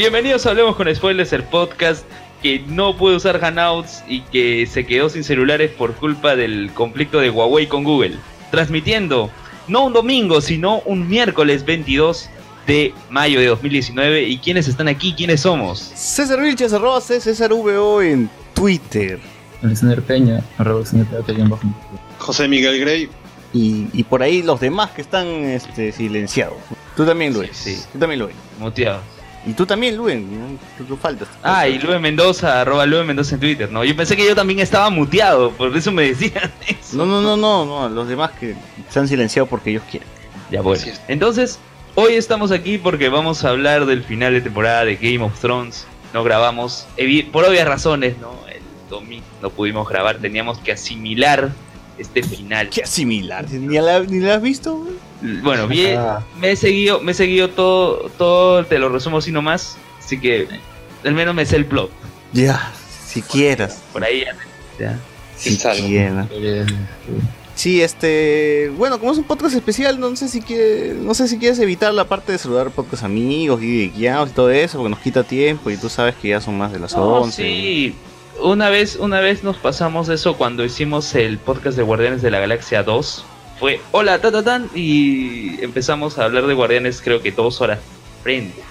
Bienvenidos 0.00 0.46
a 0.46 0.50
Hablemos 0.52 0.76
con 0.76 0.92
Spoilers, 0.94 1.30
el 1.34 1.42
podcast 1.42 2.06
que 2.42 2.60
no 2.60 2.96
puede 2.96 3.16
usar 3.16 3.38
Hangouts 3.38 4.02
y 4.08 4.22
que 4.22 4.64
se 4.64 4.86
quedó 4.86 5.10
sin 5.10 5.22
celulares 5.22 5.70
por 5.72 5.94
culpa 5.94 6.36
del 6.36 6.70
conflicto 6.72 7.20
de 7.20 7.28
Huawei 7.28 7.66
con 7.66 7.84
Google. 7.84 8.16
Transmitiendo 8.50 9.30
no 9.68 9.84
un 9.84 9.92
domingo, 9.92 10.40
sino 10.40 10.78
un 10.86 11.06
miércoles 11.06 11.66
22 11.66 12.30
de 12.66 12.94
mayo 13.10 13.40
de 13.40 13.48
2019. 13.48 14.22
¿Y 14.22 14.38
quiénes 14.38 14.68
están 14.68 14.88
aquí? 14.88 15.12
¿Quiénes 15.12 15.42
somos? 15.42 15.78
César 15.78 16.40
Vilches, 16.40 16.72
arroba 16.72 17.02
C, 17.02 17.20
César 17.20 17.52
VO 17.52 18.00
en 18.00 18.30
Twitter. 18.54 19.20
Alexander 19.62 20.00
Peña, 20.00 20.42
arroba 20.56 20.78
Alexander 20.78 21.22
Peña, 21.24 21.46
bajo. 21.46 21.68
José 22.16 22.48
Miguel 22.48 22.80
Grey. 22.80 23.10
Y, 23.52 23.88
y 23.92 24.02
por 24.04 24.22
ahí 24.22 24.42
los 24.42 24.60
demás 24.60 24.92
que 24.92 25.02
están 25.02 25.26
este, 25.26 25.92
silenciados. 25.92 26.56
Tú 26.96 27.04
también, 27.04 27.34
Luen. 27.34 27.50
Sí, 27.52 27.74
sí. 27.74 27.84
Tú 27.92 27.98
también, 27.98 28.20
Luen. 28.20 28.34
Muteados. 28.58 29.19
Y 29.46 29.54
tú 29.54 29.64
también, 29.64 29.96
Luen. 29.96 30.58
Tú, 30.76 30.84
tú 30.84 30.96
faltas. 30.96 31.28
Ah, 31.42 31.66
y 31.66 31.78
Lue 31.78 31.98
Mendoza, 31.98 32.60
arroba 32.60 32.84
Lue 32.84 33.04
Mendoza 33.04 33.34
en 33.36 33.40
Twitter, 33.40 33.70
¿no? 33.70 33.84
Yo 33.84 33.96
pensé 33.96 34.16
que 34.16 34.26
yo 34.26 34.34
también 34.34 34.60
estaba 34.60 34.90
muteado, 34.90 35.50
por 35.52 35.74
eso 35.74 35.90
me 35.92 36.02
decían 36.02 36.52
eso. 36.68 36.96
No, 36.96 37.06
no, 37.06 37.22
no, 37.22 37.36
no, 37.36 37.64
no. 37.64 37.88
Los 37.88 38.08
demás 38.08 38.32
que 38.32 38.54
se 38.88 38.98
han 38.98 39.08
silenciado 39.08 39.46
porque 39.46 39.70
ellos 39.70 39.82
quieren. 39.90 40.08
Ya 40.50 40.60
bueno. 40.60 40.84
Entonces, 41.08 41.58
hoy 41.94 42.14
estamos 42.14 42.50
aquí 42.50 42.76
porque 42.76 43.08
vamos 43.08 43.44
a 43.44 43.50
hablar 43.50 43.86
del 43.86 44.04
final 44.04 44.34
de 44.34 44.42
temporada 44.42 44.84
de 44.84 44.96
Game 44.96 45.22
of 45.22 45.38
Thrones. 45.40 45.86
No 46.12 46.22
grabamos, 46.22 46.86
por 47.32 47.44
obvias 47.44 47.66
razones, 47.66 48.18
¿no? 48.18 48.32
El 48.48 48.60
domingo 48.90 49.24
no 49.40 49.50
pudimos 49.50 49.88
grabar, 49.88 50.18
teníamos 50.18 50.58
que 50.58 50.72
asimilar 50.72 51.52
este 52.00 52.22
final. 52.22 52.68
Qué 52.70 52.86
similar. 52.86 53.50
¿Ni 53.50 53.78
la, 53.78 54.00
ni 54.00 54.18
la 54.20 54.34
has 54.36 54.42
visto? 54.42 54.76
güey? 54.76 55.40
Bueno, 55.42 55.68
bien, 55.68 55.98
Ah. 55.98 56.24
me 56.40 56.52
he 56.52 56.56
seguido, 56.56 57.00
me 57.00 57.12
he 57.12 57.14
seguido 57.14 57.50
todo, 57.50 58.10
todo, 58.16 58.64
te 58.64 58.78
lo 58.78 58.88
resumo 58.88 59.18
así 59.18 59.30
nomás, 59.32 59.76
así 59.98 60.18
que 60.18 60.48
al 61.04 61.12
menos 61.14 61.34
me 61.34 61.44
sé 61.44 61.56
el 61.56 61.66
plot. 61.66 61.90
Ya, 62.32 62.72
si 63.06 63.20
quieras. 63.22 63.82
Por 63.92 64.02
ahí 64.04 64.24
ya. 64.24 64.34
ya. 64.78 64.98
Si 65.36 65.56
quieras. 65.58 66.26
Sí, 67.54 67.82
este, 67.82 68.70
bueno, 68.78 68.98
como 68.98 69.12
es 69.12 69.18
un 69.18 69.24
podcast 69.24 69.54
especial, 69.54 70.00
no 70.00 70.16
sé 70.16 70.28
si 70.28 70.40
quiere, 70.40 70.94
no 70.94 71.12
sé 71.12 71.28
si 71.28 71.36
quieres 71.38 71.58
evitar 71.58 71.92
la 71.92 72.06
parte 72.08 72.32
de 72.32 72.38
saludar 72.38 72.70
podcast 72.70 73.02
amigos 73.04 73.62
y 73.62 73.90
guiados 73.90 74.30
y 74.30 74.32
todo 74.32 74.50
eso, 74.50 74.78
porque 74.78 74.88
nos 74.90 75.00
quita 75.00 75.22
tiempo 75.24 75.68
y 75.70 75.76
tú 75.76 75.90
sabes 75.90 76.14
que 76.14 76.28
ya 76.28 76.40
son 76.40 76.56
más 76.56 76.72
de 76.72 76.78
las 76.78 76.96
No, 76.96 77.20
11. 77.20 77.42
sí. 77.42 77.94
Una 78.38 78.70
vez, 78.70 78.96
una 78.96 79.20
vez 79.20 79.42
nos 79.42 79.56
pasamos 79.56 80.08
eso 80.08 80.36
cuando 80.36 80.64
hicimos 80.64 81.14
el 81.14 81.38
podcast 81.38 81.76
de 81.76 81.82
Guardianes 81.82 82.22
de 82.22 82.30
la 82.30 82.38
Galaxia 82.38 82.82
2. 82.82 83.24
Fue 83.58 83.80
hola, 83.92 84.20
ta, 84.20 84.32
ta, 84.32 84.42
tan, 84.42 84.70
y 84.74 85.62
empezamos 85.62 86.18
a 86.18 86.24
hablar 86.24 86.46
de 86.46 86.54
Guardianes 86.54 87.02
creo 87.02 87.20
que 87.20 87.32
dos 87.32 87.60
horas 87.60 87.80
frente. 88.22 88.62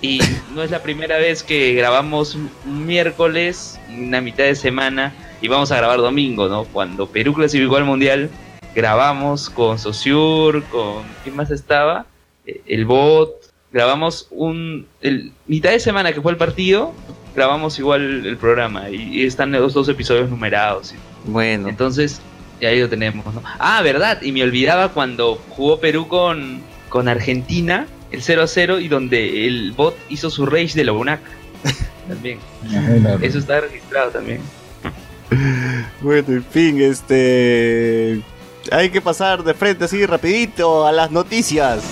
Y 0.00 0.20
no 0.54 0.62
es 0.62 0.70
la 0.70 0.82
primera 0.82 1.18
vez 1.18 1.42
que 1.42 1.74
grabamos 1.74 2.36
miércoles, 2.64 3.78
una 3.88 4.20
mitad 4.20 4.44
de 4.44 4.54
semana, 4.54 5.12
y 5.40 5.48
vamos 5.48 5.70
a 5.70 5.76
grabar 5.76 5.98
domingo, 5.98 6.48
¿no? 6.48 6.64
Cuando 6.64 7.08
Perú 7.08 7.34
clasificó 7.34 7.76
al 7.76 7.84
Mundial, 7.84 8.30
grabamos 8.74 9.50
con 9.50 9.78
Sociur, 9.78 10.64
con... 10.64 11.02
¿Quién 11.22 11.36
más 11.36 11.50
estaba? 11.50 12.06
Eh, 12.46 12.60
El 12.66 12.84
Bot. 12.84 13.34
Grabamos 13.72 14.28
un... 14.30 14.86
Mitad 15.46 15.70
de 15.70 15.80
semana 15.80 16.12
que 16.12 16.20
fue 16.20 16.32
el 16.32 16.38
partido, 16.38 16.92
grabamos 17.38 17.78
igual 17.78 18.26
el 18.26 18.36
programa 18.36 18.90
y, 18.90 19.20
y 19.20 19.24
están 19.24 19.52
los 19.52 19.72
dos 19.72 19.88
episodios 19.88 20.28
numerados. 20.28 20.92
Bueno, 21.24 21.68
Entonces, 21.68 22.20
ya 22.60 22.70
ahí 22.70 22.80
lo 22.80 22.88
tenemos, 22.88 23.32
¿no? 23.32 23.42
Ah, 23.60 23.80
verdad, 23.82 24.20
y 24.22 24.32
me 24.32 24.42
olvidaba 24.42 24.88
cuando 24.88 25.36
jugó 25.50 25.78
Perú 25.78 26.08
con, 26.08 26.60
con 26.88 27.06
Argentina, 27.06 27.86
el 28.10 28.22
0 28.22 28.42
a 28.42 28.46
0, 28.48 28.80
y 28.80 28.88
donde 28.88 29.46
el 29.46 29.72
bot 29.72 29.96
hizo 30.08 30.30
su 30.30 30.46
rage 30.46 30.74
de 30.74 30.84
la 30.84 30.92
UNAC. 30.92 31.20
También. 32.08 32.38
Eso 33.20 33.38
está 33.38 33.60
registrado 33.60 34.10
también. 34.10 34.40
bueno, 36.00 36.26
en 36.28 36.44
fin, 36.44 36.80
este, 36.80 38.22
hay 38.72 38.88
que 38.88 39.02
pasar 39.02 39.44
de 39.44 39.52
frente 39.52 39.84
así 39.84 40.06
rapidito 40.06 40.86
a 40.86 40.92
las 40.92 41.10
noticias. 41.10 41.82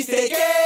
Más 0.00 0.06
triste 0.06 0.28
que 0.28 0.59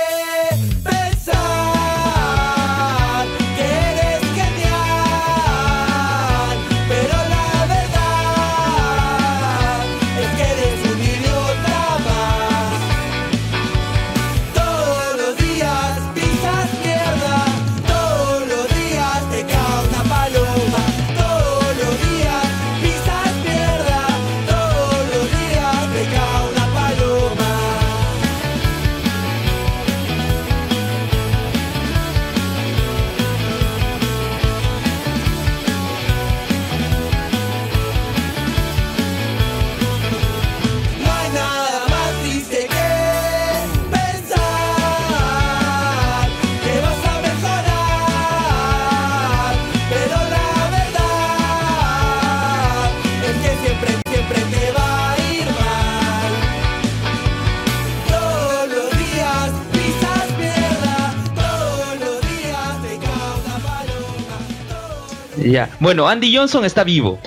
Ya. 65.54 65.70
Bueno, 65.78 66.08
Andy 66.08 66.36
Johnson 66.36 66.64
está 66.64 66.82
vivo. 66.82 67.20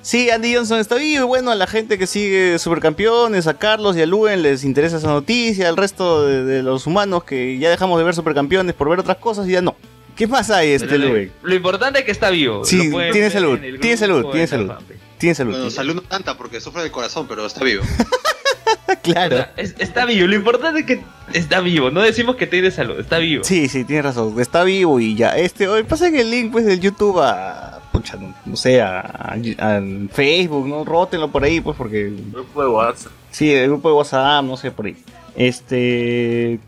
Sí, 0.00 0.30
Andy 0.30 0.54
Johnson 0.54 0.78
está 0.78 0.94
vivo 0.94 1.24
y 1.24 1.26
bueno, 1.26 1.50
a 1.50 1.54
la 1.54 1.66
gente 1.66 1.98
que 1.98 2.06
sigue 2.06 2.58
Supercampeones, 2.58 3.46
a 3.46 3.58
Carlos 3.58 3.94
y 3.94 4.00
a 4.00 4.06
Luen 4.06 4.40
les 4.40 4.64
interesa 4.64 4.96
esa 4.96 5.08
noticia, 5.08 5.68
al 5.68 5.76
resto 5.76 6.26
de, 6.26 6.44
de 6.44 6.62
los 6.62 6.86
humanos 6.86 7.24
que 7.24 7.58
ya 7.58 7.68
dejamos 7.68 7.98
de 7.98 8.04
ver 8.04 8.14
Supercampeones 8.14 8.74
por 8.74 8.88
ver 8.88 9.00
otras 9.00 9.18
cosas 9.18 9.46
y 9.48 9.52
ya 9.52 9.60
no. 9.60 9.76
¿Qué 10.16 10.26
más 10.26 10.48
hay, 10.48 10.70
este 10.70 10.96
lo, 10.96 11.08
Luen? 11.08 11.30
lo 11.42 11.54
importante 11.54 11.98
es 11.98 12.04
que 12.06 12.12
está 12.12 12.30
vivo. 12.30 12.64
Sí, 12.64 12.90
tiene 13.12 13.28
salud, 13.28 13.58
tiene 13.82 13.98
salud, 13.98 14.30
tiene 14.30 14.46
salud. 14.46 14.72
Tiene 15.18 15.34
salud. 15.34 15.52
Bueno, 15.52 15.70
salud 15.70 15.94
no 15.96 16.00
tanta 16.00 16.38
porque 16.38 16.62
sufre 16.62 16.80
del 16.84 16.90
corazón, 16.90 17.26
pero 17.28 17.44
está 17.44 17.62
vivo. 17.62 17.82
O 18.88 18.96
claro. 19.02 19.36
sea, 19.36 19.52
es- 19.56 19.74
está 19.78 20.04
vivo. 20.06 20.26
Lo 20.26 20.34
importante 20.36 20.80
es 20.80 20.86
que 20.86 21.02
está 21.32 21.60
vivo. 21.60 21.90
No 21.90 22.00
decimos 22.02 22.36
que 22.36 22.46
tiene 22.46 22.70
salud. 22.70 22.98
Está 22.98 23.18
vivo. 23.18 23.44
Sí, 23.44 23.68
sí, 23.68 23.84
tiene 23.84 24.02
razón. 24.02 24.38
Está 24.40 24.64
vivo 24.64 24.98
y 25.00 25.14
ya. 25.14 25.36
Este, 25.36 25.68
hoy 25.68 25.82
pasen 25.84 26.16
el 26.16 26.30
link 26.30 26.52
pues 26.52 26.64
del 26.66 26.80
YouTube 26.80 27.20
a, 27.20 27.80
pucha, 27.92 28.16
no, 28.16 28.34
no 28.46 28.56
sé, 28.56 28.80
a, 28.82 29.00
a- 29.00 29.36
a 29.76 29.82
Facebook, 30.12 30.66
¿no? 30.68 30.84
Rótenlo 30.84 31.30
por 31.30 31.44
ahí, 31.44 31.60
pues, 31.60 31.76
porque 31.76 32.12
Grupo 32.32 32.62
de 32.62 32.68
WhatsApp. 32.68 33.12
Sí, 33.30 33.52
el 33.52 33.68
grupo 33.68 33.88
de 33.90 33.94
WhatsApp, 33.96 34.44
no 34.44 34.56
sé, 34.56 34.70
por 34.70 34.86
ahí. 34.86 34.96
Este. 35.36 36.58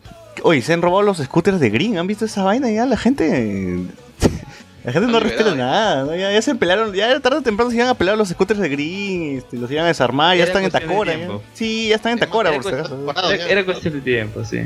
Oye, 0.42 0.60
se 0.62 0.72
han 0.74 0.82
robado 0.82 1.02
los 1.02 1.18
scooters 1.18 1.60
de 1.60 1.70
Green. 1.70 1.96
¿Han 1.98 2.06
visto 2.06 2.24
esa 2.26 2.42
vaina 2.44 2.70
ya? 2.70 2.84
La 2.86 2.96
gente. 2.96 3.78
La 4.86 4.92
gente 4.92 5.10
no 5.10 5.18
respeta 5.20 5.54
nada. 5.54 6.04
¿no? 6.04 6.14
Ya, 6.16 6.32
ya 6.32 6.40
se 6.40 6.54
pelaron. 6.54 6.92
Ya 6.94 7.18
tarde 7.20 7.38
o 7.38 7.42
temprano 7.42 7.70
se 7.70 7.76
iban 7.76 7.88
a 7.88 7.94
pelar 7.94 8.16
los 8.16 8.28
scooters 8.28 8.60
de 8.60 8.68
Green. 8.68 9.36
Este, 9.38 9.56
los 9.56 9.70
iban 9.70 9.84
a 9.84 9.88
desarmar. 9.88 10.36
Ya 10.36 10.44
están 10.44 10.62
en 10.64 10.70
Tacora. 10.70 11.14
ya. 11.16 11.28
Sí, 11.54 11.88
ya 11.88 11.96
están 11.96 12.12
en 12.12 12.18
Tacora, 12.20 12.50
era 12.50 12.60
por 12.62 12.70
si 12.72 12.76
cuestión 12.78 13.10
acaso. 13.10 13.28
de- 13.28 13.52
Era, 13.52 13.64
cuestión 13.64 13.94
de 13.94 14.00
tiempo, 14.00 14.44
sí. 14.44 14.60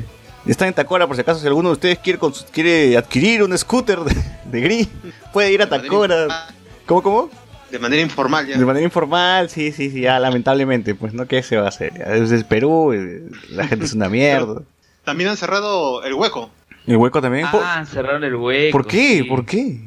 Están 0.46 0.68
en 0.68 0.74
Tacora, 0.74 1.06
por 1.06 1.16
si 1.16 1.22
acaso, 1.22 1.40
si 1.40 1.46
alguno 1.46 1.70
de 1.70 1.72
ustedes 1.74 1.98
quiere, 1.98 2.18
quiere 2.52 2.96
adquirir 2.96 3.42
un 3.42 3.56
scooter 3.58 3.98
de, 4.00 4.14
de 4.44 4.60
Green, 4.60 4.88
puede 5.32 5.52
ir 5.52 5.62
a 5.62 5.68
Tacora. 5.68 6.48
¿Cómo, 6.86 7.02
cómo? 7.02 7.30
De 7.70 7.78
manera 7.78 8.02
informal 8.02 8.46
ya. 8.46 8.58
De 8.58 8.64
manera 8.64 8.84
informal, 8.84 9.48
sí, 9.48 9.70
sí, 9.72 9.90
sí, 9.90 10.00
ya 10.02 10.18
lamentablemente, 10.18 10.94
pues 10.94 11.12
no, 11.14 11.26
¿qué 11.26 11.42
se 11.42 11.56
va 11.56 11.66
a 11.66 11.68
hacer? 11.68 11.92
Ya, 11.96 12.04
Es, 12.14 12.30
es 12.30 12.44
Perú, 12.44 12.92
la 13.50 13.66
gente 13.68 13.84
es 13.86 13.92
una 13.94 14.08
mierda. 14.08 14.62
También 15.04 15.30
han 15.30 15.36
cerrado 15.36 16.02
el 16.04 16.12
hueco. 16.14 16.50
¿El 16.86 16.96
hueco 16.96 17.20
también? 17.22 17.46
¿Por, 17.50 17.62
Ah, 17.64 17.84
cerraron 17.86 18.24
el 18.24 18.34
hueco. 18.34 18.72
¿por 18.72 18.86
qué? 18.86 19.18
sí. 19.18 19.22
¿Por 19.24 19.44
qué? 19.46 19.78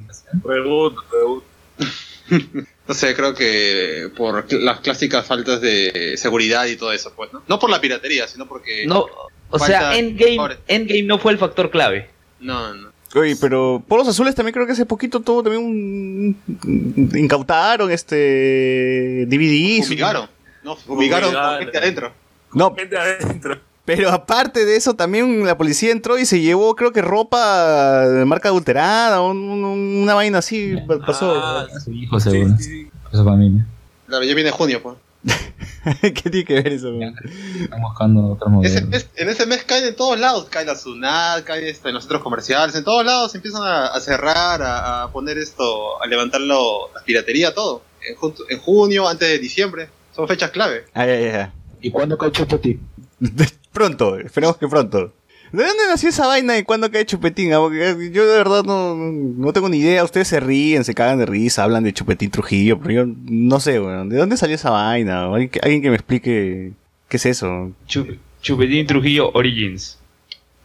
Pregunto, 0.42 1.04
pregunto. 1.10 1.46
No 2.86 2.94
sé, 2.94 3.16
creo 3.16 3.34
que 3.34 4.10
por 4.18 4.52
las 4.54 4.80
clásicas 4.82 5.26
faltas 5.26 5.62
de 5.62 6.16
seguridad 6.18 6.66
y 6.66 6.76
todo 6.76 6.92
eso, 6.92 7.14
pues, 7.16 7.32
¿no? 7.32 7.42
No 7.48 7.58
por 7.58 7.70
la 7.70 7.80
piratería, 7.80 8.28
sino 8.28 8.46
porque... 8.46 8.86
No, 8.86 9.06
o 9.50 9.60
sea, 9.60 9.96
Endgame. 9.98 10.58
Endgame 10.68 11.04
no 11.04 11.18
fue 11.18 11.32
el 11.32 11.38
factor 11.38 11.70
clave. 11.70 12.10
No, 12.42 12.74
no. 12.74 12.90
Oye, 13.16 13.38
pero 13.40 13.82
Polos 13.88 14.08
Azules 14.08 14.36
también 14.36 14.54
creo 14.54 14.66
que 14.66 14.74
hace 14.74 14.86
poquito 14.86 15.22
tuvo 15.22 15.44
también 15.44 15.64
un... 15.64 17.10
Incautaron 17.16 17.90
este... 17.90 19.26
DVDs. 19.28 19.86
Fumigaron. 19.86 20.28
No, 20.64 20.76
fumigaron 20.76 21.32
con 21.32 21.40
Fumigaron. 21.40 21.60
gente 21.64 21.78
adentro. 21.78 22.14
No, 22.54 22.76
Gente 22.76 22.98
adentro. 22.98 23.60
Pero 23.86 24.10
aparte 24.12 24.66
de 24.66 24.76
eso 24.76 24.94
también 24.94 25.46
la 25.46 25.58
policía 25.58 25.92
entró 25.92 26.18
y 26.18 26.26
se 26.26 26.40
llevó 26.42 26.76
creo 26.76 26.92
que 26.92 27.02
ropa 27.02 28.08
de 28.08 28.26
marca 28.26 28.50
adulterada, 28.50 29.22
un- 29.22 29.38
un- 29.38 30.02
una 30.04 30.14
vaina 30.14 30.38
así 30.40 30.76
pasó. 31.06 31.34
Ah, 31.36 31.68
Su 31.84 31.92
hijo, 31.92 32.20
seguro. 32.20 32.56
sí, 32.58 32.64
sí. 32.64 32.92
Su 33.12 33.24
familia. 33.24 33.66
Claro, 34.08 34.24
ya 34.26 34.34
viene 34.36 34.52
junio, 34.52 34.82
pues. 34.82 34.96
¿Qué 36.02 36.30
tiene 36.30 36.44
que 36.46 36.54
ver 36.56 36.68
eso? 36.74 36.92
man? 36.92 37.16
Están 37.62 37.82
buscando 37.82 38.28
otros 38.34 38.50
Ese 38.66 38.82
modelos. 38.82 38.90
mes- 38.90 39.10
en 39.16 39.30
ese 39.30 39.46
mes 39.46 39.64
caen 39.64 39.86
en 39.86 39.96
todos 39.96 40.20
lados. 40.20 40.48
Cae 40.50 40.66
la 40.66 40.76
SUNAT, 40.76 41.44
cae 41.46 41.70
esto, 41.70 41.88
en 41.88 41.94
los 41.96 42.04
centros 42.04 42.22
comerciales. 42.22 42.76
En 42.76 42.84
todos 42.84 43.06
lados 43.06 43.34
empiezan 43.36 43.64
a, 43.64 43.88
a 43.88 44.00
cerrar, 44.02 44.62
a, 44.62 45.04
a 45.04 45.12
poner 45.12 45.38
esto, 45.38 46.02
a 46.02 46.08
levantarlo, 46.08 46.90
la 46.94 47.02
piratería, 47.04 47.54
todo. 47.54 47.84
En, 48.08 48.16
jun- 48.18 48.36
en 48.50 48.60
junio, 48.60 49.08
antes 49.08 49.28
de 49.30 49.40
diciembre. 49.40 49.88
Son 50.16 50.28
fechas 50.28 50.52
clave. 50.52 50.86
Ah, 50.94 51.06
ya, 51.06 51.20
ya, 51.20 51.32
ya. 51.32 51.54
¿Y 51.82 51.90
cuándo 51.92 52.18
cae 52.18 52.32
Chupeti? 52.32 52.80
Pronto, 53.74 54.18
esperemos 54.18 54.58
que 54.58 54.68
pronto. 54.68 55.12
¿De 55.52 55.64
dónde 55.64 55.84
nació 55.88 56.10
esa 56.10 56.26
vaina 56.26 56.58
y 56.58 56.64
cuándo 56.64 56.90
cae 56.90 57.06
Chupetín? 57.06 57.54
Ah, 57.54 57.60
porque 57.60 58.10
Yo 58.12 58.26
de 58.26 58.38
verdad 58.38 58.64
no, 58.64 58.96
no 58.96 59.54
tengo 59.54 59.70
ni 59.70 59.78
idea. 59.78 60.04
Ustedes 60.04 60.28
se 60.28 60.40
ríen, 60.40 60.84
se 60.84 60.96
cagan 60.96 61.20
de 61.20 61.28
risa, 61.28 61.64
hablan 61.64 61.84
de 61.84 61.94
Chupetín 61.94 62.32
Trujillo, 62.32 62.80
pero 62.80 63.06
yo 63.06 63.14
no 63.26 63.60
sé, 63.60 63.80
weón. 63.80 64.10
¿De 64.10 64.18
dónde 64.18 64.36
salió 64.38 64.56
esa 64.56 64.72
vaina? 64.72 65.26
¿Alguien 65.26 65.50
que, 65.50 65.60
alguien 65.62 65.82
que 65.84 65.90
me 65.90 65.96
explique 65.96 66.72
qué 67.08 67.18
es 67.18 67.26
eso? 67.28 67.72
Chu- 67.88 68.18
Chupetín 68.42 68.88
Trujillo 68.88 69.30
Origins. 69.34 70.00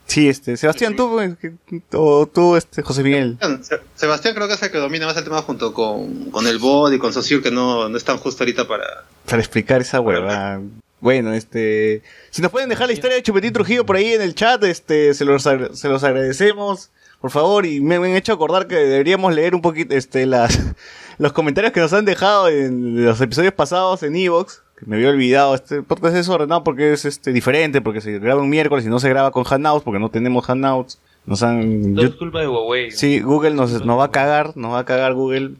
Sí, 0.06 0.26
este, 0.26 0.56
Sebastián, 0.56 0.96
tú, 0.96 1.10
pues, 1.10 1.36
que- 1.36 1.52
o 1.92 2.26
tú, 2.26 2.56
este, 2.56 2.80
José 2.80 3.02
Miguel. 3.02 3.36
Se- 3.60 3.80
Sebastián 3.94 4.34
creo 4.34 4.48
que 4.48 4.54
es 4.54 4.62
el 4.62 4.70
que 4.70 4.78
domina 4.78 5.04
más 5.04 5.18
el 5.18 5.24
tema 5.24 5.42
junto 5.42 5.74
con, 5.74 6.30
con 6.30 6.46
el 6.46 6.56
bot 6.58 6.94
y 6.94 6.98
con 6.98 7.12
Sociur, 7.12 7.42
que 7.42 7.50
no, 7.50 7.90
no 7.90 7.96
están 7.98 8.16
justo 8.16 8.42
ahorita 8.42 8.66
para... 8.66 8.86
Para 9.28 9.42
explicar 9.42 9.82
esa 9.82 10.00
huevada. 10.00 10.62
Bueno, 11.00 11.32
este, 11.32 12.02
si 12.30 12.42
nos 12.42 12.50
pueden 12.50 12.68
dejar 12.68 12.88
la 12.88 12.92
historia 12.92 13.16
de 13.16 13.22
Chupetín 13.22 13.52
Trujillo 13.52 13.86
por 13.86 13.96
ahí 13.96 14.12
en 14.12 14.22
el 14.22 14.34
chat, 14.34 14.62
este, 14.64 15.14
se 15.14 15.24
los, 15.24 15.42
se 15.42 15.88
los 15.88 16.02
agradecemos, 16.04 16.90
por 17.20 17.30
favor, 17.30 17.66
y 17.66 17.80
me, 17.80 17.98
me 18.00 18.08
han 18.08 18.16
hecho 18.16 18.32
acordar 18.32 18.66
que 18.66 18.74
deberíamos 18.76 19.32
leer 19.34 19.54
un 19.54 19.60
poquito, 19.62 19.94
este, 19.94 20.26
las, 20.26 20.58
los 21.18 21.32
comentarios 21.32 21.72
que 21.72 21.80
nos 21.80 21.92
han 21.92 22.04
dejado 22.04 22.48
en 22.48 23.04
los 23.04 23.20
episodios 23.20 23.52
pasados 23.52 24.02
en 24.02 24.16
Evox, 24.16 24.62
que 24.78 24.86
me 24.86 24.96
había 24.96 25.10
olvidado, 25.10 25.54
este 25.54 25.82
podcast 25.82 26.14
es 26.14 26.20
desordenado 26.26 26.64
porque 26.64 26.92
es, 26.92 27.04
este, 27.04 27.32
diferente, 27.32 27.80
porque 27.80 28.00
se 28.00 28.18
graba 28.18 28.40
un 28.42 28.50
miércoles 28.50 28.84
y 28.84 28.88
no 28.88 28.98
se 29.00 29.08
graba 29.08 29.30
con 29.30 29.44
Hangouts, 29.44 29.84
porque 29.84 30.00
no 30.00 30.10
tenemos 30.10 30.46
Hangouts, 30.46 31.00
nos 31.26 31.42
han, 31.42 31.94
yo- 31.94 32.02
es 32.08 32.14
culpa 32.14 32.40
de 32.40 32.48
Huawei. 32.48 32.90
Sí, 32.90 33.20
Google 33.20 33.50
nos, 33.52 33.84
nos 33.84 33.98
va 33.98 34.04
a 34.04 34.10
cagar, 34.10 34.56
nos 34.56 34.72
va 34.72 34.80
a 34.80 34.84
cagar 34.84 35.14
Google. 35.14 35.52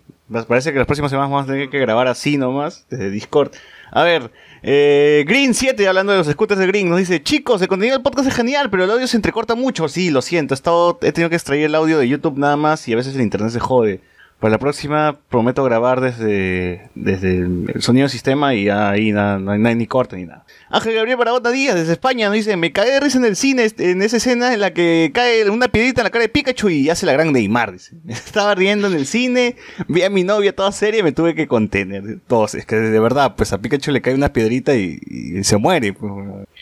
Parece 0.47 0.73
que 0.73 0.79
las 0.79 0.87
próximas 0.87 1.11
semanas 1.11 1.31
vamos 1.31 1.49
a 1.49 1.53
tener 1.53 1.71
que 1.71 1.79
grabar 1.79 2.07
así 2.07 2.37
nomás, 2.37 2.87
desde 2.91 3.11
Discord. 3.11 3.51
A 3.91 4.03
ver, 4.03 4.31
eh, 4.63 5.25
Green 5.27 5.55
7, 5.55 5.87
hablando 5.87 6.13
de 6.13 6.19
los 6.19 6.27
scooters 6.27 6.61
de 6.61 6.67
Green, 6.67 6.89
nos 6.89 6.99
dice, 6.99 7.23
chicos, 7.23 7.63
el 7.63 7.69
contenido 7.69 7.97
del 7.97 8.03
podcast 8.03 8.29
es 8.29 8.35
genial, 8.35 8.71
pero 8.71 8.85
el 8.85 8.91
audio 8.91 9.07
se 9.07 9.17
entrecorta 9.17 9.55
mucho. 9.55 9.89
Sí, 9.89 10.11
lo 10.11 10.23
siento, 10.23 10.55
he, 10.55 10.57
estado, 10.57 10.99
he 11.03 11.13
tenido 11.13 11.31
que 11.31 11.37
extraer 11.37 11.65
el 11.65 11.75
audio 11.75 11.99
de 11.99 12.09
YouTube 12.09 12.39
nada 12.39 12.57
más 12.57 12.87
y 12.89 12.93
a 12.93 12.97
veces 12.97 13.15
el 13.15 13.21
internet 13.21 13.51
se 13.51 13.61
jode. 13.61 14.01
Para 14.41 14.53
la 14.53 14.59
próxima 14.59 15.19
prometo 15.29 15.65
grabar 15.65 16.01
desde, 16.01 16.89
desde 16.95 17.39
el 17.39 17.83
sonido 17.83 18.09
sistema 18.09 18.55
y 18.55 18.69
ahí 18.69 19.11
no 19.11 19.51
hay, 19.51 19.59
no 19.59 19.69
hay 19.69 19.75
ni 19.75 19.89
corte 19.89 20.17
ni 20.17 20.27
nada. 20.27 20.45
Ángel 20.71 20.95
Gabriel 20.95 21.17
Baragota 21.17 21.51
Díaz, 21.51 21.75
desde 21.75 21.93
España, 21.93 22.27
nos 22.27 22.37
dice, 22.37 22.57
me 22.57 22.71
caí 22.71 22.89
de 22.89 23.01
risa 23.01 23.19
en 23.19 23.25
el 23.25 23.35
cine, 23.35 23.67
en 23.79 24.01
esa 24.01 24.19
escena 24.19 24.55
en 24.55 24.61
la 24.61 24.73
que 24.73 25.11
cae 25.13 25.49
una 25.51 25.67
piedrita 25.67 26.03
en 26.03 26.05
la 26.05 26.11
cara 26.11 26.23
de 26.23 26.29
Pikachu 26.29 26.69
y 26.69 26.89
hace 26.89 27.05
la 27.05 27.15
gran 27.15 27.33
Neymar, 27.33 27.73
dice. 27.73 27.97
Me 28.05 28.13
estaba 28.15 28.55
riendo 28.55 28.87
en 28.87 28.95
el 28.95 29.07
cine, 29.07 29.57
vi 29.89 30.03
a 30.03 30.11
mi 30.11 30.23
novia 30.23 30.55
toda 30.55 30.71
seria 30.71 31.01
y 31.01 31.03
me 31.03 31.13
tuve 31.13 31.35
que 31.35 31.49
contener. 31.49 32.21
Todos, 32.29 32.55
es 32.55 32.65
que 32.65 32.77
de 32.77 33.01
verdad, 33.01 33.35
pues 33.37 33.53
a 33.53 33.59
Pikachu 33.59 33.91
le 33.91 34.03
cae 34.03 34.15
una 34.15 34.33
piedrita 34.33 34.77
y, 34.77 35.01
y 35.05 35.43
se 35.43 35.57
muere. 35.57 35.95
pues, 35.95 36.13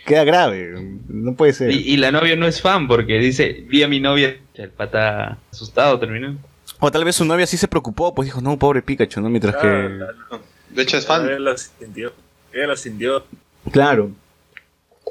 queda 0.06 0.24
grave, 0.24 0.98
no 1.08 1.34
puede 1.34 1.52
ser. 1.52 1.72
Y, 1.72 1.78
y 1.80 1.96
la 1.98 2.10
novia 2.10 2.36
no 2.36 2.46
es 2.46 2.62
fan 2.62 2.88
porque 2.88 3.18
dice, 3.18 3.64
vi 3.68 3.82
a 3.82 3.88
mi 3.88 4.00
novia. 4.00 4.34
El 4.54 4.70
pata 4.70 5.38
asustado 5.52 5.98
terminó. 5.98 6.38
O 6.80 6.90
tal 6.92 7.04
vez 7.04 7.16
su 7.16 7.24
novia 7.24 7.46
sí 7.46 7.56
se 7.56 7.68
preocupó, 7.68 8.14
pues 8.14 8.26
dijo, 8.26 8.40
no, 8.40 8.58
pobre 8.58 8.82
Pikachu, 8.82 9.20
¿no? 9.20 9.30
Mientras 9.30 9.56
que... 9.56 9.66
Ah, 10.30 10.38
De 10.70 10.82
hecho, 10.82 10.96
es 10.98 11.06
fan. 11.06 11.26
Ella 11.26 11.38
lo 11.38 11.56
sintió. 11.56 12.12
Ella 12.52 12.66
lo 12.66 12.76
sintió. 12.76 13.24
Claro. 13.72 14.10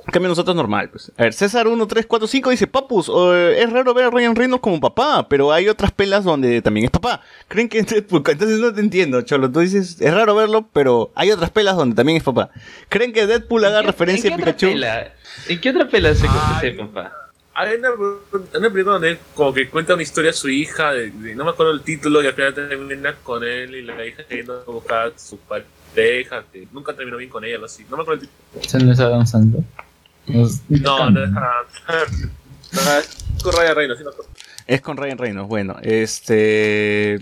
En 0.06 0.12
cambio 0.12 0.30
nosotros 0.30 0.56
normal, 0.56 0.90
pues. 0.90 1.12
A 1.18 1.24
ver, 1.24 1.34
César 1.34 1.66
1345 1.66 2.51
dice, 2.51 2.68
Papus, 2.68 3.10
eh, 3.10 3.56
es 3.63 3.72
raro 3.72 3.94
ver 3.96 4.06
a 4.06 4.10
Ryan 4.12 4.36
Reynolds 4.36 4.62
como 4.62 4.80
papá, 4.80 5.28
pero 5.28 5.51
hay 5.51 5.68
otras 5.68 5.92
pelas 5.92 6.24
donde 6.24 6.62
también 6.62 6.86
es 6.86 6.92
papá. 6.92 7.22
¿Creen 7.48 7.68
que 7.70 7.82
Deadpool, 7.82 8.22
entonces 8.28 8.60
no 8.60 8.72
te 8.72 8.82
entiendo, 8.82 9.22
Cholo, 9.24 9.51
tú 9.51 9.62
dices, 9.62 10.00
es 10.00 10.13
raro 10.13 10.36
verlo, 10.36 10.68
pero 10.74 11.12
hay 11.16 11.32
otras 11.32 11.50
pelas 11.50 11.75
donde 11.75 11.96
también 11.96 12.18
es 12.18 12.24
papá. 12.24 12.51
¿Creen 12.90 13.13
que 13.13 13.25
Deadpool 13.25 13.66
haga 13.66 13.80
¿En 13.80 13.86
qué- 13.86 13.92
referencia 13.92 14.34
a 14.34 14.38
Pikachu? 14.38 14.68
pela- 14.68 15.13
¿En 15.48 15.62
qué 15.62 15.70
otra 15.72 15.88
pela 15.88 16.13
se 16.13 16.28
conoce, 16.28 16.72
papá? 16.74 17.25
Hay 17.58 17.78
una, 17.78 17.90
una 17.92 18.70
película 18.70 18.94
donde 18.94 19.12
él 19.12 19.20
como 19.34 19.54
que 19.54 19.70
cuenta 19.70 19.94
una 19.94 20.04
historia 20.04 20.32
a 20.32 20.34
su 20.34 20.50
hija, 20.50 20.92
de, 20.92 21.12
de- 21.12 21.36
no 21.36 21.46
me 21.46 21.52
acuerdo 21.52 21.72
el 21.72 21.82
título, 21.82 22.22
y 22.22 22.28
al 22.28 22.34
final 22.34 22.54
termina 22.54 23.16
con 23.24 23.44
él 23.46 23.76
y 23.76 23.82
la 23.82 24.06
hija 24.06 24.24
queriendo 24.26 24.62
buscar 24.66 25.08
a 25.08 25.18
su 25.20 25.38
pareja, 25.38 26.44
que 26.52 26.68
nunca 26.74 26.94
terminó 26.94 27.16
bien 27.18 27.30
con 27.30 27.46
ella, 27.46 27.56
algo 27.56 27.66
así. 27.68 27.86
No 27.90 27.96
me 27.98 28.04
acuerdo 28.04 28.24
el 28.24 28.30
título. 28.30 28.70
¿Se 28.70 28.78
no 28.80 28.92
es 28.92 29.00
Adam 29.00 29.26
Sandler? 29.26 29.64
Nos- 30.28 30.62
No, 30.70 31.10
no 31.10 31.24
es 31.24 31.30
es 31.30 31.34
con 33.44 33.54
Ryan 33.54 33.76
Reynolds, 33.76 34.00
sí 34.00 34.04
me 34.06 34.12
acuerdo. 34.12 34.32
Es 34.68 34.82
con 34.82 34.98
Ryan 34.98 35.18
Reynolds, 35.18 35.50
bueno, 35.50 35.78
este... 35.82 37.16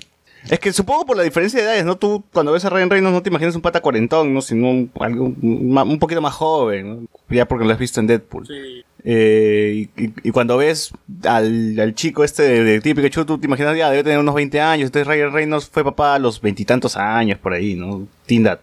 Es 0.50 0.60
que 0.60 0.74
supongo 0.74 1.06
por 1.06 1.16
la 1.16 1.24
diferencia 1.24 1.60
de 1.60 1.66
edades, 1.66 1.86
¿no? 1.86 1.98
Tú 1.98 2.24
cuando 2.34 2.52
ves 2.52 2.66
a 2.66 2.70
Ryan 2.70 2.90
Reynolds 2.90 3.13
no 3.13 3.24
te 3.24 3.30
imaginas 3.30 3.56
un 3.56 3.62
pata 3.62 3.80
cuarentón, 3.82 4.34
¿no? 4.34 4.42
Sino 4.42 4.70
un, 4.70 4.92
algo, 5.00 5.25
un, 5.25 6.00
poquito 6.00 6.22
más 6.22 6.34
joven, 6.34 7.04
¿no? 7.04 7.08
Ya 7.30 7.48
porque 7.48 7.63
lo 7.66 7.72
has 7.72 7.80
visto 7.80 8.00
en 8.02 8.08
Deadpool. 8.08 8.46
Sí. 8.48 8.84
Eh, 9.05 9.88
y, 9.98 10.03
y- 10.03 10.13
y 10.24 10.31
cuando 10.31 10.57
ves 10.57 10.91
al, 11.25 11.77
al 11.79 11.93
chico 11.93 12.24
este 12.24 12.43
de, 12.43 12.79
de 12.79 12.95
Pikachu, 12.95 13.25
tú 13.25 13.38
te 13.38 13.48
imaginas, 13.48 13.75
ya, 13.77 13.89
debe 13.89 14.03
tener 14.03 14.19
unos 14.19 14.36
20 14.36 14.62
años. 14.62 14.86
Entonces 14.88 15.07
Ryan 15.07 15.33
Reynolds 15.33 15.69
fue 15.69 15.83
papá 15.83 16.15
a 16.15 16.19
los 16.19 16.39
veintitantos 16.41 16.95
años, 16.95 17.38
por 17.39 17.53
ahí, 17.53 17.75
¿no? 17.75 18.07
Teen 18.25 18.43
Dad. 18.43 18.60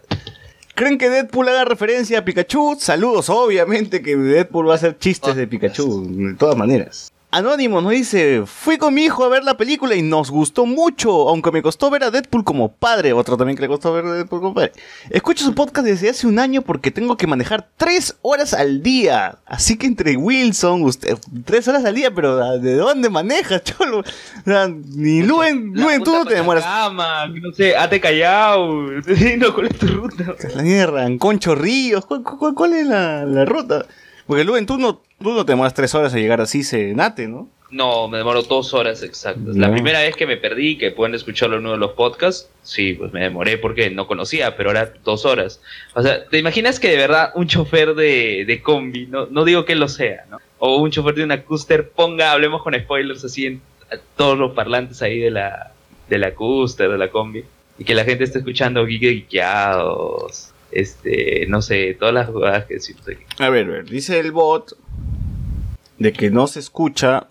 ¿Creen 0.73 0.97
que 0.97 1.09
Deadpool 1.09 1.47
haga 1.49 1.65
referencia 1.65 2.19
a 2.19 2.25
Pikachu? 2.25 2.75
Saludos, 2.79 3.29
obviamente 3.29 4.01
que 4.01 4.15
Deadpool 4.15 4.67
va 4.69 4.73
a 4.73 4.75
hacer 4.77 4.97
chistes 4.97 5.35
de 5.35 5.45
Pikachu, 5.45 6.07
de 6.29 6.33
todas 6.35 6.55
maneras. 6.55 7.10
Anónimo 7.33 7.79
nos 7.79 7.91
dice, 7.93 8.43
fui 8.45 8.77
con 8.77 8.93
mi 8.93 9.03
hijo 9.05 9.23
a 9.23 9.29
ver 9.29 9.45
la 9.45 9.55
película 9.55 9.95
y 9.95 10.01
nos 10.01 10.29
gustó 10.29 10.65
mucho, 10.65 11.29
aunque 11.29 11.49
me 11.53 11.61
costó 11.61 11.89
ver 11.89 12.03
a 12.03 12.11
Deadpool 12.11 12.43
como 12.43 12.73
padre, 12.73 13.13
otro 13.13 13.37
también 13.37 13.55
que 13.55 13.61
le 13.61 13.69
costó 13.69 13.93
ver 13.93 14.05
a 14.05 14.11
Deadpool 14.15 14.41
como 14.41 14.53
padre. 14.53 14.73
Escucho 15.09 15.45
su 15.45 15.55
podcast 15.55 15.87
desde 15.87 16.09
hace 16.09 16.27
un 16.27 16.39
año 16.39 16.61
porque 16.61 16.91
tengo 16.91 17.15
que 17.15 17.27
manejar 17.27 17.69
tres 17.77 18.17
horas 18.21 18.53
al 18.53 18.83
día, 18.83 19.37
así 19.45 19.77
que 19.77 19.87
entre 19.87 20.17
Wilson, 20.17 20.83
usted, 20.83 21.17
tres 21.45 21.69
horas 21.69 21.85
al 21.85 21.95
día, 21.95 22.13
pero 22.13 22.43
¿a- 22.43 22.57
¿de 22.57 22.75
dónde 22.75 23.09
manejas, 23.09 23.63
cholo? 23.65 23.99
O 23.99 24.03
sea, 24.43 24.67
ni 24.67 25.23
Luen, 25.23 25.71
Luen, 25.73 26.03
tú 26.03 26.11
no 26.11 26.25
te 26.25 26.33
demoras. 26.33 26.65
Cama, 26.65 27.27
no 27.27 27.53
sé, 27.53 27.77
ate 27.77 28.01
callao. 28.01 28.67
no, 29.37 29.53
¿cuál 29.55 29.67
es 29.67 29.79
tu 29.79 29.87
ruta? 29.87 30.35
La 30.53 30.63
mierda, 30.63 31.07
Concho 31.17 31.55
Ríos, 31.55 32.05
¿cuál, 32.05 32.23
cuál- 32.23 32.53
cuál 32.55 32.73
es 32.73 32.87
la, 32.87 33.23
la 33.25 33.45
ruta? 33.45 33.85
Porque 34.31 34.45
Luen, 34.45 34.65
tú 34.65 34.77
no, 34.77 35.01
tú 35.21 35.33
no 35.33 35.45
te 35.45 35.51
demoras 35.51 35.73
tres 35.73 35.93
horas 35.93 36.13
a 36.13 36.17
llegar 36.17 36.39
así, 36.39 36.63
se 36.63 36.93
nate, 36.93 37.27
¿no? 37.27 37.49
No, 37.69 38.07
me 38.07 38.17
demoró 38.17 38.41
dos 38.43 38.73
horas 38.73 39.03
exactas. 39.03 39.57
La 39.57 39.69
primera 39.69 39.99
vez 39.99 40.15
que 40.15 40.25
me 40.25 40.37
perdí, 40.37 40.77
que 40.77 40.91
pueden 40.91 41.15
escucharlo 41.15 41.57
en 41.57 41.63
uno 41.63 41.73
de 41.73 41.77
los 41.79 41.91
podcasts, 41.91 42.49
sí, 42.63 42.93
pues 42.93 43.11
me 43.11 43.19
demoré 43.19 43.57
porque 43.57 43.89
no 43.89 44.07
conocía, 44.07 44.55
pero 44.55 44.71
era 44.71 44.93
dos 45.03 45.25
horas. 45.25 45.59
O 45.95 46.01
sea, 46.01 46.23
¿te 46.27 46.37
imaginas 46.37 46.79
que 46.79 46.87
de 46.87 46.95
verdad 46.95 47.33
un 47.35 47.45
chofer 47.47 47.93
de, 47.93 48.45
de 48.47 48.61
combi, 48.61 49.07
no, 49.07 49.25
no 49.25 49.43
digo 49.43 49.65
que 49.65 49.75
lo 49.75 49.89
sea, 49.89 50.23
¿no? 50.29 50.37
O 50.59 50.77
un 50.77 50.91
chofer 50.91 51.15
de 51.15 51.25
una 51.25 51.43
Custer 51.43 51.89
ponga, 51.89 52.31
hablemos 52.31 52.63
con 52.63 52.73
spoilers 52.73 53.25
así 53.25 53.47
en 53.47 53.61
a 53.91 53.97
todos 54.15 54.37
los 54.37 54.53
parlantes 54.53 55.01
ahí 55.01 55.19
de 55.19 55.31
la, 55.31 55.73
de 56.07 56.17
la 56.19 56.33
Custer, 56.33 56.89
de 56.89 56.97
la 56.97 57.09
combi, 57.09 57.43
y 57.77 57.83
que 57.83 57.95
la 57.95 58.05
gente 58.05 58.23
esté 58.23 58.37
escuchando 58.37 58.87
geekeados, 58.87 60.53
este, 60.71 61.45
no 61.47 61.61
sé, 61.61 61.95
todas 61.99 62.13
las 62.13 62.27
jugadas 62.29 62.65
que 62.65 62.75
decimos 62.75 63.03
aquí. 63.07 63.23
A 63.39 63.49
ver, 63.49 63.65
a 63.67 63.69
ver, 63.69 63.85
dice 63.89 64.19
el 64.19 64.31
bot. 64.31 64.77
de 65.97 66.13
que 66.13 66.29
no 66.31 66.47
se 66.47 66.59
escucha, 66.59 67.27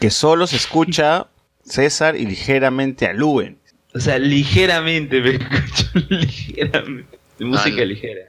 que 0.00 0.10
solo 0.10 0.46
se 0.46 0.56
escucha 0.56 1.28
César 1.64 2.16
y 2.16 2.24
ligeramente 2.26 3.06
a 3.06 3.12
Luen. 3.12 3.58
O 3.94 4.00
sea, 4.00 4.18
ligeramente 4.18 5.20
me 5.20 5.30
escucho, 5.36 5.86
ligeramente. 6.08 7.18
De 7.38 7.44
música 7.44 7.82
Ah, 7.82 7.84
ligera. 7.84 8.20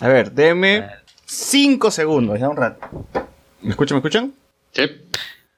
A 0.00 0.08
ver, 0.08 0.32
deme 0.32 0.86
5 1.24 1.90
segundos, 1.90 2.38
ya 2.38 2.48
un 2.48 2.56
rato. 2.56 3.06
¿Me 3.62 3.70
escuchan? 3.70 3.96
¿Me 3.96 3.98
escuchan? 4.00 4.34
Sí. 4.72 4.82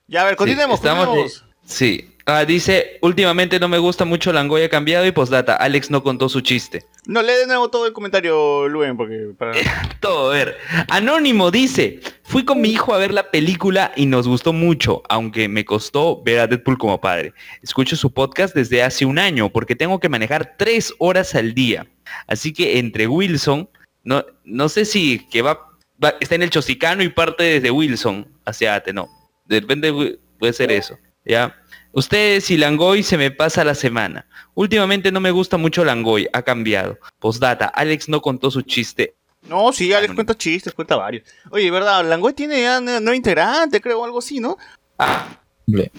Ya, 0.06 0.22
a 0.22 0.24
ver, 0.24 0.36
continuemos. 0.36 0.78
Sí, 0.80 0.86
estamos 0.86 1.06
continuemos. 1.06 1.44
Sí. 1.66 2.14
Ah, 2.30 2.44
dice, 2.44 2.98
últimamente 3.00 3.58
no 3.58 3.68
me 3.68 3.78
gusta 3.78 4.04
mucho 4.04 4.34
Langoy 4.34 4.62
ha 4.62 4.68
cambiado 4.68 5.06
y 5.06 5.12
postdata, 5.12 5.56
Alex 5.56 5.90
no 5.90 6.02
contó 6.02 6.28
su 6.28 6.42
chiste. 6.42 6.84
No, 7.06 7.22
lee 7.22 7.32
de 7.32 7.46
nuevo 7.46 7.70
todo 7.70 7.86
el 7.86 7.94
comentario, 7.94 8.68
Luen, 8.68 8.98
porque 8.98 9.30
para... 9.38 9.52
Todo, 10.00 10.30
a 10.30 10.34
ver. 10.34 10.58
Anónimo 10.90 11.50
dice, 11.50 12.00
fui 12.24 12.44
con 12.44 12.60
mi 12.60 12.68
hijo 12.68 12.92
a 12.92 12.98
ver 12.98 13.14
la 13.14 13.30
película 13.30 13.92
y 13.96 14.04
nos 14.04 14.28
gustó 14.28 14.52
mucho, 14.52 15.02
aunque 15.08 15.48
me 15.48 15.64
costó 15.64 16.22
ver 16.22 16.40
a 16.40 16.46
Deadpool 16.46 16.76
como 16.76 17.00
padre. 17.00 17.32
Escucho 17.62 17.96
su 17.96 18.12
podcast 18.12 18.54
desde 18.54 18.82
hace 18.82 19.06
un 19.06 19.18
año 19.18 19.48
porque 19.48 19.74
tengo 19.74 19.98
que 19.98 20.10
manejar 20.10 20.54
tres 20.58 20.92
horas 20.98 21.34
al 21.34 21.54
día. 21.54 21.86
Así 22.26 22.52
que 22.52 22.78
entre 22.78 23.06
Wilson, 23.06 23.70
no, 24.04 24.22
no 24.44 24.68
sé 24.68 24.84
si 24.84 25.26
que 25.30 25.40
va, 25.40 25.58
va- 26.04 26.16
está 26.20 26.34
en 26.34 26.42
el 26.42 26.50
Chosicano 26.50 27.02
y 27.02 27.08
parte 27.08 27.44
desde 27.44 27.70
Wilson 27.70 28.28
hacia 28.44 28.74
Ate, 28.74 28.92
no. 28.92 29.08
De 29.46 29.60
repente 29.60 29.90
pu- 29.94 30.18
puede 30.38 30.52
ser 30.52 30.70
eso, 30.70 30.98
¿ya? 31.24 31.56
Ustedes 31.92 32.50
y 32.50 32.56
Langoy 32.56 33.02
se 33.02 33.16
me 33.16 33.30
pasa 33.30 33.64
la 33.64 33.74
semana. 33.74 34.26
Últimamente 34.54 35.10
no 35.10 35.20
me 35.20 35.30
gusta 35.30 35.56
mucho 35.56 35.84
Langoy, 35.84 36.28
ha 36.32 36.42
cambiado. 36.42 36.98
Postdata, 37.18 37.66
Alex 37.66 38.08
no 38.08 38.20
contó 38.20 38.50
su 38.50 38.62
chiste. 38.62 39.14
No, 39.48 39.72
sí, 39.72 39.92
Alex 39.92 40.14
cuenta 40.14 40.36
chistes, 40.36 40.74
cuenta 40.74 40.96
varios. 40.96 41.24
Oye, 41.50 41.70
¿verdad? 41.70 42.04
Langoy 42.08 42.34
tiene 42.34 42.60
ya 42.60 42.80
nuevo 42.80 43.14
integrante, 43.14 43.80
creo, 43.80 44.00
o 44.00 44.04
algo 44.04 44.18
así, 44.18 44.40
¿no? 44.40 44.58
Ah, 44.98 45.26
Hombre, 45.66 45.90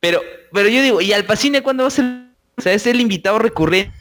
Pero, 0.00 0.20
pero 0.52 0.68
yo 0.68 0.82
digo, 0.82 1.00
¿y 1.00 1.12
Al 1.12 1.24
Pacine 1.24 1.62
cuándo 1.62 1.84
va 1.84 1.88
a 1.88 1.90
ser? 1.90 2.04
O 2.56 2.60
sea, 2.60 2.72
es 2.72 2.86
el 2.86 3.00
invitado 3.00 3.38
recurrente 3.38 3.92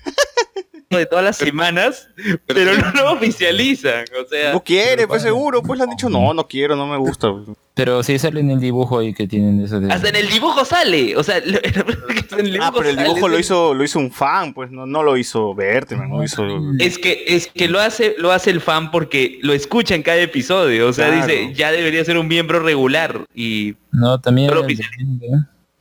de 0.90 1.06
todas 1.06 1.26
las 1.26 1.36
semanas, 1.38 2.08
pero 2.46 2.72
no 2.78 2.92
lo 2.92 3.12
oficializan. 3.14 4.06
O 4.24 4.28
sea, 4.30 4.54
No 4.54 4.64
quiere, 4.64 5.06
pues 5.08 5.22
seguro, 5.22 5.62
pues 5.62 5.78
le 5.78 5.84
han 5.84 5.90
dicho, 5.90 6.10
no, 6.10 6.34
no 6.34 6.48
quiero, 6.48 6.76
no 6.76 6.88
me 6.88 6.98
gusta. 6.98 7.28
Pero 7.74 8.02
sí 8.02 8.18
sale 8.18 8.40
en 8.40 8.50
el 8.50 8.60
dibujo 8.60 8.98
ahí 9.00 9.14
que 9.14 9.28
tienen 9.28 9.62
eso 9.64 9.80
de... 9.80 9.92
hasta 9.94 10.10
en 10.10 10.16
el 10.16 10.30
dibujo 10.30 10.66
sale. 10.66 11.16
O 11.18 11.22
sea, 11.24 11.40
lo- 11.46 11.60
en 12.40 12.46
el 12.48 12.60
Ah, 12.62 12.72
pero 12.76 12.90
el 12.90 12.96
sale, 12.96 13.08
dibujo 13.10 13.28
lo 13.28 13.38
hizo, 13.38 13.74
lo 13.74 13.84
hizo 13.84 14.00
un 14.00 14.12
fan, 14.12 14.54
pues 14.54 14.72
no, 14.72 14.86
no 14.88 15.04
lo 15.04 15.18
hizo 15.18 15.54
Berteman, 15.54 16.10
no 16.10 16.24
hizo... 16.24 16.44
Es 16.80 16.98
que, 16.98 17.26
es 17.28 17.48
que 17.48 17.68
lo 17.68 17.80
hace, 17.80 18.16
lo 18.18 18.32
hace 18.32 18.50
el 18.50 18.62
fan 18.62 18.90
porque 18.90 19.40
lo 19.44 19.54
escucha 19.54 19.94
en 19.94 20.02
cada 20.04 20.20
episodio. 20.22 20.88
O 20.88 20.94
sea, 20.94 21.08
Claro. 21.10 21.28
dice, 21.28 21.54
ya 21.54 21.72
debería 21.72 22.04
ser 22.06 22.18
un 22.18 22.28
miembro 22.28 22.62
regular. 22.62 23.26
Y 23.36 23.76
No, 23.92 24.20
también 24.22 24.48
No 24.48 24.56
lo 24.56 24.66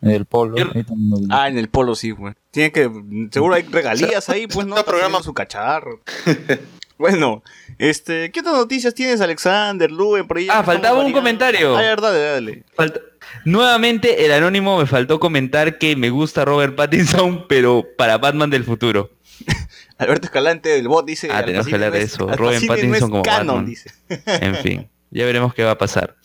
el, 0.03 0.27
polo. 0.27 0.57
Yo- 0.57 0.67
ahí 0.75 0.85
también 0.85 1.11
lo 1.11 1.17
vi. 1.19 1.27
Ah, 1.31 1.49
en 1.49 1.57
el 1.59 1.69
polo 1.69 1.95
sí, 1.95 2.13
pues. 2.13 2.35
Tiene 2.57 2.73
que, 2.73 2.91
seguro 3.33 3.53
hay 3.55 3.65
regalías 3.65 4.29
ahí, 4.31 4.47
pues, 4.47 4.67
¿no? 4.67 4.83
Programa- 4.83 5.23
su 5.23 5.35
cacharro. 5.35 6.01
bueno, 6.99 7.43
este, 7.77 8.31
¿qué 8.31 8.41
otras 8.41 8.55
noticias 8.55 8.95
tienes, 8.95 9.21
Alexander, 9.21 9.91
Luen, 9.91 10.27
por 10.27 10.39
ahí? 10.39 10.49
Ah, 10.51 10.63
faltaba 10.63 11.05
un 11.05 11.13
comentario. 11.13 11.77
Ah, 11.77 11.83
ya, 11.83 11.97
dale, 11.97 12.19
dale. 12.19 12.65
falta- 12.75 13.01
Nuevamente, 13.45 14.25
el 14.25 14.33
anónimo 14.33 14.79
me 14.79 14.87
faltó 14.87 15.21
comentar 15.21 15.77
que 15.77 15.97
me 15.97 16.09
gusta 16.09 16.47
Robert 16.47 16.75
Pattinson, 16.75 17.45
pero 17.47 17.85
para 17.99 18.17
Batman 18.17 18.49
del 18.49 18.65
futuro. 18.65 19.11
Alberto 19.99 20.25
Escalante 20.29 20.71
del 20.71 20.89
bot 20.89 21.05
dice... 21.05 21.29
Ah, 21.31 21.45
tenemos 21.45 21.67
que 21.67 21.75
hablar 21.75 21.93
de 21.93 22.01
eso. 22.01 22.27
Robert 22.27 22.63
no 22.63 22.69
Pattinson 22.69 22.95
es 22.95 23.01
como 23.03 23.23
canon, 23.23 23.47
Batman. 23.49 23.67
dice. 23.67 23.91
En 24.09 24.55
fin, 24.57 24.89
ya 25.11 25.27
veremos 25.27 25.53
qué 25.53 25.63
va 25.63 25.73
a 25.73 25.79
pasar. 25.79 26.17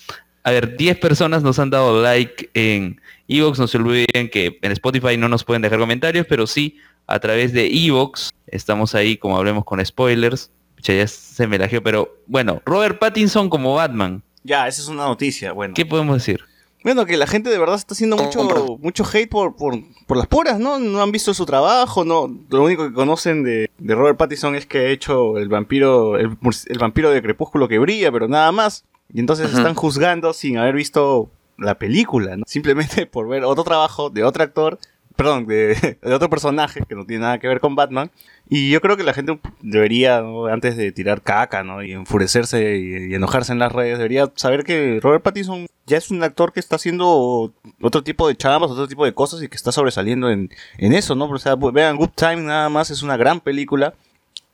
A 0.43 0.51
ver, 0.51 0.75
10 0.75 0.97
personas 0.99 1.43
nos 1.43 1.59
han 1.59 1.69
dado 1.69 2.01
like 2.01 2.49
en 2.53 2.99
Evox. 3.27 3.59
No 3.59 3.67
se 3.67 3.77
olviden 3.77 4.29
que 4.31 4.59
en 4.61 4.71
Spotify 4.71 5.17
no 5.17 5.29
nos 5.29 5.43
pueden 5.43 5.61
dejar 5.61 5.79
comentarios, 5.79 6.25
pero 6.27 6.47
sí 6.47 6.77
a 7.07 7.19
través 7.19 7.53
de 7.53 7.67
Evox. 7.67 8.31
Estamos 8.47 8.95
ahí, 8.95 9.17
como 9.17 9.37
hablemos 9.37 9.65
con 9.65 9.85
spoilers. 9.85 10.49
Pucha, 10.75 10.93
ya 10.93 11.07
se 11.07 11.47
me 11.47 11.59
lajeó, 11.59 11.83
pero 11.83 12.17
bueno, 12.25 12.61
Robert 12.65 12.97
Pattinson 12.97 13.49
como 13.49 13.75
Batman. 13.75 14.23
Ya, 14.43 14.67
esa 14.67 14.81
es 14.81 14.87
una 14.87 15.05
noticia, 15.05 15.51
bueno. 15.51 15.75
¿Qué 15.75 15.85
podemos 15.85 16.15
decir? 16.17 16.41
Bueno, 16.83 17.05
que 17.05 17.15
la 17.15 17.27
gente 17.27 17.51
de 17.51 17.59
verdad 17.59 17.75
está 17.75 17.93
haciendo 17.93 18.17
mucho, 18.17 18.43
mucho 18.79 19.03
hate 19.05 19.29
por, 19.29 19.55
por, 19.55 19.75
por 20.07 20.17
las 20.17 20.25
puras, 20.25 20.59
¿no? 20.59 20.79
No 20.79 21.03
han 21.03 21.11
visto 21.11 21.31
su 21.35 21.45
trabajo, 21.45 22.03
no. 22.03 22.27
Lo 22.49 22.63
único 22.63 22.87
que 22.87 22.93
conocen 22.93 23.43
de, 23.43 23.69
de 23.77 23.95
Robert 23.95 24.17
Pattinson 24.17 24.55
es 24.55 24.65
que 24.65 24.79
ha 24.79 24.87
hecho 24.87 25.37
el 25.37 25.47
vampiro, 25.47 26.17
el 26.17 26.79
vampiro 26.79 27.11
de 27.11 27.21
crepúsculo 27.21 27.67
que 27.67 27.77
brilla, 27.77 28.11
pero 28.11 28.27
nada 28.27 28.51
más. 28.51 28.83
Y 29.13 29.19
entonces 29.19 29.47
Ajá. 29.47 29.57
están 29.57 29.75
juzgando 29.75 30.33
sin 30.33 30.57
haber 30.57 30.75
visto 30.75 31.29
la 31.57 31.75
película, 31.75 32.37
¿no? 32.37 32.43
Simplemente 32.47 33.05
por 33.07 33.27
ver 33.27 33.43
otro 33.43 33.63
trabajo 33.63 34.09
de 34.09 34.23
otro 34.23 34.43
actor, 34.43 34.79
perdón, 35.15 35.45
de, 35.45 35.97
de 36.01 36.13
otro 36.13 36.29
personaje 36.29 36.81
que 36.87 36.95
no 36.95 37.05
tiene 37.05 37.23
nada 37.23 37.39
que 37.39 37.47
ver 37.47 37.59
con 37.59 37.75
Batman. 37.75 38.11
Y 38.49 38.69
yo 38.69 38.81
creo 38.81 38.97
que 38.97 39.03
la 39.03 39.13
gente 39.13 39.39
debería, 39.61 40.21
¿no? 40.21 40.47
antes 40.47 40.75
de 40.75 40.91
tirar 40.91 41.21
caca, 41.21 41.63
¿no? 41.63 41.83
Y 41.83 41.93
enfurecerse 41.93 42.77
y, 42.77 43.11
y 43.11 43.15
enojarse 43.15 43.53
en 43.53 43.59
las 43.59 43.71
redes, 43.71 43.97
debería 43.97 44.29
saber 44.35 44.63
que 44.65 44.99
Robert 45.01 45.23
Pattinson 45.23 45.67
ya 45.85 45.97
es 45.97 46.11
un 46.11 46.23
actor 46.23 46.53
que 46.53 46.59
está 46.59 46.75
haciendo 46.75 47.53
otro 47.81 48.03
tipo 48.03 48.27
de 48.27 48.35
chambas, 48.35 48.71
otro 48.71 48.87
tipo 48.87 49.05
de 49.05 49.13
cosas 49.13 49.41
y 49.41 49.47
que 49.47 49.55
está 49.55 49.71
sobresaliendo 49.71 50.29
en, 50.29 50.49
en 50.77 50.93
eso, 50.93 51.15
¿no? 51.15 51.25
O 51.25 51.37
sea, 51.37 51.55
vean, 51.55 51.97
Good 51.97 52.11
Time 52.15 52.41
nada 52.41 52.69
más 52.69 52.91
es 52.91 53.01
una 53.01 53.17
gran 53.17 53.39
película. 53.39 53.93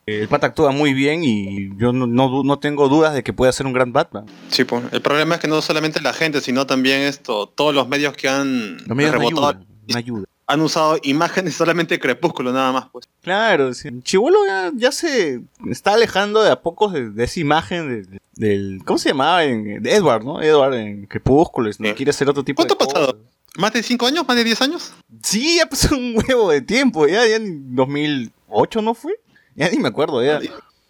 El 0.08 0.30
pata 0.30 0.48
actúa 0.48 0.72
muy 0.72 0.94
bien 0.94 1.22
y 1.26 1.70
yo 1.78 1.92
no, 1.92 2.08
no, 2.08 2.60
tengo 2.60 2.88
dudas 2.88 3.14
de 3.14 3.24
que 3.24 3.34
pueda 3.34 3.52
ser 3.52 3.66
un 3.66 3.74
gran 3.74 3.92
Batman. 3.92 4.26
Sí, 4.48 4.64
pues. 4.64 4.86
El 4.94 5.02
problema 5.02 5.36
es 5.36 5.42
que 5.42 5.50
no 5.50 5.62
solamente 5.62 6.00
la 6.02 6.14
gente, 6.14 6.40
sino 6.40 6.66
también 6.66 7.02
esto, 7.02 7.48
todos 7.48 7.76
los 7.76 7.90
medios 7.90 8.16
que 8.16 8.30
han 8.30 8.78
Los 8.88 8.96
medios 8.96 9.12
no 9.12 9.18
rebotado 9.20 9.48
ayudan, 9.50 9.68
no 9.90 9.98
ayudan. 9.98 10.26
han 10.48 10.62
usado 10.62 10.98
imágenes 11.04 11.56
solamente 11.56 11.96
de 11.96 12.00
Crepúsculo, 12.00 12.54
nada 12.54 12.72
más, 12.72 12.88
pues. 12.90 13.04
Claro, 13.22 13.74
sí. 13.74 13.90
Chivolo 14.02 14.38
ya, 14.48 14.72
ya 14.74 14.94
se 14.94 15.42
está 15.70 15.96
alejando 15.96 16.42
de 16.42 16.52
a 16.52 16.62
poco 16.62 16.88
de, 16.88 17.10
de 17.10 17.24
esa 17.26 17.42
imagen 17.42 17.90
de- 18.10 18.20
del... 18.38 18.80
¿Cómo 18.86 19.00
se 19.00 19.10
llamaba? 19.10 19.44
En, 19.44 19.84
de 19.84 19.94
Edward, 19.94 20.24
¿no? 20.24 20.42
Edward 20.42 20.76
en 20.76 21.06
Crepúsculos, 21.08 21.82
¿no? 21.82 21.90
Sí. 21.90 21.96
Quiere 21.96 22.12
hacer 22.12 22.30
otro 22.30 22.46
tipo 22.46 22.62
de 22.64 22.70
¿Cuánto 22.70 22.82
ha 22.82 22.88
pasado? 22.88 23.08
cosas. 23.18 23.32
¿Más 23.58 23.74
de 23.74 23.84
5 23.84 24.06
años? 24.08 24.26
¿Más 24.26 24.38
de 24.38 24.44
10 24.46 24.62
años? 24.62 24.94
Sí, 25.22 25.58
ya 25.58 25.66
pasó 25.66 25.98
un 25.98 26.16
huevo 26.16 26.50
de 26.50 26.62
tiempo, 26.62 27.08
ya, 27.08 27.28
ya 27.28 27.36
en 27.36 27.76
2008 27.76 28.82
no 28.82 28.94
fue. 28.94 29.14
Ya 29.60 29.70
ni 29.70 29.80
me 29.80 29.88
acuerdo, 29.88 30.24
ya. 30.24 30.40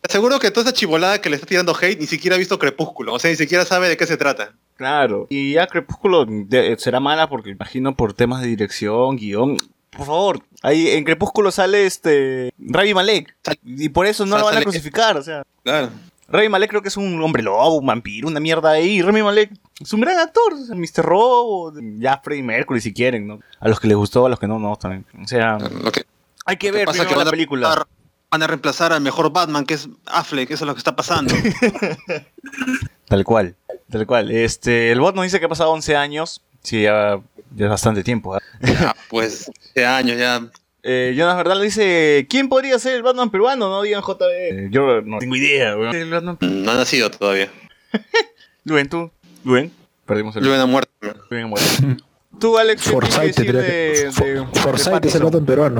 Seguro 0.09 0.39
que 0.39 0.51
toda 0.51 0.65
esa 0.65 0.73
chivolada 0.73 1.19
que 1.21 1.29
le 1.29 1.35
está 1.35 1.47
tirando 1.47 1.73
hate 1.75 1.99
ni 1.99 2.05
siquiera 2.05 2.35
ha 2.35 2.39
visto 2.39 2.59
Crepúsculo. 2.59 3.13
O 3.13 3.19
sea, 3.19 3.31
ni 3.31 3.37
siquiera 3.37 3.65
sabe 3.65 3.89
de 3.89 3.97
qué 3.97 4.05
se 4.05 4.17
trata. 4.17 4.53
Claro. 4.75 5.25
Y 5.29 5.53
ya 5.53 5.67
Crepúsculo 5.67 6.25
de- 6.25 6.75
será 6.77 6.99
mala 6.99 7.29
porque 7.29 7.49
imagino 7.49 7.95
por 7.95 8.13
temas 8.13 8.41
de 8.41 8.47
dirección, 8.47 9.15
guion. 9.15 9.57
Por 9.89 10.05
favor, 10.05 10.43
ahí 10.61 10.89
en 10.89 11.03
Crepúsculo 11.05 11.49
sale 11.49 11.85
este 11.85 12.53
Ravi 12.59 12.93
Malek. 12.93 13.35
Y 13.65 13.89
por 13.89 14.05
eso 14.05 14.25
no 14.25 14.37
lo 14.37 14.45
van 14.45 14.57
a 14.57 14.61
crucificar, 14.61 15.17
o 15.17 15.23
sea. 15.23 15.43
Claro. 15.63 15.89
Rami 16.29 16.49
Malek 16.49 16.69
creo 16.69 16.81
que 16.81 16.89
es 16.89 16.97
un 16.97 17.21
hombre 17.21 17.41
lobo, 17.41 17.77
un 17.77 17.85
vampiro, 17.85 18.27
una 18.27 18.41
mierda 18.41 18.71
ahí. 18.71 19.01
Rami 19.01 19.23
Malek 19.23 19.51
es 19.79 19.93
un 19.93 20.01
gran 20.01 20.19
actor, 20.19 20.53
o 20.53 20.57
sea, 20.65 20.75
Mr. 20.75 21.05
Robo, 21.05 21.73
ya 21.99 22.19
Freddie 22.21 22.43
Mercury 22.43 22.81
si 22.81 22.93
quieren, 22.93 23.27
¿no? 23.27 23.39
A 23.61 23.69
los 23.69 23.79
que 23.79 23.87
les 23.87 23.95
gustó, 23.95 24.25
a 24.25 24.29
los 24.29 24.37
que 24.37 24.47
no, 24.47 24.59
no, 24.59 24.75
también. 24.75 25.05
O 25.23 25.27
sea, 25.27 25.57
que, 25.93 26.05
hay 26.45 26.57
que 26.57 26.67
que 26.67 26.71
ver 26.71 26.85
que 26.85 26.91
primero 26.91 27.15
van 27.15 27.25
la 27.25 27.31
película. 27.31 27.87
Van 28.31 28.43
a 28.43 28.47
reemplazar 28.47 28.93
al 28.93 29.01
mejor 29.01 29.31
Batman, 29.31 29.65
que 29.65 29.73
es 29.75 29.89
Affleck, 30.05 30.51
eso 30.51 30.63
es 30.65 30.67
lo 30.67 30.73
que 30.73 30.79
está 30.79 30.95
pasando. 30.95 31.33
Tal 33.07 33.23
cual, 33.23 33.55
tal 33.89 34.05
cual. 34.05 34.31
Este, 34.31 34.91
el 34.91 34.99
bot 34.99 35.15
nos 35.15 35.23
dice 35.23 35.39
que 35.39 35.45
ha 35.45 35.49
pasado 35.49 35.71
11 35.71 35.95
años. 35.95 36.41
Sí, 36.61 36.81
ya, 36.83 37.21
ya 37.55 37.65
es 37.65 37.69
bastante 37.69 38.03
tiempo. 38.03 38.35
¿ah? 38.35 38.41
ya, 38.61 38.93
pues, 39.09 39.49
de 39.75 39.85
años 39.85 40.17
ya. 40.17 40.41
Eh, 40.89 41.15
Jonas 41.17 41.35
Verdad 41.35 41.57
le 41.57 41.65
dice, 41.65 42.27
¿quién 42.29 42.47
podría 42.47 42.79
ser 42.79 42.93
el 42.93 43.03
Batman 43.03 43.29
peruano? 43.29 43.67
No 43.67 43.81
digan 43.81 44.01
JB. 44.01 44.21
Eh, 44.21 44.67
yo 44.71 45.01
no 45.01 45.17
tengo 45.17 45.35
idea, 45.35 45.75
weón. 45.75 46.09
Batman- 46.09 46.37
No 46.39 46.71
ha 46.71 46.75
nacido 46.75 47.11
todavía. 47.11 47.49
Luen, 48.63 48.87
tú. 48.87 49.11
Luen. 49.43 49.73
Perdimos 50.05 50.37
el 50.37 50.45
Luen 50.45 50.61
ha 50.61 50.65
muerto. 50.65 50.89
Luen 51.29 51.43
ha 51.43 51.47
muerto. 51.47 51.67
Tú, 52.39 52.57
Alex, 52.57 52.83
¿qué 52.83 52.89
Forsyth, 52.91 53.19
decir 53.21 53.45
diría 53.47 53.61
de, 53.61 53.67
de- 53.69 54.03
de 54.05 54.45
Forsyth 54.61 55.05
es 55.05 55.15
el 55.15 55.23
en 55.23 55.45
peruano. 55.45 55.79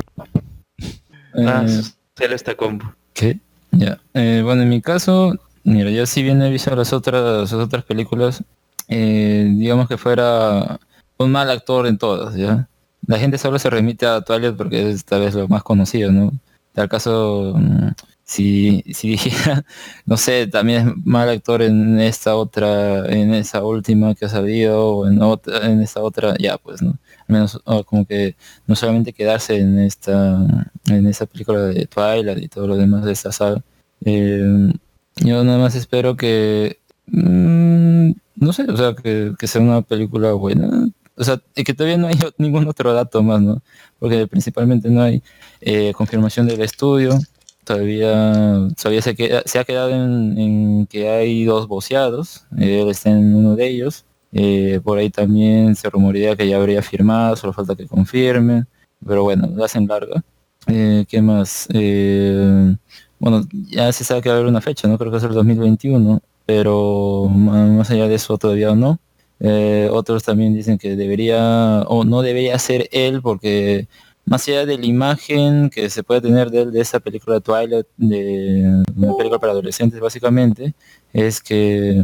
Ah, 1.46 1.64
Eh, 1.66 1.82
lo 2.26 2.34
está 2.34 2.56
combo. 2.56 2.92
¿Qué? 3.12 3.38
Ya. 3.70 4.00
Eh, 4.14 4.40
bueno, 4.44 4.62
en 4.62 4.68
mi 4.68 4.80
caso, 4.80 5.34
mira, 5.64 5.90
yo 5.90 6.06
si 6.06 6.22
bien 6.22 6.42
he 6.42 6.50
visto 6.50 6.74
las 6.74 6.92
otras, 6.92 7.50
las 7.50 7.52
otras 7.52 7.84
películas, 7.84 8.42
eh, 8.88 9.50
digamos 9.54 9.88
que 9.88 9.98
fuera 9.98 10.80
un 11.18 11.30
mal 11.30 11.50
actor 11.50 11.86
en 11.86 11.98
todas, 11.98 12.34
¿ya? 12.34 12.68
La 13.06 13.18
gente 13.18 13.38
solo 13.38 13.58
se 13.58 13.70
remite 13.70 14.06
a 14.06 14.22
Twilight 14.22 14.56
porque 14.56 14.90
es 14.90 15.04
tal 15.04 15.20
vez 15.20 15.34
lo 15.34 15.46
más 15.48 15.62
conocido, 15.62 16.10
¿no? 16.12 16.32
Tal 16.72 16.88
caso, 16.88 17.54
mm, 17.56 17.88
si, 18.24 18.82
si 18.94 19.10
dijera, 19.10 19.64
no 20.06 20.16
sé, 20.16 20.46
también 20.46 20.88
es 20.88 21.06
mal 21.06 21.28
actor 21.28 21.62
en 21.62 22.00
esta 22.00 22.36
otra, 22.36 23.06
en 23.06 23.34
esa 23.34 23.62
última 23.64 24.14
que 24.14 24.26
ha 24.26 24.28
salido, 24.28 24.88
o 24.88 25.06
en 25.06 25.20
otra, 25.22 25.66
en 25.66 25.82
esta 25.82 26.02
otra, 26.02 26.34
ya 26.38 26.58
pues, 26.58 26.82
¿no? 26.82 26.98
Menos 27.28 27.60
oh, 27.64 27.84
como 27.84 28.06
que 28.06 28.36
no 28.66 28.74
solamente 28.74 29.12
quedarse 29.12 29.58
en 29.58 29.78
esta 29.78 30.70
en 30.86 31.06
esa 31.06 31.26
película 31.26 31.60
de 31.62 31.86
Twilight 31.86 32.42
y 32.42 32.48
todo 32.48 32.66
lo 32.66 32.76
demás 32.76 33.04
de 33.04 33.12
esta 33.12 33.32
saga. 33.32 33.62
Eh, 34.04 34.72
yo 35.16 35.44
nada 35.44 35.58
más 35.58 35.74
espero 35.74 36.16
que 36.16 36.78
mm, 37.06 38.12
no 38.40 38.52
sé, 38.52 38.62
o 38.64 38.76
sea, 38.76 38.94
que, 38.94 39.34
sea 39.46 39.60
una 39.60 39.82
película 39.82 40.32
buena. 40.32 40.88
O 41.16 41.24
sea, 41.24 41.42
y 41.56 41.64
que 41.64 41.74
todavía 41.74 41.98
no 41.98 42.06
hay 42.08 42.14
ningún 42.38 42.66
otro 42.68 42.92
dato 42.92 43.22
más, 43.22 43.40
¿no? 43.42 43.62
Porque 43.98 44.26
principalmente 44.26 44.90
no 44.90 45.02
hay 45.02 45.22
eh, 45.60 45.92
confirmación 45.94 46.46
del 46.46 46.62
estudio. 46.62 47.18
Todavía, 47.64 48.68
todavía 48.80 49.02
se, 49.02 49.42
se 49.44 49.58
ha 49.58 49.64
quedado 49.64 49.90
en, 49.90 50.38
en 50.38 50.86
que 50.86 51.08
hay 51.10 51.44
dos 51.44 51.68
boceados. 51.68 52.46
eh, 52.58 52.80
Él 52.82 52.88
está 52.88 53.10
en 53.10 53.34
uno 53.34 53.56
de 53.56 53.68
ellos. 53.68 54.04
Eh, 54.32 54.80
por 54.82 54.98
ahí 54.98 55.10
también 55.10 55.74
se 55.74 55.88
rumorea 55.90 56.36
que 56.36 56.48
ya 56.48 56.56
habría 56.56 56.82
firmado, 56.82 57.36
solo 57.36 57.52
falta 57.52 57.74
que 57.76 57.86
confirmen. 57.86 58.66
Pero 59.06 59.22
bueno, 59.24 59.48
lo 59.54 59.64
hacen 59.64 59.86
larga. 59.86 60.22
Eh, 60.66 61.04
¿Qué 61.08 61.22
más? 61.22 61.68
Eh, 61.72 62.74
bueno, 63.18 63.42
ya 63.52 63.92
se 63.92 64.04
sabe 64.04 64.22
que 64.22 64.28
va 64.28 64.36
a 64.36 64.38
haber 64.38 64.50
una 64.50 64.60
fecha, 64.60 64.88
¿no? 64.88 64.98
Creo 64.98 65.10
que 65.10 65.18
es 65.18 65.24
el 65.24 65.32
2021, 65.32 66.20
pero 66.46 67.28
más 67.28 67.90
allá 67.90 68.08
de 68.08 68.14
eso 68.16 68.38
todavía 68.38 68.74
no. 68.74 68.98
Eh, 69.40 69.88
otros 69.92 70.24
también 70.24 70.54
dicen 70.54 70.78
que 70.78 70.96
debería 70.96 71.82
o 71.86 72.04
no 72.04 72.22
debería 72.22 72.58
ser 72.58 72.88
él 72.90 73.22
porque 73.22 73.86
más 74.24 74.48
allá 74.48 74.66
de 74.66 74.76
la 74.76 74.86
imagen 74.86 75.70
que 75.70 75.88
se 75.90 76.02
puede 76.02 76.20
tener 76.20 76.50
de 76.50 76.62
él 76.62 76.72
de 76.72 76.80
esa 76.80 76.98
película 77.00 77.40
Twilight, 77.40 77.86
de 77.96 78.82
una 78.96 79.16
película 79.16 79.38
para 79.38 79.52
adolescentes 79.52 80.00
básicamente, 80.00 80.74
es 81.12 81.40
que 81.40 82.02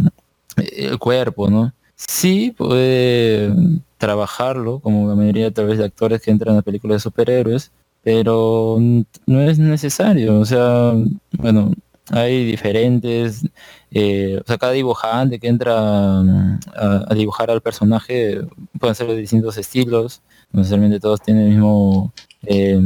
el 0.57 0.99
cuerpo, 0.99 1.51
¿no? 1.51 1.73
Sí 1.97 2.55
puede 2.57 3.53
trabajarlo, 3.99 4.81
como 4.81 5.09
la 5.09 5.15
mayoría 5.15 5.51
tal 5.53 5.67
vez 5.67 5.79
de 5.79 5.85
actores 5.85 6.21
que 6.21 6.31
entran 6.31 6.57
a 6.57 6.63
películas 6.63 6.97
de 6.97 7.01
superhéroes, 7.01 7.73
pero 8.03 8.79
no 9.27 9.43
es 9.43 9.59
necesario. 9.59 10.39
O 10.41 10.45
sea, 10.45 10.93
bueno, 11.39 11.73
hay 12.11 12.45
diferentes, 12.45 13.47
eh, 13.91 14.39
o 14.43 14.47
sea, 14.47 14.59
cada 14.59 14.73
dibujante 14.73 15.39
que 15.39 15.49
entra 15.49 16.23
mm, 16.23 16.61
a, 16.77 17.15
dibujar 17.15 17.51
al 17.51 17.63
personaje 17.63 18.43
pueden 18.79 18.95
ser 18.95 19.07
de 19.07 19.17
distintos 19.17 19.57
estilos, 19.57 20.23
no 20.53 20.61
necesariamente 20.61 21.01
todos 21.01 21.23
tienen 21.23 21.45
el 21.45 21.51
mismo, 21.51 22.13
eh, 22.47 22.79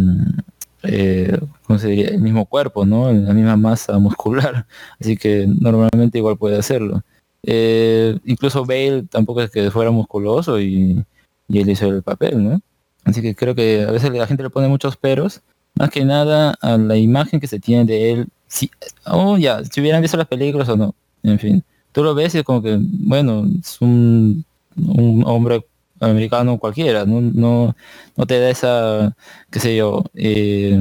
eh. 0.85 1.39
El 1.69 2.21
mismo 2.21 2.47
cuerpo, 2.47 2.87
¿no? 2.87 3.13
La 3.13 3.35
misma 3.35 3.57
masa 3.57 3.99
muscular, 3.99 4.67
así 5.01 5.17
que 5.17 5.47
normalmente 5.47 6.19
igual 6.19 6.39
puede 6.39 6.59
hacerlo. 6.59 7.03
Eh, 7.51 8.19
incluso 8.27 8.67
Bale 8.67 9.05
tampoco 9.05 9.41
es 9.41 9.51
que 9.51 9.71
fuera 9.71 9.91
musculoso 9.91 10.61
y, 10.61 11.03
él 11.49 11.71
hizo 11.71 11.87
el 11.87 12.03
papel, 12.03 12.45
¿no? 12.45 12.61
Así 13.05 13.23
que 13.23 13.35
creo 13.35 13.55
que 13.55 13.87
a 13.89 13.91
veces 13.91 14.13
la 14.13 14.27
gente 14.27 14.43
le 14.43 14.51
pone 14.51 14.69
muchos 14.69 14.99
peros, 14.99 15.41
más 15.75 15.89
que 15.89 16.05
nada 16.05 16.55
a 16.61 16.77
la 16.77 16.99
imagen 16.99 17.41
que 17.41 17.47
se 17.47 17.59
tiene 17.59 17.87
de 17.87 18.13
él. 18.13 18.29
Si, 18.49 18.71
oh, 19.07 19.39
ya, 19.39 19.65
si 19.65 19.81
hubieran 19.81 20.03
visto 20.03 20.19
las 20.19 20.27
películas 20.27 20.69
o 20.69 20.77
no, 20.77 20.95
en 21.23 21.39
fin. 21.39 21.65
Tú 21.93 22.05
lo 22.05 22.15
ves 22.15 22.35
y 22.35 22.43
como 22.43 22.63
que, 22.63 22.79
bueno, 22.83 23.47
es 23.59 23.81
un, 23.81 24.45
un 24.77 25.25
hombre 25.27 25.65
americano 26.01 26.59
cualquiera, 26.59 27.07
no, 27.07 27.23
no, 27.23 27.75
no 28.15 28.27
te 28.27 28.41
da 28.41 28.51
esa, 28.51 29.17
qué 29.51 29.59
sé 29.59 29.75
yo, 29.75 30.05
eh, 30.15 30.79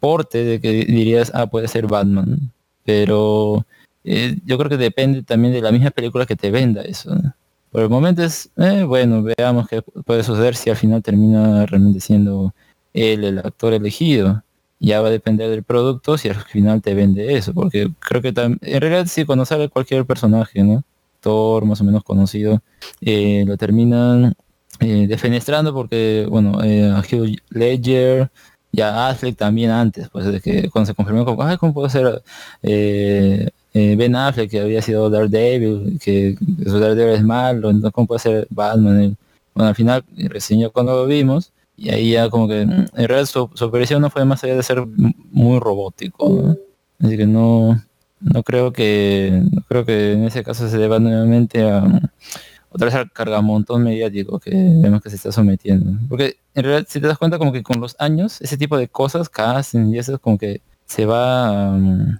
porte 0.00 0.44
de 0.44 0.60
que 0.60 0.70
dirías, 0.84 1.32
ah, 1.34 1.46
puede 1.46 1.66
ser 1.66 1.86
Batman. 1.86 2.52
Pero 2.84 3.64
eh, 4.04 4.36
yo 4.44 4.58
creo 4.58 4.70
que 4.70 4.76
depende 4.76 5.22
también 5.22 5.54
de 5.54 5.60
la 5.60 5.72
misma 5.72 5.90
película 5.90 6.26
que 6.26 6.36
te 6.36 6.50
venda 6.50 6.82
eso. 6.82 7.14
Por 7.72 7.82
el 7.82 7.88
momento 7.88 8.22
es, 8.22 8.50
eh, 8.58 8.82
bueno, 8.84 9.22
veamos 9.22 9.66
qué 9.66 9.82
puede 9.82 10.22
suceder 10.22 10.54
si 10.54 10.70
al 10.70 10.76
final 10.76 11.02
termina 11.02 11.64
realmente 11.66 12.00
siendo 12.00 12.54
él 12.92 13.24
el 13.24 13.38
actor 13.38 13.72
elegido. 13.72 14.44
Ya 14.78 15.00
va 15.00 15.08
a 15.08 15.10
depender 15.10 15.48
del 15.50 15.62
producto 15.62 16.18
si 16.18 16.28
al 16.28 16.34
final 16.36 16.82
te 16.82 16.94
vende 16.94 17.34
eso, 17.36 17.54
porque 17.54 17.90
creo 18.00 18.20
que 18.20 18.28
en 18.36 18.80
realidad 18.80 19.06
sí, 19.06 19.24
cuando 19.24 19.44
sale 19.46 19.68
cualquier 19.70 20.04
personaje, 20.04 20.62
¿no? 20.62 20.82
Thor 21.20 21.64
más 21.64 21.80
o 21.80 21.84
menos 21.84 22.04
conocido, 22.04 22.60
eh, 23.00 23.44
lo 23.46 23.56
terminan 23.56 24.34
eh, 24.80 25.06
defenestrando 25.08 25.72
porque, 25.72 26.26
bueno, 26.28 26.58
a 26.60 27.00
Hugh 27.00 27.38
Ledger, 27.50 28.30
ya 28.72 29.08
Affleck 29.08 29.36
también 29.36 29.70
antes, 29.70 30.08
pues 30.10 30.26
de 30.26 30.40
que 30.40 30.68
cuando 30.70 30.86
se 30.86 30.94
confirmó 30.94 31.24
como, 31.24 31.58
¿cómo 31.58 31.74
puedo 31.74 31.88
ser 31.88 32.22
eh, 33.74 33.96
Ben 33.96 34.14
Affleck 34.14 34.50
que 34.50 34.60
había 34.60 34.82
sido 34.82 35.08
Daredevil, 35.10 35.98
que 36.02 36.36
su 36.64 36.78
Daredevil 36.78 37.14
es 37.14 37.24
malo, 37.24 37.70
entonces 37.70 37.92
cómo 37.92 38.06
puede 38.06 38.20
ser 38.20 38.46
Batman? 38.50 39.16
Bueno, 39.54 39.68
al 39.68 39.74
final 39.74 40.04
reseñó 40.16 40.70
cuando 40.70 40.94
lo 40.94 41.06
vimos 41.06 41.52
y 41.76 41.90
ahí 41.90 42.12
ya 42.12 42.28
como 42.30 42.48
que 42.48 42.66
mm, 42.66 42.70
en 42.70 43.08
realidad 43.08 43.26
su, 43.26 43.50
su 43.54 43.64
aparición 43.64 44.02
no 44.02 44.10
fue 44.10 44.24
más 44.24 44.42
allá 44.44 44.56
de 44.56 44.62
ser 44.62 44.84
muy 44.86 45.58
robótico, 45.58 46.28
¿no? 46.28 46.56
Así 47.06 47.16
que 47.16 47.26
no, 47.26 47.82
no 48.20 48.42
creo 48.42 48.72
que 48.72 49.42
no 49.50 49.62
creo 49.62 49.84
que 49.84 50.12
en 50.12 50.24
ese 50.24 50.44
caso 50.44 50.68
se 50.68 50.78
deba 50.78 50.98
nuevamente 50.98 51.68
a 51.68 51.84
otra 52.70 52.86
vez 52.86 52.94
al 52.94 53.10
cargamontón 53.10 53.82
mediático 53.82 54.38
que 54.38 54.50
vemos 54.52 55.02
que 55.02 55.10
se 55.10 55.16
está 55.16 55.32
sometiendo. 55.32 55.98
Porque 56.08 56.36
en 56.54 56.64
realidad 56.64 56.86
si 56.88 57.00
te 57.00 57.06
das 57.06 57.18
cuenta 57.18 57.38
como 57.38 57.52
que 57.52 57.62
con 57.62 57.80
los 57.80 57.96
años 57.98 58.40
ese 58.40 58.56
tipo 58.56 58.78
de 58.78 58.88
cosas 58.88 59.28
casting 59.28 59.92
y 59.92 59.98
eso 59.98 60.14
es 60.14 60.20
como 60.20 60.38
que 60.38 60.62
se 60.86 61.04
va 61.04 61.72
um, 61.72 62.18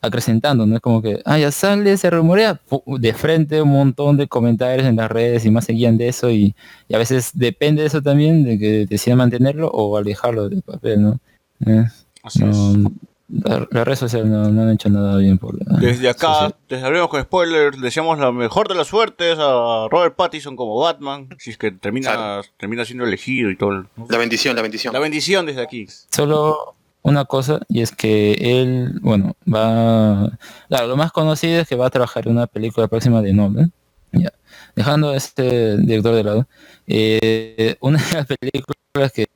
acrecentando, 0.00 0.66
¿no? 0.66 0.76
Es 0.76 0.80
como 0.80 1.02
que, 1.02 1.20
ah, 1.24 1.38
ya 1.38 1.50
sale, 1.50 1.96
se 1.96 2.10
rumorea, 2.10 2.60
de 2.86 3.12
frente 3.14 3.60
un 3.62 3.70
montón 3.70 4.16
de 4.16 4.26
comentarios 4.28 4.86
en 4.86 4.96
las 4.96 5.10
redes 5.10 5.44
y 5.44 5.50
más 5.50 5.64
seguían 5.64 5.96
de 5.98 6.08
eso 6.08 6.30
y, 6.30 6.54
y 6.88 6.94
a 6.94 6.98
veces 6.98 7.30
depende 7.34 7.82
de 7.82 7.88
eso 7.88 8.02
también, 8.02 8.44
de 8.44 8.58
que 8.58 8.86
decidan 8.86 9.18
mantenerlo 9.18 9.68
o 9.68 9.96
alejarlo 9.96 10.48
del 10.48 10.62
papel, 10.62 11.02
¿no? 11.02 11.20
Eh, 11.66 11.84
Así 12.22 12.44
es. 12.44 12.56
la, 13.28 13.66
la 13.70 13.84
red 13.84 13.96
social 13.96 14.30
no, 14.30 14.48
no 14.50 14.62
han 14.62 14.70
hecho 14.72 14.88
nada 14.88 15.16
bien 15.18 15.36
por 15.38 15.54
la 15.58 15.78
Desde 15.78 16.08
acá, 16.08 16.54
les 16.68 16.82
abrimos 16.82 17.08
con 17.08 17.20
spoilers, 17.22 17.80
deseamos 17.80 18.18
la 18.18 18.30
mejor 18.32 18.68
de 18.68 18.74
las 18.76 18.86
suertes 18.86 19.36
a 19.40 19.88
Robert 19.90 20.14
Pattinson 20.16 20.54
como 20.56 20.78
Batman, 20.80 21.28
si 21.38 21.50
es 21.50 21.58
que 21.58 21.70
termina, 21.72 22.12
Claro. 22.12 22.42
termina 22.56 22.84
siendo 22.84 23.04
elegido 23.04 23.50
y 23.50 23.56
todo. 23.56 23.72
el- 23.72 23.86
La 24.08 24.18
bendición, 24.18 24.54
la 24.56 24.62
bendición. 24.62 24.92
La 24.94 25.00
bendición 25.00 25.44
desde 25.46 25.62
aquí. 25.62 25.86
Solo 26.10 26.75
una 27.06 27.24
cosa, 27.24 27.60
y 27.68 27.82
es 27.82 27.92
que 27.92 28.32
él, 28.40 28.98
bueno, 29.00 29.36
va... 29.46 30.36
Claro, 30.68 30.88
lo 30.88 30.96
más 30.96 31.12
conocido 31.12 31.60
es 31.60 31.68
que 31.68 31.76
va 31.76 31.86
a 31.86 31.90
trabajar 31.90 32.26
en 32.26 32.32
una 32.32 32.48
película 32.48 32.88
próxima 32.88 33.22
de 33.22 33.32
Nolan. 33.32 33.72
Dejando 34.74 35.10
a 35.10 35.16
este 35.16 35.76
director 35.78 36.14
de 36.14 36.24
lado, 36.24 36.48
eh, 36.86 37.76
una 37.80 37.98
de 38.02 38.12
las 38.12 38.26
películas 38.26 39.12
que 39.12 39.26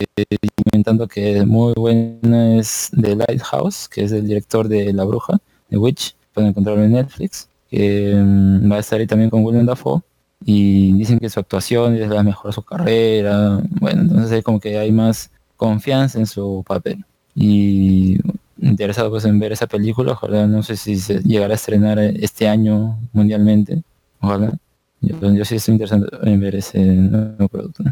comentando 0.69 1.07
que 1.07 1.37
es 1.37 1.47
muy 1.47 1.73
buena 1.75 2.57
es 2.57 2.91
The 2.99 3.15
Lighthouse, 3.15 3.87
que 3.87 4.03
es 4.03 4.11
el 4.11 4.27
director 4.27 4.67
de 4.67 4.91
La 4.91 5.05
Bruja, 5.05 5.37
The 5.69 5.77
Witch, 5.77 6.15
pueden 6.33 6.49
encontrarlo 6.49 6.83
en 6.83 6.91
Netflix, 6.91 7.47
que 7.69 8.15
mm, 8.15 8.71
va 8.71 8.77
a 8.77 8.79
estar 8.79 8.99
ahí 8.99 9.07
también 9.07 9.29
con 9.29 9.45
William 9.45 9.65
Dafoe. 9.65 10.01
Y 10.43 10.93
dicen 10.93 11.19
que 11.19 11.29
su 11.29 11.39
actuación 11.39 11.95
es 11.95 12.09
la 12.09 12.23
mejor 12.23 12.47
de 12.47 12.53
su 12.53 12.63
carrera. 12.63 13.59
Bueno, 13.79 14.01
entonces 14.01 14.31
es 14.31 14.43
como 14.43 14.59
que 14.59 14.77
hay 14.77 14.91
más 14.91 15.29
confianza 15.55 16.17
en 16.19 16.25
su 16.25 16.63
papel 16.67 17.05
y 17.35 18.17
interesado 18.59 19.09
pues 19.09 19.25
en 19.25 19.39
ver 19.39 19.51
esa 19.51 19.67
película 19.67 20.13
ojalá 20.13 20.45
no 20.47 20.61
sé 20.63 20.77
si 20.77 20.97
se 20.97 21.19
llegará 21.21 21.53
a 21.53 21.55
estrenar 21.55 21.99
este 21.99 22.47
año 22.47 22.99
mundialmente 23.13 23.81
ojalá 24.19 24.53
yo, 25.01 25.45
sí 25.45 25.55
estoy 25.55 25.73
interesado 25.73 26.07
en 26.23 26.39
ver 26.39 26.55
ese 26.55 26.79
nuevo 26.79 27.47
producto. 27.47 27.83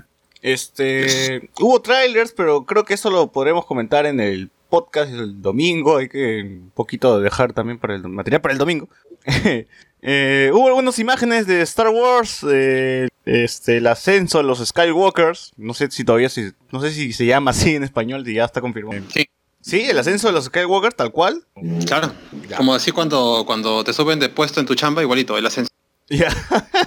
Este, 0.42 1.50
hubo 1.60 1.82
trailers, 1.82 2.32
pero 2.32 2.66
creo 2.66 2.86
que 2.86 2.94
eso 2.94 3.10
lo 3.10 3.32
podremos 3.32 3.66
comentar 3.66 4.06
en 4.06 4.20
el 4.20 4.50
podcast 4.70 5.12
el 5.12 5.42
domingo. 5.42 5.98
Hay 5.98 6.08
que 6.08 6.42
un 6.44 6.72
poquito 6.74 7.20
dejar 7.20 7.52
también 7.54 7.80
para 7.80 7.96
el 7.96 8.08
material 8.08 8.42
para 8.42 8.54
el 8.54 8.60
domingo. 8.60 8.88
Eh, 10.02 10.50
hubo 10.54 10.66
algunas 10.70 10.98
imágenes 10.98 11.46
de 11.46 11.62
Star 11.64 11.90
Wars, 11.90 12.46
eh, 12.50 13.10
este, 13.30 13.78
el 13.78 13.88
ascenso 13.88 14.40
de 14.40 14.44
los 14.44 14.66
Skywalkers. 14.66 15.54
No 15.56 15.74
sé 15.74 15.92
si 15.92 16.04
todavía 16.04 16.30
si, 16.30 16.52
no 16.72 16.82
sé 16.82 16.92
si 16.92 17.14
se 17.14 17.26
llama 17.26 17.52
así 17.52 17.76
en 17.76 17.84
español, 17.84 18.26
si 18.26 18.34
ya 18.34 18.46
está 18.46 18.60
confirmado. 18.62 19.02
Sí. 19.14 19.30
Sí, 19.62 19.82
el 19.82 20.00
ascenso 20.00 20.28
de 20.28 20.34
los 20.34 20.46
Skywalkers, 20.46 20.96
tal 20.96 21.12
cual. 21.12 21.44
Claro. 21.86 22.14
Como 22.56 22.74
así 22.74 22.92
cuando, 22.92 23.44
cuando 23.46 23.84
te 23.84 23.92
suben 23.92 24.18
de 24.18 24.30
puesto 24.30 24.62
en 24.62 24.66
tu 24.66 24.74
chamba, 24.74 25.02
igualito, 25.02 25.38
el 25.38 25.46
ascenso. 25.46 25.70
Ya. 26.10 26.30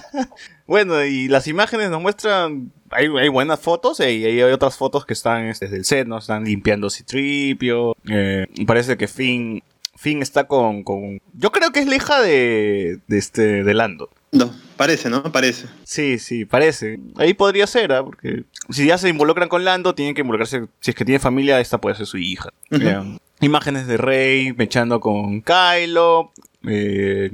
bueno, 0.66 1.05
y 1.05 1.28
las 1.28 1.46
imágenes 1.46 1.90
nos 1.90 2.00
muestran. 2.00 2.72
Hay, 2.90 3.07
hay 3.07 3.28
buenas 3.28 3.61
fotos 3.61 4.00
y 4.00 4.05
hay, 4.05 4.24
hay 4.24 4.52
otras 4.52 4.76
fotos 4.76 5.07
que 5.07 5.12
están 5.12 5.46
desde 5.48 5.76
el 5.76 5.85
set, 5.85 6.09
¿no? 6.09 6.18
Están 6.18 6.44
limpiando 6.44 6.90
Citripio. 6.90 7.96
Eh, 8.09 8.46
parece 8.66 8.96
que 8.96 9.07
Finn. 9.07 9.62
Finn 9.94 10.22
está 10.22 10.44
con, 10.48 10.83
con. 10.83 11.20
Yo 11.35 11.52
creo 11.52 11.70
que 11.70 11.81
es 11.81 11.87
la 11.87 11.96
hija 11.96 12.20
de. 12.20 12.98
de 13.07 13.18
este. 13.18 13.62
de 13.62 13.74
Lando. 13.74 14.11
No, 14.33 14.51
parece, 14.77 15.11
¿no? 15.11 15.23
Parece. 15.31 15.66
Sí, 15.85 16.18
sí, 16.18 16.45
parece. 16.47 16.99
Ahí 17.16 17.35
podría 17.35 17.66
ser, 17.66 17.92
¿ah? 17.92 18.03
Porque 18.03 18.45
si 18.71 18.87
ya 18.87 18.97
se 18.99 19.09
involucran 19.11 19.49
con 19.49 19.64
Lando, 19.64 19.95
tienen 19.95 20.14
que 20.14 20.23
involucrarse. 20.23 20.66
Si 20.81 20.90
es 20.90 20.97
que 20.97 21.05
tiene 21.05 21.18
familia, 21.18 21.61
esta 21.61 21.79
puede 21.81 21.97
ser 21.97 22.07
su 22.07 22.16
hija. 22.16 22.49
Eh, 22.71 23.18
imágenes 23.40 23.87
de 23.87 23.99
Rey 23.99 24.53
mechando 24.55 25.01
con 25.01 25.42
Kylo. 25.42 26.33
Eh, 26.66 27.31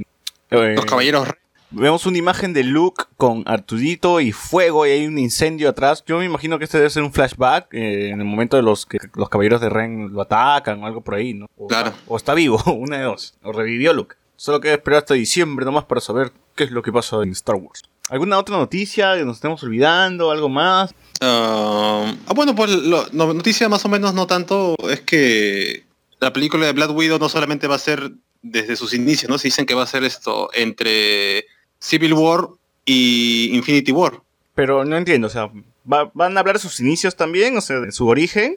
eh, 0.51 0.73
Los 0.75 0.85
caballeros 0.87 1.29
Vemos 1.71 2.07
una 2.07 2.17
imagen 2.17 2.55
de 2.55 2.65
Luke 2.65 3.05
con 3.19 3.43
Artudito 3.47 4.21
y 4.21 4.33
fuego 4.33 4.87
y 4.87 4.91
hay 4.91 5.07
un 5.07 5.19
incendio 5.19 5.69
atrás. 5.69 6.03
Yo 6.07 6.19
me 6.19 6.25
imagino 6.25 6.59
que 6.59 6.65
este 6.65 6.79
debe 6.79 6.89
ser 6.89 7.03
un 7.03 7.13
flashback 7.13 7.75
eh, 7.75 8.09
en 8.09 8.21
el 8.21 8.27
momento 8.27 8.57
de 8.57 8.63
los 8.63 8.87
que 8.87 8.97
los 9.15 9.29
caballeros 9.29 9.61
de 9.61 9.69
Ren 9.69 10.15
lo 10.15 10.23
atacan 10.23 10.83
o 10.83 10.87
algo 10.87 11.03
por 11.03 11.15
ahí, 11.17 11.35
¿no? 11.35 11.47
O, 11.59 11.67
Claro. 11.67 11.93
o 12.07 12.17
está 12.17 12.33
vivo, 12.33 12.59
una 12.73 12.97
de 12.97 13.03
dos. 13.05 13.35
O 13.43 13.53
revivió 13.53 13.93
Luke. 13.93 14.17
Solo 14.37 14.61
queda 14.61 14.75
esperar 14.75 15.01
hasta 15.01 15.13
diciembre 15.13 15.67
nomás 15.67 15.85
para 15.85 16.01
saber 16.01 16.33
qué 16.59 16.65
es 16.65 16.71
lo 16.71 16.83
que 16.83 16.93
pasa 16.93 17.23
en 17.23 17.31
Star 17.31 17.57
Wars. 17.57 17.83
¿Alguna 18.11 18.39
otra 18.39 18.57
noticia 18.57 19.17
que 19.17 19.25
nos 19.25 19.37
estemos 19.37 19.63
olvidando? 19.63 20.31
¿Algo 20.31 20.49
más? 20.49 20.95
Ah, 21.21 22.13
ah, 22.27 22.33
bueno, 22.35 22.55
pues 22.55 22.71
no- 22.83 23.07
noticia 23.13 23.69
más 23.69 23.85
o 23.85 23.89
menos 23.89 24.13
no 24.15 24.27
tanto 24.27 24.75
es 24.91 25.01
que 25.01 25.85
la 26.21 26.33
película 26.33 26.67
de 26.67 26.73
Black 26.73 26.91
Widow 26.91 27.19
no 27.19 27.29
solamente 27.29 27.67
va 27.69 27.77
a 27.77 27.79
ser 27.79 28.11
desde 28.43 28.77
sus 28.77 28.93
inicios, 28.95 29.31
¿no? 29.31 29.39
Se 29.39 29.49
dicen 29.49 29.67
que 29.67 29.75
va 29.75 29.83
a 29.85 29.87
ser 29.87 30.05
esto 30.05 30.51
entre 30.55 31.47
Civil 31.81 32.15
War 32.15 32.49
y 32.85 33.51
Infinity 33.55 33.93
War. 33.93 34.21
Pero 34.55 34.85
no 34.85 34.97
entiendo, 34.97 35.27
o 35.29 35.31
sea, 35.31 35.51
¿va- 35.91 36.11
¿van 36.15 36.37
a 36.37 36.41
hablar 36.41 36.57
de 36.57 36.63
sus 36.63 36.81
inicios 36.81 37.15
también? 37.15 37.57
O 37.57 37.61
sea, 37.61 37.81
de 37.81 37.93
su 37.93 38.07
origen. 38.09 38.57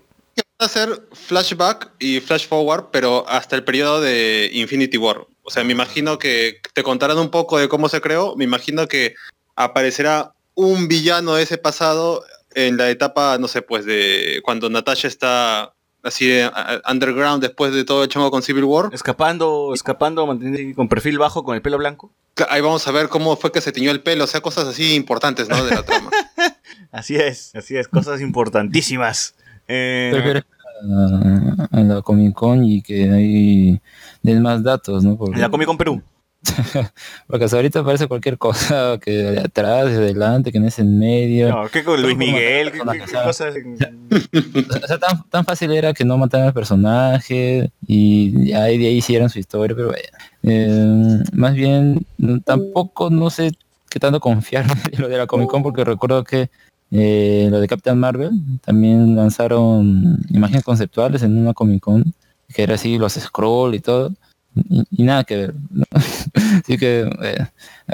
Va 0.62 0.66
a 0.66 0.70
ser 0.70 1.08
flashback 1.14 1.92
y 2.00 2.20
flash 2.20 2.48
forward, 2.48 2.86
pero 2.92 3.28
hasta 3.28 3.56
el 3.56 3.64
periodo 3.64 4.00
de 4.02 4.50
Infinity 4.54 4.98
War. 4.98 5.26
O 5.52 5.54
sea, 5.54 5.66
me 5.66 5.74
imagino 5.74 6.18
que 6.18 6.62
te 6.74 6.82
contarán 6.82 7.18
un 7.20 7.30
poco 7.30 7.60
de 7.60 7.68
cómo 7.68 7.90
se 7.90 8.00
creó. 8.00 8.38
Me 8.38 8.46
imagino 8.46 8.88
que 8.88 9.16
aparecerá 9.58 10.32
un 10.56 10.88
villano 10.88 11.34
de 11.36 11.44
ese 11.44 11.58
pasado 11.58 12.24
en 12.56 12.78
la 12.78 12.90
etapa, 12.90 13.38
no 13.38 13.50
sé, 13.50 13.62
pues 13.62 13.84
de 13.86 14.40
cuando 14.46 14.70
Natasha 14.70 15.10
está 15.10 15.74
así 16.04 16.26
de, 16.28 16.44
a- 16.46 16.82
underground 16.90 17.42
después 17.44 17.74
de 17.74 17.84
todo 17.84 18.04
el 18.04 18.10
chongo 18.10 18.32
con 18.32 18.42
Civil 18.44 18.64
War. 18.64 18.92
Escapando, 18.94 19.72
escapando, 19.74 20.26
manteniendo 20.26 20.74
con 20.74 20.88
perfil 20.88 21.18
bajo, 21.18 21.44
con 21.44 21.54
el 21.56 21.62
pelo 21.62 21.78
blanco. 21.78 22.14
Ahí 22.50 22.62
vamos 22.62 22.88
a 22.88 22.92
ver 22.92 23.10
cómo 23.10 23.36
fue 23.36 23.52
que 23.52 23.60
se 23.60 23.74
tiñó 23.74 23.92
el 23.92 24.00
pelo, 24.02 24.24
o 24.24 24.28
sea, 24.28 24.40
cosas 24.40 24.66
así 24.70 24.96
importantes, 24.96 25.50
¿no? 25.50 25.62
De 25.66 25.76
la 25.76 25.84
trama. 25.84 26.12
Así 26.94 27.16
es, 27.18 27.54
así 27.56 27.78
es, 27.78 27.88
cosas 27.90 28.20
importantísimas. 28.20 29.36
Eh, 29.68 30.42
a, 30.82 31.68
a 31.72 31.80
la 31.82 32.02
Comic 32.02 32.34
Con 32.34 32.64
y 32.66 32.82
que 32.82 33.10
ahí 33.10 33.82
den 34.24 34.42
más 34.42 34.64
datos, 34.64 35.04
¿no? 35.04 35.18
Porque, 35.18 35.40
la 35.40 35.50
Comic 35.50 35.68
Con 35.68 35.78
Perú. 35.78 36.02
porque 37.28 37.46
hasta 37.46 37.58
ahorita 37.58 37.84
parece 37.84 38.08
cualquier 38.08 38.38
cosa, 38.40 38.98
que 39.02 39.12
de 39.12 39.40
atrás, 39.42 39.92
de 39.92 39.98
adelante, 39.98 40.52
que 40.52 40.60
no 40.60 40.68
es 40.68 40.80
en 40.80 40.98
medio. 40.98 41.50
No, 41.50 41.70
¿qué 41.70 41.84
con 41.84 42.02
Luis 42.02 42.18
Miguel? 42.18 42.72
¿Qué, 42.72 42.80
qué- 42.80 42.84
qué 42.84 43.00
Personajes, 43.00 43.24
cosas? 43.24 44.84
O 44.84 44.88
sea, 44.88 44.98
tan, 44.98 45.24
tan 45.30 45.46
fácil 45.46 45.72
era 45.72 45.94
que 45.94 46.04
no 46.04 46.18
mataran 46.18 46.48
al 46.48 46.54
personaje 46.54 47.72
y 47.86 48.48
ya 48.50 48.64
de 48.64 48.72
ahí 48.72 48.88
hicieron 48.98 49.30
su 49.30 49.38
historia, 49.40 49.76
pero 49.76 49.90
vaya. 49.90 50.10
Eh, 50.44 51.20
más 51.34 51.54
bien, 51.54 52.06
tampoco 52.44 53.10
no 53.12 53.30
sé 53.30 53.52
qué 53.90 54.00
tanto 54.00 54.20
confiar 54.20 54.66
en 54.92 55.02
lo 55.02 55.10
de 55.10 55.18
la 55.18 55.28
Comic 55.28 55.50
Con 55.50 55.62
porque 55.62 55.84
recuerdo 55.84 56.24
que 56.24 56.50
eh, 56.92 57.48
lo 57.50 57.60
de 57.60 57.68
Captain 57.68 57.98
Marvel 57.98 58.32
también 58.64 59.16
lanzaron 59.16 60.18
imágenes 60.30 60.64
conceptuales 60.64 61.24
en 61.24 61.38
una 61.38 61.54
Comic 61.54 61.82
Con 61.84 62.14
que 62.54 62.64
era 62.64 62.76
así 62.76 62.98
los 62.98 63.14
scroll 63.14 63.76
y 63.76 63.80
todo 63.80 64.12
y, 64.56 64.84
y 64.92 65.04
nada 65.04 65.24
que 65.24 65.38
ver 65.38 65.54
¿no? 65.70 65.86
así 66.64 66.78
que 66.78 67.10
eh, 67.22 67.48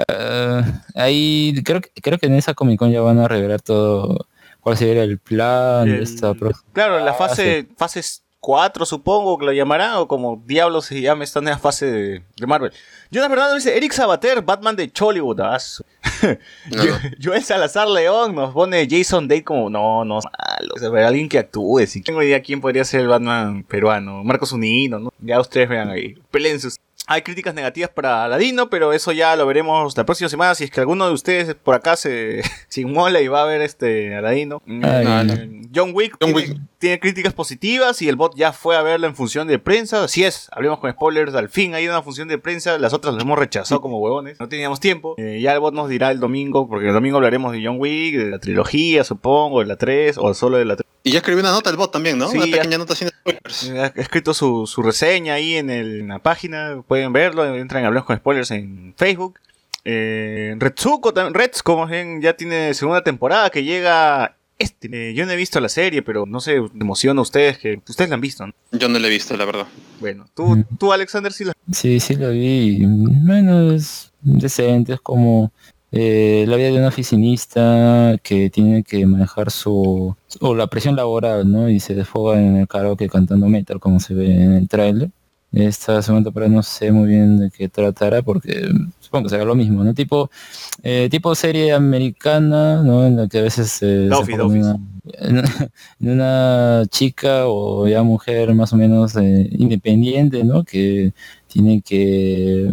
eh, 0.08 0.62
ahí 0.96 1.54
creo 1.64 1.80
que 1.80 1.90
creo 2.02 2.18
que 2.18 2.26
en 2.26 2.34
esa 2.34 2.54
Comic 2.54 2.78
Con 2.78 2.90
ya 2.90 3.00
van 3.00 3.18
a 3.20 3.28
revelar 3.28 3.60
todo 3.62 4.26
cuál 4.60 4.76
sería 4.76 5.04
el 5.04 5.18
plan 5.18 5.84
de 5.86 5.96
El- 5.98 6.02
esta 6.02 6.34
pro- 6.34 6.50
Claro, 6.72 6.98
la 7.04 7.12
Ah, 7.12 7.14
fase, 7.14 7.68
fases 7.76 8.24
4 8.40 8.84
supongo 8.86 9.36
que 9.38 9.46
lo 9.46 9.52
llamarán, 9.52 9.94
o 9.96 10.06
como 10.08 10.42
diablos 10.46 10.86
se 10.86 11.00
llama 11.00 11.24
esta 11.24 11.40
nueva 11.40 11.58
fase 11.58 11.86
de, 11.86 12.22
de 12.36 12.46
Marvel. 12.46 12.72
Yo 13.10 13.20
la 13.20 13.28
verdad 13.28 13.52
dice 13.54 13.76
Eric 13.76 13.92
Sabater, 13.92 14.42
Batman 14.42 14.76
de 14.76 14.90
Chollywood. 14.92 15.40
No, 16.22 16.84
Yo- 16.84 16.94
Joel 17.22 17.42
Salazar 17.44 17.88
León 17.88 18.34
nos 18.34 18.52
pone 18.52 18.86
Jason 18.90 19.28
Date 19.28 19.44
como, 19.44 19.70
no, 19.70 20.04
no, 20.04 20.14
malo. 20.16 20.72
O 20.74 20.78
sea, 20.78 20.88
ver, 20.90 21.04
alguien 21.04 21.28
que 21.28 21.38
actúe. 21.38 21.86
Si 21.86 22.02
tengo 22.02 22.22
idea 22.22 22.42
quién 22.42 22.60
podría 22.60 22.84
ser 22.84 23.00
el 23.02 23.08
Batman 23.08 23.62
peruano. 23.64 24.22
Marcos 24.24 24.52
Unino, 24.52 24.98
¿no? 24.98 25.12
Ya 25.20 25.40
ustedes 25.40 25.68
vean 25.68 25.90
ahí. 25.90 26.14
Peleen 26.30 26.60
sus. 26.60 26.76
Hay 27.10 27.22
críticas 27.22 27.54
negativas 27.54 27.88
para 27.88 28.24
Aladino, 28.24 28.68
pero 28.68 28.92
eso 28.92 29.12
ya 29.12 29.34
lo 29.34 29.46
veremos 29.46 29.96
la 29.96 30.04
próxima 30.04 30.28
semana. 30.28 30.54
Si 30.54 30.64
es 30.64 30.70
que 30.70 30.80
alguno 30.80 31.06
de 31.06 31.14
ustedes 31.14 31.54
por 31.54 31.74
acá 31.74 31.96
se, 31.96 32.42
se 32.68 32.82
inmola 32.82 33.22
y 33.22 33.28
va 33.28 33.42
a 33.42 33.46
ver 33.46 33.62
este 33.62 34.14
Aladino. 34.14 34.60
No. 34.66 34.88
John 35.74 35.92
Wick, 35.94 36.16
John 36.20 36.34
tiene, 36.34 36.34
Wick. 36.34 36.60
tiene 36.76 37.00
críticas 37.00 37.32
positivas 37.32 38.02
y 38.02 38.10
el 38.10 38.16
bot 38.16 38.34
ya 38.36 38.52
fue 38.52 38.76
a 38.76 38.82
verla 38.82 39.06
en 39.06 39.16
función 39.16 39.48
de 39.48 39.58
prensa. 39.58 40.04
Así 40.04 40.22
es, 40.24 40.48
hablemos 40.52 40.80
con 40.80 40.90
spoilers. 40.90 41.34
Al 41.34 41.48
fin 41.48 41.74
hay 41.74 41.88
una 41.88 42.02
función 42.02 42.28
de 42.28 42.36
prensa. 42.36 42.76
Las 42.76 42.92
otras 42.92 43.14
las 43.14 43.24
hemos 43.24 43.38
rechazado 43.38 43.80
como 43.80 43.98
huevones. 44.00 44.38
No 44.38 44.48
teníamos 44.50 44.78
tiempo. 44.78 45.14
Eh, 45.16 45.40
ya 45.40 45.54
el 45.54 45.60
bot 45.60 45.72
nos 45.72 45.88
dirá 45.88 46.10
el 46.10 46.20
domingo, 46.20 46.68
porque 46.68 46.88
el 46.88 46.92
domingo 46.92 47.16
hablaremos 47.16 47.52
de 47.52 47.64
John 47.64 47.76
Wick, 47.78 48.18
de 48.18 48.30
la 48.32 48.38
trilogía, 48.38 49.02
supongo, 49.02 49.60
de 49.60 49.66
la 49.66 49.76
3 49.76 50.18
o 50.18 50.34
solo 50.34 50.58
de 50.58 50.66
la 50.66 50.76
3. 50.76 50.86
Y 51.04 51.12
ya 51.12 51.18
escribí 51.18 51.40
una 51.40 51.52
nota 51.52 51.70
el 51.70 51.76
bot 51.76 51.90
también, 51.90 52.18
¿no? 52.18 52.28
Sí, 52.28 52.36
una 52.36 52.46
ya. 52.46 52.56
pequeña 52.56 52.76
nota 52.76 52.94
sin 52.94 53.08
spoilers. 53.30 53.70
Ha 53.96 54.00
escrito 54.00 54.34
su, 54.34 54.66
su 54.66 54.82
reseña 54.82 55.34
ahí 55.34 55.54
en, 55.56 55.70
el- 55.70 56.00
en 56.00 56.08
la 56.08 56.18
página, 56.18 56.82
pueden 56.86 57.12
verlo, 57.12 57.44
entran 57.54 57.84
a 57.84 57.88
Hablemos 57.88 58.06
con 58.06 58.16
Spoilers 58.16 58.50
en 58.50 58.94
Facebook. 58.96 59.38
Eh, 59.84 60.54
Retsuko, 60.58 61.12
Reds, 61.32 61.62
como 61.62 61.86
ven, 61.86 62.20
ya 62.20 62.34
tiene 62.36 62.74
segunda 62.74 63.02
temporada 63.02 63.48
que 63.50 63.64
llega 63.64 64.36
este. 64.58 64.88
Eh, 65.10 65.14
yo 65.14 65.24
no 65.24 65.32
he 65.32 65.36
visto 65.36 65.60
la 65.60 65.68
serie, 65.68 66.02
pero 66.02 66.26
no 66.26 66.40
sé, 66.40 66.60
me 66.60 66.68
emociona 66.82 67.20
a 67.20 67.22
ustedes 67.22 67.58
que 67.58 67.80
ustedes 67.88 68.10
la 68.10 68.14
han 68.16 68.20
visto, 68.20 68.46
¿no? 68.46 68.52
Yo 68.72 68.88
no 68.88 68.98
lo 68.98 69.06
he 69.06 69.10
visto, 69.10 69.36
la 69.36 69.44
verdad. 69.44 69.66
Bueno, 70.00 70.26
tú, 70.34 70.56
Mm. 70.56 70.64
tú 70.78 70.92
Alexander, 70.92 71.32
sí 71.32 71.44
la 71.44 71.52
Sí, 71.72 72.00
sí 72.00 72.16
lo 72.16 72.30
vi. 72.30 72.84
Bueno, 72.84 73.72
es 73.72 74.12
decente, 74.20 74.94
es 74.94 75.00
como 75.00 75.52
eh, 75.92 76.44
la 76.48 76.56
vida 76.56 76.68
de 76.68 76.78
un 76.78 76.84
oficinista 76.84 78.16
que 78.22 78.50
tiene 78.50 78.82
que 78.84 79.06
manejar 79.06 79.50
su 79.50 80.14
o 80.40 80.54
la 80.54 80.66
presión 80.66 80.96
laboral, 80.96 81.50
¿no? 81.50 81.68
Y 81.70 81.80
se 81.80 81.94
desfoga 81.94 82.40
en 82.40 82.56
el 82.56 82.68
karaoke 82.68 83.08
cantando 83.08 83.48
metal, 83.48 83.80
como 83.80 83.98
se 84.00 84.14
ve 84.14 84.34
en 84.34 84.52
el 84.54 84.68
tráiler. 84.68 85.10
Esta 85.50 86.02
segunda 86.02 86.26
temporada 86.28 86.52
no 86.52 86.62
sé 86.62 86.92
muy 86.92 87.08
bien 87.08 87.38
de 87.38 87.50
qué 87.50 87.70
tratará 87.70 88.20
porque 88.20 88.68
supongo 89.00 89.24
que 89.24 89.30
será 89.30 89.44
lo 89.46 89.54
mismo, 89.54 89.82
¿no? 89.82 89.94
Tipo 89.94 90.30
eh, 90.82 91.08
tipo 91.10 91.34
serie 91.34 91.72
americana, 91.72 92.82
¿no? 92.82 93.06
En 93.06 93.16
la 93.16 93.28
que 93.28 93.38
a 93.38 93.42
veces 93.42 93.78
eh, 93.80 94.08
The 94.10 94.14
se 94.26 94.32
una- 95.30 95.48
en 96.00 96.10
una 96.10 96.82
chica 96.90 97.44
o 97.46 97.88
ya 97.88 98.02
mujer 98.02 98.54
más 98.54 98.74
o 98.74 98.76
menos 98.76 99.16
eh, 99.16 99.48
independiente, 99.52 100.44
¿no? 100.44 100.64
Que 100.64 101.12
tiene 101.46 101.80
que 101.80 102.70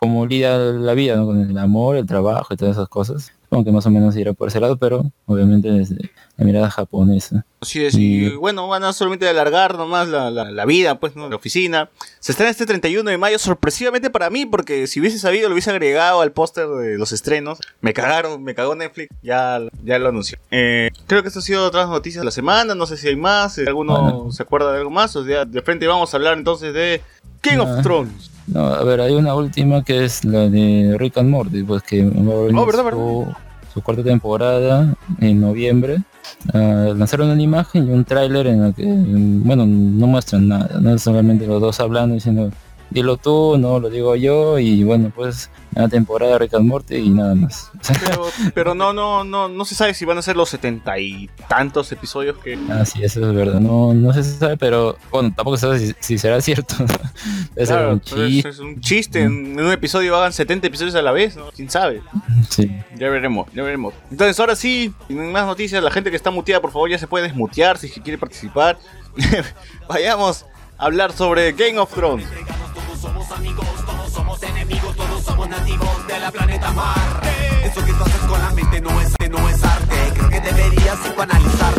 como 0.00 0.26
lidia 0.26 0.56
la 0.56 0.94
vida 0.94 1.16
¿no? 1.16 1.26
con 1.26 1.40
el 1.50 1.58
amor, 1.58 1.96
el 1.96 2.06
trabajo 2.06 2.54
y 2.54 2.56
todas 2.56 2.76
esas 2.76 2.88
cosas. 2.88 3.32
Supongo 3.44 3.64
que 3.64 3.72
más 3.72 3.86
o 3.86 3.90
menos 3.90 4.14
irá 4.14 4.32
por 4.34 4.48
ese 4.48 4.60
lado, 4.60 4.76
pero 4.76 5.10
obviamente 5.26 5.70
desde 5.72 6.10
la 6.36 6.44
mirada 6.44 6.70
japonesa. 6.70 7.46
Así 7.60 7.82
es, 7.84 7.94
y 7.94 8.26
Y- 8.26 8.36
bueno, 8.36 8.68
van 8.68 8.84
a 8.84 8.92
solamente 8.92 9.26
alargar 9.26 9.76
nomás 9.78 10.06
la, 10.06 10.30
la, 10.30 10.50
la 10.50 10.64
vida, 10.66 11.00
pues, 11.00 11.16
¿no? 11.16 11.28
La 11.30 11.36
oficina. 11.36 11.88
Se 12.20 12.32
estrena 12.32 12.50
este 12.50 12.66
31 12.66 13.08
de 13.10 13.16
mayo, 13.16 13.38
sorpresivamente 13.38 14.10
para 14.10 14.28
mí, 14.28 14.44
porque 14.44 14.86
si 14.86 15.00
hubiese 15.00 15.18
sabido, 15.18 15.48
lo 15.48 15.54
hubiese 15.54 15.70
agregado 15.70 16.20
al 16.20 16.30
póster 16.32 16.68
de 16.68 16.98
los 16.98 17.10
estrenos. 17.12 17.58
Me 17.80 17.94
cagaron, 17.94 18.44
me 18.44 18.54
cagó 18.54 18.74
Netflix, 18.76 19.08
ya, 19.22 19.58
ya 19.82 19.98
lo 19.98 20.10
anunció. 20.10 20.38
Eh, 20.50 20.90
creo 21.06 21.22
que 21.22 21.28
esto 21.28 21.40
ha 21.40 21.42
sido 21.42 21.64
otras 21.66 21.88
noticias 21.88 22.20
de 22.20 22.26
la 22.26 22.30
semana, 22.30 22.74
no 22.74 22.86
sé 22.86 22.98
si 22.98 23.08
hay 23.08 23.16
más, 23.16 23.54
si 23.54 23.62
alguno 23.66 24.00
Bueno. 24.02 24.30
se 24.32 24.42
acuerda 24.42 24.70
de 24.72 24.78
algo 24.78 24.90
más, 24.90 25.16
o 25.16 25.24
sea, 25.24 25.44
de 25.46 25.62
frente 25.62 25.86
vamos 25.86 26.12
a 26.12 26.18
hablar 26.18 26.36
entonces 26.36 26.72
de 26.74 27.00
King 27.40 27.58
of. 27.58 27.82
Thrones. 27.82 28.30
No, 28.46 28.64
a 28.66 28.82
ver, 28.82 29.00
hay 29.00 29.14
una 29.14 29.34
última 29.34 29.84
que 29.84 30.04
es 30.04 30.24
la 30.24 30.48
de 30.48 30.96
Rick 30.98 31.18
and 31.18 31.28
Morty, 31.28 31.62
pues 31.62 31.82
que 31.82 32.02
Oh, 32.06 32.66
¿verdad, 32.66 32.90
su, 32.92 33.26
su 33.74 33.82
cuarta 33.82 34.02
temporada 34.02 34.94
en 35.20 35.40
noviembre. 35.40 35.98
Ah, 36.54 36.92
lanzaron 36.96 37.30
una 37.30 37.42
imagen 37.42 37.88
y 37.88 37.90
un 37.90 38.04
tráiler 38.04 38.46
en 38.46 38.62
la 38.62 38.72
que, 38.72 38.84
bueno, 38.86 39.66
no 39.66 40.06
muestran 40.06 40.48
nada, 40.48 40.80
no 40.80 40.96
solamente 40.98 41.46
los 41.46 41.60
dos 41.60 41.78
hablando 41.80 42.14
diciendo, 42.14 42.50
dilo 42.90 43.16
tú, 43.16 43.56
no 43.58 43.78
lo 43.80 43.90
digo 43.90 44.16
yo, 44.16 44.58
y 44.58 44.82
bueno, 44.84 45.12
pues 45.14 45.50
una 45.74 45.88
temporada 45.88 46.32
de 46.32 46.38
Rick 46.40 46.54
and 46.54 46.66
Morty 46.66 46.96
y 46.96 47.10
nada 47.10 47.34
más. 47.34 47.70
Pero, 48.04 48.26
pero 48.54 48.74
no, 48.74 48.92
no, 48.92 49.22
no, 49.22 49.48
no 49.48 49.64
se 49.64 49.74
sabe 49.76 49.94
si 49.94 50.04
van 50.04 50.18
a 50.18 50.22
ser 50.22 50.36
los 50.36 50.48
setenta 50.48 50.98
y 50.98 51.30
tantos 51.48 51.92
episodios 51.92 52.36
que... 52.38 52.58
Ah, 52.68 52.84
sí, 52.84 53.02
eso 53.04 53.28
es 53.28 53.34
verdad. 53.34 53.60
No, 53.60 53.94
no 53.94 54.12
se 54.12 54.24
sabe, 54.24 54.56
pero 54.56 54.96
bueno, 55.10 55.32
tampoco 55.36 55.56
se 55.56 55.60
sabe 55.66 55.78
si, 55.78 55.94
si 56.00 56.18
será 56.18 56.40
cierto. 56.40 56.74
Debe 57.54 57.66
ser 57.66 57.76
Claro, 57.76 57.92
un 57.92 58.00
pero 58.00 58.24
es, 58.24 58.30
chiste. 58.32 58.48
es 58.48 58.58
un 58.58 58.80
chiste, 58.80 59.22
en, 59.22 59.58
en 59.58 59.64
un 59.66 59.70
episodio 59.72 60.16
hagan 60.16 60.32
70 60.32 60.66
episodios 60.66 60.94
a 60.96 61.02
la 61.02 61.12
vez, 61.12 61.36
¿no? 61.36 61.44
¿Quién 61.54 61.70
sabe? 61.70 62.02
Sí. 62.48 62.68
Ya 62.98 63.08
veremos, 63.10 63.46
ya 63.54 63.62
veremos. 63.62 63.94
Entonces, 64.10 64.40
ahora 64.40 64.56
sí, 64.56 64.92
sin 65.06 65.30
más 65.30 65.46
noticias, 65.46 65.82
la 65.84 65.90
gente 65.92 66.10
que 66.10 66.16
está 66.16 66.30
muteada, 66.32 66.60
por 66.60 66.72
favor, 66.72 66.90
ya 66.90 66.98
se 66.98 67.06
puede 67.06 67.26
desmutear 67.28 67.78
si 67.78 67.88
quiere 67.90 68.18
participar. 68.18 68.78
Vayamos 69.88 70.44
a 70.78 70.86
hablar 70.86 71.12
sobre 71.12 71.52
Game 71.52 71.78
of 71.78 71.92
Thrones. 71.92 72.26
Somos 73.00 73.30
amigos, 73.30 73.66
todos 73.86 74.12
somos 74.12 74.42
enemigos, 74.42 74.96
todos 74.96 75.22
somos 75.22 75.48
nativos 75.48 76.06
de 76.08 76.18
la 76.18 76.32
planeta 76.32 76.72
Marte. 76.72 77.28
Eso 77.64 77.84
que 77.84 77.92
tú 77.92 78.02
haces 78.02 78.20
con 78.22 78.40
la 78.40 78.50
mente 78.50 78.80
no 78.80 79.00
es, 79.00 79.14
no 79.30 79.48
es 79.48 79.62
arte. 79.62 80.12
Creo 80.14 80.28
que 80.28 80.40
deberías 80.40 80.98
psicoanalizarte. 80.98 81.77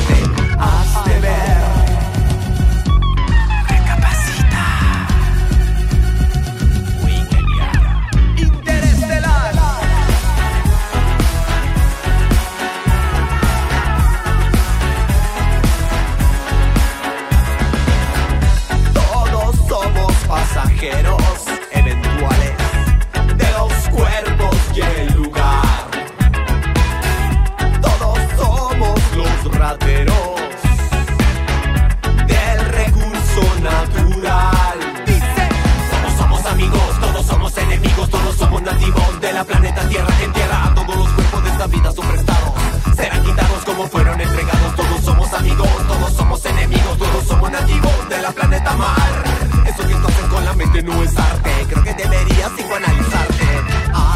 La 39.39 39.45
planeta 39.45 39.87
Tierra 39.87 40.13
entierra 40.21 40.65
a 40.65 40.75
todos 40.75 40.97
los 40.97 41.07
cuerpos 41.11 41.43
de 41.45 41.49
esta 41.51 41.67
vida 41.67 41.91
superestado. 41.93 42.53
Serán 42.93 43.23
quitados 43.23 43.63
como 43.63 43.87
fueron 43.87 44.19
entregados. 44.19 44.75
Todos 44.75 45.01
somos 45.01 45.33
amigos, 45.33 45.69
todos 45.87 46.13
somos 46.13 46.45
enemigos, 46.45 46.97
todos 46.97 47.23
somos 47.25 47.49
nativos 47.49 48.09
de 48.09 48.21
la 48.21 48.31
planeta 48.33 48.73
Mar. 48.73 49.23
Eso 49.65 49.87
que 49.87 49.95
tú 49.95 50.07
haces 50.09 50.25
con 50.25 50.43
la 50.43 50.53
mente 50.55 50.83
no 50.83 51.01
es 51.01 51.17
arte. 51.17 51.51
Creo 51.69 51.83
que 51.85 51.93
deberías 51.93 52.51
psicoanalizarte. 52.51 53.45
Hazte 53.93 54.08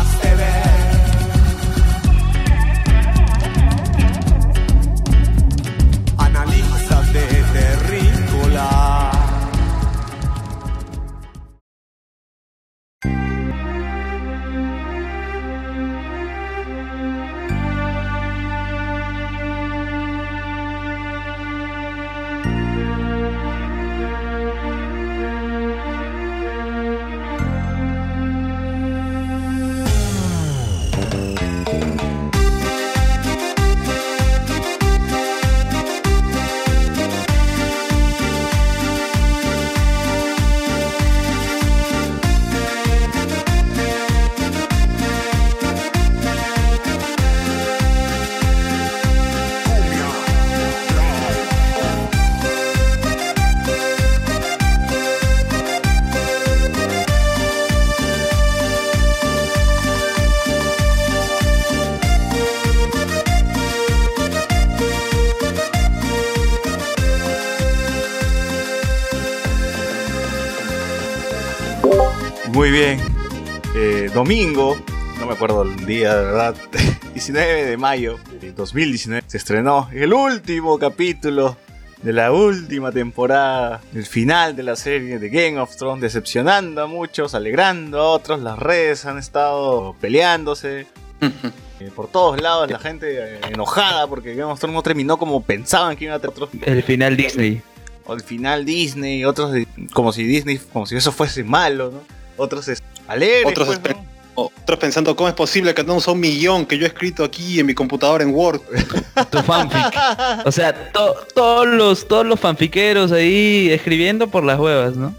domingo, 74.23 74.77
no 75.19 75.25
me 75.25 75.33
acuerdo 75.33 75.63
el 75.63 75.86
día, 75.86 76.15
de 76.15 76.23
verdad. 76.23 76.55
19 77.13 77.65
de 77.65 77.75
mayo 77.75 78.17
de 78.39 78.53
2019 78.53 79.25
se 79.27 79.36
estrenó 79.36 79.89
el 79.91 80.13
último 80.13 80.79
capítulo 80.79 81.57
de 82.01 82.13
la 82.13 82.31
última 82.31 82.93
temporada, 82.93 83.81
el 83.93 84.05
final 84.05 84.55
de 84.55 84.63
la 84.63 84.77
serie 84.77 85.19
de 85.19 85.27
Game 85.27 85.59
of 85.59 85.75
Thrones, 85.75 86.01
decepcionando 86.01 86.83
a 86.83 86.88
muchos, 86.88 87.36
alegrando 87.36 87.99
a 87.99 88.12
otros. 88.12 88.39
Las 88.39 88.57
redes 88.57 89.05
han 89.05 89.17
estado 89.17 89.93
peleándose. 89.99 90.88
Eh, 91.79 91.89
por 91.93 92.07
todos 92.07 92.39
lados 92.39 92.69
la 92.69 92.77
gente 92.77 93.17
eh, 93.17 93.39
enojada 93.49 94.05
porque 94.05 94.36
Game 94.36 94.49
of 94.49 94.59
Thrones 94.59 94.75
no 94.75 94.83
terminó 94.83 95.17
como 95.17 95.41
pensaban 95.41 95.97
que 95.97 96.05
iba 96.05 96.13
a 96.13 96.19
tener 96.19 96.31
otros 96.31 96.51
El 96.62 96.83
final 96.83 97.17
Disney. 97.17 97.63
o 98.05 98.13
el 98.13 98.21
final 98.21 98.63
Disney, 98.63 99.25
otros 99.25 99.53
como 99.91 100.13
si 100.13 100.23
Disney, 100.23 100.59
como 100.71 100.86
si 100.86 100.95
eso 100.95 101.12
fuese 101.12 101.43
malo, 101.43 101.91
¿no? 101.91 101.99
Otros 102.38 102.67
es, 102.67 102.81
alegres, 103.07 103.47
Otros 103.47 103.79
pues. 103.79 103.95
Otros 104.36 104.80
pensando, 104.80 105.15
¿cómo 105.15 105.30
es 105.30 105.36
posible 105.36 105.74
que 105.76 105.84
tenemos 105.84 106.08
un 106.08 106.19
millón 106.19 106.65
que 106.65 106.78
yo 106.78 106.86
he 106.86 106.88
escrito 106.88 107.24
aquí 107.24 107.60
en 107.60 107.65
mi 107.67 107.74
computadora 107.76 108.24
en 108.24 108.34
Word? 108.34 108.62
Tu 109.30 109.38
fanfic. 109.43 109.93
O 110.46 110.52
sea, 110.52 110.91
to- 110.91 111.15
todos 111.36 111.67
los 111.67 112.08
todos 112.08 112.26
los 112.26 112.39
fanfiqueros 112.39 113.12
ahí 113.12 113.69
escribiendo 113.72 114.28
por 114.28 114.43
las 114.43 114.60
huevas, 114.60 114.96
¿no? 114.96 115.13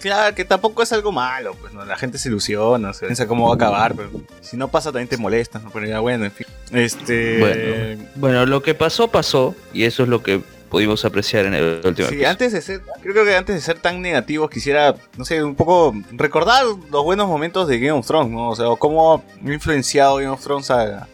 Claro, 0.00 0.34
que 0.34 0.44
tampoco 0.46 0.82
es 0.82 0.92
algo 0.92 1.12
malo, 1.12 1.54
pues 1.60 1.74
no, 1.74 1.84
la 1.84 1.96
gente 1.96 2.16
se 2.16 2.28
ilusiona, 2.30 2.92
se 2.94 3.04
piensa 3.04 3.26
cómo 3.26 3.46
va 3.48 3.52
a 3.52 3.54
acabar, 3.56 3.94
pero 3.94 4.10
si 4.40 4.56
no 4.56 4.68
pasa 4.68 4.90
también 4.90 5.08
te 5.08 5.18
molestas, 5.18 5.62
¿no? 5.62 5.70
Pero 5.70 5.86
ya 5.86 6.00
bueno, 6.00 6.24
en 6.24 6.32
fin. 6.32 6.46
Este 6.72 7.38
Bueno. 7.38 8.08
Bueno, 8.14 8.46
lo 8.46 8.62
que 8.62 8.74
pasó 8.74 9.08
pasó 9.08 9.54
y 9.74 9.84
eso 9.84 10.04
es 10.04 10.08
lo 10.08 10.22
que 10.22 10.40
pudimos 10.70 11.04
apreciar 11.04 11.44
en 11.46 11.54
el 11.54 11.64
último 11.84 11.94
Sí, 12.08 12.14
episodio. 12.14 12.28
antes 12.30 12.52
de 12.52 12.62
ser, 12.62 12.80
creo 13.02 13.24
que 13.24 13.36
antes 13.36 13.56
de 13.56 13.60
ser 13.60 13.78
tan 13.78 14.00
negativos 14.00 14.48
quisiera, 14.50 14.94
no 15.18 15.24
sé, 15.24 15.42
un 15.42 15.54
poco 15.56 15.94
recordar 16.12 16.64
los 16.90 17.04
buenos 17.04 17.28
momentos 17.28 17.68
de 17.68 17.78
Game 17.78 17.98
of 17.98 18.06
Thrones, 18.06 18.30
¿no? 18.32 18.50
O 18.50 18.56
sea, 18.56 18.66
cómo 18.78 19.14
ha 19.16 19.50
influenciado 19.50 20.16
Game 20.16 20.28
of 20.28 20.42
Thrones 20.42 20.70
a, 20.70 21.08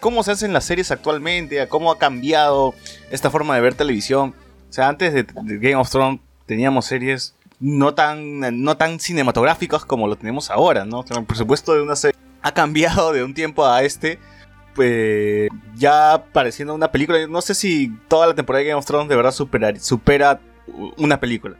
cómo 0.00 0.22
se 0.22 0.30
hacen 0.32 0.52
las 0.52 0.64
series 0.64 0.90
actualmente, 0.90 1.60
a 1.60 1.68
cómo 1.68 1.90
ha 1.90 1.98
cambiado 1.98 2.74
esta 3.10 3.30
forma 3.30 3.54
de 3.56 3.60
ver 3.60 3.74
televisión. 3.74 4.34
O 4.70 4.72
sea, 4.72 4.88
antes 4.88 5.12
de, 5.12 5.24
de 5.24 5.58
Game 5.58 5.76
of 5.76 5.90
Thrones 5.90 6.20
teníamos 6.46 6.86
series 6.86 7.34
no 7.60 7.92
tan, 7.94 8.62
no 8.62 8.76
tan 8.76 9.00
cinematográficas 9.00 9.84
como 9.84 10.06
lo 10.06 10.14
tenemos 10.16 10.50
ahora, 10.50 10.84
¿no? 10.84 11.00
O 11.00 11.06
sea, 11.06 11.18
el 11.18 11.24
presupuesto 11.24 11.74
de 11.74 11.82
una 11.82 11.96
serie 11.96 12.16
ha 12.42 12.52
cambiado 12.52 13.12
de 13.12 13.24
un 13.24 13.34
tiempo 13.34 13.66
a 13.66 13.82
este 13.82 14.20
pues 14.78 15.48
ya 15.74 16.24
pareciendo 16.32 16.72
una 16.72 16.92
película. 16.92 17.26
No 17.26 17.42
sé 17.42 17.52
si 17.56 17.92
toda 18.06 18.28
la 18.28 18.34
temporada 18.36 18.60
de 18.62 18.68
Game 18.68 18.78
of 18.78 18.86
Thrones 18.86 19.08
de 19.08 19.16
verdad 19.16 19.32
superar- 19.32 19.80
supera 19.80 20.38
una 20.96 21.18
película. 21.18 21.56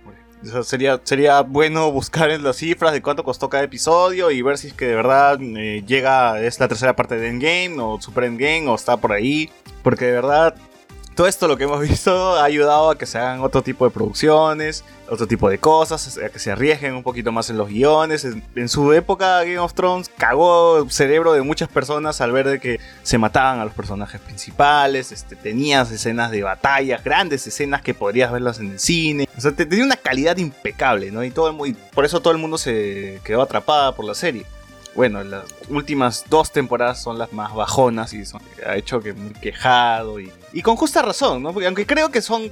Sería, 0.62 1.00
sería 1.02 1.40
bueno 1.40 1.90
buscar 1.90 2.30
en 2.30 2.44
las 2.44 2.58
cifras 2.58 2.92
de 2.92 3.02
cuánto 3.02 3.24
costó 3.24 3.48
cada 3.48 3.64
episodio 3.64 4.30
y 4.30 4.40
ver 4.40 4.56
si 4.56 4.68
es 4.68 4.72
que 4.72 4.86
de 4.86 4.94
verdad 4.94 5.36
eh, 5.42 5.82
llega, 5.84 6.40
es 6.40 6.60
la 6.60 6.68
tercera 6.68 6.94
parte 6.94 7.16
de 7.16 7.26
Endgame 7.28 7.74
o 7.80 8.00
Super 8.00 8.22
Endgame 8.22 8.68
o 8.68 8.76
está 8.76 8.96
por 8.98 9.12
ahí. 9.12 9.50
Porque 9.82 10.04
de 10.04 10.12
verdad 10.12 10.54
todo 11.18 11.26
esto 11.26 11.48
lo 11.48 11.56
que 11.56 11.64
hemos 11.64 11.80
visto 11.88 12.36
ha 12.36 12.44
ayudado 12.44 12.90
a 12.90 12.96
que 12.96 13.04
se 13.04 13.18
hagan 13.18 13.40
otro 13.40 13.60
tipo 13.60 13.84
de 13.84 13.90
producciones, 13.90 14.84
otro 15.10 15.26
tipo 15.26 15.50
de 15.50 15.58
cosas, 15.58 16.16
a 16.16 16.28
que 16.28 16.38
se 16.38 16.52
arriesguen 16.52 16.94
un 16.94 17.02
poquito 17.02 17.32
más 17.32 17.50
en 17.50 17.58
los 17.58 17.68
guiones. 17.68 18.24
En, 18.24 18.68
su 18.68 18.92
época 18.92 19.40
Game 19.42 19.58
of 19.58 19.74
Thrones 19.74 20.08
cagó 20.16 20.78
el 20.78 20.92
cerebro 20.92 21.32
de 21.32 21.42
muchas 21.42 21.68
personas 21.68 22.20
al 22.20 22.30
ver 22.30 22.46
de 22.46 22.60
que 22.60 22.78
se 23.02 23.18
mataban 23.18 23.58
a 23.58 23.64
los 23.64 23.74
personajes 23.74 24.20
principales, 24.20 25.10
este, 25.10 25.34
tenías 25.34 25.90
escenas 25.90 26.30
de 26.30 26.44
batallas, 26.44 27.02
grandes 27.02 27.44
escenas 27.48 27.82
que 27.82 27.94
podrías 27.94 28.30
verlas 28.30 28.60
en 28.60 28.70
el 28.70 28.78
cine. 28.78 29.28
O 29.36 29.40
sea, 29.40 29.50
te- 29.50 29.66
tenía 29.66 29.84
una 29.84 29.96
calidad 29.96 30.36
impecable, 30.36 31.10
¿no? 31.10 31.24
Y, 31.24 31.32
todo 31.32 31.50
el 31.50 31.68
y 31.68 31.72
por 31.72 32.04
eso 32.04 32.20
todo 32.20 32.32
el 32.32 32.38
mundo 32.38 32.58
se 32.58 33.20
quedó 33.24 33.42
atrapada 33.42 33.90
por 33.90 34.04
la 34.04 34.14
serie. 34.14 34.46
Bueno, 34.98 35.22
las 35.22 35.44
últimas 35.68 36.24
dos 36.28 36.50
temporadas 36.50 37.00
son 37.00 37.18
las 37.20 37.32
más 37.32 37.54
bajonas 37.54 38.12
y 38.14 38.24
son, 38.24 38.42
ha 38.66 38.74
hecho 38.74 39.00
que 39.00 39.12
muy 39.12 39.32
quejado 39.32 40.18
y, 40.18 40.28
y 40.52 40.62
con 40.62 40.74
justa 40.74 41.02
razón, 41.02 41.40
¿no? 41.40 41.52
Porque 41.52 41.66
aunque 41.68 41.86
creo 41.86 42.10
que 42.10 42.20
son, 42.20 42.50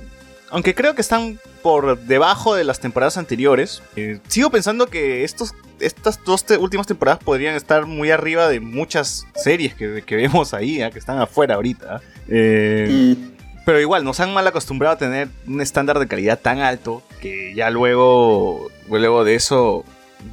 aunque 0.51 0.73
creo 0.73 0.95
que 0.95 1.01
están 1.01 1.41
por 1.61 1.99
debajo 1.99 2.55
de 2.55 2.63
las 2.63 2.79
temporadas 2.79 3.17
anteriores, 3.19 3.83
eh, 3.97 4.21
sigo 4.29 4.51
pensando 4.51 4.87
que 4.87 5.25
estos, 5.25 5.55
estas 5.81 6.23
dos 6.25 6.45
te- 6.45 6.57
últimas 6.57 6.87
temporadas 6.87 7.19
podrían 7.25 7.57
estar 7.57 7.85
muy 7.85 8.13
arriba 8.13 8.47
de 8.49 8.61
muchas 8.61 9.27
series 9.35 9.75
que, 9.75 10.05
que 10.07 10.15
vemos 10.15 10.55
ahí, 10.55 10.83
¿ah? 10.83 10.93
que 10.93 11.01
están 11.01 11.19
afuera 11.19 11.57
ahorita. 11.57 11.97
¿ah? 11.97 12.01
Eh, 12.29 13.17
Mm, 13.19 13.37
pero 13.65 13.81
igual, 13.81 14.05
nos 14.05 14.21
han 14.21 14.33
mal 14.33 14.47
acostumbrado 14.47 14.95
a 14.95 14.99
tener 14.99 15.27
un 15.49 15.61
estándar 15.61 15.99
de 15.99 16.07
calidad 16.07 16.39
tan 16.39 16.61
alto 16.61 17.03
que 17.21 17.53
ya 17.57 17.71
luego, 17.71 18.69
luego 18.89 19.25
de 19.25 19.35
eso, 19.35 19.85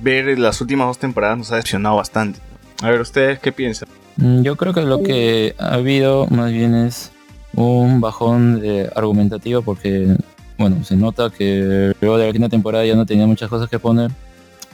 ver 0.02 0.38
las 0.40 0.60
últimas 0.62 0.88
dos 0.88 0.98
temporadas 1.00 1.38
nos 1.38 1.52
ha 1.52 1.56
decepcionado 1.58 1.96
bastante. 1.98 2.40
A 2.82 2.90
ver, 2.90 3.02
¿ustedes 3.02 3.40
qué 3.40 3.52
piensan? 3.52 3.88
Mm, 4.18 4.42
Yo 4.44 4.56
creo 4.56 4.74
que 4.74 4.82
lo 4.82 5.02
que 5.04 5.56
ha 5.58 5.76
habido 5.76 6.28
más 6.28 6.52
bien 6.52 6.76
es 6.76 7.12
un 7.56 8.02
bajón 8.02 8.60
de 8.62 8.90
argumentativo 8.96 9.62
porque, 9.62 10.16
bueno, 10.58 10.84
se 10.84 10.96
nota 10.96 11.30
que 11.30 11.94
luego 12.02 12.18
de 12.18 12.28
la 12.28 12.32
quinta 12.34 12.50
temporada 12.50 12.86
ya 12.86 12.96
no 12.96 13.06
tenía 13.06 13.28
muchas 13.28 13.50
cosas 13.50 13.70
que 13.70 13.80
poner 13.80 14.12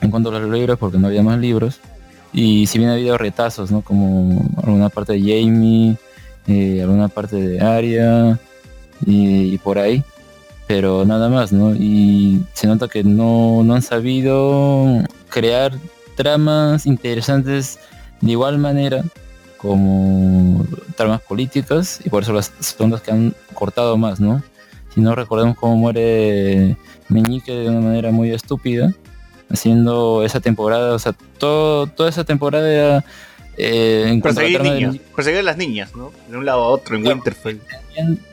en 0.00 0.10
cuanto 0.10 0.30
a 0.34 0.38
los 0.40 0.50
libros 0.50 0.78
porque 0.78 0.98
no 0.98 1.08
había 1.08 1.22
más 1.22 1.38
libros. 1.38 1.80
Y 2.32 2.66
si 2.68 2.78
bien 2.78 2.90
ha 2.90 2.94
habido 2.94 3.18
retazos, 3.18 3.70
¿no? 3.70 3.82
Como 3.82 4.44
alguna 4.62 4.88
parte 4.88 5.14
de 5.14 5.20
Jamie, 5.20 5.96
eh, 6.46 6.80
alguna 6.82 7.08
parte 7.08 7.36
de 7.36 7.60
Arya 7.60 8.38
y, 9.04 9.54
y 9.54 9.58
por 9.58 9.78
ahí. 9.78 10.02
Pero 10.70 11.04
nada 11.04 11.28
más, 11.28 11.50
¿no? 11.50 11.74
Y 11.74 12.42
se 12.52 12.68
nota 12.68 12.86
que 12.86 13.02
no, 13.02 13.64
no 13.64 13.74
han 13.74 13.82
sabido 13.82 15.02
crear 15.28 15.72
tramas 16.14 16.86
interesantes 16.86 17.80
de 18.20 18.30
igual 18.30 18.58
manera 18.58 19.02
como 19.56 20.64
tramas 20.96 21.22
políticas 21.22 21.98
y 22.04 22.08
por 22.08 22.22
eso 22.22 22.32
las 22.32 22.52
son 22.60 22.92
las 22.92 23.02
que 23.02 23.10
han 23.10 23.34
cortado 23.52 23.96
más, 23.96 24.20
¿no? 24.20 24.44
Si 24.94 25.00
no 25.00 25.16
recordemos 25.16 25.56
cómo 25.56 25.74
muere 25.74 26.76
Meñique 27.08 27.50
de 27.50 27.68
una 27.68 27.80
manera 27.80 28.12
muy 28.12 28.30
estúpida, 28.30 28.94
haciendo 29.52 30.22
esa 30.22 30.38
temporada, 30.38 30.94
o 30.94 31.00
sea, 31.00 31.14
todo, 31.38 31.88
toda 31.88 32.08
esa 32.08 32.22
temporada 32.22 33.04
eh, 33.56 34.04
en 34.08 34.20
Perseguir 34.22 34.58
trama 34.58 34.74
de 34.74 34.80
niños, 34.80 34.96
perseguir 35.14 35.40
a 35.40 35.42
las 35.42 35.56
niñas, 35.56 35.94
¿no? 35.96 36.12
De 36.28 36.36
un 36.36 36.44
lado 36.46 36.62
a 36.62 36.68
otro 36.68 36.96
en. 36.96 37.06
Winterfell. 37.06 37.58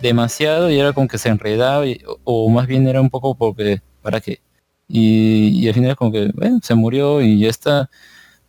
demasiado 0.01 0.69
y 0.71 0.80
era 0.80 0.93
como 0.93 1.08
que 1.08 1.17
se 1.17 1.30
enredaba 1.30 1.86
y- 1.86 1.99
o, 2.06 2.45
o 2.45 2.49
más 2.49 2.67
bien 2.67 2.88
era 2.88 3.01
un 3.01 3.10
poco 3.10 3.36
porque 3.36 3.82
para 4.01 4.21
qué 4.21 4.39
y, 4.88 5.49
y 5.49 5.67
al 5.67 5.73
final 5.73 5.95
como 5.97 6.12
que 6.12 6.32
bueno, 6.34 6.60
se 6.63 6.73
murió 6.75 7.21
y 7.21 7.39
ya 7.39 7.49
está 7.49 7.89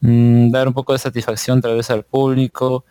mm, 0.01 0.51
dar 0.51 0.69
un 0.69 0.75
poco 0.75 0.93
de 0.93 0.99
satisfacción 1.01 1.61
tal 1.61 1.75
vez 1.77 1.91
al 1.91 2.05
público, 2.05 2.85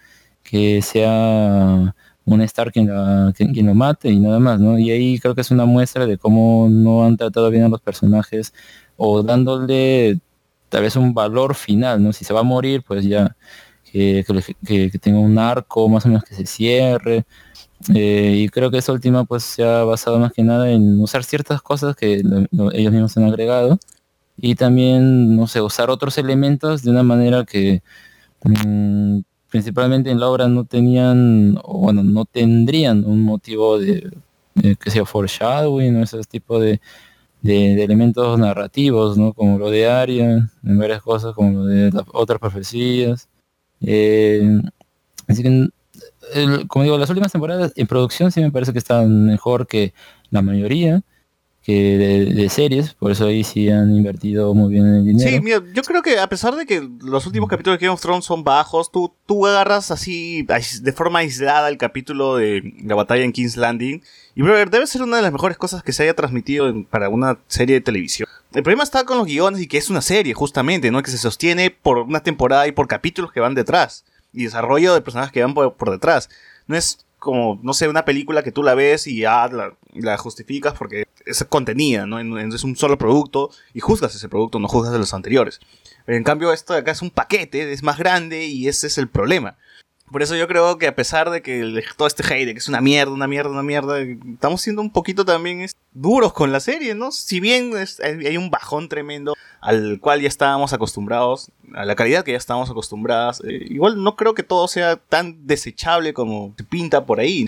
que 0.43 0.81
sea 0.81 1.93
un 2.25 2.41
Star 2.41 2.71
quien, 2.73 2.87
la- 2.87 3.31
quien- 3.37 3.53
quien 3.53 3.67
lo 3.67 3.73
mate 3.75 4.09
y 4.09 4.19
nada 4.19 4.39
más, 4.39 4.59
¿no? 4.59 4.77
Y 4.77 4.91
ahí 4.91 5.17
creo 5.19 5.33
que 5.33 5.41
es 5.41 5.51
una 5.51 5.63
muestra 5.65 6.05
de 6.05 6.17
cómo 6.17 6.67
no 6.69 7.05
han 7.05 7.15
tratado 7.15 7.49
bien 7.49 7.63
a 7.63 7.69
los 7.69 7.79
personajes 7.79 8.53
o 8.97 9.23
dándole 9.23 10.19
tal 10.67 10.81
vez 10.81 10.97
un 10.97 11.13
valor 11.13 11.55
final, 11.55 12.03
¿no? 12.03 12.11
Si 12.11 12.25
se 12.25 12.33
va 12.33 12.41
a 12.41 12.43
morir, 12.43 12.83
pues 12.85 13.05
ya 13.05 13.37
que, 13.97 14.99
tenga 14.99 15.19
un 15.19 15.37
arco 15.39 15.87
más 15.89 16.05
o 16.05 16.09
menos 16.09 16.23
que 16.23 16.35
se 16.35 16.45
cierre. 16.45 17.25
Eh, 17.95 18.33
y 18.45 18.49
creo 18.49 18.71
que 18.71 18.79
esa 18.79 18.91
última 18.93 19.25
pues 19.25 19.43
se 19.43 19.63
ha 19.63 19.83
basado 19.83 20.19
más 20.19 20.33
que 20.33 20.43
nada 20.43 20.71
en 20.71 20.99
usar 21.01 21.23
ciertas 21.23 21.61
cosas 21.61 21.95
que 21.95 22.21
lo- 22.23 22.45
lo- 22.51 22.71
ellos 22.73 22.91
mismos 22.91 23.15
han 23.17 23.25
agregado 23.25 23.77
y 24.37 24.55
también, 24.55 25.35
no 25.35 25.47
sé, 25.47 25.61
usar 25.61 25.89
otros 25.91 26.17
elementos 26.17 26.83
de 26.83 26.91
una 26.91 27.03
manera 27.03 27.45
que 27.45 27.83
mm, 28.43 29.19
principalmente 29.49 30.11
en 30.11 30.19
la 30.19 30.27
obra 30.29 30.47
no 30.47 30.65
tenían, 30.65 31.57
o 31.63 31.79
bueno, 31.79 32.03
no 32.03 32.25
tendrían 32.25 33.05
un 33.05 33.23
motivo 33.23 33.79
de, 33.79 34.11
que 34.79 34.91
sea 34.91 35.05
foreshadowing 35.05 35.95
o 35.97 36.03
ese 36.03 36.19
tipo 36.23 36.59
de, 36.59 36.81
de- 37.41 37.75
de 37.75 37.83
elementos 37.83 38.37
narrativos, 38.39 39.17
¿no? 39.17 39.33
Como 39.33 39.57
lo 39.59 39.69
de 39.71 39.87
Arya, 39.89 40.49
en 40.63 40.79
varias 40.79 41.01
cosas, 41.03 41.33
como 41.35 41.51
lo 41.61 41.65
de 41.65 41.91
las 41.91 42.03
otras 42.13 42.39
profecías. 42.39 43.29
Eh, 43.81 44.59
así 45.27 45.43
que, 45.43 45.67
el- 46.33 46.67
como 46.67 46.83
digo, 46.83 46.97
las 46.97 47.09
últimas 47.09 47.31
temporadas 47.31 47.73
en 47.75 47.87
producción 47.87 48.31
sí 48.31 48.41
me 48.41 48.51
parece 48.51 48.73
que 48.73 48.79
están 48.79 49.25
mejor 49.25 49.67
que 49.67 49.93
la 50.29 50.41
mayoría 50.41 51.01
que 51.63 51.97
de, 51.97 52.33
de 52.33 52.47
series, 52.49 52.93
por 52.93 53.11
eso 53.11 53.25
ahí 53.25 53.43
sí 53.43 53.69
han 53.69 53.93
invertido 53.93 54.53
muy 54.53 54.71
bien 54.71 54.85
el 54.85 55.05
dinero. 55.05 55.29
Sí, 55.29 55.41
mira, 55.41 55.61
yo 55.73 55.81
creo 55.83 56.01
que 56.01 56.17
a 56.17 56.29
pesar 56.29 56.55
de 56.55 56.65
que 56.65 56.87
los 57.03 57.25
últimos 57.27 57.49
capítulos 57.49 57.77
de 57.77 57.85
Game 57.85 57.93
of 57.93 58.01
Thrones 58.01 58.23
son 58.23 58.45
bajos, 58.45 58.89
tú, 58.89 59.13
tú 59.25 59.45
agarras 59.45 59.91
así 59.91 60.43
de 60.81 60.93
forma 60.93 61.19
aislada 61.19 61.67
el 61.67 61.77
capítulo 61.77 62.37
de 62.37 62.73
la 62.85 62.95
batalla 62.95 63.25
en 63.25 63.33
King's 63.33 63.57
Landing 63.57 64.01
y 64.33 64.41
brother, 64.43 64.69
debe 64.69 64.87
ser 64.87 65.01
una 65.01 65.17
de 65.17 65.23
las 65.23 65.33
mejores 65.33 65.57
cosas 65.57 65.83
que 65.83 65.91
se 65.91 66.03
haya 66.03 66.13
transmitido 66.15 66.69
en- 66.69 66.85
para 66.85 67.09
una 67.09 67.37
serie 67.47 67.75
de 67.75 67.81
televisión. 67.81 68.29
El 68.57 68.63
problema 68.63 68.83
está 68.83 69.03
con 69.03 69.19
los 69.19 69.27
guiones 69.27 69.61
y 69.61 69.67
que 69.67 69.77
es 69.77 69.91
una 69.91 70.01
serie, 70.01 70.33
justamente, 70.33 70.89
¿no? 70.89 71.03
Que 71.03 71.11
se 71.11 71.19
sostiene 71.19 71.69
por 71.69 71.99
una 71.99 72.23
temporada 72.23 72.67
y 72.67 72.71
por 72.71 72.87
capítulos 72.87 73.31
que 73.31 73.39
van 73.39 73.53
detrás 73.53 74.03
y 74.33 74.45
desarrollo 74.45 74.95
de 74.95 75.01
personajes 75.01 75.31
que 75.31 75.43
van 75.43 75.53
por, 75.53 75.91
detrás. 75.91 76.27
No 76.65 76.75
es 76.75 77.05
como, 77.19 77.59
no 77.61 77.75
sé, 77.75 77.87
una 77.87 78.03
película 78.03 78.41
que 78.41 78.51
tú 78.51 78.63
la 78.63 78.73
ves 78.73 79.05
y 79.05 79.19
ya 79.19 79.47
la, 79.93 80.17
justificas 80.17 80.73
porque 80.73 81.05
es 81.27 81.43
contenida, 81.47 82.07
¿no? 82.07 82.19
Es 82.19 82.63
un 82.63 82.75
solo 82.75 82.97
producto 82.97 83.51
y 83.75 83.79
juzgas 83.79 84.15
ese 84.15 84.27
producto, 84.27 84.57
no 84.57 84.67
juzgas 84.67 84.91
de 84.91 84.97
los 84.97 85.13
anteriores. 85.13 85.59
En 86.07 86.23
cambio 86.23 86.51
esto 86.51 86.73
de 86.73 86.79
acá 86.79 86.93
es 86.93 87.03
un 87.03 87.11
paquete, 87.11 87.71
es 87.71 87.83
más 87.83 87.99
grande 87.99 88.47
y 88.47 88.67
ese 88.67 88.87
es 88.87 88.97
el 88.97 89.07
problema. 89.07 89.55
Por 90.11 90.23
eso 90.23 90.35
yo 90.35 90.47
creo 90.47 90.77
que 90.77 90.87
a 90.87 90.95
pesar 90.95 91.29
de 91.29 91.41
que 91.41 91.59
el- 91.59 91.83
todo 91.97 92.07
este 92.07 92.23
hate, 92.23 92.45
de 92.47 92.53
que 92.53 92.59
es 92.59 92.67
una 92.69 92.79
mierda, 92.81 93.11
una 93.11 93.27
mierda, 93.27 93.49
una 93.51 93.63
mierda, 93.63 93.99
estamos 93.99 94.61
siendo 94.61 94.81
un 94.81 94.91
poquito 94.91 95.25
también 95.25 95.61
es, 95.61 95.75
duros 95.93 96.31
con 96.33 96.51
la 96.51 96.59
serie, 96.59 96.95
¿no? 96.95 97.11
Si 97.11 97.39
bien 97.39 97.75
es- 97.77 97.99
hay 97.99 98.37
un 98.37 98.49
bajón 98.49 98.87
tremendo 98.87 99.35
al 99.59 99.99
cual 99.99 100.21
ya 100.21 100.27
estábamos 100.27 100.71
acostumbrados, 100.71 101.49
a 101.75 101.83
la 101.83 101.95
calidad 101.95 102.23
que 102.23 102.31
ya 102.31 102.37
estábamos 102.37 102.69
acostumbradas, 102.69 103.41
eh, 103.45 103.65
igual 103.69 104.01
no 104.01 104.15
creo 104.15 104.33
que 104.33 104.43
todo 104.43 104.67
sea 104.69 104.95
tan 104.95 105.45
desechable 105.45 106.13
como 106.13 106.53
se 106.57 106.63
pinta 106.63 107.05
por 107.05 107.19
ahí 107.19 107.47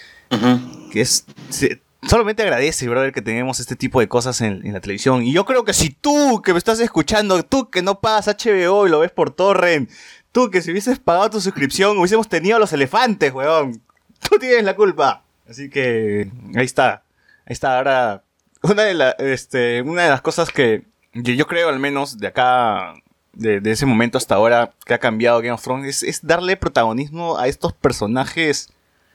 que 0.91 1.01
es 1.01 1.25
se- 1.49 1.81
solamente 2.07 2.41
agradece, 2.43 2.87
brother, 2.89 3.11
que 3.13 3.21
tenemos 3.21 3.59
este 3.59 3.75
tipo 3.75 3.99
de 3.99 4.07
cosas 4.07 4.41
en, 4.41 4.65
en 4.65 4.73
la 4.73 4.79
televisión. 4.79 5.21
Y 5.23 5.31
yo 5.33 5.45
creo 5.45 5.63
que 5.65 5.73
si 5.73 5.89
tú 5.89 6.41
que 6.43 6.53
me 6.53 6.57
estás 6.57 6.79
escuchando, 6.79 7.41
tú 7.43 7.69
que 7.69 7.81
no 7.81 7.99
pagas 7.99 8.27
HBO 8.27 8.87
y 8.87 8.89
lo 8.89 8.99
ves 8.99 9.11
por 9.11 9.31
torrent, 9.31 9.89
tú 10.31 10.49
que 10.51 10.61
si 10.61 10.71
hubieses 10.71 10.99
pagado 10.99 11.29
tu 11.29 11.41
suscripción 11.41 11.97
hubiésemos 11.97 12.27
tenido 12.29 12.57
a 12.57 12.59
los 12.59 12.73
elefantes, 12.73 13.33
weón. 13.33 13.81
Tú 14.29 14.37
tienes 14.39 14.63
la 14.63 14.75
culpa. 14.75 15.23
Así 15.49 15.69
que 15.69 16.29
ahí 16.55 16.65
está. 16.65 17.03
Ahí 17.45 17.53
está. 17.53 17.77
Ahora, 17.77 18.23
una 18.61 18.83
de, 18.83 18.93
la- 18.93 19.11
este, 19.19 19.81
una 19.81 20.03
de 20.03 20.09
las 20.09 20.21
cosas 20.21 20.49
que 20.51 20.83
yo, 21.13 21.47
creo 21.47 21.69
al 21.69 21.79
menos 21.79 22.17
de 22.19 22.27
acá, 22.27 22.93
de, 23.33 23.61
ese 23.71 23.85
momento 23.85 24.17
hasta 24.17 24.35
ahora 24.35 24.73
que 24.85 24.93
ha 24.93 24.99
cambiado 24.99 25.39
Game 25.39 25.51
of 25.53 25.63
Thrones, 25.63 25.87
es, 25.87 26.03
es 26.03 26.25
darle 26.27 26.57
protagonismo 26.57 27.37
a 27.39 27.47
estos 27.47 27.73
personajes, 27.73 28.69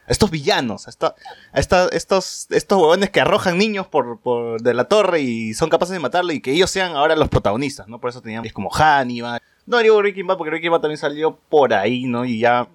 a 0.07 0.11
estos 0.11 0.29
villanos, 0.31 0.87
a, 0.87 0.89
esta- 0.89 1.15
a 1.53 1.59
esta- 1.59 1.87
estos, 1.89 2.47
estos 2.49 2.77
huevones 2.81 3.11
que 3.11 3.21
arrojan 3.21 3.57
niños 3.57 3.87
por, 3.87 4.19
por 4.19 4.61
de 4.61 4.73
la 4.73 4.85
torre 4.85 5.21
y 5.21 5.53
son 5.53 5.69
capaces 5.69 5.93
de 5.93 5.99
matarlo 5.99 6.33
y 6.33 6.41
que 6.41 6.51
ellos 6.51 6.69
sean 6.71 6.95
ahora 6.95 7.15
los 7.15 7.29
protagonistas, 7.29 7.87
¿no? 7.87 7.99
Por 8.01 8.09
eso 8.09 8.21
teníamos 8.21 8.51
como 8.51 8.69
Hannibal. 8.71 9.41
No 9.65 9.79
digo 9.79 9.97
Breaking 9.97 10.27
Bad 10.27 10.37
porque 10.37 10.51
Breaking 10.51 10.71
Bad 10.71 10.81
también 10.81 10.97
salió 10.97 11.37
por 11.49 11.73
ahí, 11.73 12.05
¿no? 12.05 12.25
Y 12.25 12.39
ya 12.39 12.67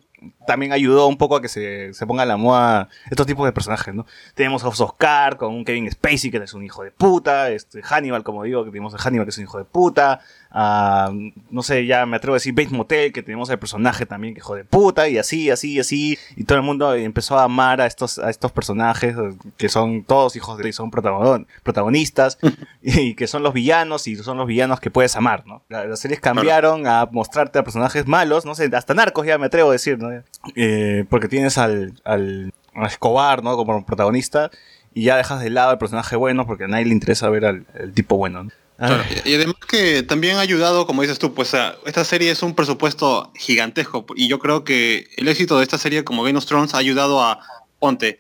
también 0.47 0.73
ayudó 0.73 1.07
un 1.07 1.17
poco 1.17 1.37
a 1.37 1.43
que 1.43 1.49
se, 1.49 1.95
se 1.95 2.07
ponga 2.07 2.25
a 2.25 2.27
la 2.27 2.37
moda 2.37 2.89
estos 3.11 3.27
tipos 3.27 3.47
de 3.47 3.53
personajes, 3.53 3.95
¿no? 3.95 4.07
Tenemos 4.35 4.65
a 4.65 4.69
Oscar 4.69 5.37
con 5.37 5.55
un 5.55 5.65
Kevin 5.65 5.91
Spacey 5.91 6.31
que 6.31 6.39
es 6.39 6.55
un 6.55 6.65
hijo 6.65 6.83
de 6.83 6.91
puta, 6.91 7.51
este 7.51 7.83
Hannibal, 7.83 8.23
como 8.23 8.43
digo, 8.43 8.65
que 8.65 8.71
tenemos 8.71 8.95
a 8.95 8.99
Hannibal 8.99 9.27
que 9.27 9.31
es 9.31 9.39
un 9.39 9.45
hijo 9.45 9.59
de 9.59 9.65
puta, 9.65 10.21
a, 10.51 11.11
no 11.51 11.63
sé, 11.63 11.87
ya 11.87 12.07
me 12.07 12.17
atrevo 12.17 12.35
a 12.35 12.37
decir 12.37 12.53
Bates 12.55 12.73
Motel, 12.73 13.13
que 13.13 13.23
tenemos 13.23 13.51
al 13.51 13.59
personaje 13.59 14.07
también 14.07 14.35
que 14.35 14.39
hijo 14.41 14.55
de 14.57 14.65
puta, 14.65 15.09
y 15.09 15.17
así, 15.19 15.51
así, 15.51 15.79
así, 15.79 16.19
y 16.37 16.45
todo 16.45 16.59
el 16.59 16.65
mundo 16.65 16.93
empezó 16.95 17.39
a 17.39 17.45
amar 17.45 17.81
a 17.81 17.87
estos, 17.87 18.19
a 18.19 18.31
estos 18.31 18.51
personajes 18.53 19.15
eh, 19.17 19.31
que 19.57 19.69
son 19.69 20.03
todos 20.05 20.35
hijos 20.37 20.59
de, 20.59 20.73
son 20.73 20.91
protagon- 20.91 21.47
protagonistas, 21.63 22.39
y 22.83 23.15
que 23.15 23.27
son 23.27 23.43
los 23.43 23.55
villanos, 23.55 24.07
y 24.09 24.17
son 24.17 24.39
los 24.39 24.47
villanos 24.47 24.81
que 24.81 24.91
puedes 24.91 25.15
amar, 25.17 25.47
¿no? 25.47 25.63
La- 25.69 25.85
Las 25.87 26.01
series 26.01 26.21
cambiaron 26.21 26.87
a 26.87 27.09
mostrarte 27.13 27.59
a 27.59 27.65
personajes 27.65 28.07
malos, 28.07 28.45
no 28.45 28.55
sé, 28.55 28.69
hasta 28.73 28.95
narcos 28.95 29.27
ya 29.27 29.39
me 29.39 29.47
atrevo 29.47 29.71
a 29.71 29.73
decir, 29.73 29.99
¿no? 29.99 30.11
Eh, 30.57 31.05
porque 31.09 31.29
tienes 31.29 31.59
al, 31.59 31.95
al 32.05 32.53
Escobar, 32.87 33.43
¿no? 33.45 33.57
Como 33.57 33.85
protagonista, 33.87 34.51
y 34.95 35.05
ya 35.05 35.17
dejas 35.17 35.41
de 35.41 35.51
lado 35.51 35.71
el 35.73 35.79
personaje 35.79 36.17
bueno 36.17 36.47
porque 36.47 36.65
a 36.65 36.69
nadie 36.69 36.87
le 36.87 36.93
interesa 36.93 37.29
ver 37.31 37.45
al, 37.45 37.67
al 37.79 37.93
tipo 37.93 38.17
bueno, 38.17 38.45
¿no? 38.45 38.51
Claro, 38.87 39.05
y 39.25 39.35
además 39.35 39.57
que 39.69 40.03
también 40.03 40.37
ha 40.37 40.41
ayudado, 40.41 40.87
como 40.87 41.03
dices 41.03 41.19
tú, 41.19 41.35
pues 41.35 41.53
a- 41.55 41.77
esta 41.85 42.03
serie 42.05 42.31
es 42.31 42.43
un 42.43 42.55
presupuesto 42.55 43.31
gigantesco 43.37 44.07
y 44.17 44.27
yo 44.27 44.39
creo 44.39 44.65
que 44.65 45.09
el 45.17 45.29
éxito 45.29 45.59
de 45.59 45.65
esta 45.65 45.77
serie 45.77 46.03
como 46.03 46.23
Game 46.23 46.39
of 46.39 46.47
Thrones 46.47 46.73
ha 46.75 46.79
ayudado 46.79 47.23
a, 47.23 47.41
ponte, 47.79 48.19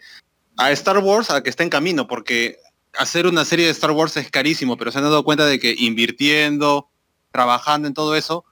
a 0.59 0.71
Star 0.73 0.99
Wars 0.99 1.31
a 1.31 1.43
que 1.43 1.49
esté 1.51 1.63
en 1.63 1.71
camino, 1.71 2.07
porque 2.07 2.59
hacer 2.99 3.27
una 3.27 3.45
serie 3.47 3.65
de 3.67 3.73
Star 3.73 3.93
Wars 3.93 4.17
es 4.19 4.31
carísimo, 4.31 4.77
pero 4.77 4.93
se 4.93 4.99
han 4.99 5.05
dado 5.05 5.25
cuenta 5.25 5.47
de 5.47 5.59
que 5.59 5.75
invirtiendo, 5.79 6.89
trabajando 7.33 7.89
en 7.89 7.95
todo 7.95 8.15
eso, 8.17 8.45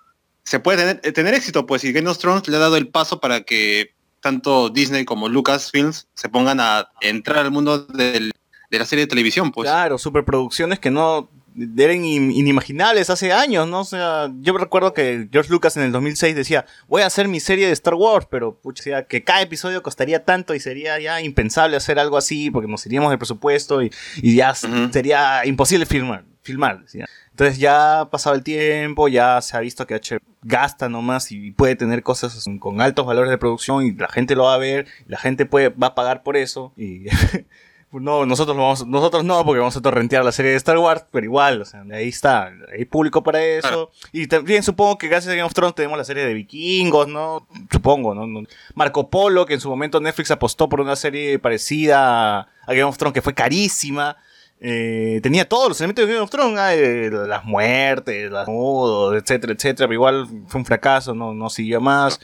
se 0.44 0.60
puede 0.60 0.78
tener, 0.78 1.00
eh, 1.04 1.12
tener 1.12 1.34
éxito, 1.34 1.66
pues 1.66 1.84
y 1.84 1.92
Game 1.92 2.08
of 2.08 2.16
Thrones 2.18 2.48
le 2.48 2.56
ha 2.56 2.60
dado 2.60 2.76
el 2.76 2.88
paso 2.88 3.20
para 3.20 3.42
que 3.42 3.92
tanto 4.20 4.70
Disney 4.70 5.04
como 5.04 5.28
Lucasfilms 5.28 6.08
se 6.14 6.28
pongan 6.28 6.58
a 6.60 6.88
entrar 7.00 7.38
al 7.44 7.50
mundo 7.50 7.78
del- 7.78 8.32
de 8.70 8.78
la 8.78 8.84
serie 8.86 9.04
de 9.04 9.08
televisión, 9.10 9.50
pues. 9.52 9.68
Claro, 9.68 9.98
superproducciones 9.98 10.78
que 10.78 10.90
no 10.90 11.30
eran 11.76 12.04
in- 12.04 12.30
inimaginables 12.30 13.10
hace 13.10 13.32
años, 13.32 13.66
¿no? 13.68 13.80
O 13.80 13.84
sea, 13.84 14.30
yo 14.40 14.56
recuerdo 14.56 14.92
que 14.94 15.28
George 15.32 15.50
Lucas 15.50 15.76
en 15.76 15.82
el 15.84 15.92
2006 15.92 16.34
decía, 16.36 16.66
voy 16.86 17.02
a 17.02 17.06
hacer 17.06 17.28
mi 17.28 17.40
serie 17.40 17.66
de 17.66 17.72
Star 17.72 17.94
Wars, 17.94 18.26
pero 18.30 18.54
pucha, 18.60 18.82
decía 18.82 19.06
que 19.06 19.24
cada 19.24 19.42
episodio 19.42 19.82
costaría 19.82 20.24
tanto 20.24 20.54
y 20.54 20.60
sería 20.60 20.98
ya 21.00 21.20
impensable 21.20 21.76
hacer 21.76 21.98
algo 21.98 22.16
así 22.16 22.50
porque 22.50 22.68
nos 22.68 22.84
iríamos 22.86 23.10
de 23.10 23.18
presupuesto 23.18 23.82
y, 23.82 23.90
y 24.16 24.36
ya 24.36 24.50
s- 24.50 24.66
Ujú. 24.66 24.92
sería 24.92 25.44
imposible 25.46 25.86
filmar, 25.86 26.24
filmar. 26.42 26.82
decía. 26.82 27.06
Entonces 27.30 27.58
ya 27.58 28.00
ha 28.00 28.10
pasado 28.10 28.34
el 28.34 28.42
tiempo, 28.42 29.06
ya 29.06 29.40
se 29.40 29.56
ha 29.56 29.60
visto 29.60 29.86
que 29.86 29.94
H 29.94 30.18
gasta 30.42 30.88
nomás 30.88 31.30
y 31.30 31.52
puede 31.52 31.76
tener 31.76 32.02
cosas 32.02 32.44
con 32.58 32.80
altos 32.80 33.06
valores 33.06 33.30
de 33.30 33.38
producción 33.38 33.84
y 33.86 33.92
la 33.92 34.08
gente 34.08 34.34
lo 34.34 34.44
va 34.44 34.54
a 34.54 34.58
ver, 34.58 34.86
la 35.06 35.18
gente 35.18 35.46
puede, 35.46 35.68
va 35.68 35.88
a 35.88 35.94
pagar 35.94 36.22
por 36.24 36.36
eso 36.36 36.72
y 36.76 37.04
no, 37.90 38.26
nosotros 38.26 38.54
lo 38.54 38.64
vamos, 38.64 38.86
nosotros 38.86 39.24
no, 39.24 39.42
porque 39.44 39.60
vamos 39.60 39.76
a 39.76 39.80
torrentear 39.80 40.22
la 40.22 40.32
serie 40.32 40.50
de 40.50 40.58
Star 40.58 40.76
Wars, 40.76 41.06
pero 41.10 41.24
igual, 41.24 41.62
o 41.62 41.64
sea, 41.64 41.84
ahí 41.90 42.08
está, 42.08 42.52
hay 42.70 42.84
público 42.84 43.22
para 43.22 43.42
eso. 43.42 43.90
Y 44.12 44.26
también 44.26 44.62
supongo 44.62 44.98
que 44.98 45.08
gracias 45.08 45.32
a 45.32 45.36
Game 45.36 45.46
of 45.46 45.54
Thrones 45.54 45.74
tenemos 45.74 45.96
la 45.96 46.04
serie 46.04 46.26
de 46.26 46.34
vikingos, 46.34 47.08
¿no? 47.08 47.46
Supongo, 47.70 48.14
¿no? 48.14 48.46
Marco 48.74 49.08
Polo, 49.08 49.46
que 49.46 49.54
en 49.54 49.60
su 49.60 49.70
momento 49.70 50.00
Netflix 50.00 50.30
apostó 50.30 50.68
por 50.68 50.82
una 50.82 50.96
serie 50.96 51.38
parecida 51.38 52.40
a 52.40 52.48
Game 52.66 52.84
of 52.84 52.98
Thrones, 52.98 53.14
que 53.14 53.22
fue 53.22 53.32
carísima. 53.32 54.18
Eh, 54.60 55.20
tenía 55.22 55.48
todos 55.48 55.68
los 55.68 55.80
elementos 55.80 56.06
de 56.06 56.12
Game 56.12 56.24
of 56.24 56.30
Thrones, 56.30 56.60
eh, 56.72 57.10
las 57.10 57.44
muertes, 57.44 58.30
las 58.30 58.48
mudos, 58.48 59.16
etcétera, 59.16 59.54
etcétera, 59.54 59.86
pero 59.86 59.94
igual 59.94 60.26
fue 60.48 60.60
un 60.60 60.66
fracaso, 60.66 61.14
no, 61.14 61.32
no 61.32 61.48
siguió 61.48 61.80
más. 61.80 62.20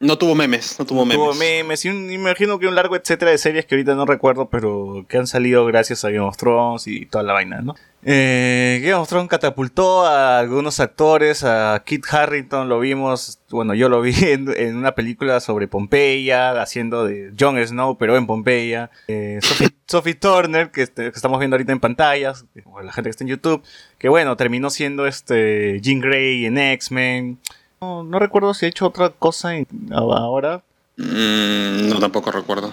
No 0.00 0.18
tuvo 0.18 0.34
memes, 0.34 0.76
no 0.78 0.84
tuvo 0.84 1.04
memes. 1.06 1.16
Tuvo 1.16 1.34
memes 1.34 1.84
y 1.84 1.88
un- 1.88 2.10
imagino 2.12 2.58
que 2.58 2.66
un 2.66 2.74
largo 2.74 2.96
etcétera 2.96 3.30
de 3.30 3.38
series 3.38 3.64
que 3.64 3.74
ahorita 3.76 3.94
no 3.94 4.04
recuerdo, 4.04 4.48
pero 4.50 5.06
que 5.08 5.16
han 5.18 5.26
salido 5.26 5.64
gracias 5.66 6.04
a 6.04 6.10
Game 6.10 6.26
of 6.26 6.36
Thrones 6.36 6.86
y 6.86 7.06
toda 7.06 7.22
la 7.24 7.32
vaina, 7.32 7.60
¿no? 7.62 7.74
Eh, 8.06 8.80
Game 8.82 8.94
of 8.94 9.08
Thrones 9.08 9.30
catapultó 9.30 10.04
a 10.04 10.38
algunos 10.40 10.78
actores, 10.78 11.42
a 11.42 11.82
Kit 11.86 12.04
Harrington 12.12 12.68
lo 12.68 12.80
vimos, 12.80 13.38
bueno, 13.50 13.72
yo 13.72 13.88
lo 13.88 14.02
vi 14.02 14.12
en, 14.24 14.52
en 14.56 14.76
una 14.76 14.94
película 14.94 15.40
sobre 15.40 15.68
Pompeya, 15.68 16.60
haciendo 16.60 17.06
de 17.06 17.32
Jon 17.38 17.56
Snow, 17.66 17.96
pero 17.96 18.16
en 18.18 18.26
Pompeya. 18.26 18.90
Eh, 19.08 19.38
Sophie, 19.40 19.70
Sophie 19.86 20.14
Turner, 20.14 20.70
que, 20.70 20.82
este- 20.82 21.04
que 21.12 21.16
estamos 21.16 21.38
viendo 21.38 21.54
ahorita 21.54 21.72
en 21.72 21.80
pantallas, 21.80 22.44
o 22.66 22.82
la 22.82 22.92
gente 22.92 23.08
que 23.08 23.12
está 23.12 23.24
en 23.24 23.28
YouTube, 23.30 23.62
que 23.96 24.08
bueno, 24.10 24.36
terminó 24.36 24.68
siendo 24.68 25.06
este 25.06 25.80
Jean 25.80 26.00
Grey 26.00 26.44
en 26.44 26.58
X-Men. 26.58 27.38
No, 27.80 28.02
no 28.04 28.18
recuerdo 28.18 28.54
si 28.54 28.66
ha 28.66 28.68
hecho 28.68 28.86
otra 28.86 29.10
cosa 29.10 29.54
en- 29.56 29.66
ahora. 29.92 30.62
Mm, 30.96 31.88
no, 31.88 31.98
tampoco 32.00 32.30
recuerdo. 32.30 32.72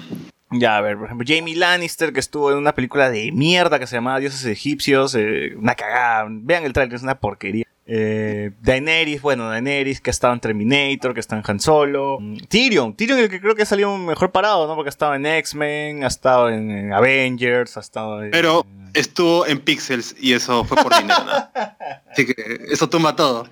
Ya, 0.52 0.78
a 0.78 0.82
ver, 0.82 0.98
por 0.98 1.06
ejemplo, 1.06 1.26
Jamie 1.28 1.56
Lannister, 1.56 2.12
que 2.12 2.20
estuvo 2.20 2.52
en 2.52 2.58
una 2.58 2.74
película 2.76 3.10
de 3.10 3.32
mierda 3.32 3.80
que 3.80 3.88
se 3.88 3.96
llamaba 3.96 4.20
Dioses 4.20 4.46
Egipcios, 4.46 5.16
eh, 5.16 5.54
una 5.58 5.76
cagada. 5.76 6.28
Vean 6.30 6.66
el 6.66 6.74
trailer, 6.74 6.96
es 6.96 7.04
una 7.04 7.16
porquería. 7.20 7.66
Eh, 7.88 8.52
Daenerys, 8.62 9.22
bueno, 9.22 9.50
Daenerys, 9.50 10.02
que 10.02 10.10
ha 10.10 10.12
estado 10.12 10.34
en 10.34 10.40
Terminator, 10.42 11.14
que 11.14 11.20
está 11.22 11.38
en 11.38 11.44
Han 11.48 11.60
Solo. 11.60 12.18
Mm, 12.20 12.38
Tyrion, 12.50 12.94
Tyrion 12.96 13.20
el 13.20 13.30
que 13.30 13.40
creo 13.42 13.56
que 13.56 13.64
ha 13.64 13.66
salido 13.66 13.98
mejor 13.98 14.32
parado, 14.32 14.68
¿no? 14.68 14.76
Porque 14.76 14.90
ha 14.90 14.92
estado 14.92 15.16
en 15.16 15.26
X-Men, 15.26 16.04
ha 16.04 16.08
estado 16.08 16.50
en, 16.50 16.70
en 16.70 16.94
Avengers, 16.94 17.78
ha 17.78 17.80
estado 17.82 18.22
en... 18.24 18.32
Pero 18.32 18.66
estuvo 18.94 19.46
en 19.48 19.60
Pixels 19.60 20.16
y 20.20 20.34
eso 20.34 20.64
fue 20.66 20.78
por 20.84 20.94
dinero. 20.96 21.20
¿no? 21.26 21.50
Así 22.12 22.26
que 22.26 22.34
eso 22.70 22.90
tumba 22.90 23.16
todo. 23.16 23.48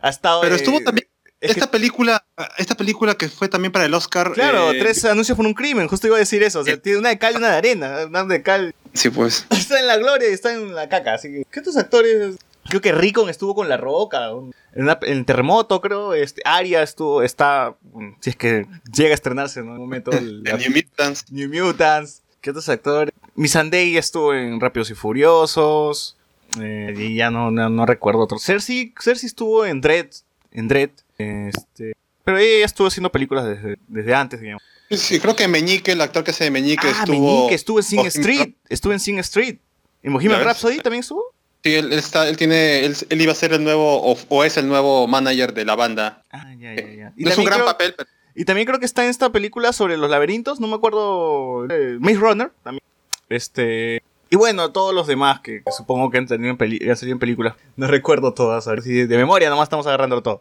Ha 0.00 0.08
estado 0.10 0.40
Pero 0.42 0.54
eh, 0.54 0.58
estuvo 0.58 0.80
también 0.80 1.06
es 1.40 1.54
que- 1.54 1.60
esta 1.60 1.70
película, 1.70 2.24
esta 2.56 2.74
película 2.76 3.14
que 3.14 3.28
fue 3.28 3.48
también 3.48 3.70
para 3.72 3.84
el 3.84 3.94
Oscar. 3.94 4.32
Claro, 4.32 4.72
eh, 4.72 4.78
tres 4.78 5.04
anuncios 5.04 5.36
por 5.36 5.46
un 5.46 5.54
crimen, 5.54 5.86
justo 5.88 6.06
iba 6.08 6.16
a 6.16 6.20
decir 6.20 6.42
eso. 6.42 6.60
O 6.60 6.64
sea, 6.64 6.74
Eh. 6.74 6.78
tiene 6.78 6.98
una 6.98 7.10
de 7.10 7.18
cal 7.18 7.34
y 7.34 7.36
una 7.36 7.50
de 7.50 7.56
arena. 7.56 8.06
Una 8.06 8.24
de 8.24 8.42
cal 8.42 8.74
Sí, 8.92 9.10
pues. 9.10 9.46
está 9.50 9.78
en 9.78 9.86
la 9.86 9.96
gloria 9.98 10.28
y 10.28 10.32
está 10.32 10.52
en 10.52 10.74
la 10.74 10.88
caca. 10.88 11.14
Así 11.14 11.28
que, 11.28 11.44
¿qué 11.50 11.60
otros 11.60 11.76
actores? 11.76 12.36
Creo 12.68 12.80
que 12.80 12.92
Rickon 12.92 13.30
estuvo 13.30 13.54
con 13.54 13.68
La 13.68 13.76
Roca. 13.76 14.26
En, 14.74 14.82
una- 14.82 14.98
en 15.02 15.24
Terremoto, 15.24 15.80
creo. 15.80 16.12
Este, 16.12 16.42
Aria 16.44 16.82
estuvo, 16.82 17.22
está. 17.22 17.76
mm, 17.94 18.10
Si 18.20 18.30
es 18.30 18.36
que 18.36 18.66
llega 18.92 19.10
a 19.12 19.14
estrenarse 19.14 19.60
en 19.60 19.68
un 19.70 19.78
momento. 19.78 20.10
el- 20.12 20.42
New 20.42 20.70
Mutants. 20.74 21.30
New 21.30 21.48
Mutants. 21.48 22.22
¿Qué 22.40 22.50
otros 22.50 22.68
actores? 22.68 23.12
Missandei 23.36 23.96
estuvo 23.96 24.34
en 24.34 24.60
Rápidos 24.60 24.90
y 24.90 24.94
Furiosos. 24.94 26.16
Eh, 26.60 26.94
y 26.96 27.14
ya 27.14 27.30
no, 27.30 27.50
no, 27.50 27.68
no 27.68 27.86
recuerdo 27.86 28.20
otros. 28.20 28.42
Cersei, 28.44 28.94
Cersei 29.00 29.26
estuvo 29.26 29.64
en 29.66 29.80
Dread. 29.80 30.08
En 30.52 30.68
Dread. 30.68 30.90
este, 31.18 31.92
pero 32.24 32.38
ella 32.38 32.64
estuvo 32.64 32.86
haciendo 32.88 33.10
películas 33.12 33.46
desde, 33.46 33.76
desde 33.88 34.14
antes, 34.14 34.40
digamos. 34.40 34.62
Sí, 34.90 35.20
creo 35.20 35.36
que 35.36 35.46
Meñique, 35.48 35.92
el 35.92 36.00
actor 36.00 36.24
que 36.24 36.30
hace 36.30 36.44
de 36.44 36.50
Meñique, 36.50 36.86
ah, 36.86 37.00
estuvo. 37.04 37.36
Meñique 37.36 37.54
estuvo 37.54 37.78
en 37.78 37.82
Sing 37.84 38.06
Street. 38.06 38.54
Estuvo 38.68 38.92
en 38.92 39.00
Sing 39.00 39.18
Street. 39.18 39.58
¿En 40.02 40.12
Bohemian. 40.12 40.42
Rhapsody 40.42 40.78
también 40.78 41.00
estuvo? 41.00 41.24
Sí, 41.64 41.74
él, 41.74 41.92
él 41.92 41.98
está, 41.98 42.28
él 42.28 42.36
tiene, 42.36 42.84
él, 42.84 42.96
él 43.10 43.20
iba 43.20 43.32
a 43.32 43.34
ser 43.34 43.52
el 43.52 43.64
nuevo, 43.64 44.00
o, 44.00 44.16
o 44.28 44.44
es 44.44 44.56
el 44.56 44.68
nuevo 44.68 45.06
manager 45.08 45.52
de 45.52 45.64
la 45.64 45.74
banda. 45.74 46.22
Ah, 46.30 46.54
ya, 46.58 46.74
ya, 46.74 46.82
ya. 46.92 47.12
Y 47.16 47.24
no 47.24 47.30
es 47.30 47.38
un 47.38 47.44
gran 47.44 47.58
creo- 47.58 47.66
papel, 47.66 47.94
pero 47.96 48.08
Y 48.34 48.44
también 48.44 48.66
creo 48.66 48.78
que 48.78 48.86
está 48.86 49.02
en 49.04 49.10
esta 49.10 49.30
película 49.32 49.72
sobre 49.72 49.96
los 49.96 50.08
laberintos, 50.08 50.60
no 50.60 50.68
me 50.68 50.76
acuerdo. 50.76 51.66
eh, 51.68 51.96
Maze 52.00 52.16
Runner 52.16 52.50
también. 52.62 52.82
Este. 53.28 54.02
Y 54.30 54.36
bueno, 54.36 54.72
todos 54.72 54.94
los 54.94 55.06
demás 55.06 55.40
que, 55.40 55.62
que 55.64 55.72
supongo 55.72 56.10
que 56.10 56.18
han, 56.18 56.26
tenido 56.26 56.50
en 56.50 56.56
peli- 56.58 56.88
han 56.88 56.96
salido 56.96 57.14
en 57.14 57.18
películas. 57.18 57.54
No 57.76 57.86
recuerdo 57.86 58.34
todas, 58.34 58.66
a 58.68 58.70
ver 58.72 58.82
si 58.82 59.06
de 59.06 59.16
memoria 59.16 59.48
nomás 59.48 59.64
estamos 59.66 59.86
agarrando 59.86 60.22
todo. 60.22 60.40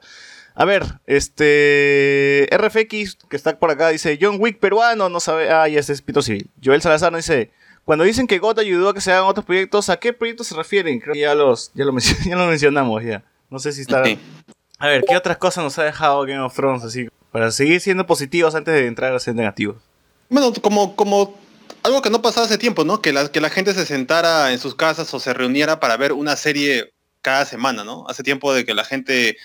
A 0.55 0.65
ver, 0.65 0.83
este. 1.51 2.47
RFX, 2.51 3.17
que 3.29 3.35
está 3.35 3.57
por 3.59 3.71
acá, 3.71 3.89
dice: 3.89 4.17
John 4.19 4.37
Wick 4.39 4.59
peruano, 4.59 5.09
no 5.09 5.19
sabe. 5.19 5.49
Ah, 5.51 5.67
ya 5.67 5.79
ese 5.79 5.93
es 5.93 6.01
Pito 6.01 6.21
Civil. 6.21 6.49
Joel 6.63 6.81
Salazar 6.81 7.11
nos 7.11 7.19
dice: 7.25 7.51
Cuando 7.85 8.03
dicen 8.03 8.27
que 8.27 8.39
GOT 8.39 8.59
ayudó 8.59 8.89
a 8.89 8.93
que 8.93 9.01
se 9.01 9.11
hagan 9.11 9.25
otros 9.25 9.45
proyectos, 9.45 9.89
¿a 9.89 9.97
qué 9.97 10.13
proyectos 10.13 10.47
se 10.47 10.55
refieren? 10.55 10.99
Creo 10.99 11.13
que 11.13 11.19
ya, 11.21 11.35
los, 11.35 11.71
ya, 11.73 11.85
lo, 11.85 11.93
ya 12.25 12.35
lo 12.35 12.47
mencionamos 12.47 13.03
ya. 13.03 13.23
No 13.49 13.59
sé 13.59 13.71
si 13.71 13.81
está. 13.81 14.03
Sí. 14.03 14.19
A 14.79 14.87
ver, 14.87 15.03
¿qué 15.07 15.15
otras 15.15 15.37
cosas 15.37 15.63
nos 15.63 15.77
ha 15.79 15.83
dejado 15.83 16.21
Game 16.23 16.39
of 16.39 16.53
Thrones 16.55 16.83
así? 16.83 17.07
Para 17.31 17.51
seguir 17.51 17.79
siendo 17.81 18.05
positivos 18.05 18.53
antes 18.55 18.73
de 18.73 18.87
entrar 18.87 19.13
a 19.13 19.19
ser 19.19 19.35
negativos. 19.35 19.77
Bueno, 20.29 20.51
como, 20.61 20.95
como 20.95 21.35
algo 21.83 22.01
que 22.01 22.09
no 22.09 22.21
pasaba 22.21 22.45
hace 22.45 22.57
tiempo, 22.57 22.83
¿no? 22.83 23.01
Que 23.01 23.13
la, 23.13 23.31
que 23.31 23.41
la 23.41 23.49
gente 23.49 23.73
se 23.73 23.85
sentara 23.85 24.51
en 24.51 24.59
sus 24.59 24.75
casas 24.75 25.13
o 25.13 25.19
se 25.19 25.33
reuniera 25.33 25.79
para 25.79 25.97
ver 25.97 26.13
una 26.13 26.35
serie 26.35 26.93
cada 27.21 27.45
semana, 27.45 27.83
¿no? 27.83 28.05
Hace 28.07 28.23
tiempo 28.23 28.53
de 28.53 28.65
que 28.65 28.73
la 28.73 28.83
gente, 28.85 29.37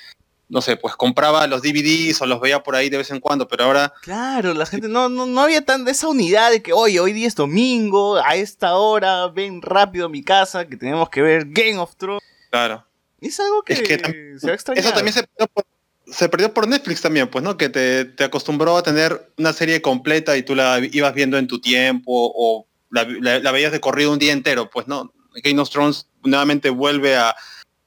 no 0.49 0.61
sé, 0.63 0.77
pues 0.77 0.95
compraba 0.97 1.47
los 1.47 1.63
DVDs 1.63 2.21
o 2.23 2.27
los 2.27 2.41
veía 2.41 2.63
por 2.63 2.77
ahí 2.77 2.91
de 2.91 2.99
vez 2.99 3.11
en 3.11 3.21
cuando, 3.21 3.49
pero 3.49 3.65
ahora, 3.65 3.93
Claro, 4.03 4.55
la 4.55 4.67
gente 4.67 4.89
no, 4.89 5.09
no, 5.09 5.27
no 5.27 5.41
había 5.41 5.65
tan 5.65 5.87
esa 5.89 6.09
unidad 6.09 6.51
de 6.51 6.63
que, 6.63 6.73
oye, 6.73 7.01
hoy 7.01 7.13
día 7.13 7.27
es 7.29 7.35
domingo, 7.35 8.17
a 8.17 8.35
esta 8.37 8.75
hora, 8.77 9.29
ven 9.29 9.63
rápido 9.63 10.07
a 10.07 10.09
mi 10.09 10.23
casa, 10.23 10.67
que 10.67 10.77
tenemos 10.77 11.09
que 11.11 11.23
ver 11.23 11.45
Game 11.47 11.79
of 11.79 11.97
Thrones. 11.97 12.23
claro. 12.51 12.85
Es 13.21 13.39
algo 13.39 13.63
que, 13.63 13.75
Es 13.75 13.83
que 13.83 14.03
tam- 14.03 14.39
se 14.41 14.47
va 14.49 14.53
a 14.53 14.55
extrañar. 14.57 14.85
Eso 14.85 14.93
también 14.95 15.13
se 15.15 15.23
perdió, 15.23 15.47
por, 15.55 15.65
se 16.07 16.29
perdió 16.29 16.53
por 16.53 16.67
Netflix 16.69 17.01
también, 17.01 17.29
pues, 17.29 17.43
¿no? 17.45 17.57
Que 17.57 17.69
te, 17.69 18.05
te 18.05 18.25
acostumbró 18.25 18.77
a 18.77 18.83
tener 18.83 19.31
una 19.39 19.53
serie 19.53 19.81
completa 19.83 20.37
y 20.37 20.43
tú 20.43 20.55
la 20.55 20.81
ibas 20.93 21.15
viendo 21.15 21.39
en 21.39 21.47
tu 21.47 21.61
tiempo 21.61 22.13
o 22.35 22.67
la, 22.91 23.05
la- 23.21 23.39
la 23.39 23.53
veías 23.53 23.73
de 23.73 23.81
corrido 23.81 24.13
un 24.13 24.19
día 24.19 24.33
entero, 24.33 24.69
pues, 24.71 24.89
¿no? 24.89 25.13
Game 25.43 25.61
of 25.61 25.71
Thrones 25.71 26.07
nuevamente 26.25 26.71
vuelve 26.71 27.17
a, 27.17 27.35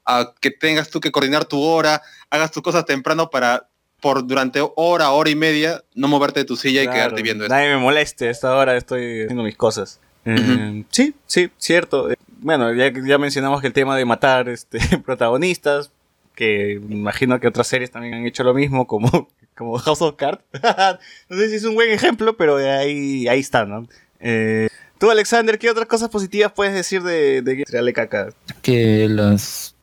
a 0.05 0.33
que 0.39 0.49
tengas 0.51 0.89
tú 0.89 0.99
que 0.99 1.11
coordinar 1.11 1.45
tu 1.45 1.61
hora, 1.61 2.01
hagas 2.29 2.51
tus 2.51 2.63
cosas 2.63 2.85
temprano 2.85 3.29
para 3.29 3.69
por 4.01 4.25
durante 4.27 4.59
hora, 4.75 5.11
hora 5.11 5.29
y 5.29 5.35
media, 5.35 5.83
no 5.95 6.07
moverte 6.07 6.41
de 6.41 6.45
tu 6.45 6.55
silla 6.57 6.83
y 6.83 6.87
quedarte 6.87 7.21
viendo 7.23 7.45
eso. 7.45 7.53
Nadie 7.53 7.69
me 7.69 7.77
moleste, 7.77 8.27
a 8.27 8.31
esta 8.31 8.55
hora 8.55 8.75
estoy 8.77 9.23
haciendo 9.23 9.43
mis 9.43 9.55
cosas. 9.55 9.99
Eh, 10.25 10.83
Sí, 10.89 11.13
sí, 11.27 11.49
cierto. 11.57 12.09
Bueno, 12.37 12.73
ya, 12.73 12.91
ya 12.93 13.17
mencionamos 13.17 13.61
que 13.61 13.67
el 13.67 13.73
tema 13.73 13.95
de 13.97 14.05
matar 14.05 14.49
este, 14.49 14.79
protagonistas, 15.05 15.91
que 16.35 16.73
imagino 16.73 17.39
que 17.39 17.47
otras 17.47 17.67
series 17.67 17.91
también 17.91 18.13
han 18.13 18.25
hecho 18.25 18.43
lo 18.43 18.53
mismo, 18.53 18.87
como, 18.87 19.29
como 19.55 19.77
House 19.77 20.01
of 20.01 20.15
Cards. 20.15 20.43
no 21.29 21.37
sé 21.37 21.49
si 21.49 21.55
es 21.55 21.63
un 21.63 21.75
buen 21.75 21.91
ejemplo, 21.91 22.37
pero 22.37 22.57
ahí, 22.57 23.27
ahí 23.27 23.39
está, 23.39 23.65
¿no? 23.65 23.87
Eh, 24.19 24.67
Tú, 24.97 25.11
Alexander, 25.11 25.59
¿qué 25.59 25.69
otras 25.69 25.87
cosas 25.87 26.09
positivas 26.09 26.53
puedes 26.53 26.73
decir 26.73 27.03
de, 27.03 27.41
de 27.41 27.63
Tirarle 27.65 27.91
caca? 27.91 28.29
que 28.61 29.07
las 29.09 29.75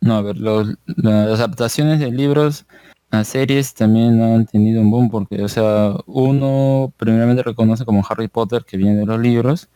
no 0.00 0.16
a 0.16 0.22
ver 0.22 0.36
las 0.38 1.40
adaptaciones 1.40 2.00
de 2.00 2.10
libros 2.10 2.66
a 3.10 3.24
series 3.24 3.74
también 3.74 4.22
han 4.22 4.46
tenido 4.46 4.80
un 4.80 4.90
boom 4.90 5.10
porque 5.10 5.42
o 5.42 5.48
sea 5.48 5.94
uno 6.06 6.92
primeramente 6.96 7.42
reconoce 7.42 7.84
como 7.84 8.04
Harry 8.08 8.28
Potter 8.28 8.64
que 8.64 8.76
viene 8.76 8.96
de 8.96 9.06
los 9.06 9.18
libros 9.18 9.68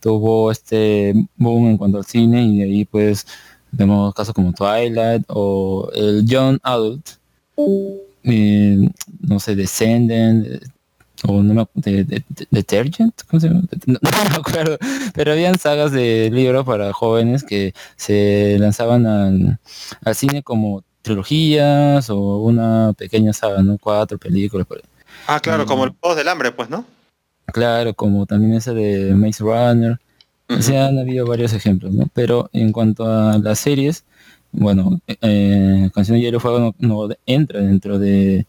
tuvo 0.00 0.50
este 0.50 1.14
boom 1.36 1.68
en 1.68 1.78
cuanto 1.78 1.98
al 1.98 2.04
cine 2.04 2.42
y 2.42 2.58
de 2.58 2.64
ahí 2.64 2.84
pues 2.84 3.26
vemos 3.72 4.14
casos 4.14 4.34
como 4.34 4.52
Twilight 4.52 5.24
o 5.28 5.90
el 5.94 6.24
Young 6.26 6.58
Adult 6.62 7.08
eh, 8.24 8.88
no 9.20 9.40
sé 9.40 9.56
Descendant 9.56 10.46
eh, 10.46 10.60
o 11.26 11.42
no 11.42 11.54
me 11.54 11.66
de, 11.74 12.04
de- 12.04 12.24
de- 12.28 12.46
Detergent 12.50 13.14
¿cómo 13.28 13.40
se 13.40 13.48
llama? 13.48 13.62
no, 13.86 13.98
no 14.02 14.10
me 14.30 14.36
acuerdo 14.36 14.78
pero 15.14 15.32
habían 15.32 15.58
sagas 15.58 15.92
de 15.92 16.30
libros 16.32 16.64
para 16.64 16.92
jóvenes 16.92 17.42
que 17.44 17.74
se 17.96 18.56
lanzaban 18.58 19.06
al, 19.06 19.58
al 20.04 20.14
cine 20.14 20.42
como 20.42 20.82
trilogías 21.02 22.10
o 22.10 22.38
una 22.42 22.92
pequeña 22.96 23.32
saga, 23.32 23.60
¿no? 23.62 23.76
Cuatro 23.76 24.18
películas. 24.18 24.68
por. 24.68 24.80
Ah, 25.26 25.40
claro, 25.40 25.64
Mm. 25.64 25.66
como 25.66 25.86
los 25.86 25.96
Juegos 26.00 26.16
del 26.16 26.28
Hambre, 26.28 26.52
pues, 26.52 26.70
¿no? 26.70 26.84
Claro, 27.46 27.92
como 27.94 28.24
también 28.24 28.54
ese 28.54 28.72
de 28.72 29.12
Maze 29.14 29.42
Runner. 29.42 29.98
O 30.58 30.62
sea, 30.62 30.86
han 30.86 30.98
habido 30.98 31.26
varios 31.26 31.52
ejemplos, 31.52 31.92
¿no? 31.92 32.06
Pero 32.12 32.48
en 32.52 32.72
cuanto 32.72 33.04
a 33.06 33.38
las 33.38 33.58
series, 33.58 34.04
bueno, 34.52 35.00
eh, 35.06 35.90
Canción 35.94 36.16
de 36.18 36.22
Hielo 36.24 36.40
Fuego 36.40 36.58
no, 36.58 36.74
no 36.78 37.08
entra 37.26 37.60
dentro 37.60 37.98
de 37.98 38.46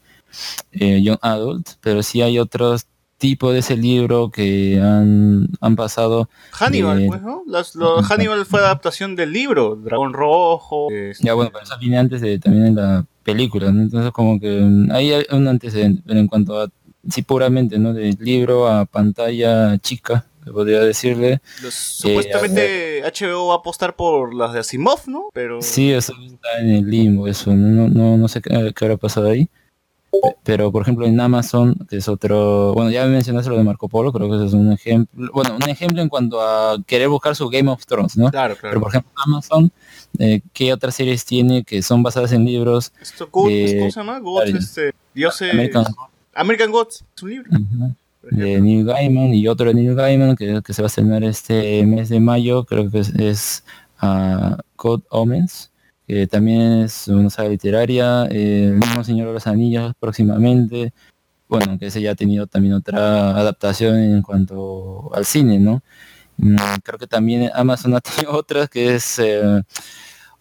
eh, 0.72 1.02
Young 1.02 1.18
Adult, 1.22 1.68
pero 1.80 2.02
sí 2.02 2.20
hay 2.22 2.38
otros 2.38 2.86
tipos 3.16 3.52
de 3.52 3.60
ese 3.60 3.76
libro 3.76 4.30
que 4.30 4.78
han, 4.82 5.48
han 5.60 5.76
pasado 5.76 6.28
Hannibal, 6.52 7.04
pues, 7.06 7.22
¿no? 7.22 7.42
Las- 7.46 7.74
lo- 7.74 8.02
Hannibal 8.02 8.44
fue 8.44 8.60
adaptación 8.60 9.16
del 9.16 9.32
libro, 9.32 9.76
Dragón 9.76 10.12
Rojo. 10.12 10.88
este, 10.90 11.24
Ya 11.24 11.34
bueno, 11.34 11.50
pero 11.52 11.64
eso 11.64 11.74
viene 11.80 11.96
antes 11.96 12.20
de 12.20 12.38
también 12.38 12.66
en 12.66 12.74
la 12.74 13.06
película, 13.22 13.70
¿no? 13.72 13.82
Entonces 13.82 14.10
como 14.10 14.38
que 14.38 14.60
mm, 14.60 14.90
ahí 14.90 15.12
hay 15.12 15.24
un 15.32 15.48
antecedente, 15.48 16.02
pero 16.04 16.20
en 16.20 16.26
cuanto 16.26 16.60
a, 16.60 16.68
sí 17.08 17.22
puramente, 17.22 17.78
¿no? 17.78 17.94
Del 17.94 18.16
libro 18.20 18.68
a 18.68 18.84
pantalla 18.84 19.78
chica, 19.78 20.26
podría 20.52 20.80
decirle, 20.80 21.40
los- 21.62 21.74
supuestamente 21.74 23.02
HBO 23.04 23.48
va 23.48 23.54
a 23.54 23.58
apostar 23.58 23.96
por 23.96 24.34
las 24.34 24.52
de 24.52 24.60
Asimov, 24.60 25.00
¿no? 25.08 25.28
Pero 25.32 25.60
sí, 25.62 25.92
eso 25.92 26.14
está 26.24 26.60
en 26.60 26.70
el 26.70 26.90
limbo, 26.90 27.28
eso, 27.28 27.54
no, 27.54 27.88
no, 27.88 28.16
no 28.16 28.28
sé 28.28 28.40
qué, 28.40 28.72
qué 28.74 28.84
habrá 28.84 28.96
pasado 28.96 29.28
ahí. 29.28 29.48
Pe- 30.10 30.36
Pero 30.44 30.70
por 30.70 30.82
ejemplo 30.82 31.06
en 31.06 31.18
Amazon, 31.20 31.74
que 31.90 31.96
es 31.96 32.08
otro, 32.08 32.72
bueno 32.72 32.88
ya 32.90 33.04
mencionaste 33.06 33.50
lo 33.50 33.56
de 33.58 33.64
Marco 33.64 33.88
Polo, 33.88 34.12
creo 34.12 34.30
que 34.30 34.36
ese 34.36 34.46
es 34.46 34.52
un 34.52 34.70
ejemplo, 34.72 35.28
bueno, 35.34 35.56
un 35.56 35.68
ejemplo 35.68 36.00
en 36.02 36.08
cuanto 36.08 36.40
a 36.40 36.78
querer 36.86 37.08
buscar 37.08 37.34
su 37.34 37.48
Game 37.48 37.68
of 37.68 37.84
Thrones, 37.84 38.16
¿no? 38.16 38.30
claro, 38.30 38.54
Pero 38.54 38.60
claro. 38.60 38.80
por 38.80 38.88
ejemplo 38.90 39.10
Amazon, 39.16 39.72
eh, 40.20 40.40
¿qué 40.52 40.72
otras 40.72 40.94
series 40.94 41.24
tiene 41.24 41.64
que 41.64 41.82
son 41.82 42.04
basadas 42.04 42.30
en 42.30 42.44
libros? 42.44 42.92
Esto, 43.02 43.28
God- 43.30 43.50
eh, 43.50 43.76
¿Cómo 43.80 43.90
se 43.90 44.00
llama? 44.00 44.20
Gods, 44.20 44.44
claro. 44.44 44.58
este, 44.58 44.92
Dioses... 45.14 45.52
American 45.52 45.84
American 46.36 46.70
Gods, 46.70 47.04
es 47.16 47.22
un 47.22 47.30
libro. 47.30 47.48
Ejemplo. 47.50 47.90
De 48.30 48.60
Neil 48.60 48.84
Gaiman 48.84 49.34
y 49.34 49.48
otro 49.48 49.66
de 49.66 49.74
Neil 49.74 49.94
Gaiman 49.94 50.36
que, 50.36 50.62
que 50.64 50.72
se 50.72 50.82
va 50.82 50.86
a 50.86 50.88
estrenar 50.88 51.24
este 51.24 51.84
mes 51.86 52.08
de 52.08 52.20
mayo, 52.20 52.64
creo 52.64 52.90
que 52.90 53.00
es, 53.00 53.08
es 53.14 53.64
ah, 53.98 54.58
Code 54.76 55.04
Omens, 55.10 55.72
que 56.06 56.26
también 56.26 56.82
es 56.82 57.08
una 57.08 57.30
saga 57.30 57.48
literaria, 57.48 58.26
eh, 58.30 58.70
el 58.72 58.74
mismo 58.74 59.04
Señor 59.04 59.28
de 59.28 59.34
los 59.34 59.46
Anillos 59.46 59.92
próximamente, 59.98 60.92
bueno, 61.48 61.78
que 61.78 61.86
ese 61.86 62.00
ya 62.00 62.12
ha 62.12 62.14
tenido 62.14 62.46
también 62.46 62.74
otra 62.74 63.30
adaptación 63.30 63.98
en 63.98 64.22
cuanto 64.22 65.14
al 65.14 65.24
cine, 65.24 65.58
¿no? 65.58 65.82
Mm, 66.36 66.56
creo 66.82 66.98
que 66.98 67.06
también 67.06 67.50
Amazon 67.54 67.94
ha 67.96 68.00
tenido 68.00 68.32
otras 68.34 68.68
que 68.68 68.96
es 68.96 69.18
eh, 69.18 69.62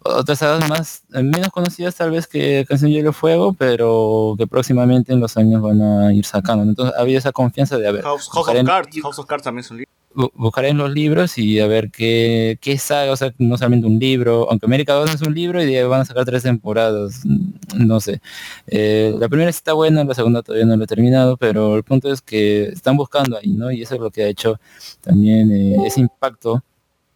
otras 0.03 0.39
sagas 0.39 0.67
más 0.69 1.03
eh, 1.13 1.23
menos 1.23 1.49
conocidas 1.49 1.95
tal 1.95 2.11
vez 2.11 2.27
que 2.27 2.65
Canción 2.67 2.91
Hielo 2.91 3.13
Fuego, 3.13 3.53
pero 3.53 4.35
que 4.37 4.47
próximamente 4.47 5.13
en 5.13 5.19
los 5.19 5.37
años 5.37 5.61
van 5.61 5.81
a 5.81 6.13
ir 6.13 6.25
sacando. 6.25 6.63
Entonces 6.63 6.95
había 6.97 7.17
esa 7.17 7.31
confianza 7.31 7.77
de 7.77 7.87
a 7.87 7.91
ver, 7.91 8.03
House, 8.03 8.29
of 8.33 8.45
Cards. 8.65 8.97
House 9.01 9.19
of 9.19 9.25
Cards 9.25 9.43
también 9.43 9.63
es 9.65 9.71
un 9.71 9.77
libro. 9.77 9.91
bu- 10.15 10.31
buscaré 10.35 10.69
en 10.69 10.77
los 10.77 10.91
libros 10.91 11.37
y 11.37 11.59
a 11.59 11.67
ver 11.67 11.89
qué, 11.91 12.57
qué 12.61 12.77
saga, 12.77 13.11
o 13.11 13.15
sea, 13.15 13.33
no 13.39 13.57
solamente 13.57 13.87
un 13.87 13.97
libro, 13.99 14.47
aunque 14.49 14.65
América 14.67 14.93
2 14.93 15.13
es 15.15 15.21
un 15.21 15.33
libro 15.33 15.63
y 15.63 15.81
van 15.83 16.01
a 16.01 16.05
sacar 16.05 16.25
tres 16.25 16.43
temporadas, 16.43 17.21
mm, 17.25 17.85
no 17.87 17.99
sé. 17.99 18.21
Eh, 18.67 19.15
la 19.19 19.27
primera 19.29 19.49
está 19.49 19.73
buena, 19.73 20.03
la 20.03 20.13
segunda 20.13 20.41
todavía 20.43 20.65
no 20.67 20.75
la 20.77 20.83
he 20.83 20.87
terminado, 20.87 21.37
pero 21.37 21.75
el 21.75 21.83
punto 21.83 22.11
es 22.11 22.21
que 22.21 22.65
están 22.65 22.95
buscando 22.97 23.37
ahí, 23.37 23.49
¿no? 23.53 23.71
Y 23.71 23.81
eso 23.81 23.95
es 23.95 24.01
lo 24.01 24.11
que 24.11 24.23
ha 24.23 24.27
hecho 24.27 24.59
también 25.01 25.51
eh, 25.51 25.77
ese 25.85 26.01
impacto 26.01 26.63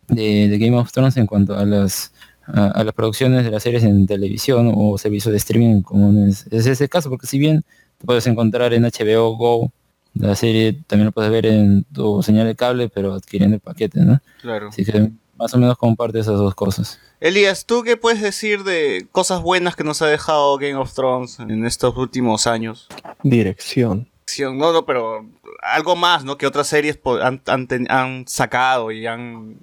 de, 0.07 0.47
de 0.47 0.57
Game 0.57 0.77
of 0.77 0.91
Thrones 0.91 1.17
en 1.17 1.27
cuanto 1.27 1.53
a 1.57 1.65
las 1.65 2.13
a, 2.47 2.67
a 2.67 2.83
las 2.83 2.93
producciones 2.93 3.45
de 3.45 3.51
las 3.51 3.63
series 3.63 3.83
en 3.83 4.07
televisión 4.07 4.71
o 4.75 4.97
servicios 4.97 5.31
de 5.31 5.37
streaming 5.37 5.81
como 5.81 6.27
es, 6.27 6.47
es 6.51 6.65
ese 6.65 6.89
caso, 6.89 7.09
porque 7.09 7.27
si 7.27 7.39
bien 7.39 7.63
te 7.97 8.05
puedes 8.05 8.25
encontrar 8.27 8.73
en 8.73 8.83
HBO 8.83 9.35
Go 9.35 9.71
la 10.19 10.35
serie 10.35 10.73
también 10.87 11.07
lo 11.07 11.11
puedes 11.11 11.31
ver 11.31 11.45
en 11.45 11.83
tu 11.93 12.23
señal 12.23 12.47
de 12.47 12.55
cable, 12.55 12.89
pero 12.89 13.13
adquiriendo 13.13 13.55
el 13.55 13.61
paquete, 13.61 13.99
¿no? 14.01 14.19
Claro. 14.41 14.69
Así 14.69 14.83
que 14.83 15.11
más 15.37 15.53
o 15.53 15.57
menos 15.57 15.77
comparte 15.77 16.19
esas 16.19 16.37
dos 16.37 16.55
cosas. 16.55 16.99
Elías, 17.19 17.65
¿tú 17.65 17.83
qué 17.83 17.97
puedes 17.97 18.21
decir 18.21 18.63
de 18.63 19.07
cosas 19.11 19.41
buenas 19.41 19.75
que 19.75 19.83
nos 19.83 20.01
ha 20.01 20.07
dejado 20.07 20.57
Game 20.57 20.75
of 20.75 20.93
Thrones 20.93 21.39
en 21.39 21.65
estos 21.65 21.95
últimos 21.97 22.47
años? 22.47 22.87
Dirección. 23.23 24.09
No, 24.39 24.73
no, 24.73 24.85
pero 24.85 25.25
algo 25.61 25.95
más, 25.95 26.25
¿no? 26.25 26.37
Que 26.37 26.47
otras 26.47 26.67
series 26.67 26.99
han, 27.21 27.41
han 27.45 27.67
han 27.89 28.27
sacado 28.27 28.91
y 28.91 29.07
han... 29.07 29.57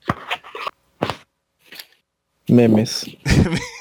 Memes. 2.48 3.06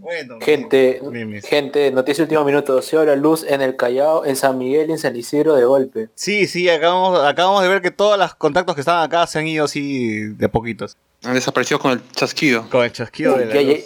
Bueno, 0.00 0.38
Gente, 0.40 1.00
memes. 1.08 1.46
gente, 1.46 1.92
noticia 1.92 2.24
último 2.24 2.44
minuto. 2.44 2.82
Se 2.82 2.96
la 3.04 3.14
luz 3.14 3.44
en 3.48 3.60
el 3.62 3.76
Callao, 3.76 4.24
en 4.24 4.34
San 4.34 4.58
Miguel 4.58 4.88
y 4.88 4.92
en 4.92 4.98
San 4.98 5.14
Isidro 5.14 5.54
de 5.54 5.64
golpe. 5.64 6.08
Sí, 6.16 6.48
sí, 6.48 6.68
acabamos, 6.68 7.20
acabamos 7.24 7.62
de 7.62 7.68
ver 7.68 7.80
que 7.80 7.92
todos 7.92 8.18
los 8.18 8.34
contactos 8.34 8.74
que 8.74 8.80
estaban 8.80 9.04
acá 9.04 9.24
se 9.28 9.38
han 9.38 9.46
ido 9.46 9.66
así 9.66 10.24
de 10.34 10.46
a 10.46 10.48
poquitos. 10.50 10.96
Han 11.22 11.34
desaparecido 11.34 11.78
con 11.78 11.92
el 11.92 12.00
chasquido. 12.10 12.68
Con 12.68 12.82
el 12.84 12.90
chasquido 12.92 13.36
de 13.36 13.46
la 13.46 13.54
Ya, 13.54 13.60
luz. 13.62 13.70
lle- 13.74 13.84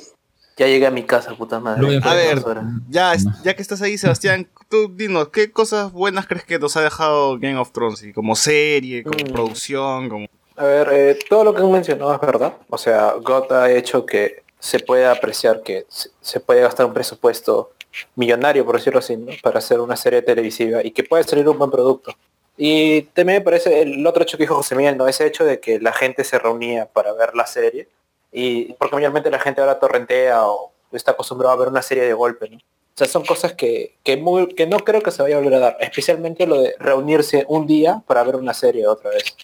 ya 0.56 0.66
llegué 0.68 0.86
a 0.86 0.90
mi 0.90 1.02
casa, 1.02 1.36
puta 1.36 1.60
madre. 1.60 2.00
A 2.02 2.14
ver, 2.14 2.40
ya, 2.88 3.12
ya 3.42 3.54
que 3.54 3.60
estás 3.60 3.82
ahí, 3.82 3.98
Sebastián, 3.98 4.48
tú 4.70 4.90
dinos, 4.96 5.28
¿qué 5.28 5.50
cosas 5.50 5.92
buenas 5.92 6.26
crees 6.26 6.44
que 6.44 6.58
nos 6.58 6.76
ha 6.78 6.82
dejado 6.82 7.38
Game 7.38 7.58
of 7.58 7.72
Thrones? 7.72 8.02
Y 8.02 8.12
como 8.14 8.36
serie, 8.36 9.02
como 9.02 9.18
Mm. 9.18 9.32
producción, 9.32 10.08
como... 10.08 10.26
A 10.56 10.64
ver, 10.64 10.88
eh, 10.92 11.18
todo 11.28 11.44
lo 11.44 11.54
que 11.54 11.62
han 11.62 11.72
mencionado 11.72 12.14
es 12.14 12.20
verdad. 12.20 12.54
O 12.68 12.78
sea, 12.78 13.14
GOT 13.14 13.52
ha 13.52 13.70
hecho 13.72 14.06
que 14.06 14.44
se 14.58 14.78
pueda 14.78 15.12
apreciar 15.12 15.62
que 15.62 15.86
se, 15.88 16.40
puede 16.40 16.62
gastar 16.62 16.86
un 16.86 16.94
presupuesto 16.94 17.72
millonario, 18.14 18.64
por 18.64 18.76
decirlo 18.76 19.00
así, 19.00 19.16
¿no? 19.16 19.32
para 19.42 19.58
hacer 19.58 19.80
una 19.80 19.96
serie 19.96 20.22
televisiva 20.22 20.82
y 20.82 20.90
que 20.90 21.04
puede 21.04 21.24
salir 21.24 21.48
un 21.48 21.58
buen 21.58 21.70
producto. 21.70 22.12
Y 22.56 23.02
también 23.02 23.38
me 23.38 23.44
parece 23.44 23.82
el 23.82 24.06
otro 24.06 24.22
hecho 24.22 24.36
que 24.36 24.44
dijo 24.44 24.54
José 24.54 24.76
Miguel, 24.76 24.96
¿no? 24.96 25.08
Ese 25.08 25.26
hecho 25.26 25.44
de 25.44 25.58
que 25.58 25.80
la 25.80 25.92
gente 25.92 26.22
se 26.22 26.38
reunía 26.38 26.86
para 26.86 27.12
ver 27.12 27.34
la 27.34 27.46
serie. 27.46 27.88
Y 28.32 28.72
porque 28.74 28.96
mayormente 28.96 29.30
la 29.30 29.40
gente 29.40 29.60
ahora 29.60 29.78
torrentea 29.78 30.46
o 30.46 30.72
está 30.92 31.12
acostumbrada 31.12 31.54
a 31.54 31.58
ver 31.58 31.68
una 31.68 31.82
serie 31.82 32.04
de 32.04 32.14
golpe, 32.14 32.48
¿no? 32.48 32.58
O 32.58 32.96
sea, 32.96 33.08
son 33.08 33.24
cosas 33.24 33.54
que, 33.54 33.96
que, 34.04 34.16
muy, 34.16 34.54
que 34.54 34.68
no 34.68 34.78
creo 34.78 35.02
que 35.02 35.10
se 35.10 35.20
vaya 35.20 35.34
a 35.36 35.40
volver 35.40 35.54
a 35.54 35.58
dar. 35.58 35.76
Especialmente 35.80 36.46
lo 36.46 36.60
de 36.60 36.76
reunirse 36.78 37.44
un 37.48 37.66
día 37.66 38.02
para 38.06 38.22
ver 38.22 38.36
una 38.36 38.54
serie 38.54 38.86
otra 38.86 39.10
vez. 39.10 39.34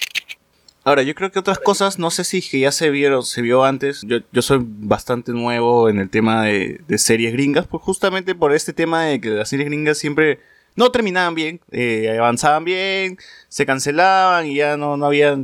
Ahora, 0.83 1.03
yo 1.03 1.14
creo 1.14 1.31
que 1.31 1.39
otras 1.39 1.59
cosas, 1.59 1.99
no 1.99 2.11
sé 2.11 2.24
si 2.24 2.41
que 2.41 2.61
ya 2.61 2.72
se 2.72 2.89
vieron, 2.91 3.22
se 3.22 3.43
vio 3.43 3.64
antes. 3.64 4.01
Yo, 4.03 4.18
yo 4.33 4.43
soy 4.43 4.61
bastante 4.62 5.33
nuevo 5.33 5.91
en 5.91 5.99
el 5.99 6.09
tema 6.09 6.45
de, 6.45 6.81
series 6.97 7.33
gringas, 7.35 7.66
pues 7.66 7.83
justamente 7.83 8.35
por 8.35 8.55
este 8.55 8.72
tema 8.72 9.05
de 9.05 9.20
que 9.20 9.28
las 9.28 9.51
series 9.51 9.68
gringas 9.68 9.99
siempre 9.99 10.41
no 10.76 10.91
terminaban 10.91 11.35
bien, 11.35 11.61
eh, 11.72 12.16
avanzaban 12.18 12.64
bien, 12.64 13.18
se 13.49 13.66
cancelaban 13.66 14.47
y 14.47 14.55
ya 14.55 14.78
no, 14.78 14.97
no 14.97 15.05
había, 15.05 15.37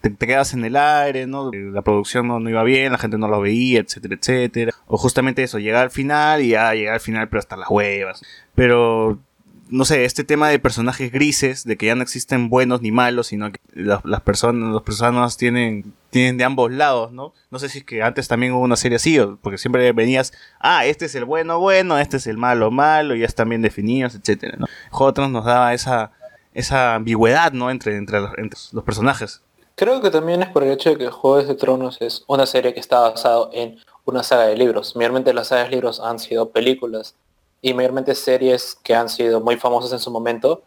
te, 0.00 0.08
te 0.08 0.26
quedas 0.26 0.54
en 0.54 0.64
el 0.64 0.76
aire, 0.76 1.26
¿no? 1.26 1.52
Eh, 1.52 1.70
La 1.72 1.82
producción 1.82 2.26
no, 2.26 2.40
no 2.40 2.48
iba 2.48 2.62
bien, 2.62 2.92
la 2.92 2.98
gente 2.98 3.18
no 3.18 3.28
lo 3.28 3.40
veía, 3.40 3.80
etcétera, 3.80 4.14
etcétera. 4.14 4.72
O 4.86 4.96
justamente 4.96 5.42
eso, 5.42 5.58
llegar 5.58 5.82
al 5.82 5.90
final 5.90 6.42
y 6.42 6.50
ya 6.50 6.72
llegar 6.72 6.94
al 6.94 7.00
final, 7.00 7.28
pero 7.28 7.40
hasta 7.40 7.56
las 7.58 7.68
huevas. 7.68 8.22
Pero 8.54 9.18
no 9.70 9.84
sé, 9.84 10.04
este 10.04 10.24
tema 10.24 10.48
de 10.48 10.58
personajes 10.58 11.12
grises, 11.12 11.64
de 11.64 11.76
que 11.76 11.86
ya 11.86 11.94
no 11.94 12.02
existen 12.02 12.48
buenos 12.48 12.80
ni 12.82 12.90
malos, 12.90 13.28
sino 13.28 13.52
que 13.52 13.60
las, 13.72 14.04
las 14.04 14.20
personas, 14.22 14.72
las 14.72 14.82
personas 14.82 15.36
tienen, 15.36 15.92
tienen 16.10 16.38
de 16.38 16.44
ambos 16.44 16.72
lados, 16.72 17.12
¿no? 17.12 17.32
No 17.50 17.58
sé 17.58 17.68
si 17.68 17.78
es 17.78 17.84
que 17.84 18.02
antes 18.02 18.28
también 18.28 18.52
hubo 18.52 18.62
una 18.62 18.76
serie 18.76 18.96
así, 18.96 19.18
porque 19.42 19.58
siempre 19.58 19.92
venías, 19.92 20.32
ah, 20.60 20.86
este 20.86 21.06
es 21.06 21.14
el 21.14 21.24
bueno 21.24 21.60
bueno, 21.60 21.98
este 21.98 22.16
es 22.16 22.26
el 22.26 22.38
malo 22.38 22.70
malo, 22.70 23.14
y 23.14 23.20
ya 23.20 23.26
están 23.26 23.48
bien 23.48 23.62
definidos, 23.62 24.14
etcétera, 24.14 24.56
¿no? 24.58 24.66
Juego 24.90 25.12
Tronos 25.12 25.32
nos 25.32 25.44
daba 25.44 25.74
esa, 25.74 26.12
esa 26.54 26.94
ambigüedad, 26.94 27.52
¿no? 27.52 27.70
Entre, 27.70 27.96
entre, 27.96 28.20
los, 28.20 28.30
entre 28.38 28.58
los 28.72 28.84
personajes. 28.84 29.42
Creo 29.74 30.00
que 30.00 30.10
también 30.10 30.42
es 30.42 30.48
por 30.48 30.64
el 30.64 30.72
hecho 30.72 30.90
de 30.90 30.98
que 30.98 31.08
Juegos 31.08 31.46
de 31.46 31.54
Tronos 31.54 31.98
es 32.00 32.24
una 32.26 32.46
serie 32.46 32.74
que 32.74 32.80
está 32.80 32.98
basado 33.00 33.50
en 33.52 33.78
una 34.04 34.22
saga 34.24 34.46
de 34.46 34.56
libros. 34.56 34.96
Mayormente 34.96 35.32
las 35.32 35.48
sagas 35.48 35.66
de 35.66 35.76
libros 35.76 36.00
han 36.00 36.18
sido 36.18 36.50
películas 36.50 37.14
y 37.60 37.74
mayormente 37.74 38.14
series 38.14 38.76
que 38.82 38.94
han 38.94 39.08
sido 39.08 39.40
muy 39.40 39.56
famosas 39.56 39.92
en 39.92 39.98
su 39.98 40.10
momento 40.10 40.62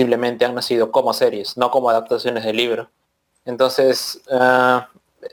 simplemente 0.00 0.46
han 0.46 0.54
nacido 0.54 0.90
como 0.90 1.12
series, 1.12 1.58
no 1.58 1.70
como 1.70 1.90
adaptaciones 1.90 2.42
de 2.44 2.54
libro. 2.54 2.88
Entonces, 3.44 4.22
ah, 4.32 4.88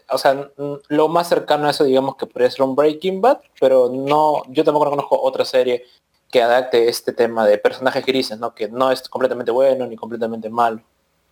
o 0.10 0.18
sea, 0.18 0.50
lo 0.90 1.08
más 1.08 1.30
cercano 1.30 1.68
a 1.68 1.70
eso 1.70 1.86
digamos 1.86 2.18
que 2.18 2.26
podría 2.26 2.52
ser 2.52 2.64
un 2.64 2.76
Breaking 2.76 3.22
Bad, 3.22 3.40
pero 3.62 3.90
no, 3.90 4.44
yo 4.50 4.66
tampoco 4.66 4.84
no 4.86 4.92
conozco 4.92 5.22
otra 5.22 5.46
serie 5.46 5.86
que 6.30 6.42
adapte 6.42 6.90
este 6.90 7.14
tema 7.14 7.46
de 7.46 7.58
personajes 7.58 8.06
grises, 8.06 8.40
¿no? 8.40 8.54
Que 8.54 8.68
no 8.68 8.92
es 8.92 9.08
completamente 9.08 9.52
bueno 9.52 9.88
ni 9.88 9.96
completamente 9.96 10.50
malo. 10.50 10.82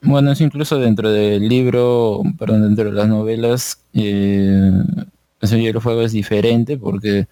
Bueno, 0.01 0.31
eso 0.31 0.45
incluso 0.45 0.77
dentro 0.79 1.11
del 1.11 1.45
libro, 1.47 2.21
perdón, 2.39 2.63
dentro 2.63 2.85
de 2.85 2.91
las 2.91 3.07
novelas, 3.07 3.81
eh, 3.93 4.71
eso 5.41 5.57
yo 5.57 5.69
el 5.69 5.79
juego 5.79 6.01
es 6.01 6.11
diferente 6.11 6.77
porque 6.77 7.27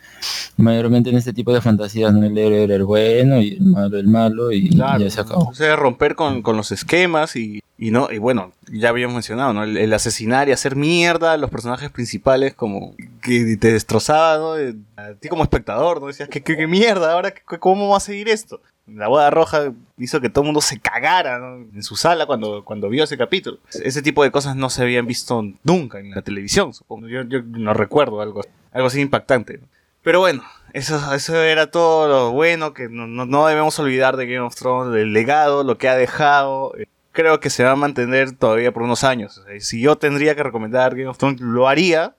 mayormente 0.57 1.09
en 1.09 1.17
este 1.17 1.33
tipo 1.33 1.53
de 1.53 1.61
fantasías 1.61 2.13
no 2.13 2.25
el 2.25 2.37
héroe 2.37 2.63
era 2.63 2.75
el 2.75 2.83
bueno 2.83 3.41
y 3.41 3.53
el 3.53 3.61
malo 3.61 3.97
el 3.97 4.07
malo 4.07 4.51
y 4.51 4.69
ya 4.75 4.97
se 5.09 5.21
acabó. 5.21 5.49
O 5.49 5.53
sea, 5.53 5.75
romper 5.75 6.15
con, 6.15 6.41
con 6.41 6.57
los 6.57 6.71
esquemas 6.71 7.35
y, 7.35 7.63
y 7.77 7.91
no, 7.91 8.11
y 8.11 8.17
bueno, 8.17 8.51
ya 8.71 8.89
habíamos 8.89 9.15
mencionado, 9.15 9.53
¿no? 9.53 9.63
El, 9.63 9.77
el 9.77 9.93
asesinar 9.93 10.49
y 10.49 10.51
hacer 10.51 10.75
mierda 10.75 11.33
a 11.33 11.37
los 11.37 11.49
personajes 11.49 11.89
principales 11.89 12.53
como 12.53 12.93
que 13.21 13.57
te 13.57 13.71
destrozaba, 13.71 14.37
¿no? 14.37 14.75
A 14.95 15.13
ti 15.13 15.29
como 15.29 15.43
espectador, 15.43 16.01
¿no? 16.01 16.07
Decías, 16.07 16.29
¿qué, 16.29 16.41
qué, 16.41 16.55
qué 16.55 16.67
mierda? 16.67 17.13
¿Ahora 17.13 17.33
cómo 17.59 17.89
va 17.89 17.97
a 17.97 18.01
seguir 18.01 18.29
esto? 18.29 18.61
La 18.85 19.07
boda 19.07 19.29
roja 19.29 19.71
hizo 19.97 20.19
que 20.19 20.29
todo 20.29 20.43
el 20.43 20.47
mundo 20.47 20.61
se 20.61 20.79
cagara 20.79 21.37
en 21.37 21.83
su 21.83 21.95
sala 21.95 22.25
cuando, 22.25 22.65
cuando 22.65 22.89
vio 22.89 23.05
ese 23.05 23.17
capítulo. 23.17 23.59
Ese 23.71 24.01
tipo 24.01 24.23
de 24.23 24.31
cosas 24.31 24.55
no 24.55 24.69
se 24.69 24.81
habían 24.81 25.07
visto 25.07 25.41
nunca 25.63 25.99
en 25.99 26.11
la 26.11 26.21
televisión, 26.21 26.73
supongo. 26.73 27.07
Yo, 27.07 27.21
yo 27.23 27.41
no 27.43 27.73
recuerdo 27.73 28.21
algo, 28.21 28.41
algo 28.71 28.87
así 28.87 28.99
impactante. 28.99 29.61
Pero 30.01 30.19
bueno, 30.19 30.43
eso, 30.73 31.13
eso 31.13 31.41
era 31.41 31.71
todo 31.71 32.09
lo 32.09 32.31
bueno 32.31 32.73
que 32.73 32.89
no, 32.89 33.07
no, 33.07 33.25
no 33.25 33.47
debemos 33.47 33.79
olvidar 33.79 34.17
de 34.17 34.25
Game 34.25 34.45
of 34.45 34.55
Thrones, 34.55 34.93
del 34.93 35.13
legado, 35.13 35.63
lo 35.63 35.77
que 35.77 35.87
ha 35.87 35.95
dejado. 35.95 36.75
Eh, 36.77 36.87
Creo 37.13 37.39
que 37.39 37.51
se 37.51 37.63
va 37.63 37.71
a 37.71 37.75
mantener 37.75 38.31
todavía 38.31 38.73
por 38.73 38.81
unos 38.81 39.03
años. 39.03 39.35
Sea, 39.35 39.59
si 39.61 39.79
yo 39.79 39.97
tendría 39.97 40.35
que 40.35 40.41
recomendar 40.41 40.95
Game 40.95 41.07
of 41.07 41.19
Thrones, 41.19 41.39
lo 41.41 41.67
haría 41.67 42.15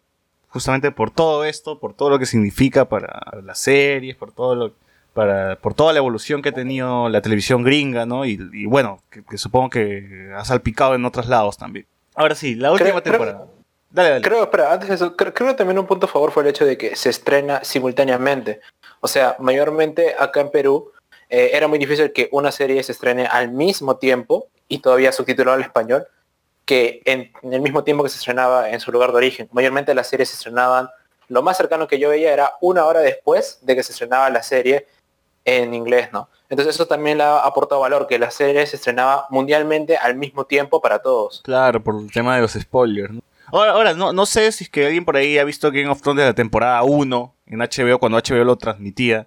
justamente 0.47 0.93
por 0.93 1.11
todo 1.11 1.45
esto, 1.45 1.81
por 1.81 1.95
todo 1.95 2.11
lo 2.11 2.21
que 2.21 2.27
significa 2.27 2.89
para 2.89 3.41
las 3.43 3.59
series, 3.59 4.15
por 4.15 4.31
todo 4.31 4.55
lo 4.55 4.73
para 5.15 5.57
por 5.57 5.73
toda 5.75 5.93
la 5.93 5.99
evolución 5.99 6.43
que 6.43 6.51
ha 6.51 6.53
tenido 6.53 7.09
la 7.09 7.23
televisión 7.23 7.63
gringa, 7.63 8.05
¿no? 8.05 8.27
Y, 8.27 8.39
y 8.53 8.67
bueno, 8.67 9.01
que, 9.11 9.25
que 9.25 9.39
supongo 9.39 9.71
que 9.71 10.31
ha 10.37 10.45
salpicado 10.45 10.95
en 10.95 11.05
otros 11.05 11.29
lados 11.29 11.57
también. 11.57 11.87
Ahora 12.15 12.35
sí, 12.35 12.55
la 12.57 12.73
última 12.73 12.91
Creo- 12.91 13.03
creo- 13.03 13.13
temporada. 13.19 13.47
Dale, 13.91 14.09
dale. 14.11 14.23
Creo, 14.23 14.43
espera, 14.43 14.73
antes 14.73 14.89
de 14.89 14.97
eso, 14.97 15.17
cre- 15.17 15.33
creo, 15.33 15.49
que 15.51 15.55
también 15.55 15.79
un 15.79 15.87
punto 15.87 16.07
a 16.07 16.09
favor 16.09 16.33
fue 16.33 16.43
el 16.43 16.49
hecho 16.49 16.65
de 16.67 16.77
que 16.77 16.97
se 16.97 17.11
estrena 17.11 17.63
simultáneamente. 17.63 18.61
O 19.01 19.07
sea, 19.07 19.37
mayormente 19.39 20.17
acá 20.19 20.41
en 20.41 20.51
Perú 20.51 20.91
eh, 21.29 21.51
era 21.55 21.69
muy 21.69 21.79
difícil 21.79 22.13
que 22.13 22.29
una 22.33 22.51
serie 22.51 22.83
se 22.83 22.91
estrene 22.91 23.27
al 23.27 23.53
mismo 23.53 23.97
tiempo 23.97 24.49
y 24.67 24.79
todavía 24.81 25.13
subtitulado 25.13 25.55
al 25.57 25.63
español 25.63 26.07
que 26.65 27.03
en, 27.05 27.31
en 27.43 27.53
el 27.53 27.61
mismo 27.61 27.85
tiempo 27.85 28.03
que 28.03 28.09
se 28.11 28.17
estrenaba 28.19 28.71
en 28.71 28.81
su 28.81 28.91
lugar 28.91 29.13
de 29.13 29.19
origen. 29.19 29.49
Mayormente 29.53 29.95
las 29.95 30.09
series 30.09 30.31
se 30.31 30.35
estrenaban, 30.37 30.89
lo 31.29 31.43
más 31.43 31.57
cercano 31.57 31.87
que 31.87 31.99
yo 32.01 32.09
veía 32.09 32.33
era 32.33 32.53
una 32.61 32.87
hora 32.87 32.99
después 33.01 33.59
de 33.63 33.77
que 33.77 33.83
se 33.85 33.93
estrenaba 33.93 34.29
la 34.31 34.43
serie 34.43 34.87
en 35.45 35.75
inglés, 35.75 36.09
¿no? 36.13 36.29
Entonces 36.49 36.75
eso 36.75 36.87
también 36.87 37.19
le 37.19 37.25
ha 37.25 37.39
aportado 37.41 37.81
valor, 37.81 38.07
que 38.07 38.19
la 38.19 38.31
serie 38.31 38.67
se 38.67 38.77
estrenaba 38.77 39.27
mundialmente 39.31 39.97
al 39.97 40.15
mismo 40.17 40.45
tiempo 40.45 40.81
para 40.81 41.01
todos. 41.01 41.41
Claro, 41.45 41.83
por 41.83 42.01
el 42.01 42.11
tema 42.13 42.37
de 42.37 42.43
los 42.43 42.53
spoilers. 42.53 43.13
¿no? 43.15 43.21
Ahora, 43.53 43.73
ahora 43.73 43.95
no, 43.95 44.13
no 44.13 44.27
sé 44.27 44.51
si 44.53 44.65
es 44.65 44.71
que 44.71 44.87
alguien 44.87 45.05
por 45.05 45.17
ahí 45.17 45.39
ha 45.39 45.45
visto 45.45 45.71
Game 45.71 45.89
of 45.89 46.01
Thrones 46.01 46.23
de 46.23 46.29
la 46.31 46.35
temporada 46.35 46.83
1 46.83 47.35
en 47.47 47.59
HBO 47.59 47.99
cuando 47.99 48.19
HBO 48.19 48.45
lo 48.45 48.57
transmitía. 48.57 49.27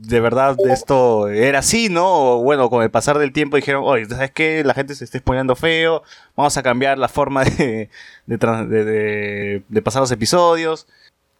De 0.00 0.20
verdad 0.20 0.56
esto 0.70 1.26
era 1.28 1.58
así, 1.58 1.88
¿no? 1.88 2.06
O 2.36 2.42
bueno, 2.42 2.70
con 2.70 2.84
el 2.84 2.90
pasar 2.90 3.18
del 3.18 3.32
tiempo 3.32 3.56
dijeron, 3.56 3.82
oye, 3.84 4.04
¿sabes 4.06 4.30
qué? 4.30 4.62
La 4.64 4.72
gente 4.74 4.94
se 4.94 5.04
está 5.04 5.18
spoileando 5.18 5.56
feo, 5.56 6.04
vamos 6.36 6.56
a 6.56 6.62
cambiar 6.62 6.98
la 6.98 7.08
forma 7.08 7.42
de, 7.44 7.90
de, 8.26 8.36
de- 8.36 9.62
de- 9.68 9.82
pasar 9.82 10.00
los 10.00 10.12
episodios. 10.12 10.86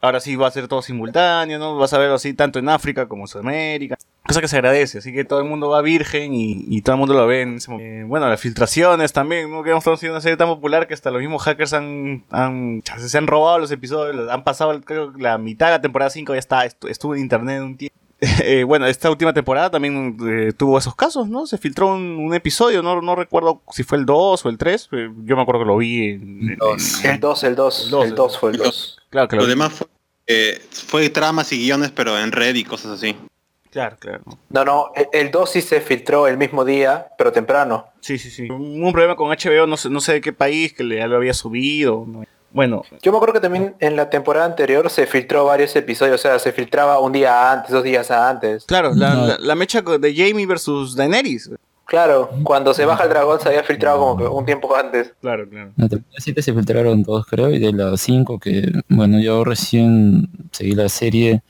Ahora 0.01 0.19
sí 0.21 0.35
va 0.37 0.49
a 0.49 0.51
ser 0.51 0.67
todo 0.69 0.83
simultáneo, 0.83 1.59
¿no? 1.59 1.77
Vas 1.77 1.93
a 1.93 1.99
verlo 1.99 2.17
así 2.17 2.35
tanto 2.35 2.59
en 2.59 2.69
África 2.69 3.07
como 3.07 3.25
en 3.25 3.29
Sudamérica. 3.29 3.97
Cosa 4.29 4.41
que 4.43 4.49
se 4.49 4.57
agradece, 4.57 4.99
así 4.99 5.13
que 5.13 5.25
todo 5.25 5.39
el 5.41 5.47
mundo 5.47 5.71
va 5.71 5.81
virgen 5.81 6.35
y, 6.35 6.63
y 6.69 6.83
todo 6.83 6.95
el 6.97 6.99
mundo 7.01 7.15
lo 7.15 7.27
ve 7.27 7.41
en 7.43 7.57
ese 7.57 7.71
momento. 7.71 7.91
Eh, 7.91 8.05
bueno, 8.05 8.29
las 8.29 8.39
filtraciones 8.41 9.13
también, 9.15 9.51
¿no? 9.51 9.63
Que 9.63 9.71
hemos 9.71 9.83
sido 9.99 10.13
una 10.13 10.21
serie 10.21 10.37
tan 10.37 10.49
popular 10.49 10.87
que 10.87 10.93
hasta 10.95 11.11
los 11.11 11.21
mismos 11.21 11.43
hackers 11.45 11.73
han, 11.73 12.25
han 12.31 12.83
se 12.99 13.17
han 13.19 13.27
robado 13.27 13.59
los 13.59 13.71
episodios, 13.71 14.31
han 14.31 14.45
pasado, 14.45 14.79
creo 14.83 15.13
la 15.17 15.39
mitad 15.39 15.67
de 15.67 15.73
la 15.73 15.81
temporada 15.81 16.11
5 16.11 16.35
ya 16.35 16.39
está, 16.39 16.67
estu- 16.67 16.91
estuvo 16.91 17.15
en 17.15 17.23
internet 17.23 17.63
un 17.63 17.77
tiempo. 17.77 17.97
Eh, 18.21 18.65
bueno, 18.65 18.87
esta 18.87 19.09
última 19.11 19.33
temporada 19.33 19.71
también 19.71 20.17
eh, 20.29 20.53
tuvo 20.53 20.77
esos 20.77 20.95
casos, 20.97 21.29
¿no? 21.29 21.47
Se 21.47 21.57
filtró 21.57 21.95
un, 21.95 22.17
un 22.19 22.35
episodio, 22.35 22.83
no, 22.83 23.01
no 23.01 23.15
recuerdo 23.15 23.63
si 23.71 23.85
fue 23.85 23.97
el 23.97 24.05
2 24.07 24.45
o 24.45 24.49
el 24.49 24.59
3, 24.59 24.89
eh, 24.93 25.09
yo 25.25 25.37
me 25.37 25.43
acuerdo 25.43 25.61
que 25.63 25.67
lo 25.69 25.77
vi 25.77 26.09
en... 26.09 26.51
en- 26.51 26.57
Dos. 26.59 27.05
en- 27.05 27.13
El 27.13 27.21
2, 27.21 27.45
el 27.45 27.55
2, 27.55 27.85
El 27.85 27.91
dos, 27.91 28.05
el 28.07 28.15
2 28.17 28.39
fue 28.41 28.51
el 28.51 28.57
2. 28.59 28.99
claro, 29.11 29.29
que 29.29 29.37
lo 29.37 29.47
demás 29.47 29.73
fue, 29.73 29.87
eh, 30.27 30.61
fue 30.71 31.09
tramas 31.11 31.53
y 31.53 31.59
guiones, 31.65 31.93
pero 31.93 32.19
en 32.19 32.33
red 32.33 32.57
y 32.57 32.65
cosas 32.65 32.91
así. 32.93 33.17
Claro, 33.79 33.97
claro. 34.01 34.23
No, 34.51 34.65
no, 34.65 34.91
el- 34.97 35.07
el 35.13 35.31
2 35.31 35.51
sí 35.51 35.61
se 35.63 35.81
filtró 35.81 36.27
el 36.27 36.37
mismo 36.37 36.65
día, 36.65 37.07
pero 37.17 37.31
temprano. 37.31 37.85
Sí, 38.01 38.19
sí, 38.19 38.29
sí. 38.29 38.51
Un, 38.51 38.83
un 38.83 38.93
problema 38.93 39.15
con 39.15 39.31
HBO, 39.31 39.69
no 39.69 39.77
sé, 39.77 39.89
no 39.89 40.01
sé 40.01 40.15
de 40.15 40.21
qué 40.21 40.33
país, 40.33 40.73
que 40.73 40.83
le, 40.83 40.97
ya 40.97 41.07
lo 41.07 41.15
había 41.17 41.33
subido. 41.33 42.05
¿no? 42.07 42.25
Bueno, 42.51 42.83
Yo 43.03 43.13
me 43.13 43.19
acuerdo 43.19 43.35
que 43.35 43.41
también 43.41 43.77
en 43.79 43.95
la 43.95 44.11
temporada 44.11 44.47
anterior 44.47 44.91
se 44.91 45.07
filtró 45.07 45.45
varios 45.45 45.77
episodios, 45.77 46.17
o 46.17 46.19
sea, 46.23 46.39
se 46.41 46.51
filtraba 46.53 46.99
un 46.99 47.13
día 47.13 47.53
antes, 47.53 47.71
dos 47.71 47.85
días 47.85 48.11
antes. 48.11 48.65
claro, 48.65 48.93
la, 48.97 49.15
No. 49.15 49.27
la- 49.29 49.39
la 49.39 49.55
mecha 49.55 49.81
de 49.83 50.13
Jamie 50.15 50.47
versus 50.47 50.97
Daenerys. 50.97 51.49
Claro, 51.85 52.31
cuando 52.43 52.75
se 52.75 52.85
baja 52.85 53.05
el 53.05 53.11
dragón 53.11 53.39
se 53.41 53.49
había 53.49 53.63
filtrado 53.63 53.99
como 54.01 54.17
que 54.17 54.25
un 54.25 54.45
tiempo 54.45 54.75
antes. 54.75 55.15
Claro, 55.21 55.49
claro. 55.49 55.71
La 55.77 55.89
temporada 55.89 56.17
7 56.19 56.43
se 56.43 56.53
filtraron 56.53 57.03
dos, 57.05 57.25
creo, 57.27 57.51
y 57.51 57.59
de 57.61 57.73
la 57.73 57.97
5, 57.97 58.39
que, 58.41 58.73
bueno, 58.89 59.21
yo 59.21 59.45
recién 59.45 60.29
seguí 60.53 60.73
la 60.73 60.89
serie, 60.89 61.43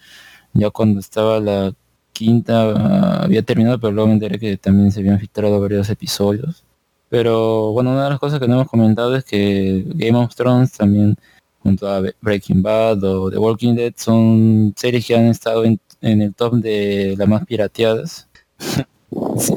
ya 0.53 0.71
cuando 0.71 1.01
estaba 1.01 1.41
la 1.41 1.73
quinta 2.19 2.73
ah, 2.77 3.25
había 3.25 3.43
terminado, 3.43 3.79
pero 3.79 3.93
luego 3.93 4.09
me 4.09 4.15
enteré 4.15 4.39
que 4.41 4.57
también 4.57 4.91
se 4.91 5.01
habían 5.01 5.21
filtrado 5.21 5.61
varios 5.61 5.89
episodios. 5.89 6.65
Pero 7.09 7.73
bueno, 7.73 7.93
una 7.93 8.05
de 8.05 8.11
las 8.11 8.19
cosas 8.19 8.41
que 8.41 8.49
no 8.49 8.55
hemos 8.55 8.69
comentado 8.69 9.15
es 9.17 9.25
que 9.25 9.85
Game 9.95 10.19
of 10.19 10.35
Thrones 10.35 10.73
también, 10.73 11.17
junto 11.63 11.89
a 11.89 12.03
Breaking 12.21 12.63
Bad 12.63 13.05
o 13.05 13.31
The 13.31 13.39
Walking 13.39 13.75
Dead, 13.77 13.93
son 13.97 14.75
series 14.77 15.07
que 15.07 15.17
han 15.17 15.27
estado 15.27 15.65
en, 15.65 15.79
en 16.03 16.23
el 16.23 16.35
top 16.35 16.55
de 16.55 17.15
las 17.17 17.29
más 17.29 17.47
pirateadas 17.47 18.29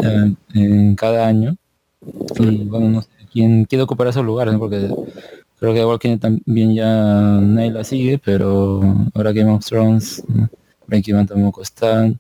ah, 0.03 0.27
en 0.53 0.95
cada 0.95 1.27
año. 1.27 1.57
Y 2.39 2.63
bueno, 2.65 2.89
no 2.89 3.01
sé 3.01 3.09
quién 3.33 3.65
quiere 3.65 3.83
ocupar 3.83 4.07
esos 4.07 4.25
lugares, 4.25 4.55
porque 4.59 4.87
creo 5.59 5.73
que 5.73 5.79
The 5.79 5.85
Walking 5.85 6.09
Dead 6.11 6.19
también 6.19 6.75
ya 6.75 7.39
nadie 7.41 7.71
la 7.71 7.83
sigue, 7.83 8.19
pero 8.23 8.81
ahora 9.15 9.31
Game 9.31 9.51
of 9.51 9.65
Thrones. 9.65 10.23
Breaking 10.91 11.15
Bad 11.15 11.27
tampoco 11.27 11.61
están. 11.61 12.19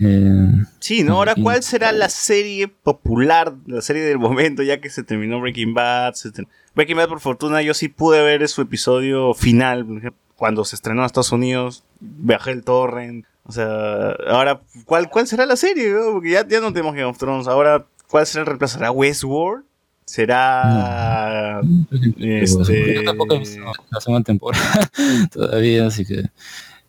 Eh, 0.00 0.46
Sí, 0.80 1.04
¿no? 1.04 1.14
Ahora, 1.14 1.34
¿cuál 1.40 1.62
será 1.62 1.92
la 1.92 2.08
serie 2.08 2.66
popular, 2.68 3.54
la 3.66 3.80
serie 3.82 4.02
del 4.02 4.18
momento, 4.18 4.62
ya 4.64 4.80
que 4.80 4.90
se 4.90 5.02
terminó 5.04 5.40
Breaking 5.40 5.72
Bad? 5.74 6.14
Breaking 6.74 6.96
Bad, 6.96 7.08
por 7.08 7.20
fortuna, 7.20 7.62
yo 7.62 7.72
sí 7.72 7.88
pude 7.88 8.20
ver 8.22 8.46
su 8.48 8.62
episodio 8.62 9.32
final, 9.34 9.86
cuando 10.36 10.64
se 10.64 10.74
estrenó 10.74 11.02
en 11.02 11.06
Estados 11.06 11.30
Unidos, 11.32 11.84
bajé 12.00 12.50
el 12.50 12.64
torrent. 12.64 13.26
O 13.44 13.52
sea, 13.52 14.10
ahora, 14.28 14.60
¿cuál, 14.86 15.08
cuál 15.08 15.26
será 15.26 15.46
la 15.46 15.56
serie? 15.56 15.90
no? 15.92 16.12
Porque 16.14 16.30
ya, 16.30 16.46
ya 16.48 16.60
no 16.60 16.72
tenemos 16.72 16.94
Game 16.94 17.04
of 17.08 17.18
Thrones. 17.18 17.46
Ahora, 17.46 17.84
¿cuál 18.08 18.26
será 18.26 18.42
el 18.42 18.46
reemplazo? 18.46 18.78
¿Será 18.78 18.90
Westworld? 18.90 19.64
¿Será... 20.04 21.60
Este- 22.18 22.94
Yo 22.94 23.04
tampoco 23.04 23.38
la 23.90 24.00
segunda 24.00 24.24
temporada 24.24 24.90
todavía, 25.32 25.86
así 25.86 26.04
que... 26.04 26.24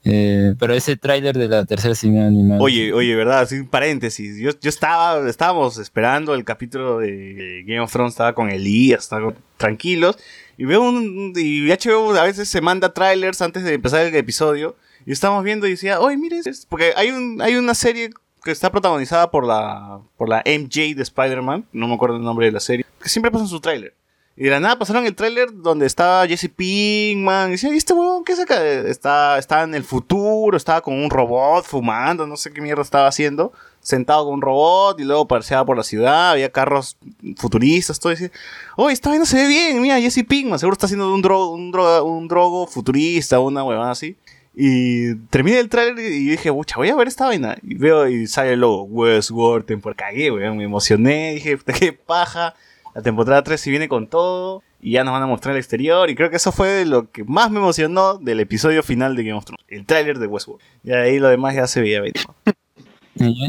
eh, 0.03 0.55
pero 0.57 0.73
ese 0.73 0.95
tráiler 0.95 1.37
de 1.37 1.47
la 1.47 1.65
tercera 1.65 1.93
serie 1.93 2.21
animada... 2.21 2.59
Oye, 2.61 2.91
oye, 2.91 3.15
verdad, 3.15 3.47
un 3.51 3.67
paréntesis. 3.67 4.37
Yo, 4.39 4.51
yo 4.59 4.69
estaba, 4.69 5.29
estábamos 5.29 5.77
esperando 5.77 6.33
el 6.33 6.43
capítulo 6.43 6.99
de 6.99 7.63
Game 7.65 7.81
of 7.81 7.91
Thrones, 7.91 8.13
estaba 8.13 8.33
con 8.33 8.49
Elías, 8.49 9.03
estaba 9.03 9.33
tranquilos, 9.57 10.17
y 10.57 10.65
veo 10.65 10.81
un, 10.81 11.33
y 11.35 11.67
HBO 11.67 12.15
a 12.15 12.23
veces 12.23 12.49
se 12.49 12.61
manda 12.61 12.93
trailers 12.93 13.41
antes 13.41 13.63
de 13.63 13.75
empezar 13.75 14.05
el 14.05 14.15
episodio, 14.15 14.75
y 15.05 15.11
estábamos 15.11 15.43
viendo 15.43 15.67
y 15.67 15.71
decía, 15.71 15.99
oye, 15.99 16.17
mire, 16.17 16.39
es-", 16.39 16.65
porque 16.65 16.93
hay 16.95 17.11
un, 17.11 17.41
hay 17.41 17.55
una 17.55 17.75
serie 17.75 18.09
que 18.43 18.51
está 18.51 18.71
protagonizada 18.71 19.29
por 19.29 19.45
la, 19.45 19.99
por 20.17 20.29
la 20.29 20.43
MJ 20.45 20.95
de 20.95 21.03
Spider-Man, 21.03 21.65
no 21.73 21.87
me 21.87 21.93
acuerdo 21.93 22.15
el 22.17 22.23
nombre 22.23 22.47
de 22.47 22.51
la 22.51 22.59
serie, 22.59 22.85
que 23.01 23.09
siempre 23.09 23.29
pasan 23.29 23.47
su 23.47 23.59
tráiler. 23.59 23.93
Y 24.37 24.45
de 24.45 24.49
la 24.49 24.59
nada 24.59 24.79
pasaron 24.79 25.05
el 25.05 25.13
tráiler 25.13 25.49
donde 25.53 25.85
estaba 25.85 26.25
Jesse 26.25 26.49
Pinkman. 26.55 27.49
Y 27.49 27.51
decía, 27.51 27.73
¿y 27.73 27.77
este 27.77 27.93
huevón 27.93 28.23
qué 28.23 28.35
saca? 28.35 28.65
Está, 28.65 29.37
está 29.37 29.63
en 29.63 29.75
el 29.75 29.83
futuro, 29.83 30.55
estaba 30.55 30.81
con 30.81 30.95
un 30.95 31.09
robot 31.09 31.65
fumando, 31.65 32.25
no 32.25 32.37
sé 32.37 32.51
qué 32.51 32.61
mierda 32.61 32.81
estaba 32.81 33.07
haciendo. 33.07 33.51
Sentado 33.81 34.25
con 34.25 34.35
un 34.35 34.41
robot 34.41 34.99
y 34.99 35.03
luego 35.03 35.27
paseaba 35.27 35.65
por 35.65 35.75
la 35.75 35.83
ciudad, 35.83 36.31
había 36.31 36.51
carros 36.51 36.97
futuristas, 37.35 37.99
todo. 37.99 38.13
Y 38.13 38.15
decía, 38.15 38.31
oye, 38.77 38.93
esta 38.93 39.09
vaina 39.09 39.25
se 39.25 39.37
ve 39.37 39.47
bien, 39.47 39.81
mira, 39.81 39.99
Jesse 39.99 40.23
Pinkman, 40.27 40.59
seguro 40.59 40.73
está 40.73 40.85
haciendo 40.85 41.13
un 41.13 41.21
drogo, 41.21 41.51
un 41.51 41.71
droga, 41.71 42.03
un 42.03 42.27
drogo 42.27 42.67
futurista, 42.67 43.39
una 43.39 43.63
huevada 43.63 43.91
así. 43.91 44.15
Y 44.55 45.15
terminé 45.29 45.59
el 45.59 45.69
tráiler 45.69 45.97
y 45.99 46.29
dije, 46.29 46.51
pucha, 46.51 46.75
voy 46.77 46.89
a 46.89 46.95
ver 46.95 47.07
esta 47.07 47.25
vaina. 47.25 47.57
Y 47.63 47.75
veo 47.75 48.07
y 48.07 48.27
sale 48.27 48.53
el 48.53 48.59
logo, 48.59 48.83
Westworld, 48.83 49.65
temporada. 49.65 50.09
Cagué, 50.09 50.31
weón, 50.31 50.57
me 50.57 50.65
emocioné, 50.65 51.33
dije, 51.33 51.57
qué 51.79 51.93
paja. 51.93 52.53
La 52.93 53.01
temporada 53.01 53.43
3 53.43 53.59
si 53.59 53.69
viene 53.69 53.87
con 53.87 54.07
todo 54.07 54.63
y 54.81 54.93
ya 54.93 55.03
nos 55.03 55.13
van 55.13 55.23
a 55.23 55.27
mostrar 55.27 55.55
el 55.55 55.59
exterior. 55.59 56.09
Y 56.09 56.15
creo 56.15 56.29
que 56.29 56.37
eso 56.37 56.51
fue 56.51 56.85
lo 56.85 57.11
que 57.11 57.23
más 57.23 57.51
me 57.51 57.59
emocionó 57.59 58.17
del 58.17 58.39
episodio 58.39 58.83
final 58.83 59.15
de 59.15 59.23
Game 59.23 59.37
of 59.37 59.45
Thrones, 59.45 59.65
el 59.67 59.85
tráiler 59.85 60.19
de 60.19 60.27
Westworld. 60.27 60.61
Y 60.83 60.91
ahí 60.91 61.19
lo 61.19 61.29
demás 61.29 61.55
ya 61.55 61.67
se 61.67 61.81
veía 61.81 62.01
venir. 62.01 62.15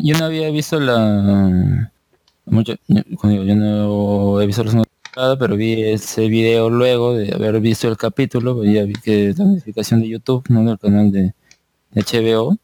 Yo, 0.03 0.19
no 0.19 0.25
había 0.27 0.51
visto 0.51 0.79
la... 0.81 1.91
Mucho, 2.47 2.75
yo, 2.89 3.03
no 3.57 4.41
he 4.41 4.47
visto 4.47 4.65
la 4.65 4.71
segunda 4.71 4.91
temporada, 5.03 5.39
pero 5.39 5.57
vi 5.57 5.83
ese 5.83 6.29
video 6.29 6.69
luego 6.69 7.15
de 7.15 7.33
haber 7.33 7.61
visto 7.61 7.89
el 7.89 7.97
capítulo, 7.97 8.57
pues 8.57 8.73
ya 8.73 8.83
vi 8.85 8.95
que 8.95 9.33
la 9.37 9.45
notificación 9.45 10.01
de 10.01 10.09
YouTube, 10.09 10.45
¿no? 10.49 10.65
Del 10.65 10.79
canal 10.79 11.13
de, 11.13 11.33
HBO, 11.95 12.57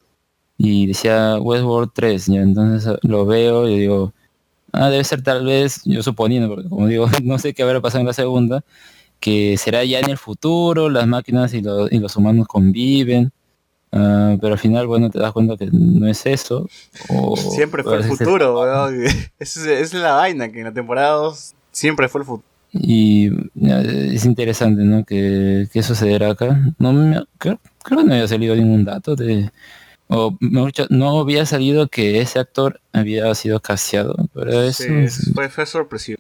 y 0.57 0.89
decía 0.89 1.39
Westworld 1.39 1.91
3, 1.95 2.27
ya 2.27 2.41
entonces 2.41 2.99
lo 3.03 3.25
veo 3.25 3.69
y 3.69 3.79
digo, 3.79 4.13
ah, 4.73 4.91
debe 4.91 5.05
ser 5.05 5.23
tal 5.23 5.45
vez, 5.45 5.83
yo 5.85 6.03
suponiendo, 6.03 6.49
porque 6.55 6.69
como 6.69 6.87
digo, 6.87 7.07
no 7.25 7.39
sé 7.39 7.55
qué 7.55 7.63
habrá 7.63 7.81
pasado 7.81 8.01
en 8.01 8.07
la 8.07 8.13
segunda, 8.13 8.65
que 9.21 9.57
será 9.59 9.85
ya 9.85 10.01
en 10.01 10.11
el 10.11 10.19
futuro, 10.19 10.89
las 10.91 11.07
máquinas 11.07 11.53
y, 11.55 11.61
los- 11.63 11.91
y 11.93 11.99
los 11.99 12.17
humanos 12.17 12.47
conviven, 12.47 13.33
ah, 13.93 14.37
pero 14.41 14.53
al 14.55 14.59
final, 14.59 14.87
bueno, 14.87 15.11
te 15.11 15.19
das 15.19 15.33
cuenta 15.33 15.57
que 15.57 15.69
no 15.73 16.07
es 16.07 16.25
eso. 16.27 16.69
o- 17.09 17.37
Siempre 17.37 17.83
fue 17.83 17.97
el 17.97 18.05
futuro, 18.05 18.61
weón. 18.61 19.05
Esa 19.39 19.73
es, 19.73 19.93
la 19.95 20.13
vaina, 20.15 20.51
que 20.53 20.59
en 20.59 20.65
la 20.67 20.73
temporada 20.73 21.13
2 21.15 21.55
siempre 21.73 22.09
fue 22.09 22.21
el 22.21 22.27
futuro. 22.27 22.49
Y 22.71 23.31
es 24.13 24.27
interesante, 24.27 24.83
¿no? 24.83 25.03
Que, 25.05 25.69
que 25.73 25.83
sucederá 25.83 26.31
acá. 26.33 26.61
No 26.79 26.93
me, 26.93 27.25
creo, 27.39 27.59
creo 27.83 28.01
que 28.01 28.05
no 28.05 28.13
había 28.13 28.29
salido 28.29 28.55
ningún 28.55 28.85
dato 28.85 29.17
de... 29.17 29.51
O 30.09 30.37
no 30.41 31.21
había 31.21 31.47
salido 31.47 31.89
que 31.89 32.21
ese 32.21 32.39
actor 32.39 32.81
había 32.93 33.35
sido 33.35 33.61
casteado. 33.61 34.17
Pero 34.35 34.63
eso... 34.63 34.83
Sí, 34.83 34.93
es- 34.93 35.31
fue, 35.35 35.49
fue 35.49 35.67
sorpresivo. 35.67 36.19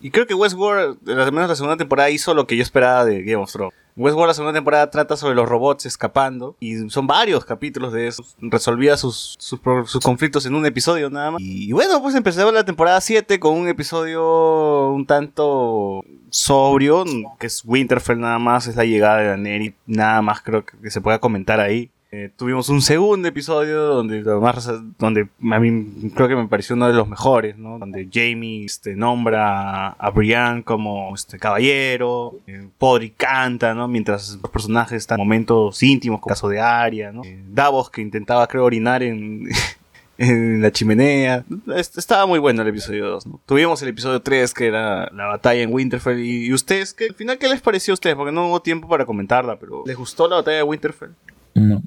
Y 0.00 0.10
creo 0.10 0.26
que 0.26 0.34
Westworld, 0.34 1.08
al 1.08 1.32
menos 1.32 1.48
la 1.48 1.56
segunda 1.56 1.76
temporada, 1.76 2.10
hizo 2.10 2.34
lo 2.34 2.46
que 2.46 2.56
yo 2.56 2.62
esperaba 2.62 3.04
de 3.04 3.22
Game 3.22 3.42
of 3.42 3.50
Thrones. 3.50 3.74
Westworld, 3.96 4.28
la 4.28 4.34
segunda 4.34 4.52
temporada, 4.52 4.90
trata 4.90 5.16
sobre 5.16 5.34
los 5.34 5.48
robots 5.48 5.86
escapando. 5.86 6.56
Y 6.60 6.90
son 6.90 7.06
varios 7.06 7.44
capítulos 7.44 7.92
de 7.92 8.08
eso. 8.08 8.24
Resolvía 8.40 8.96
sus, 8.96 9.36
sus, 9.38 9.60
conflictos 10.02 10.44
en 10.44 10.54
un 10.54 10.66
episodio 10.66 11.08
nada 11.08 11.30
más. 11.30 11.40
Y 11.40 11.72
bueno, 11.72 12.02
pues 12.02 12.14
empezó 12.14 12.50
la 12.52 12.64
temporada 12.64 13.00
7 13.00 13.38
con 13.38 13.54
un 13.54 13.68
episodio 13.68 14.90
un 14.90 15.06
tanto 15.06 16.04
sobrio, 16.30 17.04
que 17.38 17.46
es 17.46 17.62
Winterfell 17.64 18.18
nada 18.18 18.38
más, 18.38 18.66
es 18.66 18.76
la 18.76 18.84
llegada 18.84 19.18
de 19.18 19.28
Daenerys, 19.28 19.74
nada 19.86 20.20
más 20.22 20.40
creo 20.40 20.64
que 20.64 20.90
se 20.90 21.00
pueda 21.00 21.18
comentar 21.18 21.60
ahí. 21.60 21.90
Eh, 22.14 22.30
tuvimos 22.36 22.68
un 22.68 22.82
segundo 22.82 23.26
episodio 23.26 23.80
donde 23.84 24.22
donde 24.22 25.28
a 25.50 25.58
mí 25.58 26.10
creo 26.14 26.28
que 26.28 26.36
me 26.36 26.46
pareció 26.46 26.76
uno 26.76 26.86
de 26.86 26.92
los 26.92 27.08
mejores, 27.08 27.56
¿no? 27.56 27.78
Donde 27.78 28.06
Jamie 28.12 28.66
este, 28.66 28.94
nombra 28.94 29.88
a 29.92 30.10
Brian 30.10 30.60
como 30.62 31.14
este 31.14 31.38
caballero, 31.38 32.34
eh, 32.46 32.68
Podrick 32.76 33.16
canta, 33.16 33.72
¿no? 33.74 33.88
Mientras 33.88 34.38
los 34.42 34.50
personajes 34.50 34.98
están 34.98 35.20
en 35.20 35.26
momentos 35.26 35.82
íntimos, 35.82 36.20
como 36.20 36.28
el 36.30 36.34
caso 36.36 36.48
de 36.50 36.60
Arya, 36.60 37.12
¿no? 37.12 37.24
Eh, 37.24 37.42
Davos 37.48 37.88
que 37.88 38.02
intentaba 38.02 38.46
creo 38.46 38.64
orinar 38.66 39.02
en 39.02 39.48
en 40.18 40.60
la 40.60 40.70
chimenea. 40.70 41.46
Est- 41.74 41.96
Estaba 41.96 42.26
muy 42.26 42.38
bueno 42.38 42.60
el 42.60 42.68
episodio 42.68 43.06
2, 43.08 43.26
¿no? 43.26 43.40
Tuvimos 43.46 43.80
el 43.80 43.88
episodio 43.88 44.20
3 44.20 44.52
que 44.52 44.66
era 44.66 45.10
la 45.14 45.28
batalla 45.28 45.62
en 45.62 45.72
Winterfell 45.72 46.18
y, 46.20 46.44
y 46.48 46.52
ustedes 46.52 46.92
qué 46.92 47.06
al 47.06 47.14
final 47.14 47.38
qué 47.38 47.48
les 47.48 47.62
pareció 47.62 47.92
a 47.92 47.94
ustedes 47.94 48.16
porque 48.16 48.32
no 48.32 48.48
hubo 48.48 48.60
tiempo 48.60 48.86
para 48.86 49.06
comentarla, 49.06 49.56
pero 49.58 49.82
¿les 49.86 49.96
gustó 49.96 50.28
la 50.28 50.36
batalla 50.36 50.58
de 50.58 50.62
Winterfell? 50.62 51.12
No, 51.54 51.82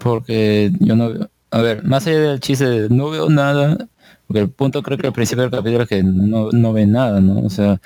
porque 0.00 0.70
yo 0.80 0.96
no 0.96 1.12
veo... 1.12 1.30
A 1.50 1.60
ver, 1.60 1.84
más 1.84 2.06
allá 2.06 2.20
del 2.20 2.40
chiste 2.40 2.88
no 2.90 3.10
veo 3.10 3.28
nada, 3.28 3.76
porque 4.26 4.40
el 4.40 4.50
punto 4.50 4.82
creo 4.82 4.96
que 4.98 5.06
al 5.08 5.12
principio 5.12 5.42
del 5.42 5.50
capítulo 5.50 5.82
es 5.82 5.88
que 5.88 6.02
no, 6.02 6.50
no 6.50 6.72
ve 6.72 6.86
nada, 6.86 7.20
¿no? 7.20 7.40
O 7.40 7.50
sea, 7.50 7.80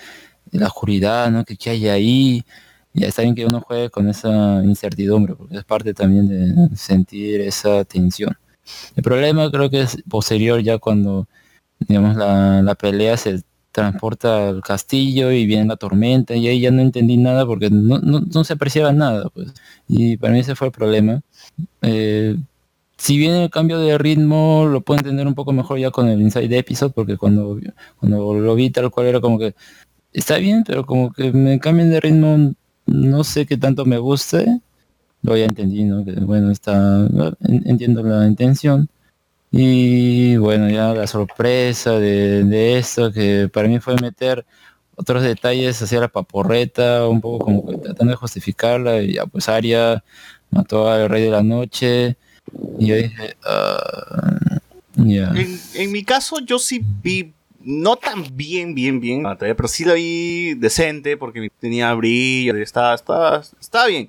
la 0.53 0.69
oscuridad, 0.69 1.31
¿no? 1.33 1.45
Que, 1.45 1.57
que 1.57 1.71
hay 1.71 1.89
ahí, 1.89 2.45
Y 2.95 3.05
está 3.05 3.23
bien 3.23 3.35
que 3.35 3.45
uno 3.47 3.61
juegue 3.61 3.91
con 3.91 4.09
esa 4.09 4.63
incertidumbre, 4.65 5.35
porque 5.35 5.59
es 5.59 5.65
parte 5.65 5.93
también 5.95 6.29
de 6.29 6.77
sentir 6.77 7.41
esa 7.43 7.85
tensión. 7.85 8.37
El 8.97 9.03
problema 9.03 9.51
creo 9.51 9.71
que 9.71 9.83
es 9.83 10.03
posterior 10.09 10.61
ya 10.63 10.79
cuando, 10.79 11.29
digamos, 11.81 12.17
la, 12.17 12.63
la 12.63 12.75
pelea 12.75 13.17
se 13.17 13.43
transporta 13.73 14.49
al 14.49 14.63
castillo 14.63 15.31
y 15.33 15.47
viene 15.47 15.67
la 15.67 15.77
tormenta 15.77 16.35
y 16.37 16.49
ahí 16.49 16.61
ya 16.61 16.71
no 16.71 16.81
entendí 16.83 17.19
nada 17.19 17.45
porque 17.47 17.71
no, 17.71 17.99
no, 17.99 18.21
no 18.21 18.45
se 18.45 18.55
apreciaba 18.55 18.93
nada, 18.93 19.29
pues. 19.31 19.53
Y 19.89 20.17
para 20.17 20.33
mí 20.33 20.41
ese 20.41 20.55
fue 20.57 20.69
el 20.69 20.73
problema. 20.73 21.21
Eh, 21.83 22.37
si 22.97 23.19
bien 23.19 23.35
el 23.35 23.51
cambio 23.51 23.79
de 23.79 23.99
ritmo 23.99 24.67
lo 24.71 24.81
puedo 24.81 24.99
entender 24.99 25.27
un 25.27 25.35
poco 25.35 25.53
mejor 25.53 25.79
ya 25.79 25.91
con 25.91 26.09
el 26.09 26.21
Inside 26.21 26.59
Episode, 26.59 26.93
porque 26.95 27.17
cuando, 27.17 27.59
cuando 27.99 28.35
lo 28.35 28.55
vi 28.55 28.71
tal 28.71 28.91
cual 28.91 29.07
era 29.07 29.21
como 29.21 29.39
que 29.39 29.55
está 30.13 30.39
bien, 30.39 30.65
pero 30.67 30.87
como 30.87 31.13
que 31.13 31.33
me 31.33 31.61
cambien 31.61 31.91
de 31.91 32.01
ritmo, 32.01 32.55
no 32.87 33.25
sé 33.25 33.47
qué 33.47 33.57
tanto 33.57 33.85
me 33.85 33.99
guste. 33.99 34.61
Lo 35.23 35.37
ya 35.37 35.45
entendí, 35.47 35.85
bueno, 36.23 36.51
está, 36.51 37.07
en- 37.07 37.63
entiendo 37.67 38.03
la 38.03 38.27
intención. 38.27 38.89
Y 39.51 40.37
bueno, 40.37 40.69
ya 40.71 40.93
la 40.95 41.07
sorpresa 41.07 41.93
de, 41.99 42.45
de 42.45 42.79
esto, 42.79 43.13
que 43.13 43.49
para 43.53 43.69
mí 43.69 43.79
fue 43.81 43.97
meter 43.97 44.45
otros 44.97 45.23
detalles 45.23 45.81
hacia 45.83 46.01
la 46.01 46.09
paporreta, 46.09 47.07
un 47.09 47.21
poco 47.21 47.45
como 47.45 47.67
que 47.67 47.77
tratando 47.79 48.13
de 48.13 48.17
justificarla, 48.17 49.03
y 49.03 49.15
ya 49.15 49.27
pues 49.27 49.49
Aria 49.49 50.03
mató 50.51 50.91
al 50.91 51.09
rey 51.09 51.25
de 51.25 51.31
la 51.31 51.43
noche, 51.43 52.17
y 52.79 52.87
yo 52.87 52.97
dije, 52.97 53.37
ah, 53.45 54.59
ya. 54.97 55.31
En, 55.35 55.61
en 55.75 55.93
mi 55.93 56.05
caso, 56.05 56.41
yo 56.41 56.59
sí 56.59 56.81
vi, 57.03 57.33
no 57.61 57.97
tan 57.97 58.25
bien, 58.37 58.75
bien, 58.75 59.01
bien, 59.01 59.25
pero 59.39 59.69
sí 59.69 59.85
la 59.85 59.95
vi 59.95 60.55
decente 60.55 61.17
porque 61.17 61.49
tenía 61.61 61.93
brillo, 61.95 62.57
estaba, 62.57 62.95
estaba, 62.95 63.43
estaba 63.61 63.87
bien. 63.87 64.09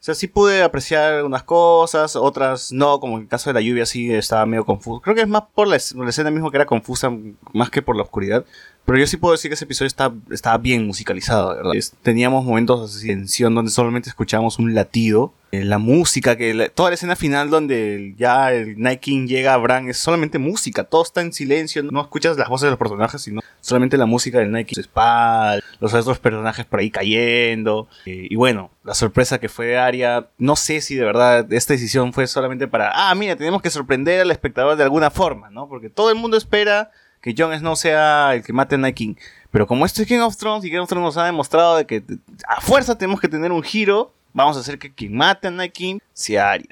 O 0.00 0.04
sea, 0.04 0.14
sí 0.14 0.26
pude 0.26 0.62
apreciar 0.62 1.24
unas 1.24 1.44
cosas, 1.44 2.14
otras 2.14 2.70
no, 2.72 3.00
como 3.00 3.16
en 3.16 3.22
el 3.22 3.28
caso 3.28 3.48
de 3.48 3.54
la 3.54 3.62
lluvia 3.62 3.86
sí 3.86 4.12
estaba 4.12 4.44
medio 4.44 4.66
confuso. 4.66 5.00
Creo 5.00 5.14
que 5.16 5.22
es 5.22 5.28
más 5.28 5.44
por 5.54 5.66
la, 5.66 5.78
la 5.94 6.10
escena 6.10 6.30
mismo 6.30 6.50
que 6.50 6.58
era 6.58 6.66
confusa, 6.66 7.10
más 7.54 7.70
que 7.70 7.80
por 7.80 7.96
la 7.96 8.02
oscuridad. 8.02 8.44
Pero 8.84 8.98
yo 8.98 9.06
sí 9.06 9.16
puedo 9.16 9.32
decir 9.32 9.48
que 9.48 9.54
ese 9.54 9.64
episodio 9.64 9.86
está, 9.86 10.12
estaba 10.30 10.58
bien 10.58 10.86
musicalizado, 10.86 11.56
¿verdad? 11.56 11.74
Es- 11.74 11.94
teníamos 12.02 12.44
momentos 12.44 12.94
así 12.94 13.08
de 13.08 13.14
tensión 13.14 13.54
donde 13.54 13.70
solamente 13.70 14.10
escuchábamos 14.10 14.58
un 14.58 14.74
latido. 14.74 15.32
Eh, 15.54 15.64
la 15.64 15.78
música, 15.78 16.36
que 16.36 16.70
toda 16.74 16.90
la 16.90 16.94
escena 16.94 17.16
final 17.16 17.48
donde 17.50 18.14
ya 18.16 18.52
el 18.52 18.78
Night 18.78 19.00
King 19.00 19.26
llega 19.26 19.54
a 19.54 19.56
Bran 19.56 19.88
es 19.88 19.98
solamente 19.98 20.38
música, 20.38 20.84
todo 20.84 21.02
está 21.02 21.20
en 21.20 21.32
silencio, 21.32 21.82
no 21.82 22.00
escuchas 22.00 22.36
las 22.36 22.48
voces 22.48 22.64
de 22.64 22.70
los 22.70 22.78
personajes, 22.78 23.22
sino 23.22 23.40
solamente 23.60 23.96
la 23.96 24.06
música 24.06 24.38
del 24.38 24.50
Night 24.50 24.68
King, 24.68 24.74
su 24.74 24.80
espalda, 24.80 25.62
los 25.80 25.94
otros 25.94 26.18
personajes 26.18 26.64
por 26.64 26.80
ahí 26.80 26.90
cayendo. 26.90 27.88
Eh, 28.06 28.26
y 28.30 28.36
bueno, 28.36 28.70
la 28.82 28.94
sorpresa 28.94 29.38
que 29.38 29.48
fue 29.48 29.78
Arya, 29.78 30.28
no 30.38 30.56
sé 30.56 30.80
si 30.80 30.96
de 30.96 31.04
verdad 31.04 31.52
esta 31.52 31.74
decisión 31.74 32.12
fue 32.12 32.26
solamente 32.26 32.66
para, 32.66 32.90
ah, 32.92 33.14
mira, 33.14 33.36
tenemos 33.36 33.62
que 33.62 33.70
sorprender 33.70 34.20
al 34.20 34.30
espectador 34.30 34.76
de 34.76 34.82
alguna 34.82 35.10
forma, 35.10 35.50
¿no? 35.50 35.68
Porque 35.68 35.88
todo 35.88 36.10
el 36.10 36.16
mundo 36.16 36.36
espera 36.36 36.90
que 37.20 37.34
Jon 37.36 37.56
Snow 37.56 37.76
sea 37.76 38.34
el 38.34 38.42
que 38.42 38.52
mate 38.52 38.74
a 38.74 38.78
Night 38.78 38.96
King. 38.96 39.14
Pero 39.50 39.66
como 39.66 39.86
esto 39.86 40.02
es 40.02 40.08
King 40.08 40.18
of 40.18 40.36
Thrones 40.36 40.64
y 40.64 40.70
King 40.70 40.80
of 40.80 40.88
Thrones 40.88 41.04
nos 41.04 41.16
ha 41.16 41.24
demostrado 41.24 41.76
de 41.76 41.86
que 41.86 42.02
a 42.48 42.60
fuerza 42.60 42.98
tenemos 42.98 43.20
que 43.20 43.28
tener 43.28 43.52
un 43.52 43.62
giro, 43.62 44.12
vamos 44.34 44.58
a 44.58 44.60
hacer 44.60 44.78
que 44.78 44.92
quien 44.92 45.16
mate 45.16 45.48
a 45.48 45.50
Night 45.50 46.02
sea 46.12 46.50
Arya. 46.50 46.68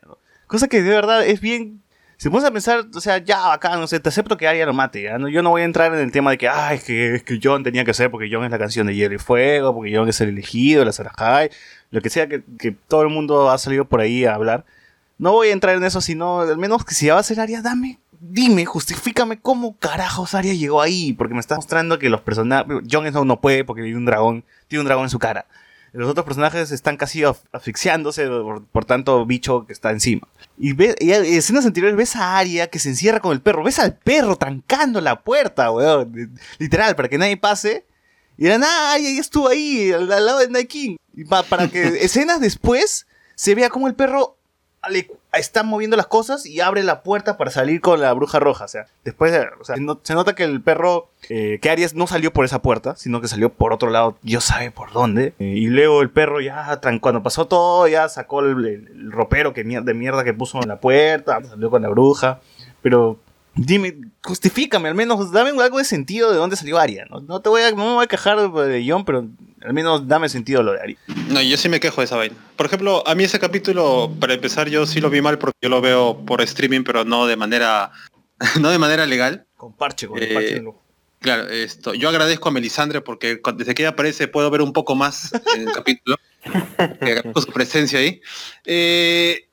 Cosa 0.46 0.68
que 0.68 0.82
de 0.82 0.90
verdad 0.90 1.24
es 1.24 1.40
bien... 1.40 1.80
Si 2.18 2.30
pones 2.30 2.44
a 2.44 2.52
pensar, 2.52 2.84
o 2.94 3.00
sea, 3.00 3.18
ya 3.18 3.52
acá, 3.52 3.76
no 3.76 3.88
sé, 3.88 3.98
te 3.98 4.08
acepto 4.08 4.36
que 4.36 4.46
Arya 4.46 4.64
lo 4.64 4.72
mate, 4.72 5.02
¿ya? 5.02 5.18
No, 5.18 5.28
yo 5.28 5.42
no 5.42 5.50
voy 5.50 5.62
a 5.62 5.64
entrar 5.64 5.92
en 5.92 5.98
el 5.98 6.12
tema 6.12 6.30
de 6.30 6.38
que, 6.38 6.48
ah, 6.48 6.72
es 6.72 6.84
que, 6.84 7.16
es 7.16 7.24
Jon 7.42 7.64
tenía 7.64 7.84
que 7.84 7.94
ser 7.94 8.12
porque 8.12 8.30
Jon 8.30 8.44
es 8.44 8.50
la 8.52 8.60
canción 8.60 8.86
de 8.86 8.94
Hielo 8.94 9.16
y 9.16 9.18
Fuego, 9.18 9.74
porque 9.74 9.96
Jon 9.96 10.08
es 10.08 10.20
el 10.20 10.28
elegido, 10.28 10.84
la 10.84 10.92
Sarahai, 10.92 11.50
lo 11.90 12.00
que 12.00 12.10
sea 12.10 12.28
que, 12.28 12.44
que 12.60 12.70
todo 12.70 13.02
el 13.02 13.08
mundo 13.08 13.50
ha 13.50 13.58
salido 13.58 13.86
por 13.86 14.00
ahí 14.00 14.24
a 14.24 14.34
hablar. 14.34 14.64
No 15.18 15.32
voy 15.32 15.48
a 15.48 15.52
entrar 15.52 15.74
en 15.74 15.82
eso, 15.82 16.00
sino 16.00 16.42
al 16.42 16.58
menos 16.58 16.84
que 16.84 16.94
si 16.94 17.06
ya 17.06 17.14
va 17.14 17.20
a 17.20 17.24
ser 17.24 17.40
Arya, 17.40 17.60
dame, 17.60 17.98
dime, 18.20 18.64
justifícame 18.66 19.40
cómo 19.40 19.76
carajos 19.76 20.34
Arya 20.34 20.54
llegó 20.54 20.80
ahí, 20.80 21.12
porque 21.14 21.34
me 21.34 21.40
está 21.40 21.56
mostrando 21.56 21.98
que 21.98 22.08
los 22.08 22.20
personajes, 22.20 22.66
Jon 22.88 23.08
Snow 23.08 23.24
no 23.24 23.40
puede 23.40 23.64
porque 23.64 23.82
hay 23.82 23.94
un 23.94 24.04
dragón, 24.04 24.44
tiene 24.68 24.80
un 24.80 24.86
dragón 24.86 25.06
en 25.06 25.10
su 25.10 25.18
cara. 25.18 25.46
Los 25.92 26.08
otros 26.08 26.24
personajes 26.24 26.70
están 26.72 26.96
casi 26.96 27.20
af- 27.20 27.42
asfixiándose 27.52 28.26
por, 28.26 28.64
por 28.64 28.84
tanto 28.86 29.26
bicho 29.26 29.66
que 29.66 29.72
está 29.74 29.90
encima. 29.90 30.26
Y, 30.56 30.72
ve, 30.72 30.94
y 30.98 31.12
en 31.12 31.24
escenas 31.24 31.66
anteriores 31.66 31.96
ves 31.96 32.16
a 32.16 32.38
Arya 32.38 32.68
que 32.68 32.78
se 32.78 32.88
encierra 32.88 33.20
con 33.20 33.32
el 33.32 33.42
perro. 33.42 33.62
Ves 33.62 33.78
al 33.78 33.96
perro 33.98 34.36
trancando 34.36 35.00
la 35.02 35.20
puerta, 35.22 35.70
weón. 35.70 36.34
Literal, 36.58 36.96
para 36.96 37.08
que 37.08 37.18
nadie 37.18 37.36
pase. 37.36 37.84
Y 38.38 38.46
era 38.46 38.56
nada, 38.58 38.94
Arya 38.94 39.10
ya 39.10 39.20
estuvo 39.20 39.48
ahí, 39.48 39.92
al, 39.92 40.10
al 40.10 40.24
lado 40.24 40.38
de 40.38 40.48
Night 40.48 40.68
King. 40.68 40.96
Y 41.14 41.24
pa- 41.24 41.42
para 41.42 41.68
que 41.68 41.82
escenas 42.04 42.40
después 42.40 43.06
se 43.34 43.54
vea 43.54 43.68
como 43.68 43.86
el 43.86 43.94
perro 43.94 44.38
está 45.32 45.62
moviendo 45.62 45.96
las 45.96 46.06
cosas 46.06 46.44
y 46.44 46.60
abre 46.60 46.82
la 46.82 47.02
puerta 47.02 47.36
para 47.36 47.50
salir 47.50 47.80
con 47.80 48.00
la 48.00 48.12
bruja 48.12 48.38
roja. 48.40 48.64
O 48.64 48.68
sea, 48.68 48.86
después, 49.04 49.32
de- 49.32 49.46
o 49.60 49.64
sea, 49.64 49.76
se 50.02 50.14
nota 50.14 50.34
que 50.34 50.44
el 50.44 50.60
perro, 50.60 51.08
eh, 51.28 51.58
que 51.62 51.70
Arias 51.70 51.94
no 51.94 52.06
salió 52.06 52.32
por 52.32 52.44
esa 52.44 52.60
puerta, 52.62 52.96
sino 52.96 53.20
que 53.20 53.28
salió 53.28 53.50
por 53.50 53.72
otro 53.72 53.90
lado, 53.90 54.16
Dios 54.22 54.44
sabe 54.44 54.70
por 54.70 54.92
dónde. 54.92 55.34
Eh, 55.38 55.44
y 55.56 55.66
luego 55.66 56.02
el 56.02 56.10
perro 56.10 56.40
ya, 56.40 56.80
cuando 57.00 57.22
pasó 57.22 57.46
todo, 57.46 57.86
ya 57.88 58.08
sacó 58.08 58.40
el, 58.40 58.66
el- 58.66 59.12
ropero 59.12 59.52
que 59.54 59.62
de 59.64 59.94
mierda 59.94 60.24
que 60.24 60.34
puso 60.34 60.60
en 60.62 60.68
la 60.68 60.80
puerta, 60.80 61.42
salió 61.44 61.70
con 61.70 61.82
la 61.82 61.88
bruja. 61.88 62.40
Pero 62.82 63.18
dime, 63.54 63.96
justifícame, 64.22 64.88
al 64.88 64.94
menos 64.94 65.32
dame 65.32 65.50
algo 65.50 65.78
de 65.78 65.84
sentido 65.84 66.30
de 66.30 66.36
dónde 66.36 66.56
salió 66.56 66.78
Aria. 66.78 67.06
No, 67.10 67.20
no 67.20 67.40
te 67.40 67.48
voy 67.48 67.62
a, 67.62 67.70
no 67.70 67.76
me 67.76 67.92
voy 67.94 68.04
a 68.04 68.08
quejar 68.08 68.50
de, 68.50 68.84
John, 68.86 69.04
pero 69.04 69.28
al 69.62 69.72
menos 69.72 70.08
dame 70.08 70.28
sentido 70.28 70.62
lo 70.62 70.72
de 70.72 70.80
Aria. 70.80 70.98
No, 71.28 71.40
yo 71.42 71.56
sí 71.56 71.68
me 71.68 71.80
quejo 71.80 72.00
de 72.00 72.06
esa 72.06 72.16
vaina. 72.16 72.36
Por 72.56 72.66
ejemplo, 72.66 73.06
a 73.06 73.14
mí 73.14 73.24
ese 73.24 73.38
capítulo, 73.38 74.12
para 74.20 74.34
empezar, 74.34 74.68
yo 74.68 74.86
sí 74.86 75.00
lo 75.00 75.10
vi 75.10 75.20
mal 75.20 75.38
porque 75.38 75.58
yo 75.62 75.68
lo 75.68 75.80
veo 75.80 76.24
por 76.24 76.40
streaming, 76.42 76.82
pero 76.84 77.04
no 77.04 77.26
de 77.26 77.36
manera, 77.36 77.92
no 78.60 78.70
de 78.70 78.78
manera 78.78 79.06
legal. 79.06 79.46
Con 79.56 79.72
parche, 79.74 80.06
con 80.06 80.18
el 80.18 80.24
Eh, 80.24 80.34
parche. 80.34 80.62
Claro, 81.20 81.48
esto, 81.48 81.94
yo 81.94 82.08
agradezco 82.08 82.48
a 82.48 82.52
Melisandre 82.52 83.00
porque 83.00 83.40
desde 83.54 83.74
que 83.74 83.82
ella 83.82 83.90
aparece 83.90 84.26
puedo 84.26 84.50
ver 84.50 84.60
un 84.60 84.72
poco 84.72 84.96
más 84.96 85.30
en 85.54 85.68
el 85.68 85.72
capítulo. 85.72 86.16
agradezco 86.78 87.40
su 87.40 87.52
presencia 87.52 88.00
ahí. 88.00 88.20
Eh, 88.64 89.48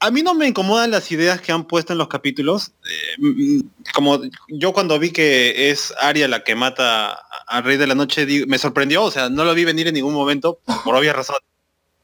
a 0.00 0.10
mí 0.10 0.22
no 0.22 0.34
me 0.34 0.46
incomodan 0.46 0.90
las 0.90 1.10
ideas 1.10 1.40
que 1.40 1.50
han 1.52 1.64
puesto 1.64 1.92
en 1.92 1.98
los 1.98 2.08
capítulos. 2.08 2.72
Eh, 2.84 3.16
mm, 3.18 3.60
como 3.94 4.20
yo 4.48 4.72
cuando 4.72 4.98
vi 4.98 5.10
que 5.10 5.70
es 5.70 5.92
Arya 6.00 6.28
la 6.28 6.44
que 6.44 6.54
mata 6.54 7.18
al 7.46 7.64
Rey 7.64 7.76
de 7.76 7.86
la 7.86 7.94
Noche, 7.94 8.26
me 8.46 8.58
sorprendió, 8.58 9.02
o 9.04 9.10
sea, 9.10 9.28
no 9.28 9.44
lo 9.44 9.54
vi 9.54 9.64
venir 9.64 9.88
en 9.88 9.94
ningún 9.94 10.14
momento, 10.14 10.58
por, 10.84 10.94
obvias 10.94 11.16
razones. 11.16 11.42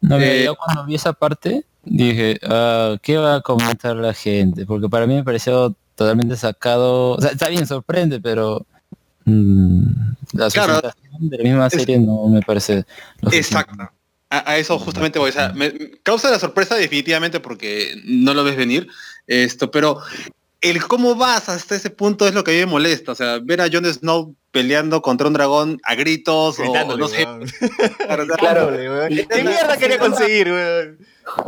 No, 0.01 0.18
mira, 0.18 0.32
Eh, 0.34 0.45
yo 0.45 0.57
cuando 0.57 0.84
vi 0.84 0.97
esa 0.97 1.12
parte 1.12 1.64
dije, 1.84 2.38
ah, 2.42 2.97
¿qué 3.03 3.16
va 3.16 3.36
a 3.36 3.40
comentar 3.40 3.95
la 3.97 4.12
gente? 4.12 4.66
Porque 4.66 4.88
para 4.88 5.07
mí 5.07 5.14
me 5.14 5.24
pareció 5.24 5.74
totalmente 5.95 6.36
sacado, 6.36 7.12
o 7.12 7.20
sea, 7.20 7.30
está 7.30 7.49
bien, 7.49 7.66
sorprende, 7.66 8.20
pero 8.20 8.66
mm, 9.24 9.82
la 10.32 10.51
Claro. 10.51 10.80
de 11.20 11.36
la 11.38 11.45
misma 11.45 11.66
Es- 11.68 11.74
serie 11.74 11.99
no 12.01 12.26
me 12.28 12.42
parece 12.42 12.84
Exacto. 13.30 13.88
A, 14.39 14.51
a 14.53 14.57
eso 14.59 14.78
justamente 14.78 15.18
voy. 15.18 15.30
O 15.30 15.32
sea, 15.32 15.53
me 15.55 15.72
causa 16.03 16.30
la 16.30 16.39
sorpresa 16.39 16.74
definitivamente 16.74 17.41
porque 17.41 18.01
no 18.05 18.35
lo 18.35 18.45
ves 18.45 18.57
venir. 18.57 18.89
Esto, 19.26 19.70
pero 19.70 20.01
el 20.61 20.82
cómo 20.87 21.14
vas 21.14 21.49
hasta 21.49 21.74
ese 21.74 21.91
punto 21.91 22.26
es 22.26 22.35
lo 22.35 22.43
que 22.43 22.51
a 22.51 22.55
mí 22.55 22.61
me 22.61 22.66
molesta. 22.66 23.12
O 23.12 23.14
sea, 23.14 23.39
ver 23.43 23.61
a 23.61 23.68
Jon 23.70 23.85
Snow 23.85 24.35
peleando 24.51 25.03
contra 25.03 25.26
un 25.26 25.35
dragón 25.35 25.80
a 25.85 25.95
gritos 25.95 26.59
o 26.59 26.62
Gritándole, 26.62 27.01
no 27.01 27.09
sé. 27.09 27.26
Claro, 27.99 28.22
o 28.22 28.37
Claro. 28.37 28.70
¿Qué 29.09 29.43
mierda 29.43 29.76
quería 29.76 29.99
conseguir, 29.99 30.49
weón? 30.49 30.99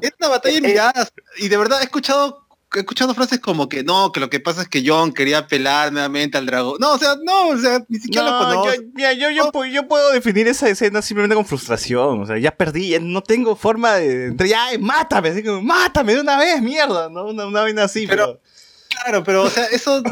Es 0.03 0.12
una 0.18 0.28
batalla 0.28 0.59
en 0.59 0.64
miradas. 0.64 1.12
Y 1.39 1.49
de 1.49 1.57
verdad 1.57 1.80
he 1.80 1.84
escuchado 1.84 2.45
he 2.79 2.81
escuchado 2.83 3.14
frases 3.14 3.41
como 3.41 3.68
que 3.68 3.83
no, 3.85 4.12
que 4.12 4.20
lo 4.20 4.31
que 4.31 4.41
pasa 4.41 4.62
es 4.62 4.68
que 4.68 4.87
Jon 4.87 5.12
quería 5.12 5.47
pelar 5.47 5.93
nuevamente 5.93 6.39
al 6.39 6.47
dragón. 6.47 6.77
No, 6.81 6.93
o 6.93 6.99
sea, 6.99 7.16
no, 7.24 7.49
o 7.49 7.59
sea, 7.59 7.85
ni 7.89 7.99
siquiera 7.99 8.27
lo 8.27 8.33
No, 8.33 8.39
conoce. 8.62 8.77
yo, 8.77 8.83
mira, 8.95 9.12
yo, 9.12 9.31
yo, 9.31 9.53
pu- 9.53 9.70
yo 9.70 9.87
puedo 9.89 10.11
definir 10.12 10.49
esa 10.49 10.68
escena 10.68 11.03
simplemente 11.03 11.35
con 11.35 11.47
frustración. 11.47 12.20
O 12.22 12.27
sea, 12.27 12.39
ya 12.39 12.51
perdí, 12.57 12.91
ya 12.91 13.01
no 13.01 13.22
tengo 13.22 13.57
forma 13.57 13.95
de. 13.95 14.35
Ya, 14.49 14.66
mátame, 14.81 15.31
así 15.31 15.43
como, 15.43 15.62
mátame 15.62 16.14
de 16.14 16.20
una 16.20 16.37
vez, 16.39 16.61
mierda, 16.62 17.09
¿no? 17.09 17.27
Una, 17.27 17.47
una 17.47 17.61
vaina 17.62 17.85
así, 17.85 18.07
pero. 18.07 18.41
Claro, 18.89 19.22
pero 19.24 19.43
o 19.43 19.51
sea, 19.51 19.64
eso 19.66 20.03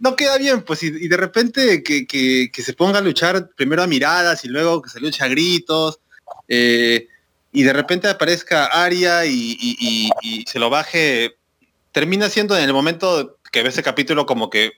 no 0.00 0.16
queda 0.16 0.36
bien, 0.36 0.62
pues, 0.62 0.82
y, 0.82 0.88
y 0.88 1.08
de 1.08 1.16
repente 1.16 1.82
que, 1.82 2.06
que- 2.06 2.50
que 2.52 2.62
se 2.62 2.74
ponga 2.74 2.98
a 2.98 3.02
luchar 3.02 3.48
primero 3.56 3.82
a 3.82 3.86
miradas 3.86 4.44
y 4.44 4.48
luego 4.48 4.82
que 4.82 4.90
se 4.90 5.00
lucha 5.00 5.24
a 5.24 5.28
gritos, 5.28 5.98
eh, 6.48 7.08
y 7.52 7.62
de 7.62 7.72
repente 7.72 8.06
aparezca 8.08 8.66
Aria 8.66 9.24
y, 9.24 9.56
y- 9.58 9.76
y- 9.80 10.10
y 10.40 10.44
se 10.46 10.58
lo 10.58 10.68
baje, 10.68 11.36
termina 11.94 12.28
siendo 12.28 12.56
en 12.58 12.64
el 12.64 12.72
momento 12.74 13.38
que 13.52 13.62
ves 13.62 13.74
ese 13.74 13.82
capítulo 13.84 14.26
como 14.26 14.50
que 14.50 14.72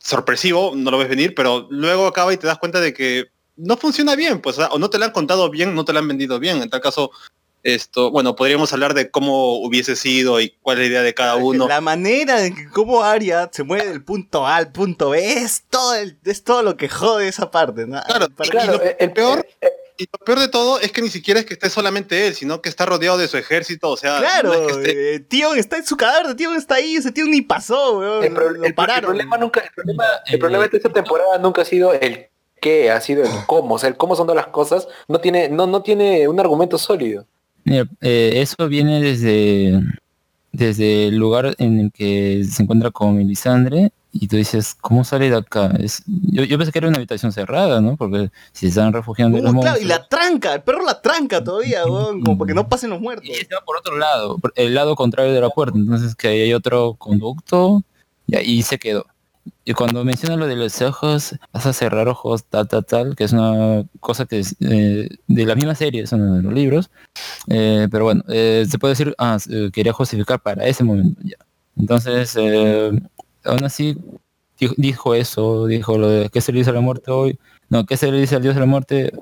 sorpresivo, 0.00 0.72
no 0.74 0.90
lo 0.90 0.98
ves 0.98 1.08
venir, 1.08 1.32
pero 1.34 1.68
luego 1.70 2.06
acaba 2.08 2.32
y 2.32 2.36
te 2.36 2.46
das 2.48 2.58
cuenta 2.58 2.80
de 2.80 2.92
que 2.92 3.26
no 3.56 3.76
funciona 3.76 4.16
bien, 4.16 4.40
pues, 4.40 4.58
o 4.58 4.78
no 4.78 4.90
te 4.90 4.98
lo 4.98 5.04
han 5.04 5.12
contado 5.12 5.48
bien, 5.48 5.74
no 5.76 5.84
te 5.84 5.92
lo 5.92 6.00
han 6.00 6.08
vendido 6.08 6.40
bien, 6.40 6.60
en 6.60 6.68
tal 6.68 6.80
caso, 6.80 7.12
esto, 7.62 8.10
bueno, 8.10 8.34
podríamos 8.36 8.72
hablar 8.72 8.94
de 8.94 9.10
cómo 9.10 9.58
hubiese 9.60 9.94
sido 9.96 10.40
y 10.40 10.56
cuál 10.60 10.78
es 10.78 10.82
la 10.84 10.88
idea 10.88 11.02
de 11.02 11.14
cada 11.14 11.36
uno. 11.36 11.68
La 11.68 11.80
manera 11.80 12.44
en 12.44 12.54
que 12.54 12.68
cómo 12.68 13.02
Aria 13.02 13.48
se 13.52 13.62
mueve 13.62 13.86
del 13.88 14.02
punto 14.04 14.44
A 14.46 14.56
al 14.56 14.72
punto 14.72 15.10
B 15.10 15.34
es 15.34 15.64
todo, 15.70 15.94
el- 15.94 16.18
es 16.24 16.42
todo 16.44 16.62
lo 16.62 16.76
que 16.76 16.88
jode 16.88 17.28
esa 17.28 17.50
parte, 17.50 17.86
¿no? 17.86 18.02
Claro, 18.02 18.28
Para- 18.30 18.50
claro, 18.50 18.82
el, 18.82 18.96
el 18.98 19.12
peor- 19.12 19.46
peor. 19.60 19.72
Y 19.98 20.04
lo 20.04 20.24
peor 20.24 20.38
de 20.40 20.48
todo 20.48 20.78
es 20.80 20.92
que 20.92 21.02
ni 21.02 21.08
siquiera 21.08 21.40
es 21.40 21.46
que 21.46 21.54
esté 21.54 21.70
solamente 21.70 22.26
él, 22.26 22.34
sino 22.34 22.60
que 22.60 22.68
está 22.68 22.86
rodeado 22.86 23.18
de 23.18 23.28
su 23.28 23.36
ejército, 23.36 23.90
o 23.90 23.96
sea, 23.96 24.18
Claro, 24.18 24.48
no 24.48 24.54
es 24.54 24.76
que 24.76 24.82
esté- 24.82 25.14
eh, 25.16 25.20
Tion 25.20 25.58
está 25.58 25.76
en 25.78 25.86
su 25.86 25.96
cadáver 25.96 26.28
de 26.28 26.34
Tion 26.34 26.54
está 26.56 26.76
ahí, 26.76 26.96
ese 26.96 27.12
Tion 27.12 27.30
ni 27.30 27.42
pasó, 27.42 27.98
weón. 27.98 28.24
El, 28.24 28.32
pro- 28.34 28.46
problema 29.02 29.36
nunca, 29.38 29.60
el 29.60 29.70
problema, 29.74 30.04
Eh, 30.04 30.32
el 30.34 30.38
problema 30.38 30.68
de 30.68 30.76
esta 30.76 30.90
temporada 30.92 31.38
nunca 31.38 31.62
ha 31.62 31.64
sido 31.64 31.92
el 31.92 32.26
qué, 32.60 32.90
ha 32.90 33.00
sido 33.00 33.22
el 33.24 33.30
cómo, 33.46 33.74
o 33.74 33.78
sea, 33.78 33.88
el 33.88 33.96
cómo 33.96 34.16
son 34.16 34.26
todas 34.26 34.42
las 34.44 34.52
cosas, 34.52 34.88
no 35.08 35.20
tiene, 35.20 35.48
no, 35.48 35.66
no 35.66 35.82
tiene 35.82 36.26
un 36.28 36.38
argumento 36.40 36.78
sólido. 36.78 37.26
Mira, 37.64 37.84
eh, 38.00 38.32
eso 38.36 38.68
viene 38.68 39.00
desde, 39.02 39.80
desde 40.52 41.08
el 41.08 41.16
lugar 41.16 41.54
en 41.58 41.80
el 41.80 41.92
que 41.92 42.44
se 42.50 42.62
encuentra 42.62 42.90
con 42.90 43.16
Melisandre 43.16 43.90
y 44.20 44.28
tú 44.28 44.36
dices, 44.36 44.76
¿cómo 44.80 45.04
sale 45.04 45.30
de 45.30 45.36
acá? 45.36 45.72
Es, 45.78 46.02
yo, 46.06 46.44
yo 46.44 46.56
pensé 46.58 46.72
que 46.72 46.78
era 46.78 46.88
una 46.88 46.96
habitación 46.96 47.32
cerrada, 47.32 47.80
¿no? 47.80 47.96
Porque 47.96 48.30
si 48.52 48.60
se 48.60 48.68
están 48.68 48.92
refugiando 48.92 49.38
Uh, 49.38 49.40
claro, 49.40 49.52
y 49.52 49.54
monstruos. 49.54 49.84
la 49.88 50.08
tranca, 50.08 50.54
el 50.54 50.62
perro 50.62 50.84
la 50.84 51.00
tranca 51.00 51.42
todavía, 51.42 51.84
weón, 51.84 52.22
como 52.22 52.38
para 52.38 52.48
que 52.48 52.54
no 52.54 52.68
pasen 52.68 52.90
los 52.90 53.00
muertos. 53.00 53.26
Y 53.26 53.32
está 53.32 53.60
por 53.64 53.76
otro 53.76 53.98
lado, 53.98 54.38
el 54.54 54.74
lado 54.74 54.96
contrario 54.96 55.32
de 55.32 55.40
la 55.40 55.50
puerta, 55.50 55.78
entonces 55.78 56.14
que 56.14 56.28
ahí 56.28 56.40
hay 56.42 56.54
otro 56.54 56.94
conducto 56.94 57.82
y 58.26 58.36
ahí 58.36 58.62
se 58.62 58.78
quedó. 58.78 59.06
Y 59.64 59.72
cuando 59.72 60.04
menciona 60.04 60.36
lo 60.36 60.46
de 60.46 60.56
los 60.56 60.80
ojos, 60.82 61.36
vas 61.52 61.66
a 61.66 61.72
cerrar 61.72 62.08
ojos, 62.08 62.44
tal, 62.44 62.68
tal, 62.68 62.84
tal, 62.84 63.16
que 63.16 63.24
es 63.24 63.32
una 63.32 63.84
cosa 64.00 64.24
que 64.26 64.40
es 64.40 64.56
eh, 64.60 65.08
de 65.26 65.46
la 65.46 65.54
misma 65.54 65.74
serie, 65.74 66.06
son 66.06 66.36
de 66.36 66.42
los 66.42 66.52
libros, 66.52 66.90
eh, 67.48 67.88
pero 67.90 68.04
bueno, 68.04 68.22
eh, 68.28 68.64
se 68.68 68.78
puede 68.78 68.92
decir, 68.92 69.14
ah, 69.18 69.38
quería 69.72 69.92
justificar 69.92 70.40
para 70.40 70.64
ese 70.66 70.84
momento, 70.84 71.20
ya. 71.24 71.36
Entonces, 71.76 72.34
eh, 72.40 72.90
aún 73.46 73.64
así, 73.64 73.96
dijo, 74.76 75.14
eso, 75.14 75.66
dijo 75.66 75.98
lo 75.98 76.08
de 76.08 76.30
qué 76.30 76.40
se 76.40 76.52
le 76.52 76.58
dice 76.58 76.70
a 76.70 76.74
la 76.74 76.80
muerte 76.80 77.10
hoy, 77.10 77.38
no, 77.68 77.84
qué 77.86 77.96
se 77.96 78.10
le 78.10 78.18
dice 78.18 78.36
al 78.36 78.42
dios 78.42 78.54
de 78.54 78.60
la 78.60 78.66
muerte 78.66 79.12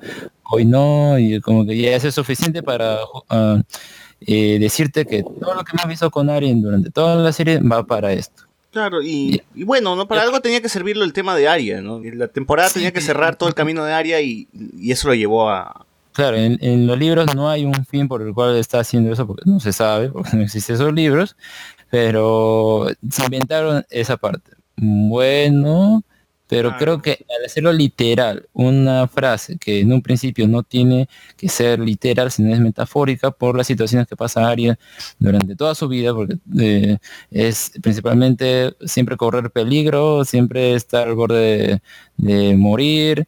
hoy 0.43 0.65
no, 0.65 1.17
y 1.17 1.41
como 1.41 1.65
que 1.65 1.77
ya 1.77 1.95
eso 1.95 2.07
es 2.07 2.15
suficiente 2.15 2.63
para 2.63 2.99
ah, 3.29 3.61
eh, 4.21 4.57
decirte 4.59 5.05
que 5.05 5.23
todo 5.23 5.55
lo 5.55 5.63
que 5.63 5.71
hemos 5.75 5.87
visto 5.87 6.09
con 6.11 6.29
Arien 6.29 6.61
durante 6.61 6.91
toda 6.91 7.15
la 7.15 7.31
serie 7.31 7.59
va 7.59 7.83
para 7.83 8.13
esto. 8.13 8.43
Claro, 8.71 9.01
y, 9.01 9.41
y 9.53 9.63
bueno, 9.63 9.95
¿no? 9.95 10.05
Para 10.05 10.23
algo 10.23 10.41
tenía 10.41 10.61
que 10.61 10.67
servirlo 10.67 11.05
el 11.05 11.13
tema 11.13 11.33
de 11.35 11.47
Aria, 11.47 11.81
¿no? 11.81 12.01
La 12.03 12.27
temporada 12.27 12.69
tenía 12.69 12.91
que 12.91 12.99
cerrar 12.99 13.37
todo 13.37 13.47
el 13.47 13.55
camino 13.55 13.85
de 13.85 13.93
Aria 13.93 14.19
y, 14.19 14.49
y 14.53 14.91
eso 14.91 15.07
lo 15.07 15.15
llevó 15.15 15.49
a... 15.49 15.85
Claro, 16.11 16.35
en, 16.35 16.57
en 16.61 16.85
los 16.85 16.99
libros 16.99 17.33
no 17.35 17.49
hay 17.49 17.63
un 17.63 17.85
fin 17.85 18.09
por 18.09 18.21
el 18.21 18.33
cual 18.33 18.57
está 18.57 18.79
haciendo 18.79 19.13
eso, 19.13 19.25
porque 19.25 19.43
no 19.45 19.61
se 19.61 19.71
sabe, 19.71 20.09
porque 20.09 20.35
no 20.35 20.43
existen 20.43 20.75
esos 20.75 20.93
libros, 20.93 21.37
pero 21.89 22.87
se 23.09 23.23
inventaron 23.25 23.85
esa 23.89 24.17
parte. 24.17 24.51
Bueno, 24.77 26.03
pero 26.47 26.77
creo 26.77 27.01
que 27.01 27.25
al 27.37 27.45
hacerlo 27.45 27.73
literal, 27.73 28.47
una 28.53 29.07
frase 29.07 29.57
que 29.57 29.79
en 29.79 29.91
un 29.91 30.01
principio 30.01 30.47
no 30.47 30.61
tiene 30.63 31.09
que 31.37 31.49
ser 31.49 31.79
literal, 31.79 32.31
sino 32.31 32.53
es 32.53 32.59
metafórica 32.59 33.31
por 33.31 33.57
las 33.57 33.65
situaciones 33.67 34.07
que 34.07 34.15
pasa 34.15 34.47
Aria 34.47 34.77
durante 35.17 35.55
toda 35.55 35.73
su 35.73 35.87
vida, 35.87 36.13
porque 36.13 36.37
eh, 36.59 36.97
es 37.31 37.71
principalmente 37.81 38.75
siempre 38.85 39.17
correr 39.17 39.49
peligro, 39.51 40.23
siempre 40.23 40.75
estar 40.75 41.07
al 41.07 41.15
borde 41.15 41.81
de, 42.17 42.39
de 42.49 42.55
morir, 42.55 43.27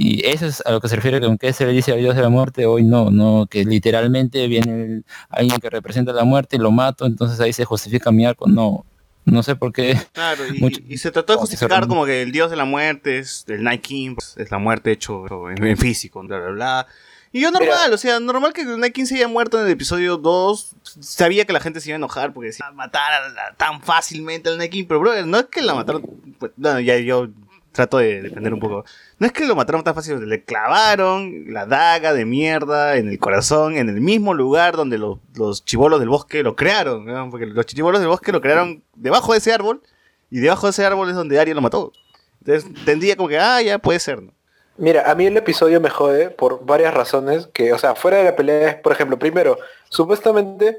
y 0.00 0.24
eso 0.26 0.46
es 0.46 0.62
a 0.64 0.70
lo 0.70 0.80
que 0.80 0.88
se 0.88 0.94
refiere 0.94 1.20
con 1.20 1.36
que 1.38 1.52
se 1.52 1.66
le 1.66 1.72
dice 1.72 1.92
al 1.92 1.98
dios 1.98 2.14
de 2.14 2.22
la 2.22 2.28
muerte, 2.28 2.66
hoy 2.66 2.84
no, 2.84 3.10
no, 3.10 3.46
que 3.50 3.64
literalmente 3.64 4.46
viene 4.46 4.72
el- 4.84 5.04
alguien 5.28 5.58
que 5.60 5.68
representa 5.70 6.12
la 6.12 6.22
muerte 6.24 6.54
y 6.56 6.60
lo 6.60 6.70
mato, 6.70 7.04
entonces 7.04 7.40
ahí 7.40 7.52
se 7.52 7.64
justifica 7.64 8.12
mi 8.12 8.24
arco, 8.24 8.46
no, 8.48 8.86
no 9.24 9.42
sé 9.42 9.56
por 9.56 9.72
qué. 9.72 9.98
Claro, 10.12 10.44
y, 10.46 10.60
Mucho- 10.60 10.80
y 10.88 10.98
se 10.98 11.10
trató 11.10 11.32
de 11.32 11.38
justificar 11.40 11.86
como 11.88 12.06
que 12.06 12.22
el 12.22 12.30
dios 12.30 12.48
de 12.50 12.56
la 12.56 12.64
muerte 12.64 13.18
es 13.18 13.44
el 13.48 13.64
Night 13.64 13.82
King, 13.82 14.14
pues, 14.14 14.34
es 14.38 14.50
la 14.52 14.58
muerte 14.58 14.92
hecho 14.92 15.50
en, 15.50 15.62
en 15.66 15.76
físico, 15.76 16.22
bla, 16.22 16.38
bla, 16.38 16.50
bla. 16.50 16.86
Y 17.30 17.40
yo 17.42 17.50
normal, 17.50 17.92
o 17.92 17.98
sea, 17.98 18.20
normal 18.20 18.52
que 18.54 18.62
el 18.62 18.78
Night 18.80 18.94
King 18.94 19.04
se 19.04 19.16
haya 19.16 19.28
muerto 19.28 19.58
en 19.60 19.66
el 19.66 19.72
episodio 19.72 20.16
2, 20.16 20.70
sabía 21.00 21.44
que 21.44 21.52
la 21.52 21.60
gente 21.60 21.80
se 21.80 21.90
iba 21.90 21.96
a 21.96 21.98
enojar 21.98 22.32
porque 22.32 22.46
decía, 22.46 22.70
matar 22.72 23.12
a 23.12 23.28
la- 23.28 23.54
tan 23.56 23.82
fácilmente 23.82 24.48
al 24.48 24.56
Night 24.58 24.70
King, 24.72 24.84
pero 24.88 25.00
brother, 25.00 25.26
no 25.26 25.38
es 25.38 25.46
que 25.46 25.60
la 25.60 25.74
mataron, 25.74 26.02
pues, 26.38 26.52
bueno, 26.56 26.80
ya 26.80 26.96
yo 26.98 27.28
trato 27.72 27.98
de 27.98 28.22
defender 28.22 28.52
un 28.52 28.60
poco. 28.60 28.84
No 29.18 29.26
es 29.26 29.32
que 29.32 29.46
lo 29.46 29.54
mataron 29.54 29.84
tan 29.84 29.94
fácil, 29.94 30.28
le 30.28 30.44
clavaron 30.44 31.52
la 31.52 31.66
daga 31.66 32.12
de 32.12 32.24
mierda 32.24 32.96
en 32.96 33.08
el 33.08 33.18
corazón, 33.18 33.76
en 33.76 33.88
el 33.88 34.00
mismo 34.00 34.34
lugar 34.34 34.76
donde 34.76 34.98
los, 34.98 35.18
los 35.34 35.64
chivolos 35.64 36.00
del 36.00 36.08
bosque 36.08 36.42
lo 36.42 36.56
crearon, 36.56 37.06
porque 37.30 37.46
los 37.46 37.66
chivolos 37.66 38.00
del 38.00 38.08
bosque 38.08 38.32
lo 38.32 38.40
crearon 38.40 38.82
debajo 38.94 39.32
de 39.32 39.38
ese 39.38 39.52
árbol, 39.52 39.82
y 40.30 40.40
debajo 40.40 40.66
de 40.66 40.70
ese 40.70 40.84
árbol 40.84 41.08
es 41.08 41.14
donde 41.14 41.38
Arya 41.38 41.54
lo 41.54 41.60
mató. 41.60 41.92
Entonces 42.40 42.70
tendría 42.84 43.16
como 43.16 43.28
que, 43.28 43.38
ah, 43.38 43.62
ya 43.62 43.78
puede 43.78 44.00
ser, 44.00 44.22
¿no? 44.22 44.32
Mira, 44.76 45.10
a 45.10 45.14
mí 45.16 45.26
el 45.26 45.36
episodio 45.36 45.80
me 45.80 45.90
jode 45.90 46.30
por 46.30 46.64
varias 46.64 46.94
razones 46.94 47.48
que, 47.52 47.72
o 47.72 47.78
sea, 47.78 47.96
fuera 47.96 48.18
de 48.18 48.24
la 48.24 48.36
pelea 48.36 48.80
por 48.80 48.92
ejemplo, 48.92 49.18
primero, 49.18 49.58
supuestamente, 49.88 50.78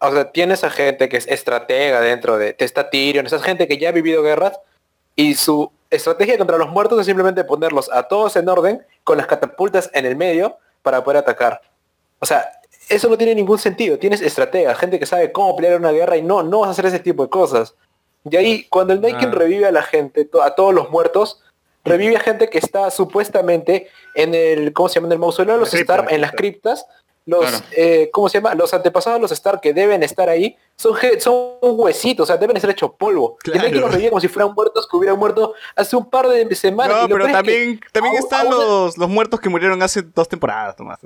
o 0.00 0.10
sea, 0.10 0.32
tienes 0.32 0.64
a 0.64 0.70
gente 0.70 1.08
que 1.08 1.16
es 1.16 1.28
estratega 1.28 2.00
dentro 2.00 2.38
de, 2.38 2.54
de 2.54 2.64
esta 2.64 2.90
Tyrion, 2.90 3.24
esa 3.26 3.38
gente 3.38 3.68
que 3.68 3.78
ya 3.78 3.90
ha 3.90 3.92
vivido 3.92 4.24
guerras 4.24 4.58
y 5.14 5.34
su 5.34 5.70
estrategia 5.90 6.36
contra 6.38 6.58
los 6.58 6.68
muertos 6.68 7.00
es 7.00 7.06
simplemente 7.06 7.44
ponerlos 7.44 7.90
a 7.92 8.04
todos 8.04 8.36
en 8.36 8.48
orden 8.48 8.84
con 9.04 9.16
las 9.18 9.26
catapultas 9.26 9.90
en 9.94 10.06
el 10.06 10.16
medio 10.16 10.58
para 10.82 11.02
poder 11.04 11.18
atacar. 11.18 11.60
O 12.18 12.26
sea, 12.26 12.48
eso 12.88 13.08
no 13.08 13.16
tiene 13.18 13.34
ningún 13.34 13.58
sentido. 13.58 13.98
Tienes 13.98 14.20
estrategas, 14.20 14.78
gente 14.78 14.98
que 14.98 15.06
sabe 15.06 15.32
cómo 15.32 15.54
pelear 15.56 15.78
una 15.78 15.92
guerra 15.92 16.16
y 16.16 16.22
no, 16.22 16.42
no 16.42 16.60
vas 16.60 16.68
a 16.68 16.70
hacer 16.72 16.86
ese 16.86 16.98
tipo 17.00 17.22
de 17.24 17.30
cosas. 17.30 17.74
Y 18.28 18.36
ahí, 18.36 18.64
cuando 18.68 18.92
el 18.92 19.00
King 19.00 19.14
Ah. 19.28 19.30
revive 19.32 19.66
a 19.66 19.72
la 19.72 19.82
gente, 19.82 20.28
a 20.42 20.50
todos 20.54 20.74
los 20.74 20.90
muertos, 20.90 21.42
revive 21.84 22.16
a 22.16 22.20
gente 22.20 22.48
que 22.48 22.58
está 22.58 22.90
supuestamente 22.90 23.88
en 24.14 24.34
el, 24.34 24.72
¿cómo 24.72 24.88
se 24.88 24.96
llama? 24.96 25.06
En 25.08 25.12
el 25.12 25.18
mausoleo 25.18 25.54
de 25.54 25.60
los 25.60 25.72
Stark, 25.74 26.06
en 26.10 26.20
las 26.20 26.32
cripta. 26.32 26.70
criptas. 26.74 26.86
Los, 27.26 27.40
Claro. 27.48 27.64
eh, 27.76 28.10
¿cómo 28.12 28.28
se 28.28 28.38
llama? 28.38 28.54
Los 28.54 28.72
antepasados 28.72 29.18
de 29.18 29.22
los 29.22 29.32
Stark 29.32 29.60
que 29.60 29.72
deben 29.74 30.02
estar 30.02 30.28
ahí 30.28 30.56
son, 30.76 30.94
son 31.18 31.56
huesitos, 31.62 32.24
o 32.24 32.26
sea, 32.26 32.36
deben 32.36 32.56
estar 32.56 32.70
hechos 32.70 32.90
polvo. 32.98 33.38
Y 33.44 33.50
el 33.50 33.56
Night 33.56 33.64
King 33.66 33.72
Claro. 33.72 33.86
los 33.86 33.94
revive 33.94 34.10
como 34.10 34.20
si 34.20 34.28
fueran 34.28 34.52
muertos 34.54 34.86
que 34.88 34.96
hubieran 34.96 35.18
muerto 35.18 35.54
hace 35.74 35.96
un 35.96 36.08
par 36.08 36.28
de 36.28 36.54
semanas. 36.54 36.96
No, 36.96 37.06
y 37.06 37.08
lo 37.08 37.14
pero 37.14 37.24
es 37.24 37.28
que 37.28 37.32
también, 37.36 37.80
también 37.92 38.14
aún- 38.16 38.24
están 38.24 38.46
aún- 38.46 38.54
los, 38.56 38.98
los 38.98 39.08
muertos 39.08 39.40
que 39.40 39.48
murieron 39.48 39.82
hace 39.82 40.02
dos 40.02 40.28
temporadas, 40.28 40.76
Tomás. 40.76 40.98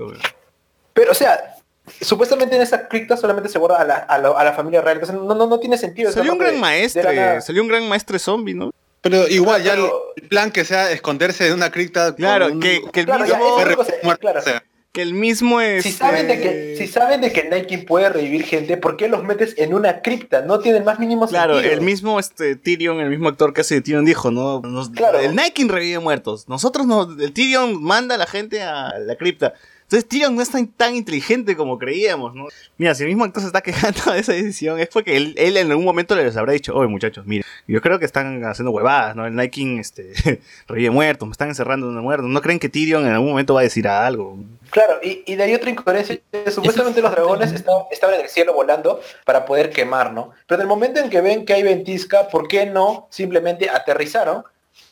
Pero, 0.93 1.12
o 1.12 1.14
sea, 1.14 1.57
supuestamente 2.01 2.57
en 2.57 2.62
esa 2.62 2.89
cripta 2.89 3.16
solamente 3.16 3.49
se 3.49 3.59
guarda 3.59 3.79
a 3.81 3.85
la, 3.85 3.95
a 3.97 4.18
la- 4.18 4.29
a 4.31 4.45
la 4.45 4.53
familia 4.53 4.81
real. 4.81 4.97
Entonces 4.99 5.16
no, 5.16 5.35
no, 5.35 5.47
no 5.47 5.59
tiene 5.61 5.79
sentido. 5.79 6.11
Salió 6.12 6.33
un 6.33 6.39
gran 6.39 6.51
de- 6.51 6.57
de 6.57 6.61
maestre, 6.61 7.14
nada. 7.16 7.41
salió 7.41 7.62
un 7.62 7.68
gran 7.68 7.89
maestre 7.89 8.18
zombie, 8.18 8.55
¿no? 8.55 8.73
Pero 9.03 9.27
igual, 9.29 9.62
ya 9.62 9.73
Pero- 9.73 10.12
el 10.16 10.29
plan 10.29 10.51
que 10.51 10.64
sea 10.64 10.91
esconderse 10.91 11.45
de 11.45 11.55
una 11.55 11.71
cripta. 11.71 12.14
Claro, 12.14 12.47
con 12.47 12.55
un- 12.57 12.61
que, 12.61 12.83
que 12.93 13.01
el 13.01 13.07
Claro, 13.07 13.25
ya, 13.25 13.37
mismo, 13.39 13.57
es 13.57 13.62
otra 13.62 13.77
cosa, 13.77 13.93
muerto, 14.03 14.21
claro. 14.21 14.41
o 14.41 14.43
sea, 14.43 14.62
que 14.93 15.03
el 15.03 15.14
mismo 15.14 15.61
es... 15.61 15.84
Si 15.84 15.93
saben, 15.93 16.26
de 16.26 16.41
que, 16.41 16.74
si 16.76 16.86
saben 16.88 17.20
de 17.20 17.32
que 17.32 17.66
King 17.66 17.84
puede 17.86 18.09
revivir 18.09 18.43
gente, 18.45 18.76
¿por 18.76 18.97
qué 18.97 19.09
los 19.09 19.22
metes 19.22 19.55
en 19.57 19.72
una 19.72 20.03
cripta? 20.03 20.43
No 20.43 20.59
tiene 20.59 20.78
el 20.78 20.84
más 20.84 20.99
mínimo 20.99 21.28
Claro, 21.28 21.55
sentido. 21.55 21.74
el 21.74 21.80
mismo 21.80 22.18
este 22.18 22.57
Tyrion, 22.57 22.99
el 23.01 23.09
mismo 23.11 23.28
actor 23.28 23.53
que 23.53 23.61
hace 23.61 23.76
de 23.76 23.80
Tyrion 23.82 24.05
dijo, 24.05 24.30
¿no? 24.30 24.61
Nos- 24.62 24.91
Claro. 24.91 25.20
El 25.20 25.38
King 25.53 25.68
revive 25.68 26.01
muertos. 26.01 26.49
Nosotros 26.49 26.86
no, 26.86 27.03
el 27.18 27.32
Tyrion 27.32 27.80
manda 27.82 28.16
a 28.16 28.18
la 28.18 28.26
gente 28.26 28.62
a 28.62 28.99
la 28.99 29.14
cripta. 29.16 29.55
Entonces 29.91 30.09
Tyrion 30.09 30.36
no 30.36 30.41
es 30.41 30.49
tan, 30.49 30.68
tan 30.68 30.95
inteligente 30.95 31.57
como 31.57 31.76
creíamos, 31.76 32.32
¿no? 32.32 32.47
Mira, 32.78 32.95
si 32.95 33.03
el 33.03 33.09
mismo 33.09 33.24
actor 33.24 33.43
se 33.43 33.49
está 33.49 33.61
quejando 33.62 34.12
de 34.12 34.20
esa 34.20 34.32
decisión, 34.32 34.78
es 34.78 34.86
porque 34.86 35.16
él, 35.16 35.34
él 35.36 35.57
en 35.57 35.68
algún 35.68 35.84
momento 35.84 36.14
les 36.14 36.36
habrá 36.36 36.53
dicho, 36.53 36.76
oye 36.76 36.86
muchachos, 36.86 37.26
miren, 37.26 37.45
yo 37.66 37.80
creo 37.80 37.99
que 37.99 38.05
están 38.05 38.45
haciendo 38.45 38.70
huevadas, 38.70 39.16
¿no? 39.16 39.26
El 39.26 39.34
Night 39.34 39.51
King 39.51 39.78
este, 39.78 40.12
revive 40.68 40.91
muertos, 40.91 41.26
me 41.26 41.32
están 41.32 41.49
encerrando 41.49 41.88
en 41.88 41.97
muerto. 41.97 42.28
¿No 42.28 42.41
creen 42.41 42.61
que 42.61 42.68
Tyrion 42.68 43.05
en 43.05 43.14
algún 43.14 43.30
momento 43.30 43.55
va 43.55 43.61
a 43.61 43.64
decir 43.64 43.88
algo? 43.88 44.38
Claro, 44.70 45.01
y, 45.03 45.24
y 45.26 45.34
de 45.34 45.43
ahí 45.43 45.55
otra 45.57 45.70
incoherencia. 45.70 46.20
Supuestamente 46.53 47.03
los 47.03 47.11
dragones 47.11 47.51
estaban, 47.51 47.82
estaban 47.91 48.14
en 48.14 48.20
el 48.20 48.28
cielo 48.28 48.55
volando 48.55 49.01
para 49.24 49.45
poder 49.45 49.70
quemar, 49.70 50.12
¿no? 50.12 50.30
Pero 50.47 50.61
en 50.61 50.66
el 50.66 50.68
momento 50.68 51.01
en 51.01 51.11
que 51.11 51.20
ven 51.20 51.45
que 51.45 51.55
hay 51.55 51.64
ventisca, 51.64 52.28
¿por 52.28 52.47
qué 52.47 52.64
no 52.64 53.09
simplemente 53.11 53.68
aterrizaron 53.68 54.45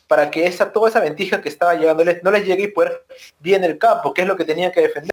para 0.09 0.31
que 0.31 0.47
esa, 0.47 0.73
toda 0.73 0.89
esa 0.89 0.99
ventija 0.99 1.39
que 1.39 1.47
estaba 1.49 1.75
llegándoles 1.75 2.23
no 2.23 2.31
les 2.31 2.45
llegue 2.45 2.63
y 2.63 2.67
poder 2.69 3.05
bien 3.39 3.63
el 3.63 3.77
campo, 3.77 4.11
que 4.13 4.23
es 4.23 4.27
lo 4.27 4.35
que 4.35 4.43
tenían 4.43 4.71
que 4.71 4.81
defender? 4.81 5.11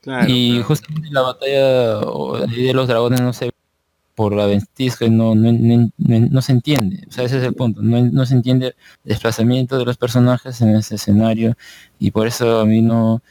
Claro, 0.00 0.24
y 0.26 0.52
claro. 0.52 0.64
justamente 0.68 1.08
la 1.12 1.20
batalla 1.20 1.98
de 2.46 2.72
los 2.72 2.88
dragones 2.88 3.20
no 3.20 3.32
se 3.34 3.44
ve 3.46 3.52
por 4.14 4.32
la 4.34 4.46
ventisca 4.46 5.04
y 5.04 5.10
no, 5.10 5.34
no, 5.34 5.52
no- 5.52 5.90
no- 5.98 6.28
no 6.30 6.42
se 6.42 6.52
entiende. 6.52 7.04
O 7.08 7.12
sea, 7.12 7.24
ese 7.24 7.36
es 7.38 7.44
el 7.44 7.52
punto. 7.54 7.82
No, 7.82 8.00
no 8.00 8.24
se 8.26 8.34
entiende 8.34 8.68
el 8.68 8.74
desplazamiento 9.04 9.76
de 9.78 9.84
los 9.84 9.96
personajes 9.98 10.60
en 10.62 10.74
ese 10.76 10.94
escenario 10.94 11.54
y 11.98 12.10
por 12.10 12.26
eso 12.26 12.60
a 12.60 12.64
mí 12.64 12.80
no... 12.80 13.22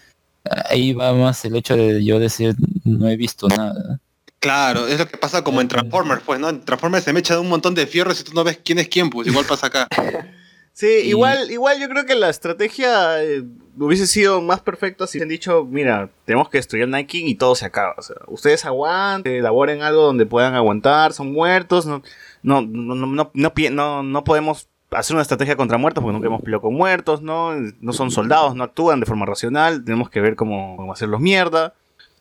Ahí 0.70 0.94
va 0.94 1.12
más 1.14 1.44
el 1.46 1.56
hecho 1.56 1.76
de 1.76 2.06
yo 2.06 2.20
decir 2.20 2.56
no 2.86 3.10
he 3.10 3.18
visto 3.18 3.48
nada. 3.50 4.00
Claro, 4.40 4.88
es 4.88 5.00
lo 5.00 5.08
que 5.08 5.18
pasa 5.18 5.44
como 5.44 5.60
en 5.62 5.68
Transformers, 5.68 6.22
pues, 6.26 6.40
¿no? 6.40 6.48
En 6.50 6.64
Transformers 6.64 7.04
se 7.04 7.12
me 7.12 7.20
echan 7.22 7.40
un 7.40 7.50
montón 7.50 7.74
de 7.76 7.88
fierros 7.88 8.22
y 8.22 8.24
tú 8.24 8.34
no 8.34 8.44
ves 8.46 8.60
quién 8.64 8.78
es 8.80 8.88
quién, 8.88 9.10
pues 9.10 9.28
igual 9.28 9.46
pasa 9.46 9.68
acá. 9.68 9.88
Sí, 10.78 10.86
Y- 11.06 11.10
igual, 11.10 11.50
igual 11.50 11.80
yo 11.80 11.90
creo 11.90 12.06
que 12.06 12.14
la 12.14 12.30
estrategia 12.30 13.24
eh, 13.24 13.44
hubiese 13.80 14.06
sido 14.06 14.42
más 14.44 14.60
perfecta 14.60 15.08
si 15.08 15.20
han 15.20 15.28
dicho, 15.28 15.66
mira, 15.66 16.12
tenemos 16.24 16.50
que 16.50 16.60
destruir 16.60 16.88
King 17.08 17.26
y 17.26 17.34
todo 17.34 17.56
se 17.56 17.66
acaba. 17.66 17.96
O 17.98 18.02
sea, 18.04 18.18
ustedes 18.28 18.64
aguanten, 18.64 19.34
elaboren 19.34 19.82
algo 19.82 20.04
donde 20.04 20.28
puedan 20.28 20.54
aguantar, 20.54 21.14
son 21.14 21.34
muertos, 21.34 21.88
no, 21.88 22.04
no, 22.44 22.62
no, 22.62 22.94
no, 22.94 23.08
no, 23.34 23.52
no, 23.72 24.04
no 24.04 24.24
podemos 24.24 24.68
hacer 24.92 25.16
una 25.16 25.24
estrategia 25.24 25.56
contra 25.56 25.80
muertos, 25.80 26.04
porque 26.04 26.14
nunca 26.14 26.28
hemos 26.28 26.44
peleado 26.44 26.62
con 26.62 26.76
muertos, 26.76 27.24
¿no? 27.24 27.56
No 27.82 27.92
son 27.92 28.12
soldados, 28.12 28.54
no 28.54 28.64
actúan 28.64 29.00
de 29.00 29.08
forma 29.08 29.26
racional, 29.26 29.84
tenemos 29.84 30.12
que 30.12 30.22
ver 30.22 30.36
cómo, 30.36 30.76
cómo 30.78 30.94
hacerlos 30.94 31.22
mierda. 31.22 31.74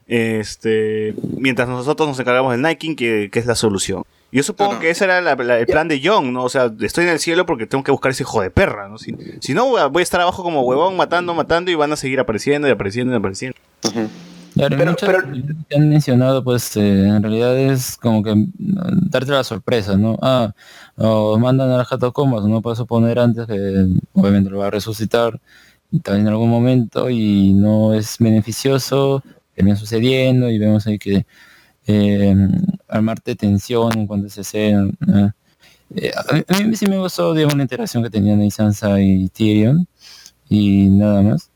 Este, 0.06 1.14
mientras 1.36 1.68
nosotros 1.68 2.08
nos 2.08 2.18
encargamos 2.18 2.52
del 2.52 2.62
Nike, 2.62 2.96
que, 2.96 3.28
que 3.30 3.38
es 3.38 3.44
la 3.44 3.54
solución. 3.54 4.02
Yo 4.32 4.42
supongo 4.42 4.78
que 4.80 4.90
ese 4.90 5.04
era 5.04 5.20
la- 5.20 5.34
la- 5.36 5.58
el 5.58 5.66
plan 5.66 5.88
de 5.88 6.00
John, 6.02 6.32
¿no? 6.32 6.44
O 6.44 6.48
sea, 6.48 6.70
estoy 6.80 7.04
en 7.04 7.10
el 7.10 7.20
cielo 7.20 7.46
porque 7.46 7.66
tengo 7.66 7.84
que 7.84 7.92
buscar 7.92 8.10
ese 8.10 8.24
hijo 8.24 8.42
de 8.42 8.50
perra, 8.50 8.88
¿no? 8.88 8.98
Si, 8.98 9.14
si 9.40 9.54
no, 9.54 9.66
voy 9.66 9.80
a- 9.80 10.02
estar 10.02 10.20
abajo 10.20 10.42
como 10.42 10.62
huevón, 10.62 10.96
matando, 10.96 11.32
matando, 11.32 11.70
y 11.70 11.74
van 11.74 11.92
a 11.92 11.96
seguir 11.96 12.20
apareciendo 12.20 12.68
y 12.68 12.70
apareciendo 12.72 13.12
y 13.14 13.16
apareciendo. 13.16 13.56
Claro, 14.54 14.74
y 14.74 14.78
Pero- 14.78 14.96
pero- 14.98 15.22
que 15.68 15.76
han 15.76 15.88
mencionado, 15.88 16.42
pues 16.42 16.76
eh, 16.78 17.06
en 17.08 17.22
realidad 17.22 17.56
es 17.58 17.96
como 17.98 18.22
que 18.22 18.34
mm, 18.34 18.46
darte 19.10 19.30
la 19.32 19.44
sorpresa, 19.44 19.96
¿no? 19.98 20.18
Ah, 20.22 20.52
o 20.96 21.38
mandan 21.38 21.70
a 21.70 21.76
la 21.78 21.84
Jato 21.84 22.12
Comas, 22.12 22.42
no 22.44 22.62
puedo 22.62 22.74
suponer 22.74 23.18
antes 23.18 23.46
que 23.46 23.86
obviamente 24.14 24.48
lo 24.50 24.58
va 24.58 24.68
a 24.68 24.70
resucitar 24.70 25.38
también 26.02 26.26
en 26.26 26.32
algún 26.32 26.48
momento 26.50 27.10
y 27.10 27.52
no 27.52 27.92
es 27.94 28.16
beneficioso, 28.18 29.22
termina 29.54 29.76
sucediendo 29.76 30.48
y 30.50 30.58
vemos 30.58 30.86
ahí 30.86 30.98
que 30.98 31.26
eh, 31.86 32.34
armarte 32.88 33.34
tensión 33.36 33.96
en 33.98 34.06
cuanto 34.06 34.26
a 34.26 34.28
esa 34.28 34.40
escena. 34.42 34.90
¿no? 35.00 35.32
Eh, 35.94 36.10
a, 36.16 36.34
mí, 36.34 36.42
a 36.48 36.60
mí 36.66 36.76
sí 36.76 36.86
me 36.86 36.98
gustó, 36.98 37.32
digamos, 37.32 37.56
la 37.56 37.62
interacción 37.62 38.02
que 38.02 38.10
tenían 38.10 38.40
ahí 38.40 38.50
Sansa 38.50 39.00
y 39.00 39.28
Tyrion 39.28 39.86
y 40.48 40.88
nada 40.90 41.22
más, 41.22 41.50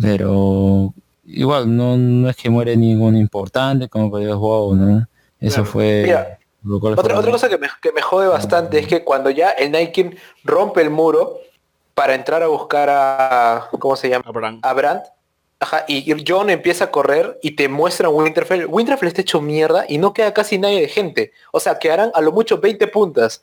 pero 0.00 0.92
igual 1.24 1.74
no, 1.74 1.96
no 1.96 2.28
es 2.28 2.36
que 2.36 2.50
muere 2.50 2.76
ninguno 2.76 3.16
importante 3.18 3.88
como 3.88 4.18
digas 4.18 4.36
wow 4.36 4.74
no 4.74 5.06
eso 5.40 5.56
Claro. 5.56 5.64
fue 5.64 6.02
Mira, 6.04 6.38
lo 6.62 6.80
cual 6.80 6.92
Otra, 6.94 7.14
fue- 7.14 7.18
otra 7.20 7.30
cosa 7.32 7.48
que 7.48 7.56
me, 7.58 7.68
que 7.80 7.92
me 7.92 8.02
jode 8.02 8.26
bastante 8.28 8.78
es 8.78 8.86
que 8.86 9.02
cuando 9.04 9.30
ya 9.30 9.50
el 9.50 9.72
Nike 9.72 10.16
rompe 10.44 10.82
el 10.82 10.90
muro 10.90 11.38
para 11.94 12.14
entrar 12.14 12.42
a 12.42 12.48
buscar 12.48 12.88
a... 12.90 13.68
¿Cómo 13.78 13.96
se 13.96 14.08
llama? 14.08 14.24
Abraham. 14.26 14.58
A 14.62 14.72
Brandt. 14.74 15.04
Ajá, 15.64 15.84
y 15.88 16.14
John 16.28 16.50
empieza 16.50 16.84
a 16.84 16.90
correr 16.90 17.38
y 17.42 17.52
te 17.52 17.68
muestran 17.70 18.12
Winterfell. 18.12 18.66
Winterfell 18.68 19.08
está 19.08 19.22
hecho 19.22 19.40
mierda 19.40 19.86
y 19.88 19.96
no 19.96 20.12
queda 20.12 20.34
casi 20.34 20.58
nadie 20.58 20.82
de 20.82 20.88
gente. 20.88 21.32
O 21.52 21.58
sea, 21.60 21.78
quedarán 21.78 22.10
a 22.14 22.20
lo 22.20 22.32
mucho 22.32 22.58
20 22.58 22.86
puntas. 22.88 23.42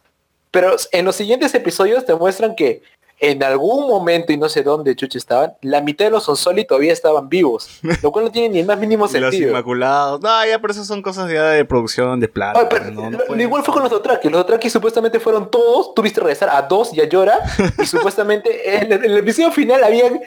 Pero 0.52 0.76
en 0.92 1.06
los 1.06 1.16
siguientes 1.16 1.56
episodios 1.56 2.06
te 2.06 2.14
muestran 2.14 2.56
que 2.56 2.84
en 3.20 3.44
algún 3.44 3.88
momento, 3.88 4.34
y 4.34 4.38
no 4.38 4.50
sé 4.50 4.62
dónde 4.64 4.96
chucha 4.96 5.18
estaban, 5.18 5.54
la 5.62 5.80
mitad 5.82 6.06
de 6.06 6.12
los 6.12 6.24
Sonsoli 6.26 6.66
todavía 6.66 6.92
estaban 6.94 7.28
vivos. 7.30 7.80
Lo 8.04 8.12
cual 8.12 8.26
no 8.26 8.32
tiene 8.32 8.50
ni 8.50 8.60
el 8.60 8.66
más 8.66 8.78
mínimo 8.78 9.06
Y 9.08 9.14
los 9.20 9.32
sentido. 9.32 9.50
Inmaculados. 9.50 10.22
No, 10.22 10.46
ya, 10.46 10.60
pero 10.60 10.74
eso 10.74 10.84
son 10.86 11.02
cosas 11.02 11.32
ya 11.32 11.46
de 11.50 11.66
producción, 11.66 12.20
de 12.20 12.28
plata. 12.28 12.60
Ay, 12.60 12.68
pero 12.70 12.86
no, 12.92 13.10
no 13.10 13.18
lo- 13.20 13.26
pueden- 13.26 13.42
igual 13.42 13.64
fue 13.64 13.74
con 13.74 13.84
los 13.84 13.92
Dothraki. 13.92 14.30
Los 14.30 14.42
Dothraki 14.42 14.70
supuestamente 14.70 15.20
fueron 15.20 15.50
todos. 15.50 15.94
Tuviste 15.96 16.20
regresar 16.20 16.50
a 16.50 16.62
dos 16.64 16.94
y 16.94 17.02
a 17.02 17.06
Yora. 17.06 17.40
y 17.82 17.86
supuestamente 17.88 18.76
en 18.76 18.92
el, 18.92 19.06
en 19.06 19.12
el 19.12 19.18
episodio 19.18 19.52
final 19.52 19.84
habían, 19.84 20.20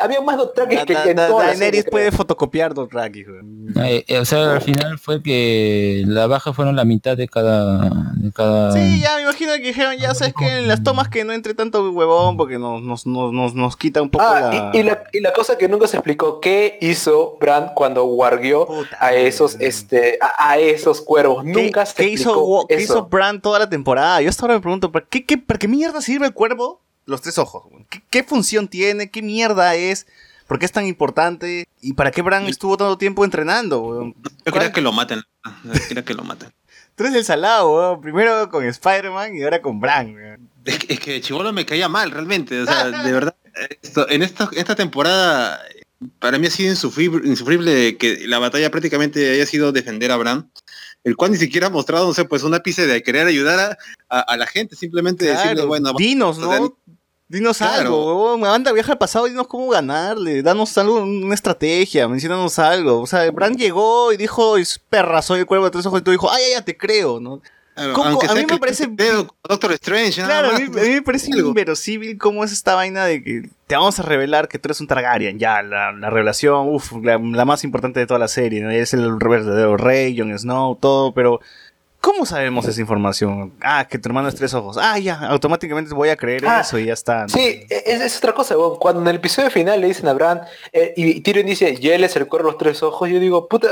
había 0.00 0.20
más 0.20 0.36
Dothraki 0.36 0.76
que 0.84 0.92
en 0.92 1.16
da- 1.16 1.26
toda 1.28 1.44
la 1.44 1.50
Daenerys 1.50 1.84
puede 1.90 2.12
fotocopiar 2.12 2.72
Dothraki, 2.74 3.24
güey. 3.24 3.40
Eh, 3.84 4.04
eh, 4.06 4.18
o 4.18 4.24
sea 4.24 4.52
al 4.52 4.60
final 4.60 4.98
fue 4.98 5.22
que 5.22 6.04
la 6.06 6.26
baja 6.26 6.52
fueron 6.52 6.76
la 6.76 6.84
mitad 6.84 7.16
de 7.16 7.26
cada 7.28 7.90
de 8.14 8.30
cada 8.32 8.72
Sí, 8.72 9.00
ya 9.00 9.16
me 9.16 9.22
imagino 9.22 9.52
que 9.54 9.62
dijeron, 9.62 9.96
ya 9.96 10.14
sabes 10.14 10.34
que 10.38 10.58
en 10.58 10.68
las 10.68 10.82
tomas 10.82 11.08
que 11.08 11.24
no 11.24 11.32
entre 11.32 11.54
tanto 11.54 11.90
huevón 11.90 12.36
porque 12.36 12.58
nos, 12.58 12.82
nos, 12.82 13.06
nos, 13.06 13.32
nos, 13.32 13.54
nos 13.54 13.76
quita 13.76 14.02
un 14.02 14.10
poco 14.10 14.24
Ah, 14.26 14.40
la... 14.40 14.70
y, 14.72 14.78
y 14.78 14.82
la, 14.84 15.04
y 15.12 15.20
la 15.20 15.32
cosa 15.32 15.58
que 15.58 15.68
nunca 15.68 15.86
se 15.88 15.96
explicó, 15.96 16.40
¿qué 16.40 16.78
hizo 16.80 17.36
Bran 17.40 17.72
cuando 17.74 18.04
guardió 18.04 18.68
a 19.00 19.14
esos, 19.14 19.56
este, 19.60 20.18
a, 20.20 20.50
a 20.50 20.58
esos 20.58 21.00
cuervos? 21.00 21.44
¿Qué, 21.44 21.50
Nunca 21.50 21.86
se 21.86 21.94
qué 21.96 22.02
explicó 22.04 22.30
hizo, 22.32 22.44
Wa- 22.44 22.64
qué 22.68 22.74
eso. 22.76 22.82
hizo 22.84 23.06
Bran 23.06 23.40
toda 23.40 23.58
la 23.58 23.68
temporada? 23.68 24.20
Yo 24.22 24.28
hasta 24.28 24.42
ahora 24.44 24.54
me 24.54 24.60
pregunto, 24.60 24.92
¿para 24.92 25.06
qué, 25.06 25.24
qué, 25.24 25.38
¿para 25.38 25.58
qué 25.58 25.66
mierda 25.68 26.00
sirve 26.00 26.26
el 26.26 26.34
cuervo? 26.34 26.80
Los 27.06 27.22
tres 27.22 27.38
ojos. 27.38 27.64
¿Qué, 27.90 28.02
qué 28.10 28.24
función 28.24 28.68
tiene? 28.68 29.10
¿Qué 29.10 29.22
mierda 29.22 29.74
es? 29.74 30.06
¿Por 30.46 30.58
qué 30.58 30.66
es 30.66 30.72
tan 30.72 30.86
importante? 30.86 31.66
¿Y 31.80 31.94
para 31.94 32.10
qué 32.10 32.20
Bran 32.22 32.46
estuvo 32.46 32.76
tanto 32.76 32.98
tiempo 32.98 33.24
entrenando? 33.24 34.12
Yo 34.44 34.52
quería 34.52 34.72
que 34.72 34.82
lo 34.82 34.92
maten. 34.92 35.22
Yo 35.64 35.72
quería 35.88 36.04
que 36.04 36.14
lo 36.14 36.24
maten. 36.24 36.52
Tú 36.94 37.04
eres 37.04 37.16
el 37.16 37.24
salado, 37.24 37.70
güey. 37.70 38.02
Primero 38.02 38.50
con 38.50 38.64
Spider-Man 38.64 39.34
y 39.34 39.42
ahora 39.44 39.62
con 39.62 39.80
Bran. 39.80 40.14
Es 40.64 40.78
que, 40.78 40.92
es 40.92 41.00
que 41.00 41.20
Chibolo 41.20 41.52
me 41.52 41.64
caía 41.64 41.88
mal, 41.88 42.10
realmente. 42.10 42.60
O 42.60 42.66
sea, 42.66 42.90
de 42.90 43.12
verdad. 43.12 43.34
Esto, 43.82 44.08
en 44.08 44.22
esta, 44.22 44.50
esta 44.52 44.74
temporada, 44.74 45.60
para 46.18 46.38
mí 46.38 46.46
ha 46.46 46.50
sido 46.50 46.70
insufrible, 46.70 47.26
insufrible 47.26 47.96
que 47.96 48.26
la 48.26 48.38
batalla 48.38 48.70
prácticamente 48.70 49.32
haya 49.32 49.46
sido 49.46 49.72
defender 49.72 50.10
a 50.10 50.16
Bran. 50.16 50.50
El 51.04 51.16
cual 51.16 51.32
ni 51.32 51.36
siquiera 51.38 51.66
ha 51.66 51.70
mostrado, 51.70 52.06
no 52.06 52.14
sé, 52.14 52.24
pues 52.24 52.42
un 52.44 52.54
ápice 52.54 52.86
de 52.86 53.02
querer 53.02 53.26
ayudar 53.26 53.58
a, 53.58 53.78
a- 54.08 54.20
a 54.20 54.36
la 54.36 54.46
gente. 54.46 54.76
Simplemente 54.76 55.24
decirle, 55.24 55.64
bueno, 55.64 55.92
dinos, 55.96 56.38
¿no? 56.38 56.76
Dinos 57.28 57.56
Claro. 57.58 57.80
algo, 57.80 58.04
huevón. 58.34 58.44
Anda, 58.46 58.72
viaja 58.72 58.92
al 58.92 58.98
pasado 58.98 59.24
dinos 59.24 59.46
cómo 59.46 59.68
ganarle. 59.70 60.42
Danos 60.42 60.76
algo, 60.76 61.02
una 61.02 61.34
estrategia, 61.34 62.06
mencionanos 62.06 62.58
algo. 62.58 63.00
O 63.00 63.06
sea, 63.06 63.28
Bran 63.30 63.56
llegó 63.56 64.12
y 64.12 64.18
dijo, 64.18 64.58
es 64.58 64.78
perra, 64.90 65.22
soy 65.22 65.40
el 65.40 65.46
cuervo 65.46 65.64
de 65.64 65.70
tres 65.70 65.86
ojos. 65.86 66.00
Y 66.00 66.04
tú 66.04 66.10
dijo, 66.10 66.30
ay, 66.30 66.42
ya, 66.50 66.58
ya 66.58 66.64
te 66.64 66.76
creo, 66.76 67.20
¿no? 67.20 67.40
Claro, 67.74 68.02
aunque 68.04 68.26
a 68.26 68.34
mí 68.34 68.44
me 68.48 68.58
parece- 68.58 68.88
Doctor 69.48 69.72
Strange, 69.72 70.22
Claro, 70.22 70.50
a 70.50 70.58
mí, 70.58 70.64
a 70.66 70.82
mí 70.82 70.88
me 70.90 71.02
parece 71.02 71.32
algo. 71.32 71.48
inverosímil 71.48 72.18
cómo 72.18 72.44
es 72.44 72.52
esta 72.52 72.74
vaina 72.74 73.04
de 73.06 73.22
que 73.22 73.48
te 73.66 73.74
vamos 73.76 73.98
a 73.98 74.02
revelar 74.02 74.48
que 74.48 74.58
tú 74.58 74.68
eres 74.68 74.80
un 74.80 74.86
Targaryen. 74.86 75.38
Ya, 75.38 75.62
la, 75.62 75.92
la 75.92 76.10
revelación, 76.10 76.68
uff, 76.68 76.92
la, 77.02 77.18
la 77.18 77.44
más 77.44 77.64
importante 77.64 78.00
de 78.00 78.06
toda 78.06 78.18
la 78.18 78.28
serie. 78.28 78.60
¿no? 78.60 78.70
Es 78.70 78.92
el 78.94 79.14
verdadero 79.16 79.76
rey, 79.76 80.16
Jon 80.18 80.38
Snow, 80.38 80.76
todo, 80.76 81.12
pero... 81.14 81.40
¿Cómo 82.00 82.26
sabemos 82.26 82.66
esa 82.66 82.80
información? 82.80 83.52
Ah, 83.60 83.86
que 83.88 83.96
tu 83.96 84.08
hermano 84.08 84.26
es 84.26 84.34
tres 84.34 84.52
ojos. 84.54 84.76
Ah, 84.76 84.98
ya, 84.98 85.20
automáticamente 85.28 85.94
voy 85.94 86.08
a 86.08 86.16
creer 86.16 86.44
Ah, 86.44 86.62
eso 86.62 86.76
y 86.76 86.86
ya 86.86 86.94
está. 86.94 87.22
¿no? 87.22 87.28
Sí, 87.28 87.64
es, 87.70 88.00
es 88.00 88.16
otra 88.16 88.32
cosa, 88.32 88.58
weón. 88.58 88.76
cuando 88.80 89.00
en 89.02 89.06
el 89.06 89.16
episodio 89.16 89.52
final 89.52 89.80
le 89.80 89.86
dicen 89.86 90.08
a 90.08 90.12
Bran 90.12 90.40
eh, 90.72 90.92
y 90.96 91.20
Tyrion 91.20 91.46
dice, 91.46 91.78
y 91.80 91.88
él 91.90 92.02
es 92.02 92.16
el 92.16 92.26
cuervo 92.26 92.48
los 92.50 92.58
tres 92.58 92.82
ojos, 92.82 93.08
yo 93.08 93.20
digo, 93.20 93.46
puta, 93.46 93.68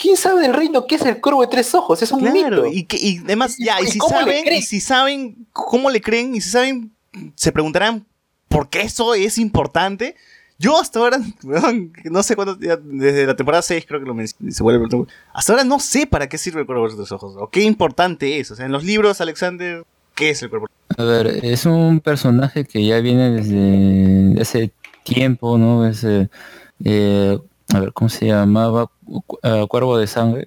¿quién 0.00 0.16
sabe 0.16 0.40
del 0.42 0.54
reino 0.54 0.86
qué 0.86 0.94
es 0.94 1.02
el 1.02 1.20
cuervo 1.20 1.42
de 1.42 1.48
tres 1.48 1.74
ojos? 1.74 2.02
Es 2.02 2.10
un 2.10 2.20
Claro, 2.20 2.64
mito. 2.64 2.66
y, 2.66 2.84
que, 2.84 2.96
y 2.96 3.18
además, 3.18 3.56
ya, 3.58 3.80
y, 3.80 3.84
¿Y 3.84 3.88
si 3.88 3.98
saben, 3.98 4.52
y 4.52 4.62
si 4.62 4.80
saben 4.80 5.46
cómo 5.52 5.90
le 5.90 6.00
creen, 6.00 6.34
y 6.34 6.40
si 6.40 6.50
saben, 6.50 6.92
se 7.34 7.52
preguntarán 7.52 8.06
por 8.48 8.68
qué 8.68 8.82
eso 8.82 9.14
es 9.14 9.38
importante. 9.38 10.16
Yo 10.58 10.78
hasta 10.78 10.98
ahora, 10.98 11.18
no 12.04 12.22
sé 12.22 12.36
cuándo, 12.36 12.58
ya 12.60 12.76
desde 12.76 13.26
la 13.26 13.36
temporada 13.36 13.62
6 13.62 13.84
creo 13.86 14.00
que 14.00 14.06
lo 14.06 14.14
mencioné, 14.14 14.52
se 14.52 14.62
vuelve 14.62 14.86
Hasta 15.32 15.52
ahora 15.52 15.64
no 15.64 15.78
sé 15.80 16.06
para 16.06 16.28
qué 16.28 16.38
sirve 16.38 16.60
el 16.60 16.66
cuervo 16.66 16.82
de 16.84 16.88
los 16.88 16.96
tres 16.96 17.12
ojos, 17.12 17.34
o 17.38 17.48
qué 17.48 17.62
importante 17.62 18.40
es. 18.40 18.50
O 18.50 18.56
sea, 18.56 18.66
en 18.66 18.72
los 18.72 18.84
libros, 18.84 19.20
Alexander, 19.20 19.84
¿qué 20.14 20.30
es 20.30 20.42
el 20.42 20.50
cuervo? 20.50 20.66
a 20.98 21.04
ver 21.04 21.28
es 21.44 21.66
un 21.66 22.00
personaje 22.00 22.64
que 22.64 22.84
ya 22.84 22.98
viene 22.98 23.30
desde 23.30 24.42
ese 24.42 24.72
tiempo 25.04 25.56
no 25.56 25.86
ese 25.86 26.28
eh, 26.84 27.38
a 27.74 27.80
ver 27.80 27.92
cómo 27.92 28.08
se 28.08 28.26
llamaba 28.26 28.90
ah, 29.42 29.64
cuervo 29.68 29.98
de 29.98 30.06
sangre 30.06 30.44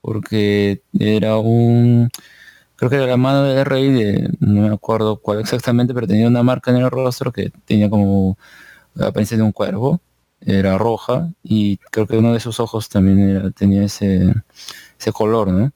porque 0.00 0.82
era 0.98 1.36
un 1.38 2.10
creo 2.76 2.90
que 2.90 2.96
era 2.96 3.06
la 3.06 3.16
mano 3.16 3.44
del 3.44 3.64
rey 3.64 4.28
no 4.40 4.62
me 4.62 4.74
acuerdo 4.74 5.16
cuál 5.18 5.40
exactamente 5.40 5.94
pero 5.94 6.06
tenía 6.06 6.28
una 6.28 6.42
marca 6.42 6.70
en 6.70 6.78
el 6.78 6.90
rostro 6.90 7.32
que 7.32 7.50
tenía 7.64 7.88
como 7.90 8.36
la 8.94 9.08
apariencia 9.08 9.36
de 9.36 9.42
un 9.42 9.52
cuervo 9.52 10.00
era 10.40 10.78
roja 10.78 11.30
y 11.42 11.78
creo 11.90 12.06
que 12.06 12.18
uno 12.18 12.32
de 12.34 12.40
sus 12.40 12.60
ojos 12.60 12.88
también 12.88 13.18
era- 13.20 13.50
tenía 13.50 13.84
ese 13.84 14.32
color 15.12 15.48
no 15.48 15.72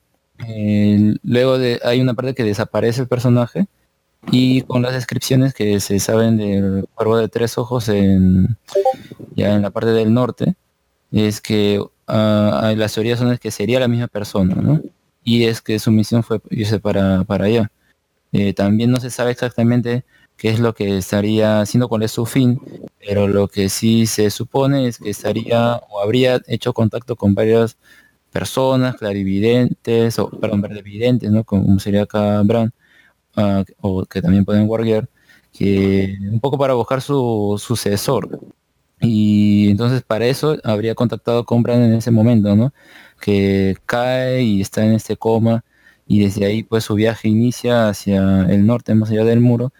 Eh, 0.48 1.16
luego 1.22 1.58
de 1.58 1.80
hay 1.84 2.00
una 2.00 2.14
parte 2.14 2.34
que 2.34 2.44
desaparece 2.44 3.02
el 3.02 3.08
personaje 3.08 3.66
y 4.32 4.62
con 4.62 4.80
las 4.82 4.94
descripciones 4.94 5.52
que 5.52 5.80
se 5.80 5.98
saben 6.00 6.38
del 6.38 6.88
cuervo 6.94 7.18
de 7.18 7.28
tres 7.28 7.58
ojos 7.58 7.88
en 7.90 8.56
ya 9.36 9.54
en 9.54 9.60
la 9.62 9.70
parte 9.70 9.90
del 9.90 10.14
norte 10.14 10.54
es 11.12 11.40
que 11.40 11.82
ah, 12.06 12.72
las 12.76 12.94
teorías 12.94 13.18
son 13.18 13.36
que 13.38 13.50
sería 13.50 13.80
la 13.80 13.88
misma 13.88 14.08
persona 14.08 14.54
¿no? 14.56 14.80
y 15.24 15.44
es 15.44 15.60
que 15.62 15.78
su 15.78 15.90
misión 15.92 16.22
fue 16.22 16.40
irse 16.50 16.80
para, 16.80 17.24
para 17.24 17.46
allá 17.46 17.70
Eh, 18.32 18.54
también 18.54 18.90
no 18.92 19.00
se 19.00 19.10
sabe 19.10 19.32
exactamente 19.32 20.04
qué 20.36 20.50
es 20.50 20.60
lo 20.60 20.72
que 20.74 20.98
estaría 20.98 21.60
haciendo 21.62 21.88
cuál 21.88 22.02
es 22.04 22.12
su 22.12 22.26
fin 22.26 22.60
pero 23.00 23.28
lo 23.28 23.48
que 23.48 23.68
sí 23.68 24.06
se 24.06 24.30
supone 24.30 24.86
es 24.88 24.98
que 24.98 25.10
estaría 25.10 25.76
o 25.90 26.00
habría 26.00 26.40
hecho 26.46 26.72
contacto 26.74 27.16
con 27.16 27.34
varias 27.34 27.76
personas 28.32 28.96
clarividentes 28.96 30.18
o 30.18 30.30
perdón 30.30 30.62
verdevidentes 30.62 31.30
no 31.32 31.44
como 31.44 31.78
sería 31.80 32.02
acá 32.04 32.42
Bran 32.44 32.72
ah, 33.36 33.64
o 33.80 34.04
que 34.06 34.22
también 34.22 34.44
pueden 34.44 34.66
guardiar, 34.66 35.08
que 35.52 36.16
un 36.32 36.40
poco 36.40 36.58
para 36.58 36.74
buscar 36.74 37.00
su 37.02 37.56
sucesor. 37.58 38.28
Y 39.00 39.70
entonces 39.70 40.02
para 40.02 40.26
eso 40.26 40.58
habría 40.64 40.94
contactado 40.94 41.44
con 41.44 41.62
Bran 41.62 41.82
en 41.82 41.94
ese 41.94 42.10
momento, 42.10 42.54
¿no? 42.56 42.72
Que 43.20 43.76
cae 43.86 44.42
y 44.42 44.60
está 44.60 44.84
en 44.84 44.92
este 44.92 45.16
coma 45.16 45.64
y 46.06 46.20
desde 46.24 46.44
ahí 46.46 46.62
pues 46.62 46.84
su 46.84 46.94
viaje 46.94 47.28
inicia 47.28 47.88
hacia 47.88 48.42
el 48.50 48.66
norte, 48.66 48.94
más 48.94 49.10
allá 49.10 49.24
del 49.24 49.40
muro, 49.40 49.72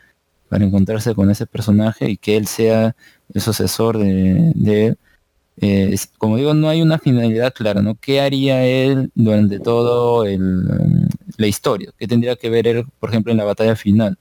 para 0.49 0.65
encontrarse 0.65 1.15
con 1.15 1.31
ese 1.31 1.47
personaje 1.47 2.11
y 2.11 2.17
que 2.17 2.37
él 2.37 2.47
sea 2.47 2.97
el 3.35 3.41
sucesor 3.41 3.99
de, 3.99 4.53
él. 4.87 4.99
Eh, 5.59 5.97
como 6.19 6.37
digo, 6.37 6.55
no 6.55 6.69
hay 6.69 6.83
una 6.83 6.99
finalidad 6.99 7.53
clara, 7.55 7.83
¿no? 7.83 7.97
¿Qué 7.97 8.21
haría 8.21 8.65
él 8.65 9.11
durante 9.15 9.61
todo 9.61 10.25
el, 10.25 11.09
la 11.37 11.47
historia? 11.47 11.93
¿Qué 11.99 12.07
tendría 12.09 12.37
que 12.37 12.51
ver 12.51 12.67
él, 12.67 12.87
por 12.99 13.11
ejemplo, 13.11 13.33
en 13.33 13.39
la 13.39 13.45
batalla 13.45 13.77
final? 13.77 14.19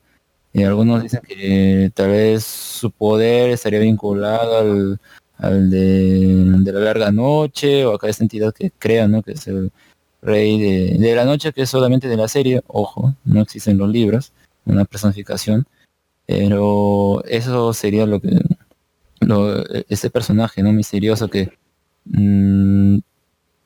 Y 0.54 0.64
algunos 0.64 1.04
dicen 1.04 1.22
que 1.28 1.92
tal 1.94 2.10
vez 2.10 2.44
su 2.44 2.92
poder 2.92 3.52
estaría 3.52 3.80
vinculado 3.80 4.58
al, 4.58 5.00
al 5.38 5.70
de, 5.70 6.44
de 6.60 6.72
la 6.74 6.80
larga 6.80 7.12
noche 7.12 7.86
o 7.86 7.96
acá 7.96 8.10
esta 8.10 8.24
entidad 8.24 8.54
que 8.54 8.72
crea, 8.72 9.08
¿no? 9.08 9.22
Que 9.22 9.34
es 9.34 9.48
el 9.48 9.72
rey 10.22 10.60
de, 10.60 10.98
de 10.98 11.16
la 11.16 11.26
noche, 11.26 11.54
que 11.54 11.64
es 11.64 11.70
solamente 11.70 12.08
de 12.08 12.18
la 12.18 12.28
serie, 12.28 12.62
ojo, 12.68 13.16
no 13.26 13.42
existen 13.42 13.78
los 13.78 13.90
libros, 13.90 14.34
una 14.66 14.86
personificación, 14.86 15.66
pero 16.26 17.24
eso 17.26 17.74
sería 17.74 18.06
lo 18.06 18.20
que 18.20 18.40
lo, 19.22 19.64
ese 19.90 20.10
personaje 20.10 20.64
no 20.64 20.72
misterioso 20.74 21.28
que 21.28 21.52
mm, 22.06 23.00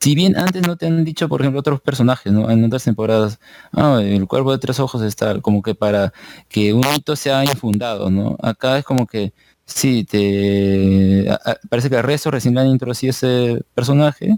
si 0.04 0.16
bien 0.16 0.36
antes 0.38 0.68
no 0.68 0.76
te 0.76 0.86
han 0.86 1.06
dicho 1.06 1.30
por 1.30 1.40
ejemplo 1.40 1.62
otros 1.62 1.80
personajes 1.80 2.34
no 2.34 2.52
en 2.52 2.62
otras 2.66 2.84
temporadas 2.84 3.40
ah, 3.72 4.02
el 4.04 4.28
cuervo 4.28 4.52
de 4.52 4.58
tres 4.58 4.78
ojos 4.82 5.02
está 5.02 5.40
como 5.40 5.62
que 5.62 5.76
para 5.76 6.12
que 6.50 6.74
un 6.74 6.82
mito 6.92 7.16
sea 7.16 7.46
infundado 7.46 8.10
no 8.10 8.36
acá 8.42 8.78
es 8.78 8.84
como 8.84 9.08
que 9.08 9.32
sí 9.66 10.04
te 10.04 11.26
parece 11.70 11.90
que 11.90 11.96
al 11.96 12.04
resto 12.04 12.32
recién 12.32 12.54
le 12.54 12.60
han 12.60 12.68
introducido 12.68 13.12
ese 13.12 13.62
personaje 13.74 14.38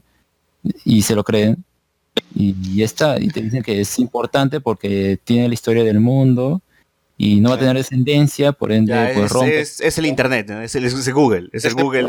y 0.84 1.02
se 1.02 1.16
lo 1.16 1.24
creen 1.24 1.64
y 2.36 2.78
ya 2.78 2.86
está 2.86 3.20
y 3.20 3.30
te 3.30 3.42
dicen 3.42 3.64
que 3.64 3.82
es 3.82 3.98
importante 3.98 4.62
porque 4.62 5.20
tiene 5.24 5.48
la 5.48 5.56
historia 5.56 5.84
del 5.84 6.00
mundo 6.00 6.62
y 7.18 7.40
no 7.40 7.50
va 7.50 7.56
a 7.56 7.60
tener 7.60 7.76
descendencia 7.78 8.52
por 8.52 8.72
ende 8.72 8.92
Ya, 8.94 9.12
pues 9.14 9.26
es, 9.28 9.32
rompe 9.32 9.60
es- 9.62 9.80
es 9.82 9.98
el 9.98 10.06
internet, 10.06 10.48
¿no? 10.50 10.62
es, 10.62 10.76
el, 10.76 10.84
es 10.86 11.08
el 11.08 11.14
Google, 11.14 11.50
es 11.54 11.64
el 11.66 11.74
Google. 11.74 12.08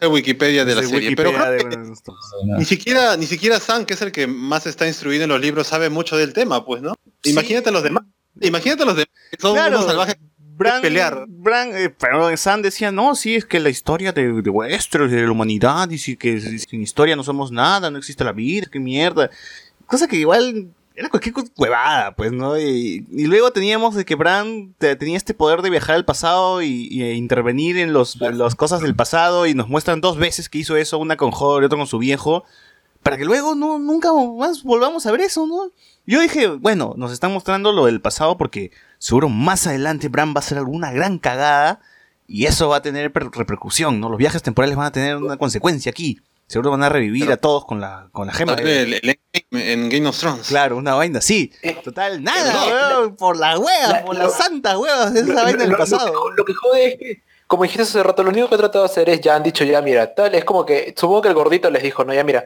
Es 0.00 0.08
Wikipedia 0.08 0.64
de 0.64 0.74
la 0.74 0.82
serie. 0.82 1.14
Pero 1.14 1.30
Wikipedia 1.30 1.58
creo 1.68 1.80
de- 1.84 2.58
ni 2.58 2.64
siquiera, 2.64 3.16
ni 3.16 3.26
siquiera 3.26 3.60
Sam, 3.60 3.84
que 3.84 3.94
es 3.94 4.02
el 4.02 4.10
que 4.12 4.26
más 4.26 4.66
está 4.66 4.86
instruido 4.86 5.24
en 5.24 5.30
los 5.30 5.40
libros, 5.40 5.66
sabe 5.66 5.90
mucho 5.90 6.16
del 6.16 6.32
tema, 6.32 6.64
pues, 6.64 6.82
¿no? 6.82 6.94
Imagínate 7.24 7.68
a 7.68 7.72
los 7.72 7.82
demás. 7.82 8.04
Imagínate 8.40 8.82
a 8.82 8.86
los 8.86 8.96
demás, 8.96 9.10
que 9.30 9.36
son 9.40 9.52
Claro, 9.54 9.76
unos 9.76 9.86
salvajes. 9.86 10.16
Bran, 10.54 10.82
pelear. 10.82 11.24
Bran, 11.28 11.70
eh, 11.74 11.88
pero 11.90 12.34
Sam 12.36 12.62
decía, 12.62 12.92
no, 12.92 13.14
sí, 13.14 13.34
es 13.34 13.44
que 13.44 13.58
la 13.58 13.70
historia 13.70 14.12
de, 14.12 14.42
de 14.42 14.50
Westeros, 14.50 15.10
de 15.10 15.22
la 15.22 15.30
humanidad, 15.30 15.90
y 15.90 15.98
sí 15.98 16.16
que 16.16 16.40
sin 16.40 16.82
historia 16.82 17.16
no 17.16 17.24
somos 17.24 17.50
nada, 17.50 17.90
no 17.90 17.98
existe 17.98 18.22
la 18.22 18.32
vida, 18.32 18.68
qué 18.70 18.78
mierda. 18.78 19.30
Cosa 19.86 20.06
que 20.06 20.16
igual 20.16 20.68
era 20.94 21.08
cualquier 21.08 21.34
huevada, 21.56 22.14
pues, 22.14 22.32
¿no? 22.32 22.58
Y, 22.58 23.06
y 23.10 23.24
luego 23.26 23.50
teníamos 23.52 23.94
de 23.94 24.04
que 24.04 24.14
Bran 24.14 24.74
te- 24.78 24.96
tenía 24.96 25.16
este 25.16 25.34
poder 25.34 25.62
de 25.62 25.70
viajar 25.70 25.94
al 25.96 26.04
pasado 26.04 26.62
y, 26.62 26.88
y 26.90 27.02
e 27.02 27.14
intervenir 27.14 27.78
en 27.78 27.92
los, 27.92 28.16
las 28.20 28.54
cosas 28.54 28.80
del 28.80 28.94
pasado, 28.94 29.46
y 29.46 29.54
nos 29.54 29.68
muestran 29.68 30.00
dos 30.00 30.16
veces 30.18 30.48
que 30.48 30.58
hizo 30.58 30.76
eso, 30.76 30.98
una 30.98 31.16
con 31.16 31.30
Hodor 31.32 31.62
y 31.62 31.66
otra 31.66 31.78
con 31.78 31.86
su 31.86 31.98
viejo, 31.98 32.44
para 33.02 33.16
que 33.16 33.24
luego 33.24 33.54
no, 33.54 33.78
nunca 33.78 34.10
más 34.12 34.62
volvamos 34.62 35.06
a 35.06 35.12
ver 35.12 35.22
eso, 35.22 35.46
¿no? 35.46 35.70
Yo 36.06 36.20
dije, 36.20 36.48
bueno, 36.48 36.94
nos 36.96 37.12
están 37.12 37.32
mostrando 37.32 37.72
lo 37.72 37.86
del 37.86 38.00
pasado 38.00 38.36
porque 38.36 38.70
seguro 38.98 39.28
más 39.28 39.66
adelante 39.66 40.08
Bran 40.08 40.30
va 40.30 40.36
a 40.36 40.38
hacer 40.40 40.58
alguna 40.58 40.92
gran 40.92 41.18
cagada 41.18 41.80
y 42.28 42.46
eso 42.46 42.68
va 42.68 42.76
a 42.76 42.82
tener 42.82 43.12
per- 43.12 43.30
repercusión, 43.32 44.00
¿no? 44.00 44.08
Los 44.08 44.18
viajes 44.18 44.42
temporales 44.42 44.76
van 44.76 44.86
a 44.86 44.92
tener 44.92 45.16
una 45.16 45.36
consecuencia 45.36 45.90
aquí. 45.90 46.20
Seguro 46.52 46.70
van 46.72 46.82
a 46.82 46.90
revivir 46.90 47.32
a 47.32 47.38
todos 47.38 47.64
con 47.64 47.80
la, 47.80 48.08
con 48.12 48.26
la 48.26 48.34
gema. 48.34 48.52
El- 48.52 48.92
el- 48.92 49.18
en 49.52 49.88
Game 49.88 50.06
of 50.06 50.18
Thrones. 50.18 50.48
Claro, 50.48 50.76
una 50.76 50.94
vaina 50.94 51.20
así. 51.20 51.50
Total, 51.82 52.22
nada, 52.22 52.52
no, 52.52 52.98
weón, 52.98 53.16
por 53.16 53.38
la 53.38 53.58
hueva, 53.58 53.88
la- 53.88 54.04
por 54.04 54.14
las 54.16 54.36
santas 54.36 54.76
huevas 54.76 55.14
de 55.14 55.20
esa 55.20 55.28
Lo- 55.32 55.42
vaina 55.44 55.58
del 55.60 55.70
lo- 55.70 55.72
lo 55.72 55.78
pasado. 55.78 56.12
que- 56.12 56.36
Lo 56.36 56.44
que 56.44 56.52
jode 56.52 56.86
es 56.88 56.98
que, 56.98 57.22
como 57.46 57.62
dijiste 57.62 57.84
hace 57.84 58.02
rato, 58.02 58.22
lo 58.22 58.28
único 58.28 58.50
que 58.50 58.56
he 58.56 58.58
tratado 58.58 58.84
de 58.84 58.90
hacer 58.90 59.08
es, 59.08 59.22
ya 59.22 59.34
han 59.34 59.42
dicho, 59.42 59.64
ya 59.64 59.80
mira, 59.80 60.14
tal, 60.14 60.34
es 60.34 60.44
como 60.44 60.66
que, 60.66 60.92
supongo 60.94 61.22
que 61.22 61.28
el 61.28 61.34
gordito 61.34 61.70
les 61.70 61.82
dijo, 61.82 62.04
no, 62.04 62.12
ya 62.12 62.22
mira, 62.22 62.44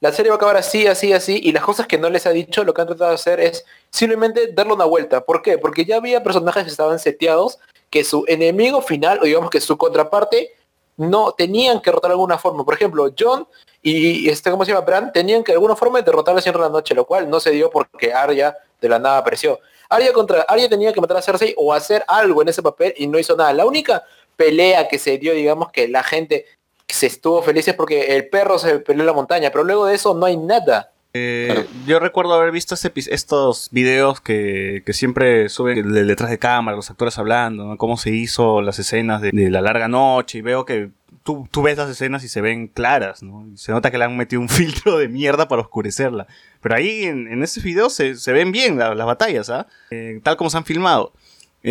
la 0.00 0.12
serie 0.12 0.28
va 0.28 0.34
a 0.34 0.36
acabar 0.36 0.58
así, 0.58 0.86
así, 0.86 1.14
así, 1.14 1.40
y 1.42 1.52
las 1.52 1.62
cosas 1.64 1.86
que 1.86 1.96
no 1.96 2.10
les 2.10 2.26
ha 2.26 2.30
dicho, 2.32 2.64
lo 2.64 2.74
que 2.74 2.82
han 2.82 2.86
tratado 2.88 3.08
de 3.12 3.14
hacer 3.14 3.40
es 3.40 3.64
simplemente 3.88 4.52
darle 4.52 4.74
una 4.74 4.84
vuelta. 4.84 5.22
¿Por 5.24 5.40
qué? 5.40 5.56
Porque 5.56 5.86
ya 5.86 5.96
había 5.96 6.22
personajes 6.22 6.64
que 6.64 6.70
estaban 6.70 6.98
seteados, 6.98 7.58
que 7.88 8.04
su 8.04 8.24
enemigo 8.28 8.82
final, 8.82 9.20
o 9.22 9.24
digamos 9.24 9.48
que 9.48 9.62
su 9.62 9.78
contraparte, 9.78 10.50
no 10.98 11.32
tenían 11.32 11.80
que 11.80 11.90
derrotar 11.90 12.10
de 12.10 12.14
alguna 12.14 12.36
forma. 12.36 12.64
Por 12.64 12.74
ejemplo, 12.74 13.10
John 13.18 13.46
y 13.80 14.28
este, 14.28 14.50
¿cómo 14.50 14.64
se 14.64 14.72
llama? 14.72 14.84
Bran 14.84 15.12
tenían 15.12 15.42
que 15.44 15.52
de 15.52 15.56
alguna 15.56 15.76
forma 15.76 16.02
derrotar 16.02 16.34
al 16.34 16.42
Señor 16.42 16.56
de 16.56 16.62
la 16.64 16.68
Noche, 16.68 16.94
lo 16.94 17.06
cual 17.06 17.30
no 17.30 17.40
se 17.40 17.52
dio 17.52 17.70
porque 17.70 18.12
Arya 18.12 18.56
de 18.80 18.88
la 18.88 18.98
nada 18.98 19.18
apareció. 19.18 19.60
Arya 19.88 20.12
contra 20.12 20.42
Arya 20.42 20.68
tenía 20.68 20.92
que 20.92 21.00
matar 21.00 21.16
a 21.16 21.22
Cersei 21.22 21.54
o 21.56 21.72
hacer 21.72 22.04
algo 22.08 22.42
en 22.42 22.48
ese 22.48 22.62
papel 22.62 22.92
y 22.96 23.06
no 23.06 23.18
hizo 23.18 23.36
nada. 23.36 23.52
La 23.52 23.64
única 23.64 24.04
pelea 24.36 24.88
que 24.88 24.98
se 24.98 25.16
dio, 25.18 25.32
digamos 25.32 25.70
que 25.70 25.88
la 25.88 26.02
gente 26.02 26.46
se 26.88 27.06
estuvo 27.06 27.42
feliz 27.42 27.68
es 27.68 27.74
porque 27.74 28.16
el 28.16 28.28
perro 28.28 28.58
se 28.58 28.80
peleó 28.80 29.02
en 29.02 29.06
la 29.06 29.12
montaña, 29.12 29.50
pero 29.50 29.64
luego 29.64 29.86
de 29.86 29.94
eso 29.94 30.14
no 30.14 30.26
hay 30.26 30.36
nada. 30.36 30.92
Eh, 31.14 31.66
yo 31.86 31.98
recuerdo 32.00 32.34
haber 32.34 32.52
visto 32.52 32.74
estos 32.74 33.68
videos 33.72 34.20
que, 34.20 34.82
que 34.84 34.92
siempre 34.92 35.48
suben 35.48 35.92
de- 35.92 36.04
detrás 36.04 36.30
de 36.30 36.38
cámara, 36.38 36.76
los 36.76 36.90
actores 36.90 37.18
hablando, 37.18 37.64
¿no? 37.66 37.76
cómo 37.78 37.96
se 37.96 38.10
hizo 38.10 38.60
las 38.60 38.78
escenas 38.78 39.22
de, 39.22 39.30
de 39.32 39.50
la 39.50 39.60
larga 39.62 39.88
noche 39.88 40.38
y 40.38 40.42
veo 40.42 40.64
que 40.66 40.90
tú, 41.24 41.48
tú 41.50 41.62
ves 41.62 41.78
las 41.78 41.88
escenas 41.90 42.24
y 42.24 42.28
se 42.28 42.40
ven 42.40 42.68
claras, 42.68 43.22
¿no? 43.22 43.46
Y 43.52 43.56
se 43.56 43.72
nota 43.72 43.90
que 43.90 43.98
le 43.98 44.04
han 44.04 44.16
metido 44.16 44.40
un 44.42 44.48
filtro 44.50 44.98
de 44.98 45.08
mierda 45.08 45.48
para 45.48 45.62
oscurecerla. 45.62 46.26
Pero 46.60 46.74
ahí 46.74 47.04
en, 47.04 47.26
en 47.28 47.42
ese 47.42 47.60
video 47.60 47.88
se, 47.90 48.14
se 48.16 48.32
ven 48.32 48.52
bien 48.52 48.78
la- 48.78 48.94
las 48.94 49.06
batallas, 49.06 49.48
¿ah? 49.50 49.66
Eh, 49.90 50.20
tal 50.22 50.36
como 50.36 50.50
se 50.50 50.58
han 50.58 50.64
filmado. 50.64 51.12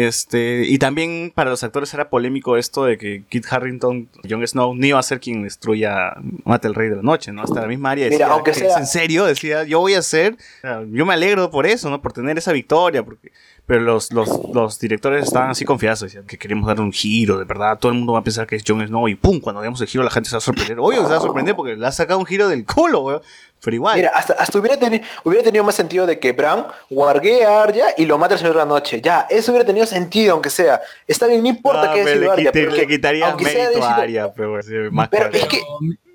Este, 0.06 0.64
y 0.68 0.78
también 0.78 1.32
para 1.34 1.50
los 1.50 1.64
actores 1.64 1.92
era 1.94 2.10
polémico 2.12 2.56
esto 2.56 2.86
de 2.86 3.00
que 3.00 3.24
Kit 3.30 3.46
Harrington, 3.50 4.08
Jon 4.30 4.46
Snow, 4.48 4.76
no 4.76 4.86
iba 4.86 5.00
a 5.00 5.04
ser 5.04 5.20
quien 5.20 5.42
destruya, 5.42 6.14
mate 6.46 6.68
al 6.68 6.76
rey 6.76 6.90
de 6.90 6.98
la 6.98 7.02
noche, 7.02 7.32
¿no? 7.32 7.42
Hasta 7.42 7.62
la 7.62 7.68
misma 7.68 7.92
área 7.92 8.06
Mira, 8.06 8.18
decía, 8.26 8.28
aunque 8.32 8.52
"¿Qué 8.52 8.60
sea- 8.60 8.70
es 8.70 8.78
en 8.78 8.86
serio, 8.86 9.26
decía, 9.26 9.64
yo 9.64 9.80
voy 9.80 9.96
a 9.96 10.04
sea, 10.62 10.84
yo 10.92 11.06
me 11.06 11.14
alegro 11.14 11.50
por 11.50 11.66
eso, 11.66 11.90
¿no? 11.90 12.00
Por 12.00 12.14
tener 12.14 12.38
esa 12.38 12.52
victoria, 12.54 13.04
porque, 13.04 13.32
pero 13.68 13.82
los, 13.82 14.12
los, 14.14 14.30
los 14.54 14.80
directores 14.80 15.26
estaban 15.26 15.50
así 15.52 15.66
confiados, 15.66 16.00
decían 16.00 16.26
que 16.26 16.38
queremos 16.38 16.66
dar 16.68 16.80
un 16.80 16.92
giro, 16.94 17.38
de 17.38 17.44
verdad, 17.44 17.78
todo 17.78 17.92
el 17.92 17.98
mundo 17.98 18.14
va 18.14 18.20
a 18.20 18.24
pensar 18.24 18.48
que 18.48 18.56
es 18.56 18.64
Jon 18.66 18.86
Snow 18.88 19.08
y 19.10 19.16
pum, 19.16 19.40
cuando 19.42 19.60
veamos 19.62 19.80
el 19.82 19.88
giro 19.88 20.04
la 20.06 20.10
gente 20.10 20.30
se 20.30 20.36
va 20.36 20.40
a 20.40 20.42
sorprender, 20.42 20.80
obvio 20.80 21.00
que 21.02 21.06
se 21.06 21.12
va 21.12 21.18
a 21.18 21.22
sorprender 21.22 21.54
porque 21.56 21.76
le 21.76 21.86
ha 21.86 21.92
sacado 21.92 22.18
un 22.18 22.26
giro 22.26 22.48
del 22.48 22.66
culo, 22.66 23.02
weón, 23.02 23.22
pero 23.62 23.76
igual. 23.76 23.96
Mira, 23.98 24.12
hasta, 24.16 24.34
hasta 24.34 24.58
hubiera, 24.58 24.80
teni- 24.80 25.02
hubiera 25.26 25.44
tenido 25.44 25.64
más 25.66 25.76
sentido 25.76 26.06
de 26.06 26.18
que 26.18 26.32
Bran 26.32 26.66
guargue 26.90 27.44
a 27.44 27.64
Arya 27.64 27.88
y 27.98 28.06
lo 28.06 28.18
mate 28.18 28.36
al 28.36 28.40
Señor 28.40 28.54
de 28.54 28.60
la 28.60 28.66
Noche. 28.66 29.02
Ya, 29.02 29.28
eso 29.30 29.52
hubiera 29.52 29.66
tenido 29.66 29.86
sentido, 29.86 30.34
aunque 30.34 30.50
sea. 30.50 30.80
Está 31.08 31.28
bien, 31.28 31.42
no 31.44 31.50
importa 31.50 31.90
Ah, 31.92 31.94
que 31.94 32.02
haya 32.02 32.14
sido 32.14 32.32
Arya, 32.32 32.52
quite- 32.52 32.64
porque 32.66 32.82
le 32.82 32.88
quitaría 32.88 33.28
aunque 33.30 33.46
sea 33.46 33.68
mérito 33.70 33.84
a 33.86 33.96
Arya, 33.96 34.32
pero, 34.34 34.50
bueno, 34.52 34.64
sí, 34.64 34.74
más 34.92 35.10
Pero 35.10 35.24
cuadro. 35.30 35.40
es 35.40 35.46
que 35.48 35.62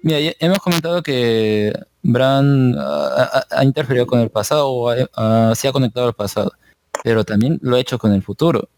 Mira, 0.02 0.20
ya 0.20 0.32
hemos 0.40 0.58
comentado 0.60 1.02
que 1.02 1.72
Bran 2.02 2.74
ah, 2.78 3.42
ha, 3.50 3.58
ha 3.58 3.64
interferido 3.64 4.06
con 4.06 4.20
el 4.20 4.30
pasado 4.30 4.68
o 4.70 4.90
ha- 4.90 4.96
ah, 5.16 5.52
se 5.54 5.66
ha 5.68 5.72
conectado 5.72 6.06
al 6.06 6.14
pasado, 6.14 6.52
pero 7.02 7.24
también 7.24 7.58
lo 7.62 7.76
ha 7.76 7.80
hecho 7.80 7.98
con 7.98 8.12
el 8.12 8.22
futuro. 8.22 8.68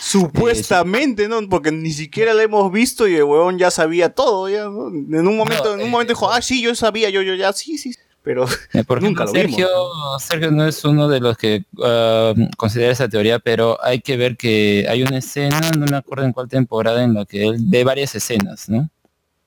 Supuestamente, 0.00 1.28
¿no? 1.28 1.46
Porque 1.48 1.70
ni 1.70 1.90
siquiera 1.90 2.34
la 2.34 2.42
hemos 2.42 2.72
visto 2.72 3.06
y 3.06 3.16
el 3.16 3.24
huevón 3.24 3.58
ya 3.58 3.70
sabía 3.70 4.10
todo, 4.10 4.48
ya, 4.48 4.64
¿no? 4.64 4.88
En 4.88 5.28
un 5.28 5.36
momento, 5.36 5.74
en 5.74 5.82
un 5.82 5.90
momento 5.90 6.12
dijo, 6.12 6.30
ah, 6.30 6.40
sí, 6.40 6.62
yo 6.62 6.74
sabía, 6.74 7.10
yo, 7.10 7.22
yo 7.22 7.34
ya, 7.34 7.52
sí, 7.52 7.78
sí. 7.78 7.94
Pero 8.22 8.46
Eh, 8.72 8.84
Por 8.84 9.02
nunca 9.02 9.24
ejemplo, 9.24 9.42
lo 9.42 9.48
vimos. 9.48 9.56
Sergio, 9.60 10.18
Sergio 10.18 10.50
no 10.50 10.66
es 10.66 10.82
uno 10.84 11.08
de 11.08 11.20
los 11.20 11.36
que 11.36 11.64
ah, 11.82 12.32
considera 12.56 12.92
esa 12.92 13.08
teoría, 13.08 13.38
pero 13.38 13.78
hay 13.84 14.00
que 14.00 14.16
ver 14.16 14.36
que 14.36 14.86
hay 14.88 15.02
una 15.02 15.18
escena, 15.18 15.60
no 15.78 15.86
me 15.86 15.96
acuerdo 15.96 16.24
en 16.24 16.32
cuál 16.32 16.48
temporada, 16.48 17.04
en 17.04 17.14
la 17.14 17.26
que 17.26 17.46
él 17.46 17.56
ve 17.60 17.84
varias 17.84 18.14
escenas, 18.14 18.68
¿no? 18.68 18.88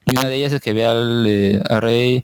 Y 0.06 0.12
una 0.12 0.30
de 0.30 0.36
ellas 0.36 0.54
es 0.54 0.62
que 0.62 0.74
ve 0.74 0.86
al 0.86 1.26
eh, 1.28 1.62
a 1.68 1.80
Rey, 1.80 2.24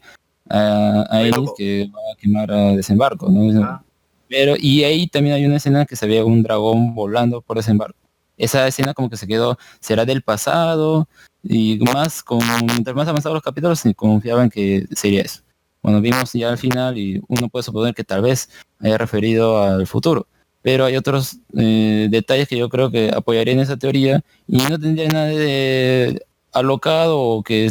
que 1.58 1.90
va 1.94 2.00
a 2.14 2.18
quemar 2.18 2.52
a 2.52 2.72
desembarco, 2.76 3.30
¿no? 3.30 3.64
Ah. 3.64 3.84
Pero, 4.30 4.56
y 4.58 4.84
ahí 4.84 5.08
también 5.08 5.36
hay 5.36 5.46
una 5.46 5.58
escena 5.58 5.86
que 5.86 5.96
se 5.96 6.08
ve 6.08 6.24
un 6.24 6.44
dragón 6.44 6.96
volando 6.96 7.42
por 7.42 7.58
desembarco. 7.58 8.00
Esa 8.38 8.68
escena 8.68 8.94
como 8.94 9.10
que 9.10 9.18
se 9.18 9.28
quedó, 9.28 9.58
será 9.80 10.06
del 10.06 10.24
pasado, 10.24 11.08
y 11.44 11.78
más, 11.80 12.24
con, 12.24 12.40
mientras 12.66 12.96
más 12.96 13.08
avanzados 13.08 13.36
los 13.36 13.44
capítulos, 13.44 13.80
se 13.80 13.94
confiaba 13.94 14.44
en 14.44 14.50
que 14.50 14.88
sería 14.96 15.22
eso. 15.22 15.42
Bueno, 15.82 16.00
vimos 16.00 16.32
ya 16.34 16.50
al 16.50 16.58
final 16.58 16.98
y 16.98 17.22
uno 17.28 17.50
puede 17.50 17.64
suponer 17.64 17.94
que 17.94 18.06
tal 18.06 18.22
vez 18.22 18.50
haya 18.80 18.98
referido 18.98 19.62
al 19.62 19.86
futuro. 19.86 20.28
Pero 20.62 20.86
hay 20.86 20.96
otros 20.96 21.40
eh, 21.58 22.08
detalles 22.10 22.48
que 22.48 22.58
yo 22.58 22.70
creo 22.70 22.90
que 22.90 23.12
apoyarían 23.14 23.60
esa 23.60 23.76
teoría 23.76 24.24
y 24.48 24.58
no 24.60 24.80
tendría 24.80 25.10
nada 25.10 25.26
de 25.26 26.26
alocado 26.54 27.20
o 27.20 27.44
que 27.44 27.70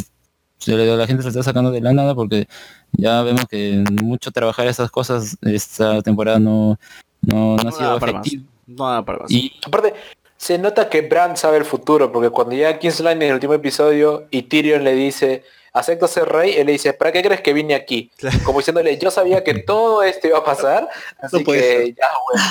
la 0.67 1.07
gente 1.07 1.23
se 1.23 1.29
está 1.29 1.43
sacando 1.43 1.71
de 1.71 1.81
la 1.81 1.93
nada 1.93 2.15
porque 2.15 2.47
ya 2.91 3.21
vemos 3.23 3.45
que 3.49 3.83
mucho 4.01 4.31
trabajar 4.31 4.67
esas 4.67 4.89
cosas 4.91 5.37
esta 5.41 6.01
temporada 6.01 6.39
no, 6.39 6.79
no, 7.21 7.55
no 7.57 7.69
ha 7.69 7.71
sido 7.71 7.99
para 7.99 8.13
más. 8.13 8.21
efectivo. 8.27 8.45
No 8.67 8.89
da 8.89 9.03
para 9.03 9.19
más. 9.19 9.31
Y 9.31 9.53
aparte, 9.65 9.93
se 10.37 10.57
nota 10.57 10.89
que 10.89 11.01
Bran 11.01 11.37
sabe 11.37 11.57
el 11.57 11.65
futuro, 11.65 12.11
porque 12.11 12.29
cuando 12.29 12.55
llega 12.55 12.77
King's 12.79 12.99
Landing 12.99 13.23
en 13.23 13.29
el 13.29 13.35
último 13.35 13.53
episodio 13.53 14.27
y 14.31 14.43
Tyrion 14.43 14.83
le 14.83 14.93
dice, 14.93 15.43
acepto 15.73 16.07
ser 16.07 16.27
rey, 16.29 16.53
él 16.57 16.65
le 16.67 16.73
dice, 16.73 16.93
¿para 16.93 17.11
qué 17.11 17.21
crees 17.21 17.41
que 17.41 17.53
vine 17.53 17.75
aquí? 17.75 18.11
Claro. 18.17 18.37
Como 18.45 18.59
diciéndole, 18.59 18.97
yo 18.97 19.09
sabía 19.11 19.43
que 19.43 19.53
todo 19.67 20.03
esto 20.03 20.27
iba 20.27 20.39
a 20.39 20.43
pasar, 20.43 20.87
así 21.21 21.43
que 21.43 21.59
ser. 21.59 21.87
ya, 21.95 22.07
bueno. 22.31 22.45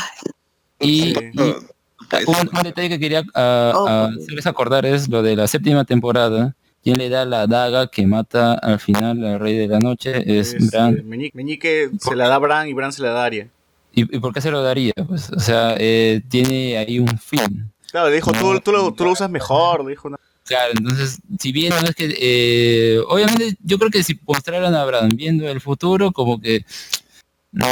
Y, 0.80 1.14
Sí. 1.14 1.30
y 1.32 2.30
un, 2.30 2.50
un 2.56 2.62
detalle 2.64 2.88
que 2.88 2.98
quería 2.98 3.22
hacerles 3.34 4.46
acordar 4.46 4.84
es 4.84 5.08
lo 5.08 5.22
de 5.22 5.36
la 5.36 5.46
séptima 5.46 5.84
temporada. 5.84 6.54
Quien 6.82 6.98
le 6.98 7.08
da 7.08 7.24
la 7.24 7.46
daga 7.46 7.86
que 7.88 8.06
mata 8.06 8.54
al 8.54 8.80
final 8.80 9.24
al 9.24 9.38
rey 9.40 9.56
de 9.56 9.68
la 9.68 9.78
noche 9.78 10.38
es 10.40 10.52
Es, 10.52 10.70
Bran. 10.70 10.96
eh, 10.98 11.02
Meñique, 11.02 11.36
Meñique 11.36 11.90
se 12.00 12.16
la 12.16 12.28
da 12.28 12.34
a 12.36 12.38
Bran 12.38 12.68
y 12.68 12.72
Bran 12.72 12.92
se 12.92 13.02
la 13.02 13.10
da 13.10 13.22
a 13.22 13.26
Arya. 13.26 13.48
¿Y, 13.94 14.16
y 14.16 14.18
por 14.20 14.32
qué 14.34 14.40
se 14.40 14.50
lo 14.50 14.62
daría? 14.62 14.92
Pues, 15.06 15.30
o 15.30 15.38
sea, 15.38 15.74
eh, 15.78 16.22
tiene 16.28 16.78
ahí 16.78 16.98
un 16.98 17.18
fin. 17.18 17.70
Claro, 17.90 18.08
le 18.08 18.16
dijo, 18.16 18.32
tú, 18.32 18.52
No, 18.54 18.60
tú, 18.60 18.72
lo, 18.72 18.92
tú 18.94 19.04
lo 19.04 19.12
usas 19.12 19.30
mejor, 19.30 19.84
le 19.84 19.90
dijo. 19.90 20.08
¿no? 20.10 20.16
Claro, 20.44 20.72
entonces, 20.76 21.18
si 21.38 21.52
bien 21.52 21.72
no 21.80 21.86
es 21.88 21.94
que, 21.94 22.14
eh, 22.18 22.98
obviamente 23.06 23.54
yo 23.62 23.78
creo 23.78 23.90
que 23.90 24.02
si 24.02 24.18
mostraran 24.26 24.74
a 24.74 24.84
Bran 24.84 25.08
viendo 25.10 25.48
el 25.48 25.60
futuro, 25.60 26.10
como 26.10 26.40
que, 26.40 26.64
no, 27.52 27.66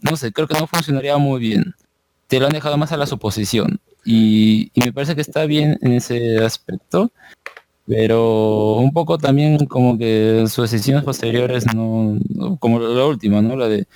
no 0.00 0.16
sé, 0.16 0.32
creo 0.32 0.46
que 0.48 0.58
no 0.58 0.66
funcionaría 0.66 1.16
muy 1.16 1.40
bien. 1.40 1.74
Te 2.26 2.40
lo 2.40 2.46
han 2.46 2.52
dejado 2.52 2.76
más 2.76 2.92
a 2.92 2.96
la 2.96 3.06
suposición. 3.06 3.80
Y, 4.04 4.70
y 4.74 4.80
me 4.84 4.92
parece 4.92 5.14
que 5.14 5.20
está 5.22 5.46
bien 5.46 5.78
en 5.80 5.92
ese 5.92 6.38
aspecto, 6.44 7.10
pero 7.86 8.74
un 8.76 8.92
poco 8.92 9.18
también 9.18 9.66
como 9.66 9.98
que 9.98 10.44
sus 10.48 10.70
decisiones 10.70 11.04
posteriores, 11.04 11.66
no, 11.74 12.18
no- 12.34 12.56
como 12.56 12.78
la 12.80 13.04
última, 13.06 13.42
¿no? 13.42 13.56
La 13.56 13.68
de, 13.68 13.86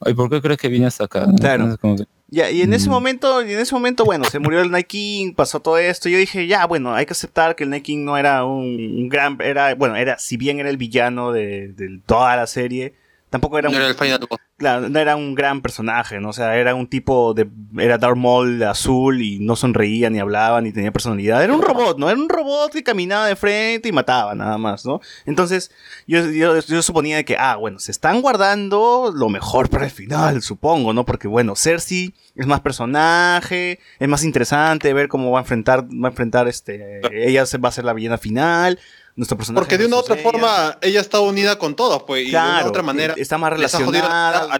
ay, 0.00 0.14
¿por 0.14 0.28
qué 0.30 0.40
crees 0.40 0.58
que 0.58 0.68
vine 0.68 0.86
hasta 0.86 1.04
acá? 1.04 1.26
Claro. 1.38 1.64
Entonces, 1.64 1.78
como 1.80 1.96
que, 1.96 2.04
Ya, 2.30 2.50
y 2.50 2.60
en 2.60 2.74
ese 2.74 2.88
Mm. 2.90 2.92
momento, 2.92 3.42
y 3.42 3.52
en 3.54 3.58
ese 3.60 3.74
momento, 3.74 4.04
bueno, 4.04 4.24
se 4.26 4.38
murió 4.38 4.60
el 4.60 4.86
King, 4.86 5.32
pasó 5.34 5.60
todo 5.60 5.78
esto. 5.78 6.10
Yo 6.10 6.18
dije, 6.18 6.46
ya, 6.46 6.66
bueno, 6.66 6.92
hay 6.94 7.06
que 7.06 7.12
aceptar 7.12 7.56
que 7.56 7.64
el 7.64 7.82
King 7.82 8.04
no 8.04 8.18
era 8.18 8.44
un, 8.44 8.66
un 8.66 9.08
gran, 9.08 9.38
era, 9.40 9.74
bueno, 9.74 9.96
era, 9.96 10.18
si 10.18 10.36
bien 10.36 10.60
era 10.60 10.68
el 10.68 10.76
villano 10.76 11.32
de, 11.32 11.68
de 11.68 12.00
toda 12.04 12.36
la 12.36 12.46
serie, 12.46 12.92
tampoco 13.30 13.58
era 13.58 13.68
No 13.68 13.76
un, 13.76 13.82
era 13.82 13.90
el 13.90 13.94
final 13.94 14.20
boss. 14.28 14.38
claro, 14.56 14.88
no 14.88 14.98
era 14.98 15.16
un 15.16 15.34
gran 15.34 15.60
personaje, 15.60 16.20
¿no? 16.20 16.30
O 16.30 16.32
sea, 16.32 16.56
era 16.56 16.74
un 16.74 16.86
tipo 16.86 17.34
de, 17.34 17.48
era 17.78 17.98
Darth 17.98 18.16
Maul 18.16 18.62
azul 18.62 19.22
y 19.22 19.38
no 19.38 19.56
sonreía, 19.56 20.10
ni 20.10 20.18
hablaba, 20.18 20.60
ni 20.60 20.72
tenía 20.72 20.92
personalidad. 20.92 21.42
Era 21.42 21.54
un 21.54 21.62
robot, 21.62 21.98
¿no? 21.98 22.10
Era 22.10 22.18
un 22.18 22.28
robot 22.28 22.72
que 22.72 22.82
caminaba 22.82 23.26
de 23.26 23.36
frente 23.36 23.88
y 23.88 23.92
mataba, 23.92 24.34
nada 24.34 24.58
más, 24.58 24.84
¿no? 24.84 25.00
Entonces, 25.26 25.70
yo, 26.06 26.24
yo, 26.30 26.58
yo 26.58 26.82
suponía 26.82 27.22
que, 27.24 27.36
ah, 27.38 27.56
bueno, 27.56 27.78
se 27.78 27.90
están 27.90 28.20
guardando 28.22 29.12
lo 29.14 29.28
mejor 29.28 29.68
para 29.68 29.84
el 29.84 29.90
final, 29.90 30.42
supongo, 30.42 30.92
¿no? 30.92 31.04
Porque, 31.04 31.28
bueno, 31.28 31.54
Cersei 31.56 32.14
es 32.34 32.46
más 32.46 32.60
personaje, 32.60 33.80
es 33.98 34.08
más 34.08 34.24
interesante 34.24 34.92
ver 34.92 35.08
cómo 35.08 35.30
va 35.30 35.40
a 35.40 35.42
enfrentar, 35.42 35.84
va 35.84 36.08
a 36.08 36.10
enfrentar 36.10 36.48
este, 36.48 37.00
ella 37.12 37.46
se 37.46 37.58
va 37.58 37.68
a 37.68 37.72
ser 37.72 37.84
la 37.84 37.92
villana 37.92 38.18
final, 38.18 38.78
nuestro 39.18 39.36
personaje. 39.36 39.60
Porque 39.60 39.76
de 39.78 39.86
una 39.86 39.96
u 39.96 39.98
otra 39.98 40.16
forma 40.16 40.78
ella 40.80 41.00
está 41.00 41.20
unida 41.20 41.58
con 41.58 41.74
todos, 41.76 42.04
pues, 42.04 42.22
y 42.26 42.30
de 42.30 42.36
una 42.38 42.64
otra 42.66 42.82
manera 42.82 43.14
está 43.16 43.36
más 43.36 43.52
relacionada, 43.52 44.44
a 44.54 44.58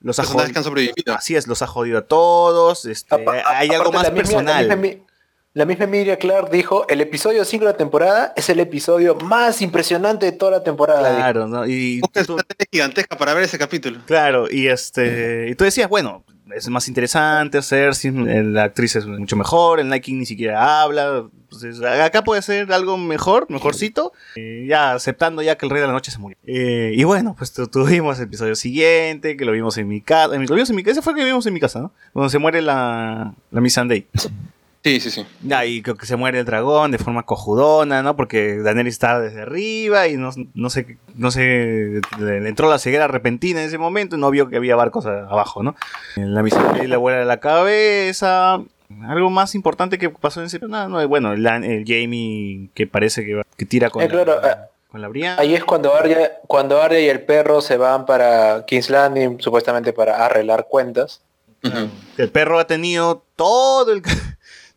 los 0.00 0.16
personajes 0.16 0.32
jodido- 0.32 0.52
que 0.52 0.58
han 0.58 0.64
sobrevivido. 0.64 1.14
Así 1.14 1.36
es, 1.36 1.46
los 1.46 1.60
ha 1.62 1.66
jodido 1.66 1.98
a 1.98 2.02
todos. 2.02 2.84
Este, 2.84 3.16
hay 3.44 3.68
algo 3.70 3.92
más 3.92 4.04
la 4.04 4.10
misma- 4.10 4.22
personal. 4.22 4.68
La 4.68 4.76
misma, 4.76 4.96
Mi- 5.00 5.06
la 5.54 5.64
misma 5.64 5.84
Emilia 5.84 6.18
Clark 6.18 6.50
dijo, 6.50 6.86
el 6.88 7.00
episodio 7.00 7.44
5 7.44 7.64
de 7.64 7.72
la 7.72 7.76
temporada 7.76 8.32
es 8.36 8.48
el 8.50 8.60
episodio 8.60 9.14
más 9.16 9.60
impresionante 9.62 10.26
de 10.26 10.32
toda 10.32 10.50
la 10.52 10.62
temporada. 10.62 11.00
dijo. 11.08 11.16
Claro, 11.16 11.48
¿no? 11.48 11.66
Y 11.66 12.00
tú- 12.00 12.34
una 12.34 12.42
tele 12.42 12.68
gigantesca 12.70 13.16
para 13.16 13.34
ver 13.34 13.44
ese 13.44 13.58
capítulo. 13.58 13.98
claro, 14.06 14.46
y 14.50 14.68
este, 14.68 15.48
y 15.50 15.54
tú 15.54 15.64
decías, 15.64 15.88
bueno, 15.88 16.24
es 16.54 16.68
más 16.68 16.88
interesante, 16.88 17.60
Cersei, 17.62 18.12
la 18.12 18.64
actriz 18.64 18.96
es 18.96 19.06
mucho 19.06 19.36
mejor, 19.36 19.80
el 19.80 20.00
King 20.00 20.18
ni 20.18 20.26
siquiera 20.26 20.82
habla. 20.82 21.24
Entonces, 21.50 21.80
acá 21.82 22.22
puede 22.24 22.42
ser 22.42 22.72
algo 22.72 22.96
mejor, 22.98 23.46
mejorcito, 23.50 24.12
eh, 24.34 24.66
ya 24.68 24.92
aceptando 24.94 25.42
ya 25.42 25.56
que 25.56 25.66
el 25.66 25.70
Rey 25.70 25.80
de 25.80 25.86
la 25.86 25.92
Noche 25.92 26.10
se 26.10 26.18
murió. 26.18 26.36
Eh, 26.44 26.92
y 26.94 27.04
bueno, 27.04 27.34
pues 27.38 27.52
tu- 27.52 27.66
tuvimos 27.68 28.18
el 28.18 28.24
episodio 28.24 28.54
siguiente, 28.56 29.36
que 29.36 29.44
lo 29.44 29.52
vimos 29.52 29.76
en 29.78 29.86
mi 29.88 30.00
casa, 30.00 30.28
lo 30.34 30.38
vimos 30.40 30.70
en 30.70 30.76
mi 30.76 30.82
ese 30.86 31.02
fue 31.02 31.12
el 31.12 31.18
que 31.20 31.24
vimos 31.24 31.46
en 31.46 31.54
mi 31.54 31.60
casa, 31.60 31.80
¿no? 31.80 31.92
Cuando 32.12 32.28
se 32.30 32.38
muere 32.38 32.62
la, 32.62 33.32
la 33.50 33.60
Miss 33.60 33.74
Sunday. 33.74 34.06
Sí, 34.84 35.00
sí, 35.00 35.10
sí. 35.10 35.26
Ya, 35.42 35.64
y 35.64 35.82
creo 35.82 35.96
que 35.96 36.06
se 36.06 36.14
muere 36.16 36.38
el 36.38 36.44
dragón 36.44 36.92
de 36.92 36.98
forma 36.98 37.24
cojudona, 37.24 38.02
¿no? 38.04 38.14
Porque 38.14 38.58
Daenerys 38.58 38.94
estaba 38.94 39.18
desde 39.20 39.42
arriba 39.42 40.06
y 40.06 40.16
no, 40.16 40.30
no 40.54 40.70
sé, 40.70 40.96
no 41.16 41.30
sé, 41.32 42.00
le, 42.20 42.48
entró 42.48 42.70
la 42.70 42.78
ceguera 42.78 43.08
repentina 43.08 43.60
en 43.60 43.66
ese 43.66 43.78
momento 43.78 44.16
y 44.16 44.20
no 44.20 44.30
vio 44.30 44.48
que 44.48 44.56
había 44.56 44.76
barcos 44.76 45.04
abajo, 45.06 45.62
¿no? 45.64 45.74
La 46.16 46.42
misión 46.44 46.64
le 46.88 46.96
vuela 46.96 47.24
la 47.24 47.38
cabeza. 47.40 48.60
Algo 49.08 49.30
más 49.30 49.56
importante 49.56 49.98
que 49.98 50.10
pasó 50.10 50.38
en 50.40 50.46
ese 50.46 50.60
nada, 50.60 50.86
no, 50.88 51.08
bueno, 51.08 51.32
el, 51.32 51.44
el 51.44 51.84
Jamie 51.84 52.70
que 52.72 52.86
parece 52.86 53.24
que, 53.24 53.34
va- 53.34 53.42
que 53.56 53.66
tira 53.66 53.90
con, 53.90 54.02
Eh, 54.04 54.08
claro, 54.08 54.40
la, 54.40 54.48
eh, 54.52 54.56
con 54.88 55.02
la 55.02 55.08
Brienne. 55.08 55.34
Ahí 55.40 55.56
es 55.56 55.64
cuando 55.64 55.92
Arya, 55.96 56.34
cuando 56.46 56.80
Arya 56.80 57.00
y 57.00 57.08
el 57.08 57.22
perro 57.22 57.60
se 57.60 57.76
van 57.76 58.06
para 58.06 58.64
King's 58.66 58.88
Landing, 58.88 59.40
supuestamente 59.40 59.92
para 59.92 60.24
arreglar 60.24 60.66
cuentas. 60.70 61.20
El 62.16 62.28
perro 62.30 62.60
ha 62.60 62.66
tenido 62.68 63.24
todo 63.34 63.90
el 63.92 64.02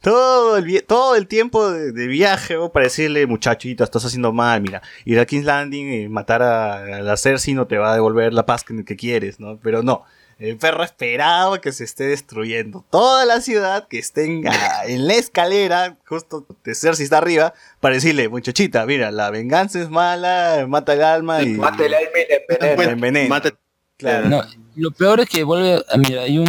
todo 0.02 0.58
el, 0.58 0.66
vi- 0.66 0.82
todo 0.82 1.16
el 1.16 1.28
tiempo 1.28 1.70
de, 1.72 1.92
de 1.92 2.08
viaje 2.08 2.56
¿no? 2.56 2.70
para 2.72 2.86
decirle, 2.86 3.26
muchachito, 3.28 3.84
estás 3.84 4.06
haciendo 4.06 4.32
mal, 4.34 4.62
mira, 4.62 4.82
ir 5.06 5.20
a 5.20 5.26
King's 5.26 5.46
Landing 5.46 5.94
y 5.94 6.08
matar 6.10 6.42
a, 6.42 6.98
a 6.98 7.02
la 7.02 7.18
Cersei 7.18 7.54
no 7.54 7.68
te 7.68 7.78
va 7.78 7.92
a 7.92 7.96
devolver 7.96 8.34
la 8.34 8.46
paz 8.46 8.64
que, 8.64 8.84
que 8.86 8.96
quieres, 8.96 9.40
¿no? 9.40 9.58
Pero 9.62 9.84
no. 9.84 10.04
El 10.40 10.56
perro 10.56 10.86
esperaba 10.86 11.60
que 11.60 11.74
se 11.74 11.84
esté 11.84 12.06
destruyendo 12.06 12.86
toda 12.90 13.26
la 13.26 13.42
ciudad, 13.42 13.90
que 13.90 14.00
estén 14.00 14.48
a- 14.48 14.84
en 14.88 15.06
la 15.06 15.16
escalera, 15.16 15.98
justo 16.06 16.46
de 16.64 16.76
Cersei 16.76 17.04
está 17.04 17.18
arriba, 17.18 17.54
para 17.82 17.96
decirle, 17.96 18.30
muchachita, 18.30 18.86
mira, 18.86 19.12
la 19.12 19.32
venganza 19.32 19.82
es 19.82 19.90
mala, 19.90 20.66
mata 20.70 20.94
el 20.94 21.04
alma 21.04 21.42
y 21.44 21.50
Mata 21.58 21.86
el 21.86 21.94
alma 21.94 22.10
y 22.18 22.86
la 22.86 22.92
envenena. 22.92 23.28
Mata- 23.30 23.52
Claro. 23.98 24.30
No, 24.30 24.44
lo 24.78 24.92
peor 24.92 25.20
es 25.20 25.28
que 25.30 25.44
vuelve, 25.44 25.84
mira, 25.98 26.22
hay 26.22 26.38
un 26.38 26.48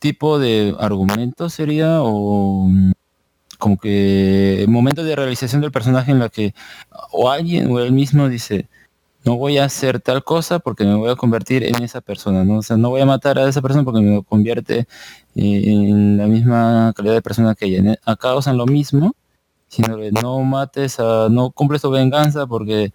tipo 0.00 0.38
de 0.40 0.74
argumento 0.80 1.50
sería 1.50 2.02
o 2.02 2.66
mm, 2.68 2.92
como 3.58 3.78
que 3.78 4.64
momento 4.68 5.04
de 5.04 5.16
realización 5.16 5.60
del 5.62 5.72
personaje 5.72 6.10
en 6.12 6.18
la 6.18 6.30
que 6.30 6.54
o 7.12 7.30
alguien 7.30 7.70
o 7.70 7.80
él 7.80 7.92
mismo 7.92 8.28
dice 8.28 8.68
no 9.24 9.36
voy 9.36 9.58
a 9.58 9.64
hacer 9.64 10.00
tal 10.00 10.24
cosa 10.24 10.58
porque 10.60 10.84
me 10.84 10.94
voy 10.94 11.10
a 11.10 11.16
convertir 11.16 11.64
en 11.64 11.82
esa 11.82 12.00
persona, 12.00 12.44
¿no? 12.44 12.58
O 12.58 12.62
sea, 12.62 12.76
no 12.76 12.90
voy 12.90 13.00
a 13.02 13.06
matar 13.06 13.38
a 13.38 13.48
esa 13.48 13.60
persona 13.62 13.84
porque 13.84 14.00
me 14.00 14.22
convierte 14.24 14.86
eh, 15.34 15.62
en 15.66 16.16
la 16.16 16.26
misma 16.26 16.92
calidad 16.96 17.14
de 17.14 17.22
persona 17.22 17.54
que 17.54 17.66
ella. 17.66 17.98
Acá 18.04 18.34
usan 18.34 18.56
lo 18.56 18.66
mismo, 18.66 19.14
sino 19.68 19.98
que 19.98 20.10
no 20.12 20.40
mates 20.40 21.00
a, 21.00 21.28
no 21.30 21.50
cumples 21.50 21.82
tu 21.82 21.90
venganza 21.90 22.46
porque 22.46 22.92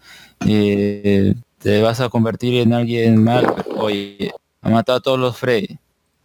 eh, 0.48 1.36
te 1.60 1.82
vas 1.82 2.02
a 2.02 2.10
convertir 2.10 2.56
en 2.62 2.74
alguien 2.74 3.24
mal. 3.24 3.46
Oye, 3.78 4.32
ha 4.62 4.70
matado 4.70 4.98
a 4.98 5.02
todos 5.02 5.20
los 5.20 5.38
Frey, 5.38 5.80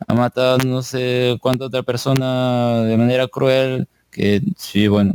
ha 0.06 0.14
matado 0.14 0.58
no 0.58 0.82
sé 0.82 1.38
cuánta 1.40 1.66
otra 1.66 1.82
persona 1.82 2.82
de 2.82 2.96
manera 2.96 3.28
cruel, 3.28 3.88
que 4.10 4.42
sí, 4.56 4.88
bueno, 4.88 5.14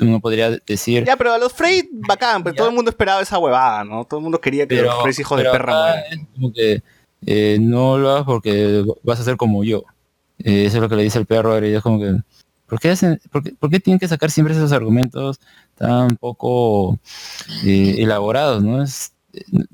uno 0.00 0.20
podría 0.20 0.50
decir... 0.66 1.04
Ya, 1.04 1.16
pero 1.16 1.32
a 1.32 1.38
los 1.38 1.52
Frey, 1.52 1.88
bacán, 1.92 2.42
pero 2.42 2.54
Ya. 2.54 2.58
todo 2.58 2.68
el 2.68 2.74
mundo 2.74 2.90
esperaba 2.90 3.20
esa 3.20 3.38
huevada, 3.38 3.84
¿no? 3.84 4.04
Todo 4.04 4.18
el 4.18 4.22
mundo 4.22 4.40
quería 4.40 4.66
que 4.66 4.82
los 4.82 5.02
Frey 5.02 5.14
hijos 5.18 5.38
de 5.38 5.44
perra 5.44 5.72
mueran. 5.72 6.28
como 6.34 6.52
que 6.52 6.82
eh, 7.26 7.58
no 7.60 7.98
lo 7.98 8.10
hagas 8.10 8.24
porque 8.24 8.84
vas 9.02 9.20
a 9.20 9.24
ser 9.24 9.36
como 9.36 9.64
yo. 9.64 9.84
Eh, 10.38 10.64
eso 10.66 10.76
es 10.78 10.82
lo 10.82 10.88
que 10.88 10.96
le 10.96 11.02
dice 11.02 11.18
el 11.18 11.26
perro 11.26 11.64
y 11.66 11.74
es 11.74 11.82
como 11.82 12.00
que 12.00 12.16
¿por 12.66 12.80
qué, 12.80 12.90
hacen, 12.90 13.20
por, 13.30 13.42
qué, 13.42 13.52
por 13.52 13.68
qué 13.68 13.80
tienen 13.80 13.98
que 13.98 14.08
sacar 14.08 14.30
siempre 14.30 14.54
esos 14.54 14.72
argumentos 14.72 15.38
tan 15.74 16.16
poco 16.16 16.98
eh, 17.64 17.96
elaborados? 17.98 18.62
¿no? 18.62 18.82
Es, 18.82 19.12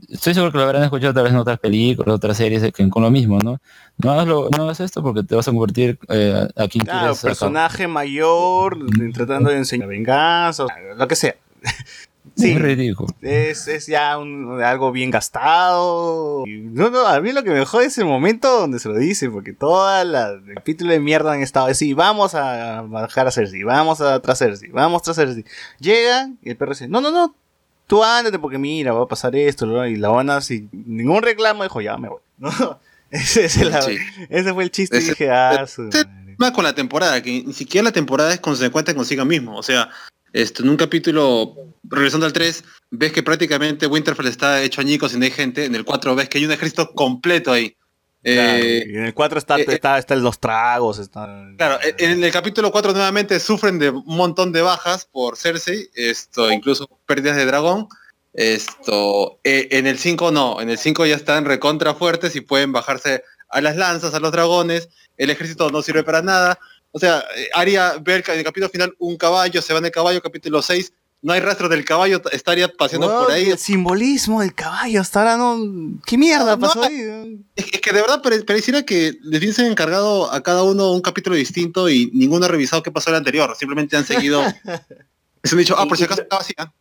estoy 0.08 0.34
seguro 0.34 0.52
que 0.52 0.58
lo 0.58 0.64
habrán 0.64 0.82
escuchado 0.84 1.14
tal 1.14 1.24
vez 1.24 1.32
en 1.32 1.38
otras 1.38 1.58
películas, 1.58 2.14
otras 2.14 2.36
series 2.36 2.62
eh, 2.62 2.72
que, 2.72 2.88
con 2.88 3.02
lo 3.02 3.10
mismo, 3.10 3.38
¿no? 3.38 3.60
No 3.98 4.10
hagas, 4.12 4.26
lo- 4.26 4.48
no 4.56 4.64
hagas 4.64 4.80
esto 4.80 5.02
porque 5.02 5.22
te 5.22 5.34
vas 5.34 5.48
a 5.48 5.52
convertir 5.52 5.98
eh, 6.08 6.46
a 6.56 6.68
quien 6.68 6.84
Claro, 6.84 7.00
quieres 7.00 7.20
personaje 7.22 7.86
mayor, 7.88 8.78
tratando 9.14 9.50
de 9.50 9.56
enseñar 9.56 9.88
venganza, 9.88 10.64
lo 10.96 11.08
que 11.08 11.16
sea. 11.16 11.34
Sí, 12.36 12.52
Es 12.52 12.60
ridículo. 12.60 13.14
es, 13.22 13.66
es 13.68 13.86
ya 13.86 14.18
un- 14.18 14.60
algo 14.62 14.92
bien 14.92 15.10
gastado. 15.10 16.44
No, 16.46 16.90
no, 16.90 17.06
a 17.06 17.20
mí 17.20 17.32
lo 17.32 17.42
que 17.44 17.50
me 17.50 17.64
jode 17.64 17.86
es 17.86 17.96
el 17.98 18.04
momento 18.04 18.60
donde 18.60 18.78
se 18.78 18.88
lo 18.88 18.96
dice, 18.96 19.30
porque 19.30 19.52
toda 19.52 20.04
la, 20.04 20.30
el 20.30 20.54
capítulo 20.56 20.90
de 20.92 21.00
mierda 21.00 21.32
han 21.32 21.40
estado 21.40 21.66
así, 21.66 21.94
vamos 21.94 22.34
a 22.34 22.82
bajar 22.82 23.28
a 23.28 23.30
Cersei, 23.30 23.62
vamos 23.62 24.00
a 24.00 24.20
tras 24.20 24.38
Cersei, 24.40 24.70
vamos 24.70 25.02
tras 25.02 25.16
Cersei. 25.16 25.44
Llega 25.78 26.28
y 26.42 26.50
el 26.50 26.56
perro 26.56 26.72
dice, 26.72 26.88
no, 26.88 27.00
no, 27.00 27.10
no, 27.10 27.34
tú 27.86 28.02
ándate 28.04 28.38
porque 28.38 28.58
mira, 28.58 28.92
va 28.92 29.04
a 29.04 29.08
pasar 29.08 29.34
esto, 29.36 29.66
¿no? 29.66 29.86
y 29.86 29.96
la 29.96 30.08
van 30.08 30.30
a 30.30 30.40
sin 30.40 30.68
ningún 30.72 31.22
reclamo, 31.22 31.62
dijo, 31.62 31.80
ya 31.80 31.96
me 31.96 32.08
voy. 32.08 32.20
¿no? 32.38 32.50
Ese, 33.10 33.44
ese, 33.46 33.64
la- 33.64 33.82
Sí. 33.82 33.96
ese 34.28 34.52
fue 34.52 34.64
el 34.64 34.70
chiste 34.70 34.98
y 34.98 35.00
dije, 35.04 35.30
ah, 35.30 35.66
su 35.66 35.88
ese- 35.88 36.04
madre". 36.04 36.34
Más 36.38 36.50
con 36.50 36.64
la 36.64 36.74
temporada, 36.74 37.22
que 37.22 37.42
ni 37.44 37.52
siquiera 37.54 37.84
la 37.84 37.92
temporada 37.92 38.32
es 38.34 38.40
consecuente 38.40 38.94
consigo 38.94 39.24
mismo. 39.24 39.56
O 39.56 39.62
sea, 39.62 39.88
esto, 40.34 40.62
en 40.62 40.68
un 40.68 40.76
capítulo, 40.76 41.54
regresando 41.84 42.26
al 42.26 42.32
3, 42.34 42.62
ves 42.90 43.12
que 43.12 43.22
prácticamente 43.22 43.86
Winterfell 43.86 44.26
está 44.26 44.60
hecho 44.62 44.82
añicos 44.82 45.14
y 45.14 45.18
no 45.18 45.24
hay 45.24 45.30
gente. 45.30 45.64
En 45.64 45.74
el 45.74 45.84
4 45.86 46.14
ves 46.14 46.28
que 46.28 46.36
hay 46.38 46.44
un 46.44 46.52
ejército 46.52 46.92
completo 46.92 47.52
ahí. 47.52 47.74
Claro, 48.34 48.58
Eh, 48.64 48.84
y 48.88 48.96
en 48.96 49.04
el 49.04 49.14
4 49.14 49.38
está, 49.38 49.56
eh, 49.56 49.64
eh, 49.68 49.74
está, 49.74 49.98
están 49.98 50.20
los 50.22 50.40
tragos, 50.40 50.98
está... 50.98 51.28
Claro, 51.56 51.78
en 51.82 52.10
en 52.10 52.24
el 52.24 52.32
capítulo 52.32 52.72
4 52.72 52.92
nuevamente 52.92 53.38
sufren 53.38 53.78
de 53.78 53.90
un 53.90 54.04
montón 54.04 54.50
de 54.50 54.62
bajas 54.62 55.04
por 55.04 55.36
Cersei, 55.36 55.88
esto, 55.94 56.50
incluso 56.50 56.88
pérdidas 57.06 57.36
de 57.36 57.46
dragón. 57.46 57.88
Esto, 58.32 59.38
en 59.44 59.86
el 59.86 59.98
5 59.98 60.30
no, 60.32 60.60
en 60.60 60.70
el 60.70 60.76
5 60.76 61.06
ya 61.06 61.14
están 61.14 61.44
recontra 61.44 61.94
fuertes 61.94 62.34
y 62.36 62.40
pueden 62.40 62.72
bajarse 62.72 63.22
a 63.48 63.60
las 63.60 63.76
lanzas, 63.76 64.12
a 64.12 64.20
los 64.20 64.32
dragones, 64.32 64.88
el 65.16 65.30
ejército 65.30 65.70
no 65.70 65.80
sirve 65.80 66.02
para 66.02 66.20
nada. 66.20 66.58
O 66.90 66.98
sea, 66.98 67.24
Arya 67.54 67.96
ver 68.00 68.24
en 68.26 68.38
el 68.38 68.44
capítulo 68.44 68.68
final 68.68 68.94
un 68.98 69.16
caballo, 69.16 69.62
se 69.62 69.72
va 69.72 69.78
en 69.78 69.86
el 69.86 69.90
caballo, 69.92 70.20
capítulo 70.20 70.60
6, 70.62 70.92
no 71.22 71.32
hay 71.32 71.40
rastro 71.40 71.68
del 71.68 71.84
caballo, 71.84 72.20
estaría 72.30 72.68
paseando 72.68 73.08
por 73.08 73.32
ahí. 73.32 73.50
El 73.50 73.58
simbolismo 73.58 74.42
del 74.42 74.54
caballo, 74.54 75.00
hasta 75.00 75.20
ahora 75.20 75.36
no. 75.36 75.58
¿Qué 76.06 76.16
mierda 76.16 76.56
No, 76.56 76.58
pasó 76.60 76.80
no. 76.80 76.84
ahí? 76.86 77.44
Es 77.56 77.66
que 77.80 77.92
de 77.92 78.00
verdad 78.00 78.22
pare- 78.22 78.42
pareciera 78.44 78.82
que 78.84 79.14
les 79.22 79.40
hubiesen 79.40 79.66
encargado 79.66 80.30
a 80.30 80.40
cada 80.42 80.62
uno 80.62 80.92
un 80.92 81.00
capítulo 81.00 81.34
distinto 81.34 81.88
y 81.88 82.10
ninguno 82.12 82.44
ha 82.46 82.48
revisado 82.48 82.82
qué 82.82 82.90
pasó 82.92 83.10
en 83.10 83.14
el 83.14 83.18
anterior. 83.20 83.54
Simplemente 83.58 83.96
han 83.96 84.04
seguido. 84.04 84.42
se 85.42 85.54
han 85.54 85.58
dicho, 85.58 85.74
ah, 85.78 85.86
por 85.86 85.96
si 85.98 86.04
acaso 86.04 86.22
estaba 86.22 86.42
así. 86.42 86.52
ah". 86.58 86.72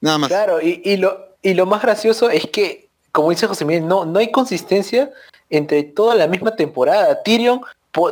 Nada 0.00 0.18
más. 0.18 0.28
Claro, 0.28 0.60
y, 0.62 0.80
y 0.84 0.96
lo, 0.96 1.36
y 1.42 1.54
lo 1.54 1.66
más 1.66 1.82
gracioso 1.82 2.30
es 2.30 2.46
que, 2.46 2.88
como 3.10 3.30
dice 3.30 3.48
José 3.48 3.64
Miguel, 3.64 3.88
no, 3.88 4.04
no 4.04 4.20
hay 4.20 4.30
consistencia 4.30 5.10
entre 5.50 5.82
toda 5.82 6.14
la 6.14 6.28
misma 6.28 6.54
temporada. 6.54 7.20
Tyrion, 7.24 7.62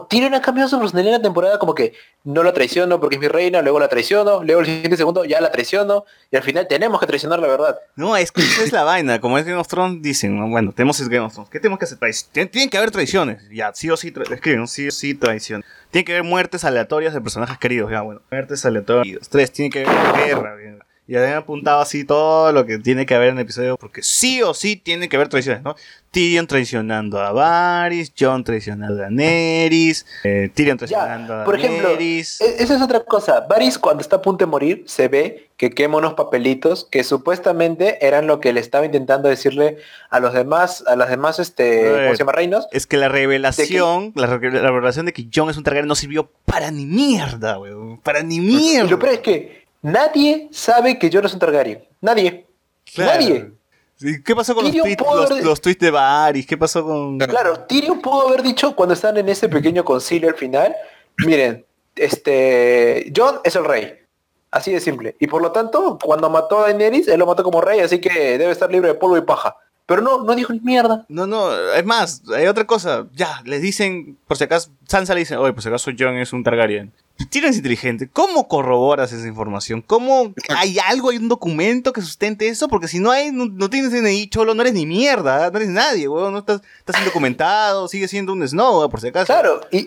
Tyrion 0.09 0.35
ha 0.35 0.41
cambiado 0.43 0.69
su 0.69 0.79
personalidad 0.81 1.15
en 1.15 1.21
la 1.21 1.27
temporada 1.29 1.59
como 1.61 1.75
que 1.75 1.93
no 2.27 2.43
la 2.43 2.53
traiciono 2.53 3.01
porque 3.01 3.15
es 3.17 3.21
mi 3.21 3.29
reina, 3.29 3.63
luego 3.63 3.79
la 3.81 3.89
traiciono, 3.89 4.43
luego 4.45 4.61
el 4.61 4.67
siguiente 4.67 4.97
segundo 4.97 5.25
ya 5.25 5.41
la 5.41 5.51
traiciono, 5.51 6.05
y 6.31 6.37
al 6.37 6.43
final 6.43 6.67
tenemos 6.69 7.01
que 7.01 7.07
traicionar 7.07 7.39
la 7.39 7.47
verdad. 7.47 7.79
No, 7.95 8.17
es 8.17 8.33
que 8.33 8.43
esa 8.43 8.65
es 8.65 8.73
la 8.73 8.83
vaina. 8.85 9.21
Como 9.21 9.39
es 9.39 9.45
Game 9.47 9.59
of 9.59 9.69
Thrones, 9.69 10.03
dicen, 10.03 10.37
¿no? 10.39 10.49
bueno, 10.49 10.73
tenemos 10.73 11.01
Game 11.01 11.21
of 11.25 11.33
Thrones. 11.33 11.51
¿Qué 11.51 11.61
tenemos 11.61 11.79
que 11.79 11.85
hacer? 11.87 11.99
Tien- 11.99 12.51
Tienen 12.51 12.69
que 12.69 12.77
haber 12.79 12.91
traiciones. 12.91 13.49
Ya, 13.51 13.73
sí 13.75 13.89
o 13.91 13.97
sí, 13.97 14.13
escriben, 14.31 14.67
sí 14.67 14.89
o 14.89 14.91
sí, 14.91 15.15
traiciones. 15.15 15.65
Tiene 15.91 16.05
que 16.05 16.13
haber 16.13 16.25
muertes 16.25 16.65
aleatorias 16.65 17.15
de 17.15 17.21
personajes 17.21 17.59
queridos. 17.59 17.91
Ya, 17.91 18.03
bueno, 18.03 18.21
muertes 18.31 18.67
aleatorias. 18.67 19.29
Tres, 19.29 19.53
tiene 19.53 19.71
que 19.71 19.85
haber 19.87 20.27
guerra. 20.27 20.55
bien. 20.57 20.81
Y 21.09 21.15
habían 21.15 21.35
apuntado 21.35 21.81
así 21.81 22.05
todo 22.05 22.51
lo 22.53 22.67
que 22.67 22.79
tiene 22.79 23.07
que 23.07 23.15
haber 23.15 23.29
en 23.29 23.37
el 23.37 23.43
episodio, 23.43 23.77
porque 23.77 24.03
sí 24.03 24.43
o 24.43 24.55
sí 24.55 24.75
tiene 24.75 25.09
que 25.09 25.15
haber 25.17 25.29
traiciones, 25.29 25.63
¿no? 25.63 25.77
Tyrion 26.11 26.47
traicionando 26.47 27.21
a 27.21 27.31
Varys, 27.31 28.13
Jon 28.19 28.43
traicionando 28.43 28.95
a 28.95 29.03
Daenerys, 29.03 30.05
eh, 30.25 30.51
Tyrion 30.53 30.79
traicionando 30.79 31.35
a 31.43 31.45
por 31.45 31.57
ejemplo. 31.59 31.91
E- 31.91 32.19
Esa 32.21 32.41
es 32.77 32.83
otra 32.83 33.01
cosa. 33.05 33.47
Varys 33.49 33.79
cuando 33.79 34.01
está 34.01 34.17
a 34.17 34.23
punto 34.23 34.45
de 34.47 34.51
morir 34.51 34.83
se 34.87 35.09
ve 35.09 35.51
que 35.57 35.71
quema 35.71 35.99
unos 35.99 36.15
papelitos 36.15 36.89
que 36.91 37.05
supuestamente 37.05 38.05
eran 38.07 38.27
lo 38.27 38.41
que 38.41 38.53
le 38.53 38.61
estaba 38.61 38.85
intentando 38.87 39.29
decirle 39.29 39.77
a 40.11 40.19
los 40.21 40.33
demás, 40.35 40.83
a 40.87 40.97
las 40.97 41.09
demás, 41.11 41.39
este. 41.39 41.83
¿cómo 42.05 42.11
se 42.13 42.17
llama? 42.19 42.33
Reinos. 42.33 42.67
Es 42.73 42.87
que 42.87 42.97
la 42.97 43.09
revelación, 43.09 44.13
la, 44.17 44.27
re- 44.27 44.51
la 44.51 44.71
revelación 44.71 45.07
de 45.07 45.13
que 45.13 45.27
Jon 45.33 45.51
es 45.51 45.57
un 45.57 45.65
Targaryen 45.65 45.87
no 45.89 45.95
sirvió 45.95 46.31
para 46.47 46.71
ni 46.71 46.87
mierda, 46.87 47.59
weón. 47.59 47.99
Para 48.01 48.23
ni 48.23 48.37
Y 48.37 48.41
mierda. 48.41 48.91
lo 48.91 48.99
peor 48.99 49.13
es 49.15 49.21
que 49.21 49.66
nadie 49.93 50.49
sabe 50.53 50.99
que 50.99 51.09
yo 51.11 51.23
no 51.23 51.29
soy 51.29 51.37
un 51.37 51.41
Targaryen. 51.41 51.85
Nadie. 52.01 52.47
Claro. 52.95 53.13
Nadie. 53.13 53.53
¿Y 54.01 54.23
¿Qué 54.23 54.37
pasó 54.37 54.55
con 54.55 54.65
los 54.65 54.73
tweets, 54.75 55.03
los, 55.03 55.31
haber- 55.31 55.45
los 55.45 55.61
tweets 55.61 55.81
de 55.81 55.91
Varys? 55.91 56.47
¿Qué 56.47 56.57
pasó 56.59 56.85
con...? 56.85 57.19
Claro, 57.19 57.61
Tyrion 57.61 58.01
pudo 58.03 58.29
haber 58.29 58.43
dicho 58.43 58.77
cuando 58.77 58.93
están 58.95 59.17
en 59.17 59.29
ese 59.29 59.49
pequeño 59.49 59.85
concilio 59.85 60.29
al 60.29 60.35
final, 60.35 60.75
miren, 61.25 61.65
este, 61.95 63.11
John 63.17 63.41
es 63.45 63.57
el 63.57 63.65
rey. 63.65 63.95
Así 64.51 64.71
de 64.73 64.81
simple. 64.81 65.17
Y 65.19 65.27
por 65.27 65.43
lo 65.43 65.51
tanto, 65.53 65.99
cuando 66.03 66.31
mató 66.31 66.59
a 66.61 66.63
Daenerys, 66.65 67.09
él 67.09 67.19
lo 67.19 67.27
mató 67.27 67.43
como 67.43 67.61
rey, 67.61 67.81
así 67.81 68.01
que 68.01 68.39
debe 68.39 68.51
estar 68.51 68.71
libre 68.71 68.89
de 68.89 68.95
polvo 68.95 69.17
y 69.17 69.23
paja. 69.23 69.57
Pero 69.87 70.03
no, 70.03 70.25
no 70.25 70.35
dijo 70.35 70.53
ni 70.53 70.61
mierda. 70.61 71.05
No, 71.09 71.27
no, 71.27 71.57
es 71.73 71.85
más, 71.85 72.23
hay 72.35 72.47
otra 72.47 72.67
cosa. 72.67 73.07
Ya, 73.15 73.41
les 73.45 73.63
dicen, 73.63 74.19
por 74.27 74.37
si 74.37 74.45
acaso, 74.45 74.71
Sansa 74.89 75.15
le 75.15 75.21
dice, 75.21 75.37
oye, 75.37 75.55
si 75.59 75.69
acaso 75.69 75.91
Jon 75.99 76.17
es 76.17 76.33
un 76.33 76.45
Targaryen. 76.45 76.93
Tyrion 77.31 77.51
es 77.51 77.57
inteligente. 77.57 78.09
¿Cómo 78.13 78.47
corroboras 78.47 79.11
esa 79.13 79.27
información? 79.27 79.81
¿Cómo 79.81 80.35
hay 80.51 80.79
algo, 80.79 81.11
hay 81.11 81.17
un 81.17 81.29
documento 81.29 81.93
que 81.93 82.03
sustente 82.03 82.49
eso? 82.49 82.69
Porque 82.69 82.89
si 82.89 82.99
no 82.99 83.11
hay, 83.11 83.33
no, 83.33 83.47
no 83.47 83.71
tienes 83.71 83.91
DNI, 83.91 84.29
cholo, 84.29 84.55
no 84.55 84.61
eres 84.61 84.75
ni 84.75 84.85
mierda, 84.85 85.51
no 85.51 85.57
eres 85.57 85.71
nadie, 85.71 86.09
weón. 86.09 86.33
No 86.33 86.41
estás, 86.41 86.61
estás 86.79 86.99
indocumentado, 86.99 87.89
sigues 87.89 88.11
siendo 88.11 88.35
un 88.35 88.47
Snow, 88.47 88.89
por 88.91 89.01
si 89.01 89.09
acaso. 89.09 89.33
Claro, 89.33 89.61
y, 89.71 89.87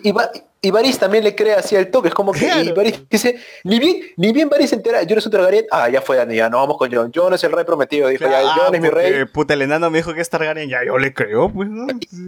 y, 0.62 0.70
Varys 0.70 0.98
también 0.98 1.24
le 1.24 1.34
cree 1.34 1.54
así 1.54 1.74
al 1.76 1.90
toque, 1.90 2.08
es 2.08 2.14
como 2.14 2.32
que 2.32 2.40
Claro. 2.40 2.62
y 2.62 2.72
Varys 2.72 3.08
dice, 3.08 3.36
ni 3.64 3.78
bien, 3.78 3.98
ni 4.16 4.32
bien 4.32 4.48
Varys 4.48 4.70
se 4.70 4.76
entera, 4.76 5.02
yo 5.04 5.14
no 5.14 5.20
soy 5.20 5.28
un 5.28 5.32
Targaryen, 5.32 5.66
ah, 5.70 5.88
ya 5.88 6.02
fue 6.02 6.16
Dani, 6.16 6.34
ya 6.34 6.50
no 6.50 6.58
vamos 6.58 6.76
con 6.76 6.92
Jon, 6.92 7.12
Jon 7.14 7.32
es 7.32 7.44
el 7.44 7.52
rey 7.52 7.64
prometido, 7.64 8.08
dijo, 8.08 8.26
Claro, 8.26 8.46
ya, 8.46 8.64
Jon 8.64 8.74
es 8.74 8.80
mi 8.80 8.90
rey. 8.90 9.24
Puta, 9.26 9.54
el 9.54 9.62
enano 9.62 9.88
me 9.90 9.98
dijo 9.98 10.12
que 10.12 10.20
es 10.20 10.28
Targaryen, 10.28 10.68
ya 10.68 10.84
yo 10.84 10.98
le 10.98 11.14
creo, 11.14 11.50
pues, 11.50 11.68
¿no? 11.70 11.86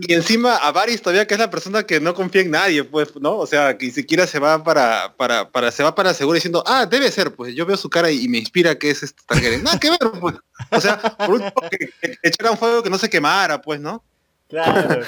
Y 0.09 0.15
encima 0.15 0.57
a 0.57 0.73
Varys 0.73 1.03
todavía 1.03 1.27
que 1.27 1.35
es 1.35 1.40
la 1.40 1.51
persona 1.51 1.82
que 1.82 2.01
no 2.01 2.15
confía 2.15 2.40
en 2.43 2.51
nadie, 2.62 2.84
pues, 2.84 3.14
¿no? 3.20 3.36
O 3.36 3.47
sea, 3.47 3.76
que 3.76 3.86
ni 3.86 3.93
siquiera 3.93 4.26
se 4.26 4.39
va 4.39 4.62
para, 4.62 5.14
para, 5.16 5.51
para, 5.51 5.70
se 5.70 5.82
va 5.82 5.94
para 5.94 6.14
seguro 6.14 6.34
diciendo, 6.34 6.62
ah, 6.66 6.86
debe 6.86 7.10
ser, 7.10 7.34
pues 7.34 7.55
yo 7.55 7.66
veo 7.66 7.76
su 7.76 7.90
cara 7.90 8.10
y, 8.10 8.24
y 8.24 8.28
me 8.28 8.39
inspira 8.39 8.78
que 8.78 8.90
es 8.90 9.02
este 9.02 9.22
Targaryen. 9.26 9.62
Nada 9.62 9.78
que 9.78 9.90
ver, 9.90 9.98
pues. 10.20 10.36
O 10.70 10.80
sea, 10.80 10.98
por 10.98 11.30
último 11.30 11.52
que, 11.70 11.90
que 12.01 12.18
echaran 12.22 12.59
fuego 12.59 12.82
que 12.82 12.90
no 12.90 12.98
se 12.98 13.10
quemara, 13.10 13.60
pues, 13.60 13.80
¿no? 13.80 14.05
Claro. 14.48 15.01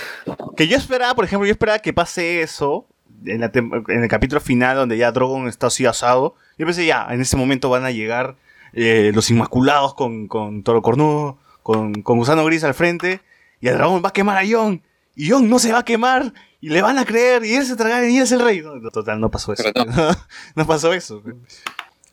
que 0.57 0.67
yo 0.67 0.77
esperaba, 0.77 1.15
por 1.15 1.25
ejemplo, 1.27 1.47
yo 1.47 1.53
esperaba 1.53 1.79
que 1.79 1.93
pase 1.93 2.41
eso 2.41 2.89
en, 3.27 3.41
la 3.41 3.51
en 3.55 4.03
el 4.03 4.09
capítulo 4.09 4.41
final 4.41 4.77
donde 4.77 4.97
ya 4.97 5.13
Drogon 5.13 5.49
está 5.49 5.67
así 5.69 5.87
asado. 5.87 6.35
Yo 6.59 6.67
pensé, 6.67 6.87
ya, 6.87 7.07
en 7.11 7.21
ese 7.21 7.37
momento 7.37 7.69
van 7.69 7.85
a 7.85 7.91
llegar 7.91 8.37
eh, 8.73 9.13
los 9.15 9.31
Inmaculados 9.31 9.95
con, 9.95 10.29
con 10.29 10.63
Toro 10.63 10.83
Cornudo, 10.83 11.39
con, 11.63 12.03
con 12.03 12.19
Gusano 12.19 12.45
Gris 12.45 12.65
al 12.65 12.75
frente, 12.75 13.21
y 13.61 13.69
el 13.69 13.77
dragón 13.77 14.03
va 14.05 14.09
a 14.09 14.13
quemar 14.13 14.39
a 14.39 14.49
Jon. 14.49 14.83
Y 15.15 15.31
Jon 15.31 15.49
no 15.49 15.59
se 15.59 15.73
va 15.73 15.81
a 15.81 15.85
quemar, 15.85 16.33
y 16.65 16.71
le 16.71 16.81
van 16.81 16.97
a 16.97 17.05
creer, 17.05 17.45
y 17.45 17.57
él 17.57 17.67
se 17.67 17.77
traga 17.77 18.09
y 18.09 18.17
él 18.17 18.23
es 18.23 18.33
el 18.33 18.41
rey. 18.41 18.63
No, 18.63 18.91
total, 18.91 19.21
no 19.21 19.31
pasó 19.31 19.53
eso. 19.53 19.65
No 20.57 20.67
pasó 20.67 20.95
eso. 20.95 21.23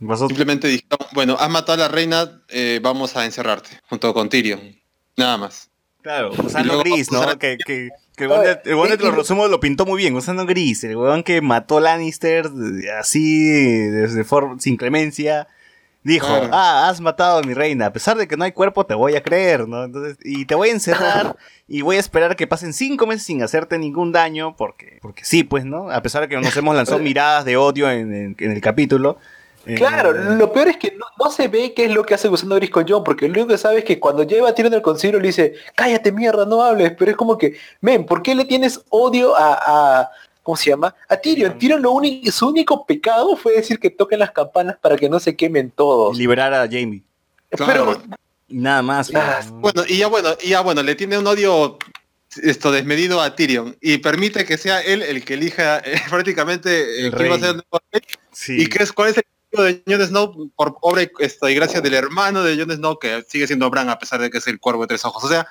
Pasó 0.06 0.28
Simplemente 0.28 0.68
dijeron, 0.68 0.99
bueno, 1.14 1.38
has 1.40 1.49
matado 1.49 1.82
a 1.82 1.88
la 1.88 1.88
reina, 1.88 2.41
eh, 2.49 2.82
vamos 2.84 3.15
a 3.15 3.23
encerrarte, 3.23 3.69
junto 3.88 4.14
con 4.14 4.28
Tyrion. 4.28 4.60
Nada 5.15 5.38
más. 5.38 5.69
Claro, 6.02 6.34
Gusano 6.36 6.80
Gris, 6.80 7.14
¿no? 7.14 7.40
que, 7.40 7.57
que, 7.65 7.91
que 8.18 8.23
el 8.26 8.30
weón 8.30 8.44
de, 8.90 8.95
el 8.95 8.99
los 8.99 9.15
resumos 9.15 9.49
lo 9.49 9.61
pintó 9.61 9.86
muy 9.86 9.98
bien, 9.98 10.14
Gusano 10.14 10.45
Gris, 10.45 10.84
el 10.84 10.98
weón 10.98 11.23
que 11.23 11.40
mató 11.40 11.80
Lannister 11.80 12.49
así, 12.99 13.48
desde 13.48 14.26
sin 14.60 14.76
clemencia, 14.76 15.48
dijo, 16.03 16.28
Claro. 16.28 16.49
ah, 16.52 16.90
has 16.90 16.99
matado 17.02 17.40
a 17.40 17.41
mi 17.44 17.53
reina, 17.53 17.88
a 17.88 17.94
pesar 17.94 18.18
de 18.18 18.28
que 18.28 18.38
no 18.38 18.44
hay 18.44 18.52
cuerpo, 18.52 18.86
te 18.86 18.94
voy 18.95 19.15
a 19.15 19.22
creer, 19.23 19.68
¿no? 19.68 19.84
Entonces, 19.84 20.18
y 20.23 20.45
te 20.45 20.56
voy 20.56 20.69
a 20.69 20.72
encerrar 20.73 21.36
y 21.68 21.82
voy 21.82 21.98
a 21.98 21.99
esperar 21.99 22.36
que 22.36 22.48
pasen 22.48 22.73
cinco 22.73 23.06
meses 23.07 23.23
sin 23.23 23.44
hacerte 23.44 23.78
ningún 23.78 24.11
daño, 24.11 24.56
porque, 24.57 24.99
porque 25.02 25.23
sí, 25.26 25.44
pues, 25.44 25.64
¿no? 25.65 25.91
A 25.91 26.02
pesar 26.02 26.22
de 26.23 26.30
que 26.30 26.38
nos 26.38 26.56
hemos 26.57 26.76
lanzado 26.76 26.99
miradas 27.03 27.45
de 27.45 27.57
odio 27.57 27.90
en, 27.90 28.14
en- 28.14 28.36
en 28.40 28.52
el 28.52 28.61
capítulo. 28.61 29.18
eh, 29.68 29.76
Claro, 29.76 30.11
lo 30.11 30.52
peor 30.52 30.69
es 30.69 30.78
que 30.78 30.91
no, 30.98 31.06
no 31.23 31.30
se 31.30 31.48
ve 31.48 31.73
qué 31.76 31.86
es 31.86 31.91
lo 31.91 32.03
que 32.03 32.15
hace 32.15 32.28
Gusano 32.28 32.56
Gris 32.56 32.72
con 32.72 32.88
Jon, 32.88 33.03
porque 33.03 33.28
lo 33.28 33.34
único 33.34 33.49
que 33.49 33.57
sabe 33.60 33.78
es 33.80 33.84
que 33.86 33.99
cuando 33.99 34.23
lleva 34.23 34.49
a 34.49 34.56
Tyrion 34.56 34.73
al 34.73 34.82
concilio 34.82 35.19
le 35.19 35.28
dice, 35.28 35.53
cállate 35.76 36.11
mierda, 36.11 36.45
no 36.48 36.64
hables, 36.64 36.94
pero 36.98 37.11
es 37.11 37.18
como 37.18 37.38
que, 37.38 37.56
men, 37.80 38.06
¿por 38.07 38.23
qué 38.23 38.34
le 38.34 38.45
tienes 38.45 38.82
odio 38.90 39.36
a, 39.38 39.53
a- 40.02 40.11
¿cómo 40.43 40.55
se 40.55 40.69
llama? 40.69 40.93
A 41.07 41.18
Tyrion. 41.18 41.57
Tyrion 41.57 41.81
lo 41.81 41.91
único, 41.91 42.31
su 42.31 42.47
único 42.47 42.85
pecado 42.85 43.35
fue 43.35 43.53
decir 43.53 43.80
que 43.80 43.89
toquen 43.89 44.19
las 44.19 44.31
campanas 44.31 44.77
para 44.81 44.95
que 44.97 45.09
no 45.09 45.19
se 45.19 45.35
quemen 45.35 45.72
todos. 45.72 46.18
liberar 46.18 46.53
a 46.53 46.65
Jamie. 46.65 47.03
Claro. 47.49 47.99
Pero, 48.01 48.18
Y 48.47 48.57
nada 48.57 48.81
más. 48.81 49.11
Ah, 49.13 49.38
pues, 49.39 49.51
¿no? 49.51 49.59
Bueno, 49.59 49.84
y 49.88 49.97
ya 49.97 50.07
bueno, 50.07 50.30
y 50.41 50.49
ya 50.49 50.61
bueno, 50.61 50.84
le 50.84 50.95
tiene 50.95 51.18
un 51.18 51.27
odio 51.27 51.77
esto 52.41 52.72
desmedido 52.72 53.19
a 53.22 53.35
Tyrion 53.35 53.76
y 53.81 53.97
permite 53.97 54.45
que 54.45 54.57
sea 54.57 54.80
él 54.81 55.01
el 55.01 55.23
que 55.26 55.34
elija 55.34 55.80
eh, 55.80 55.99
prácticamente 56.09 57.01
eh, 57.01 57.07
El 57.07 57.13
quién 57.13 57.31
va 57.31 57.35
a 57.35 57.39
ser 57.39 57.49
el 57.49 57.55
nuevo 57.55 57.80
rey 57.91 58.01
Sí. 58.31 58.61
y 58.61 58.68
qué 58.68 58.84
es 58.84 58.93
cuál 58.93 59.09
es 59.09 59.18
el 59.18 59.23
de 59.52 59.84
Jon 59.88 60.02
Snow 60.07 60.49
por 60.56 60.78
obra 60.82 61.03
y, 61.03 61.10
esto, 61.19 61.49
y 61.49 61.56
gracia 61.56 61.82
del 61.82 61.94
hermano 61.94 62.44
de 62.44 62.57
Jon 62.57 62.72
Snow 62.72 62.98
que 62.99 63.23
sigue 63.28 63.48
siendo 63.48 63.69
Bran 63.69 63.90
a 63.90 63.99
pesar 63.99 64.22
de 64.22 64.30
que 64.30 64.38
es 64.38 64.48
el 64.48 64.60
cuervo 64.60 64.84
de 64.84 64.88
tres 64.88 65.03
ojos. 65.06 65.23
O 65.23 65.28
sea, 65.28 65.45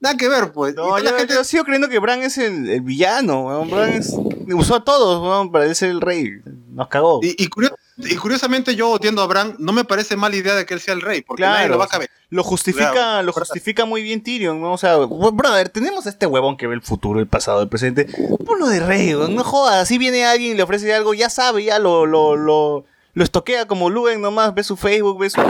nada 0.00 0.16
que 0.16 0.28
ver, 0.28 0.52
pues. 0.52 0.74
No, 0.74 0.82
toda 0.88 1.00
la 1.00 1.10
yo, 1.12 1.16
gente- 1.18 1.34
yo 1.34 1.44
sigo 1.44 1.64
creyendo 1.64 1.88
que 1.88 1.98
Bran 1.98 2.22
es 2.22 2.36
el, 2.38 2.68
el 2.68 2.80
villano. 2.82 3.64
Bran 3.66 3.90
es, 3.94 4.14
usó 4.54 4.76
a 4.76 4.84
todos, 4.84 5.48
para 5.50 5.74
ser 5.74 5.90
el 5.90 6.00
rey. 6.00 6.30
Nos 6.72 6.88
cagó. 6.88 7.20
y, 7.22 7.34
y 7.42 7.48
curio- 7.48 7.74
y 7.98 8.14
curiosamente 8.16 8.76
yo 8.76 8.90
odiando 8.90 9.22
a 9.22 9.26
Bran, 9.26 9.56
no 9.58 9.72
me 9.72 9.84
parece 9.84 10.16
mala 10.16 10.36
idea 10.36 10.54
de 10.54 10.66
que 10.66 10.74
él 10.74 10.80
sea 10.80 10.92
el 10.92 11.00
rey, 11.00 11.22
porque 11.22 11.40
Claro. 11.40 11.54
nadie 11.54 11.68
lo 11.70 11.78
va 11.78 11.86
a 11.86 11.88
caber. 11.88 12.10
Lo 12.28 12.42
justifica, 12.44 12.92
Claro. 12.92 13.22
lo 13.22 13.32
justifica 13.32 13.86
muy 13.86 14.02
bien 14.02 14.22
Tyrion, 14.22 14.60
¿no? 14.60 14.72
O 14.74 14.78
sea, 14.78 14.96
brother, 14.98 15.70
tenemos 15.70 16.06
a 16.06 16.10
este 16.10 16.26
huevón 16.26 16.58
que 16.58 16.66
ve 16.66 16.74
el 16.74 16.82
futuro, 16.82 17.20
el 17.20 17.26
pasado, 17.26 17.62
el 17.62 17.68
presente. 17.70 18.06
Ponlo 18.44 18.66
de 18.68 18.80
rey, 18.80 19.14
no 19.14 19.42
jodas. 19.42 19.76
Así 19.76 19.96
viene 19.96 20.26
alguien 20.26 20.52
y 20.52 20.54
le 20.56 20.62
ofrece 20.62 20.92
algo, 20.92 21.14
ya 21.14 21.30
sabe, 21.30 21.64
ya 21.64 21.78
lo, 21.78 22.04
lo, 22.04 22.36
lo, 22.36 22.84
lo 23.16 23.24
estoquea 23.24 23.66
como 23.66 23.88
Luen 23.90 24.20
nomás, 24.20 24.54
ve 24.54 24.62
su 24.62 24.76
Facebook, 24.76 25.18
ve 25.18 25.30
su, 25.30 25.40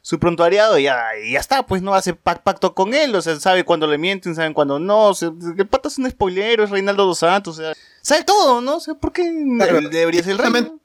su 0.00 0.18
prontuariado 0.18 0.78
y 0.78 0.84
ya, 0.84 0.98
y 1.22 1.32
ya 1.34 1.38
está, 1.38 1.64
pues 1.64 1.82
no 1.82 1.94
hace 1.94 2.14
pac- 2.16 2.42
pacto 2.42 2.74
con 2.74 2.94
él, 2.94 3.14
o 3.14 3.20
sea, 3.20 3.38
sabe 3.38 3.62
cuándo 3.64 3.86
le 3.86 3.98
mienten, 3.98 4.34
saben 4.34 4.54
cuándo 4.54 4.78
no, 4.78 5.08
o 5.08 5.14
sea, 5.14 5.30
el 5.58 5.66
pata 5.66 5.88
es 5.88 5.98
un 5.98 6.10
spoilero, 6.10 6.64
es 6.64 6.70
Reinaldo 6.70 7.04
dos 7.04 7.18
Santos, 7.18 7.58
o 7.58 7.62
sea, 7.62 7.74
sabe 8.00 8.24
todo, 8.24 8.62
¿no? 8.62 8.76
O 8.76 8.80
sea, 8.80 8.94
¿por 8.94 9.12
qué 9.12 9.30
Claro, 9.58 9.80
debería 9.90 10.22
ser 10.22 10.32
el 10.32 10.38
rey? 10.38 10.50
no? 10.50 10.80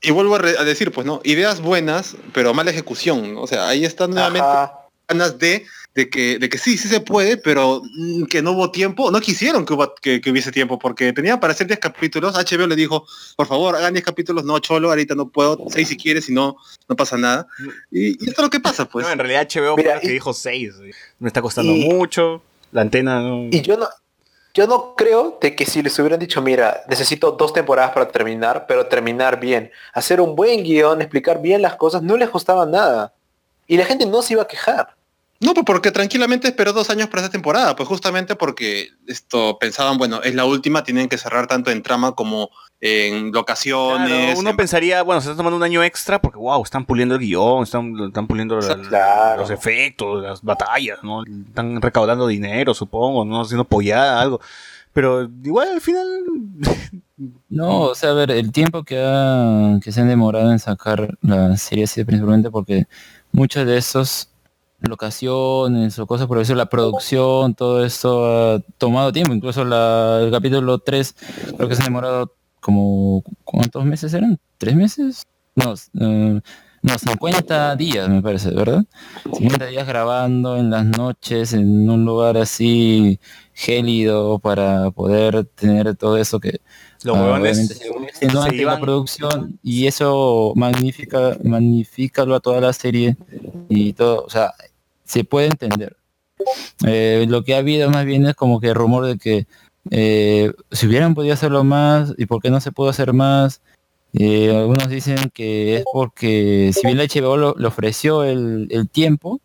Y 0.00 0.12
vuelvo 0.12 0.36
a, 0.36 0.38
re- 0.38 0.56
a 0.58 0.64
decir, 0.64 0.92
pues 0.92 1.06
no, 1.06 1.20
ideas 1.24 1.60
buenas, 1.60 2.16
pero 2.32 2.54
mala 2.54 2.70
ejecución. 2.70 3.34
¿no? 3.34 3.42
O 3.42 3.46
sea, 3.46 3.68
ahí 3.68 3.84
están 3.84 4.12
nuevamente 4.12 4.48
ajá. 4.48 4.79
Ganas 5.10 5.38
de, 5.38 5.66
de, 5.94 6.08
que, 6.08 6.38
de 6.38 6.48
que 6.48 6.56
sí, 6.56 6.78
sí 6.78 6.88
se 6.88 7.00
puede, 7.00 7.36
pero 7.36 7.82
mm, 7.84 8.24
que 8.24 8.40
no 8.42 8.52
hubo 8.52 8.70
tiempo. 8.70 9.10
No 9.10 9.20
quisieron 9.20 9.66
que, 9.66 9.74
hubo- 9.74 9.92
que, 10.00 10.20
que 10.20 10.30
hubiese 10.30 10.52
tiempo, 10.52 10.78
porque 10.78 11.12
tenía 11.12 11.38
para 11.40 11.52
hacer 11.52 11.66
10 11.66 11.78
capítulos. 11.80 12.34
HBO 12.34 12.66
le 12.66 12.76
dijo, 12.76 13.04
por 13.36 13.46
favor, 13.46 13.76
hagan 13.76 13.92
10 13.92 14.04
capítulos. 14.04 14.44
No, 14.44 14.58
cholo, 14.60 14.88
ahorita 14.90 15.14
no 15.14 15.28
puedo. 15.28 15.58
6 15.68 15.88
si 15.88 15.96
quieres, 15.96 16.24
si 16.26 16.32
no, 16.32 16.56
no 16.88 16.96
pasa 16.96 17.16
nada. 17.18 17.46
Y, 17.90 18.10
y 18.24 18.28
esto 18.28 18.40
es 18.42 18.44
lo 18.46 18.50
que 18.50 18.60
pasa, 18.60 18.84
pues. 18.86 19.04
no, 19.06 19.12
en 19.12 19.18
realidad 19.18 19.46
HBO 19.52 19.76
Mira, 19.76 19.90
fue 19.92 19.94
la 19.96 20.00
que 20.00 20.06
y- 20.08 20.12
dijo 20.12 20.32
6. 20.32 20.74
Me 21.18 21.28
está 21.28 21.42
costando 21.42 21.72
y- 21.72 21.84
mucho. 21.88 22.42
La 22.72 22.82
antena 22.82 23.20
no. 23.20 23.48
Y 23.50 23.62
yo 23.62 23.76
no, 23.76 23.88
yo 24.54 24.68
no 24.68 24.94
creo 24.96 25.38
de 25.40 25.56
que 25.56 25.66
si 25.66 25.82
les 25.82 25.98
hubieran 25.98 26.20
dicho, 26.20 26.40
mira, 26.40 26.82
necesito 26.88 27.32
dos 27.32 27.52
temporadas 27.52 27.90
para 27.92 28.06
terminar, 28.08 28.66
pero 28.68 28.86
terminar 28.86 29.40
bien, 29.40 29.72
hacer 29.92 30.20
un 30.20 30.36
buen 30.36 30.62
guion, 30.62 31.00
explicar 31.00 31.42
bien 31.42 31.62
las 31.62 31.74
cosas, 31.74 32.00
no 32.02 32.16
les 32.16 32.28
costaba 32.30 32.64
nada. 32.66 33.12
Y 33.66 33.76
la 33.76 33.84
gente 33.84 34.06
no 34.06 34.22
se 34.22 34.34
iba 34.34 34.42
a 34.42 34.46
quejar. 34.48 34.94
No, 35.42 35.54
pues 35.54 35.64
porque 35.64 35.90
tranquilamente 35.90 36.48
esperó 36.48 36.72
dos 36.74 36.90
años 36.90 37.08
para 37.08 37.22
esta 37.22 37.32
temporada, 37.32 37.74
pues 37.74 37.88
justamente 37.88 38.36
porque 38.36 38.90
esto 39.06 39.56
pensaban, 39.58 39.96
bueno, 39.96 40.20
es 40.22 40.34
la 40.34 40.44
última, 40.44 40.84
tienen 40.84 41.08
que 41.08 41.16
cerrar 41.16 41.46
tanto 41.46 41.70
en 41.70 41.82
trama 41.82 42.12
como 42.12 42.50
en 42.82 43.32
locaciones. 43.32 44.08
Claro, 44.08 44.38
uno 44.40 44.50
en- 44.50 44.56
pensaría, 44.56 45.02
bueno, 45.02 45.20
se 45.22 45.28
está 45.30 45.36
tomando 45.38 45.56
un 45.56 45.62
año 45.62 45.82
extra 45.82 46.20
porque, 46.20 46.38
wow, 46.38 46.62
están 46.62 46.84
puliendo 46.84 47.14
el 47.14 47.20
guion, 47.22 47.62
están, 47.62 47.94
están 48.08 48.26
puliendo 48.26 48.58
la- 48.60 48.76
Claro. 48.88 49.40
los 49.40 49.50
efectos, 49.50 50.22
las 50.22 50.42
batallas, 50.42 50.98
¿no? 51.02 51.24
Están 51.24 51.80
recaudando 51.80 52.26
dinero, 52.26 52.74
supongo, 52.74 53.24
¿no? 53.24 53.40
Haciendo 53.40 53.64
pollada, 53.64 54.20
algo. 54.20 54.40
Pero 54.92 55.28
igual 55.42 55.68
al 55.68 55.80
final... 55.80 56.06
No, 57.50 57.80
o 57.82 57.94
sea, 57.94 58.10
a 58.10 58.14
ver, 58.14 58.30
el 58.30 58.50
tiempo 58.50 58.82
que, 58.82 58.98
ha- 58.98 59.78
que 59.84 59.92
se 59.92 60.00
han 60.00 60.08
demorado 60.08 60.50
en 60.52 60.58
sacar 60.58 61.18
la 61.20 61.54
serie 61.58 61.84
ha 61.84 61.86
sido 61.86 62.06
principalmente 62.06 62.50
porque 62.50 62.86
muchas 63.30 63.66
de 63.66 63.76
esas 63.76 64.30
locaciones 64.88 65.98
o 65.98 66.06
cosas 66.06 66.26
por 66.26 66.38
eso, 66.38 66.54
la 66.54 66.66
producción, 66.66 67.54
todo 67.54 67.84
esto 67.84 68.26
ha 68.54 68.60
tomado 68.78 69.12
tiempo. 69.12 69.32
Incluso 69.34 69.64
la, 69.64 70.20
el 70.22 70.30
capítulo 70.30 70.78
3 70.78 71.14
creo 71.56 71.68
que 71.68 71.74
se 71.76 71.82
ha 71.82 71.86
demorado 71.86 72.34
como, 72.60 73.22
¿cuántos 73.44 73.84
meses 73.84 74.12
eran? 74.14 74.38
¿Tres 74.58 74.74
meses? 74.76 75.26
No, 75.54 75.74
eh, 76.00 76.40
no, 76.82 76.98
50 76.98 77.76
días 77.76 78.08
me 78.08 78.22
parece, 78.22 78.50
¿verdad? 78.50 78.84
50 79.34 79.66
días 79.66 79.86
grabando 79.86 80.56
en 80.56 80.70
las 80.70 80.84
noches 80.86 81.52
en 81.52 81.88
un 81.90 82.04
lugar 82.04 82.36
así 82.38 83.18
gélido 83.52 84.38
para 84.38 84.90
poder 84.90 85.44
tener 85.44 85.94
todo 85.96 86.16
eso 86.16 86.40
que 86.40 86.60
Los 87.02 87.16
huevones 87.16 87.58
obviamente 87.58 88.14
se- 88.14 88.26
no 88.28 88.42
se 88.44 88.52
la 88.64 88.80
producción 88.80 89.58
y 89.62 89.86
eso 89.86 90.52
magnifica 90.56 91.36
magnificalo 91.44 92.34
a 92.34 92.40
toda 92.40 92.60
la 92.62 92.72
serie 92.72 93.16
y 93.68 93.92
todo 93.92 94.24
o 94.24 94.30
sea 94.30 94.52
se 95.10 95.24
puede 95.24 95.48
entender 95.48 95.96
Eh, 96.86 97.26
lo 97.28 97.42
que 97.44 97.54
ha 97.54 97.58
habido 97.58 97.90
más 97.90 98.06
bien 98.06 98.26
es 98.26 98.34
como 98.34 98.60
que 98.60 98.72
rumor 98.72 99.04
de 99.06 99.18
que 99.18 99.46
eh, 99.90 100.52
si 100.70 100.86
hubieran 100.86 101.14
podido 101.14 101.34
hacerlo 101.34 101.64
más 101.64 102.14
y 102.16 102.26
por 102.26 102.40
qué 102.40 102.50
no 102.50 102.60
se 102.60 102.72
pudo 102.72 102.88
hacer 102.90 103.12
más 103.12 103.60
Eh, 104.14 104.50
algunos 104.56 104.88
dicen 104.88 105.30
que 105.32 105.76
es 105.76 105.84
porque 105.92 106.72
si 106.74 106.86
bien 106.86 106.98
la 106.98 107.04
HBO 107.04 107.36
lo, 107.36 107.68
ofreció 107.68 108.24
el, 108.24 108.66
el 108.70 108.88
tiempo 108.88 109.40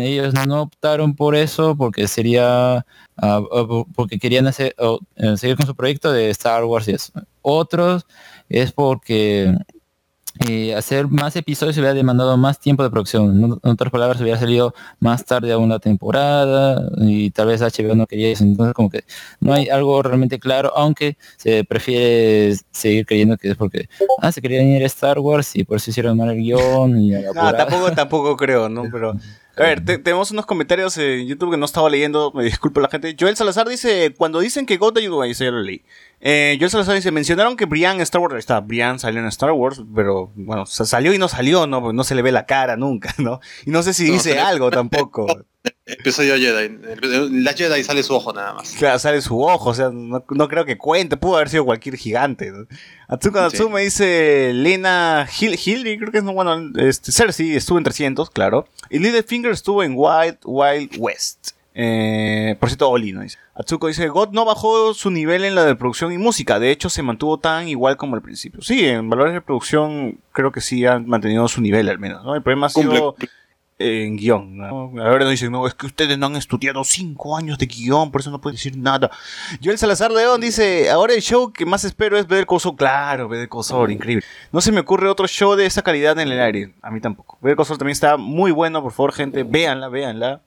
ellos 0.00 0.32
no 0.34 0.62
optaron 0.62 1.14
por 1.14 1.34
eso 1.34 1.76
porque 1.76 2.08
sería 2.08 2.86
porque 3.94 4.18
querían 4.18 4.46
hacer 4.46 4.74
seguir 5.36 5.56
con 5.56 5.66
su 5.66 5.74
proyecto 5.74 6.12
de 6.12 6.30
Star 6.30 6.64
Wars 6.64 6.88
y 6.88 6.92
eso. 6.92 7.12
Otros 7.42 8.06
es 8.48 8.72
porque 8.72 9.54
eh, 10.38 10.74
hacer 10.74 11.08
más 11.08 11.34
episodios 11.36 11.76
hubiera 11.76 11.92
demandado 11.92 12.36
más 12.36 12.58
tiempo 12.60 12.82
de 12.82 12.90
producción. 12.90 13.60
En 13.62 13.70
otras 13.70 13.90
palabras, 13.90 14.20
hubiera 14.20 14.38
salido 14.38 14.74
más 15.00 15.24
tarde 15.24 15.52
a 15.52 15.58
una 15.58 15.78
temporada 15.80 16.80
y 16.98 17.30
tal 17.30 17.48
vez 17.48 17.60
HBO 17.60 17.94
no 17.94 18.06
quería 18.06 18.30
eso. 18.30 18.44
Entonces, 18.44 18.72
como 18.74 18.90
que 18.90 19.04
no 19.40 19.52
hay 19.52 19.68
algo 19.68 20.02
realmente 20.02 20.38
claro, 20.38 20.72
aunque 20.76 21.16
se 21.36 21.64
prefiere 21.64 22.54
seguir 22.70 23.06
creyendo 23.06 23.36
que 23.36 23.50
es 23.50 23.56
porque 23.56 23.88
ah, 24.20 24.30
se 24.30 24.40
querían 24.40 24.66
ir 24.66 24.82
a 24.82 24.86
Star 24.86 25.18
Wars 25.18 25.56
y 25.56 25.64
por 25.64 25.78
eso 25.78 25.90
hicieron 25.90 26.16
mal 26.16 26.30
el 26.30 26.36
guion 26.36 26.98
y 26.98 27.10
No, 27.34 27.52
tampoco, 27.52 27.92
tampoco 27.92 28.36
creo, 28.36 28.68
¿no? 28.68 28.84
Pero. 28.92 29.14
A 29.56 29.62
ver, 29.62 29.84
te- 29.84 29.98
tenemos 29.98 30.30
unos 30.30 30.46
comentarios 30.46 30.96
en 30.96 31.26
YouTube 31.26 31.50
que 31.50 31.56
no 31.56 31.66
estaba 31.66 31.90
leyendo, 31.90 32.32
me 32.34 32.44
disculpo 32.44 32.80
la 32.80 32.88
gente. 32.88 33.14
Joel 33.18 33.36
Salazar 33.36 33.68
dice, 33.68 34.14
cuando 34.16 34.40
dicen 34.40 34.64
que 34.64 34.76
God 34.78 34.96
ayudó, 34.98 35.20
ahí 35.22 35.34
ya 35.34 35.50
lo 35.50 35.60
leí. 35.60 35.82
Eh, 36.20 36.56
Joel 36.58 36.70
Salazar 36.70 36.94
dice, 36.94 37.10
mencionaron 37.10 37.56
que 37.56 37.66
Brian 37.66 38.00
Star 38.00 38.20
Wars, 38.22 38.34
ahí 38.34 38.38
está, 38.38 38.60
Brian 38.60 38.98
salió 38.98 39.20
en 39.20 39.26
Star 39.26 39.52
Wars, 39.52 39.82
pero 39.94 40.32
bueno, 40.34 40.64
sa- 40.66 40.86
salió 40.86 41.12
y 41.12 41.18
no 41.18 41.28
salió, 41.28 41.66
¿no? 41.66 41.80
Porque 41.82 41.96
no 41.96 42.04
se 42.04 42.14
le 42.14 42.22
ve 42.22 42.32
la 42.32 42.46
cara 42.46 42.76
nunca, 42.76 43.12
¿no? 43.18 43.40
Y 43.66 43.70
no 43.70 43.82
sé 43.82 43.92
si 43.92 44.04
dice 44.04 44.38
algo 44.38 44.70
tampoco. 44.70 45.26
Episodio 45.84 46.36
Jedi. 46.36 46.78
La 47.42 47.52
Jedi 47.52 47.82
sale 47.82 48.02
su 48.02 48.14
ojo 48.14 48.32
nada 48.32 48.54
más. 48.54 48.72
Claro, 48.72 48.98
sale 48.98 49.20
su 49.20 49.42
ojo, 49.42 49.70
o 49.70 49.74
sea, 49.74 49.90
no, 49.92 50.24
no 50.30 50.48
creo 50.48 50.64
que 50.64 50.78
cuente, 50.78 51.16
pudo 51.16 51.36
haber 51.36 51.48
sido 51.48 51.64
cualquier 51.64 51.96
gigante. 51.96 52.50
¿no? 52.50 52.66
Atsuka 53.08 53.50
Sí. 53.50 53.56
Natsume 53.56 53.82
dice 53.82 54.52
Lena 54.54 55.28
Hill, 55.38 55.58
Hildy, 55.58 55.98
creo 55.98 56.12
que 56.12 56.18
es, 56.18 56.24
no, 56.24 56.32
bueno, 56.32 56.70
este, 56.76 57.12
Cersei 57.12 57.56
estuvo 57.56 57.78
en 57.78 57.84
300, 57.84 58.30
claro. 58.30 58.68
Y 58.88 58.98
Littlefinger 59.00 59.50
estuvo 59.50 59.82
en 59.82 59.94
Wild 59.96 60.38
Wild 60.44 60.94
West. 60.98 61.50
Eh, 61.74 62.56
por 62.58 62.68
cierto, 62.68 62.88
Oli, 62.90 63.12
¿no? 63.12 63.22
Dice. 63.22 63.38
Atsuko 63.54 63.88
dice, 63.88 64.08
God 64.08 64.30
no 64.32 64.44
bajó 64.44 64.92
su 64.94 65.10
nivel 65.10 65.44
en 65.44 65.54
la 65.54 65.64
de 65.64 65.76
producción 65.76 66.12
y 66.12 66.18
música, 66.18 66.58
de 66.58 66.70
hecho 66.70 66.88
se 66.88 67.02
mantuvo 67.02 67.38
tan 67.38 67.68
igual 67.68 67.96
como 67.96 68.16
al 68.16 68.22
principio. 68.22 68.62
Sí, 68.62 68.84
en 68.86 69.08
valores 69.10 69.34
de 69.34 69.40
producción 69.40 70.18
creo 70.32 70.50
que 70.52 70.60
sí 70.60 70.86
han 70.86 71.06
mantenido 71.06 71.46
su 71.48 71.60
nivel 71.60 71.88
al 71.88 71.98
menos, 71.98 72.24
¿no? 72.24 72.34
El 72.34 72.42
problema 72.42 72.66
ha 72.66 72.70
sido 72.70 73.14
Cumple. 73.14 73.28
En 73.80 74.16
guion. 74.16 74.56
¿no? 74.58 74.92
Ahora 75.02 75.20
nos 75.20 75.30
dicen, 75.30 75.50
no, 75.50 75.66
es 75.66 75.74
que 75.74 75.86
ustedes 75.86 76.18
no 76.18 76.26
han 76.26 76.36
estudiado 76.36 76.84
cinco 76.84 77.36
años 77.36 77.58
de 77.58 77.66
guion, 77.66 78.12
por 78.12 78.20
eso 78.20 78.30
no 78.30 78.40
pueden 78.40 78.56
decir 78.56 78.76
nada. 78.76 79.10
Joel 79.62 79.78
Salazar 79.78 80.12
León 80.12 80.40
dice, 80.40 80.90
ahora 80.90 81.14
el 81.14 81.22
show 81.22 81.52
que 81.52 81.64
más 81.64 81.84
espero 81.84 82.18
es 82.18 82.26
ver 82.26 82.46
Coso, 82.46 82.76
claro, 82.76 83.28
ver 83.28 83.48
Coso, 83.48 83.88
increíble. 83.88 84.24
No 84.52 84.60
se 84.60 84.70
me 84.70 84.80
ocurre 84.80 85.08
otro 85.08 85.26
show 85.26 85.56
de 85.56 85.66
esa 85.66 85.82
calidad 85.82 86.18
en 86.18 86.30
el 86.30 86.40
aire, 86.40 86.74
a 86.82 86.90
mí 86.90 87.00
tampoco. 87.00 87.38
Ver 87.40 87.56
Coso 87.56 87.78
también 87.78 87.92
está 87.92 88.16
muy 88.18 88.52
bueno, 88.52 88.82
por 88.82 88.92
favor, 88.92 89.12
gente, 89.12 89.42
véanla, 89.42 89.88
véanla. 89.88 90.42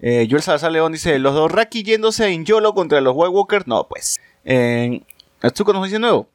Eh, 0.00 0.26
Joel 0.30 0.42
Salazar 0.42 0.72
León 0.72 0.92
dice, 0.92 1.18
los 1.18 1.34
dos 1.34 1.52
Raki 1.52 1.82
yéndose 1.82 2.28
en 2.28 2.44
YOLO 2.44 2.72
contra 2.74 3.00
los 3.00 3.14
White 3.14 3.30
Walkers, 3.30 3.66
no, 3.66 3.86
pues. 3.86 4.18
Eh, 4.44 5.02
Atsuko 5.42 5.72
nos 5.72 5.84
dice 5.84 5.98
nuevo. 5.98 6.28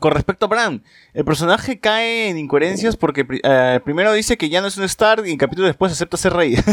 Con 0.00 0.12
respecto 0.12 0.46
a 0.46 0.48
Bran, 0.48 0.82
el 1.14 1.24
personaje 1.24 1.78
cae 1.78 2.28
en 2.28 2.36
incoherencias 2.38 2.96
porque 2.96 3.24
eh, 3.44 3.80
primero 3.84 4.12
dice 4.12 4.36
que 4.36 4.48
ya 4.48 4.60
no 4.60 4.66
es 4.66 4.76
un 4.76 4.82
Star 4.84 5.22
y 5.24 5.30
en 5.30 5.38
capítulo 5.38 5.66
después 5.68 5.92
acepta 5.92 6.16
ser 6.16 6.32
rey. 6.32 6.56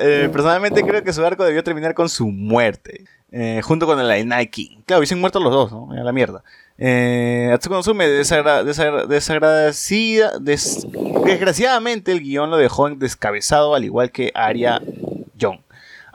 Eh, 0.00 0.28
personalmente 0.32 0.82
creo 0.82 1.02
que 1.04 1.12
su 1.12 1.24
arco 1.24 1.44
debió 1.44 1.62
terminar 1.62 1.92
con 1.94 2.08
su 2.08 2.28
muerte, 2.28 3.04
eh, 3.32 3.60
junto 3.62 3.86
con 3.86 4.00
el 4.00 4.08
de 4.08 4.24
Nike. 4.24 4.78
Claro, 4.86 5.00
hubiesen 5.00 5.20
muerto 5.20 5.40
los 5.40 5.52
dos, 5.52 5.70
¿no? 5.72 5.92
A 5.92 5.96
la 6.02 6.12
mierda. 6.12 6.42
Eh, 6.78 7.50
Atsuko 7.52 7.74
Nozume, 7.74 8.06
desagra- 8.08 8.62
desagra- 8.64 9.06
desagradecida, 9.06 10.38
des- 10.38 10.86
desgraciadamente 11.24 12.12
el 12.12 12.20
guion 12.20 12.50
lo 12.50 12.56
dejó 12.56 12.88
descabezado 12.90 13.74
al 13.74 13.84
igual 13.84 14.10
que 14.10 14.30
Arya 14.34 14.80
John. 15.40 15.60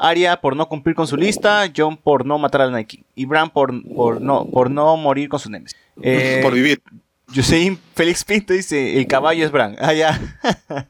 Arya 0.04 0.42
por 0.42 0.56
no 0.56 0.68
cumplir 0.68 0.96
con 0.96 1.08
su 1.08 1.16
lista, 1.18 1.64
John 1.76 1.98
por 1.98 2.26
no 2.26 2.38
matar 2.38 2.62
al 2.62 2.74
Nike 2.74 3.04
y 3.16 3.26
Bran 3.26 3.50
por, 3.50 3.72
por, 3.96 4.22
no, 4.22 4.46
por 4.46 4.70
no 4.70 4.98
morir 4.98 5.30
con 5.30 5.40
su 5.40 5.50
nemesis. 5.50 5.78
Eh, 6.02 6.40
Por 6.42 6.54
vivir. 6.54 6.82
Josein 7.34 7.80
Félix 7.96 8.24
Pinto 8.26 8.52
dice, 8.54 8.98
el 8.98 9.06
caballo 9.08 9.46
es 9.46 9.52
Bran. 9.52 9.76
Ah, 9.80 9.94
ya. 9.94 10.20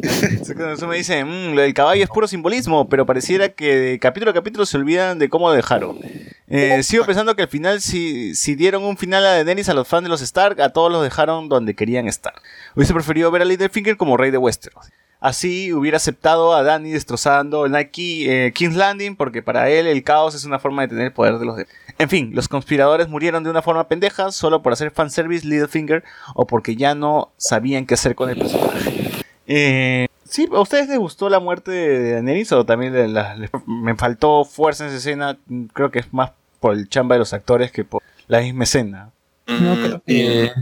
Eso 0.00 0.86
me 0.86 0.96
dice, 0.96 1.24
"Mm, 1.24 1.54
lo 1.54 1.62
del 1.62 1.72
caballo 1.74 2.02
es 2.04 2.10
puro 2.10 2.28
simbolismo, 2.28 2.88
pero 2.88 3.06
pareciera 3.06 3.48
que 3.48 3.74
de 3.74 3.98
capítulo 3.98 4.30
a 4.30 4.34
capítulo 4.34 4.66
se 4.66 4.76
olvidan 4.76 5.18
de 5.18 5.28
cómo 5.28 5.48
lo 5.48 5.54
dejaron. 5.54 5.98
Eh, 6.46 6.82
sigo 6.82 7.04
pensando 7.04 7.34
que 7.34 7.42
al 7.42 7.48
final, 7.48 7.80
si, 7.80 8.34
si 8.34 8.54
dieron 8.54 8.84
un 8.84 8.96
final 8.98 9.24
a 9.24 9.30
Daenerys 9.32 9.68
a 9.70 9.74
los 9.74 9.88
fans 9.88 10.04
de 10.04 10.08
los 10.10 10.20
Stark, 10.20 10.60
a 10.60 10.70
todos 10.70 10.92
los 10.92 11.02
dejaron 11.02 11.48
donde 11.48 11.74
querían 11.74 12.06
estar. 12.06 12.34
Hubiese 12.76 12.92
preferido 12.94 13.30
ver 13.30 13.42
a 13.42 13.44
Littlefinger 13.46 13.96
como 13.96 14.16
rey 14.16 14.30
de 14.30 14.38
Westeros. 14.38 14.86
Así 15.20 15.72
hubiera 15.72 15.96
aceptado 15.96 16.54
a 16.54 16.62
Dany 16.62 16.90
destrozando 16.92 17.66
el 17.66 17.72
Nike 17.72 18.46
eh, 18.46 18.52
King's 18.52 18.76
Landing, 18.76 19.16
porque 19.16 19.42
para 19.42 19.68
él 19.68 19.86
el 19.88 20.04
caos 20.04 20.34
es 20.36 20.44
una 20.44 20.58
forma 20.60 20.82
de 20.82 20.88
tener 20.88 21.04
el 21.06 21.12
poder 21.12 21.38
de 21.38 21.44
los 21.44 21.56
demás. 21.56 21.72
En 21.98 22.08
fin, 22.08 22.30
los 22.34 22.46
conspiradores 22.46 23.08
murieron 23.08 23.42
de 23.42 23.50
una 23.50 23.60
forma 23.62 23.88
pendeja 23.88 24.30
solo 24.30 24.62
por 24.62 24.72
hacer 24.72 24.92
fanservice 24.92 25.44
Littlefinger 25.44 26.04
o 26.34 26.46
porque 26.46 26.76
ya 26.76 26.94
no 26.94 27.32
sabían 27.36 27.86
qué 27.86 27.94
hacer 27.94 28.14
con 28.14 28.30
el 28.30 28.38
personaje. 28.38 29.10
Eh, 29.48 30.06
sí, 30.24 30.48
¿a 30.52 30.60
ustedes 30.60 30.88
les 30.88 30.98
gustó 30.98 31.28
la 31.28 31.40
muerte 31.40 31.72
de 31.72 32.12
Daenerys 32.12 32.52
o 32.52 32.64
también 32.64 32.92
de 32.92 33.08
la- 33.08 33.34
les- 33.34 33.50
me 33.66 33.96
faltó 33.96 34.44
fuerza 34.44 34.84
en 34.84 34.90
esa 34.90 34.98
escena? 34.98 35.38
Creo 35.72 35.90
que 35.90 35.98
es 35.98 36.12
más 36.12 36.30
por 36.60 36.74
el 36.74 36.88
chamba 36.88 37.16
de 37.16 37.20
los 37.20 37.32
actores 37.32 37.72
que 37.72 37.82
por 37.84 38.02
la 38.28 38.40
misma 38.40 38.62
escena. 38.64 39.10
No, 39.48 39.74
creo 39.74 40.02
que, 40.06 40.52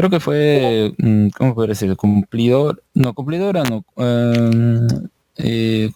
creo 0.00 0.08
que 0.10 0.20
fue, 0.20 0.94
mm, 0.96 1.28
¿cómo 1.36 1.54
podría 1.54 1.72
decir? 1.72 1.94
Cumplidor, 1.94 2.82
no, 2.94 3.12
cumplidora, 3.12 3.62
no. 3.64 3.84
em, 3.96 4.86
eh, 5.36 5.90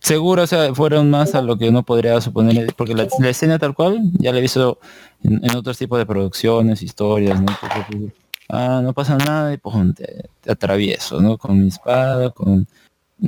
seguro, 0.00 0.42
o 0.42 0.46
sea, 0.46 0.74
fueron 0.74 1.08
más 1.08 1.34
a 1.34 1.40
lo 1.40 1.56
que 1.56 1.70
uno 1.70 1.82
podría 1.82 2.20
suponer, 2.20 2.74
porque 2.76 2.94
la, 2.94 3.08
la 3.18 3.30
escena 3.30 3.58
tal 3.58 3.74
cual 3.74 4.02
ya 4.18 4.32
la 4.32 4.38
he 4.38 4.42
visto 4.42 4.78
en, 5.22 5.42
en 5.42 5.56
otros 5.56 5.78
tipos 5.78 5.98
de 5.98 6.04
producciones, 6.04 6.82
historias, 6.82 7.40
¿no? 7.40 7.46
Pues, 7.58 8.12
ah, 8.50 8.82
no 8.84 8.92
pasa 8.92 9.16
nada 9.16 9.54
y 9.54 9.58
te, 9.94 10.28
te 10.42 10.52
atravieso, 10.52 11.18
¿no? 11.22 11.38
Con 11.38 11.62
mi 11.62 11.68
espada, 11.68 12.28
con 12.28 12.66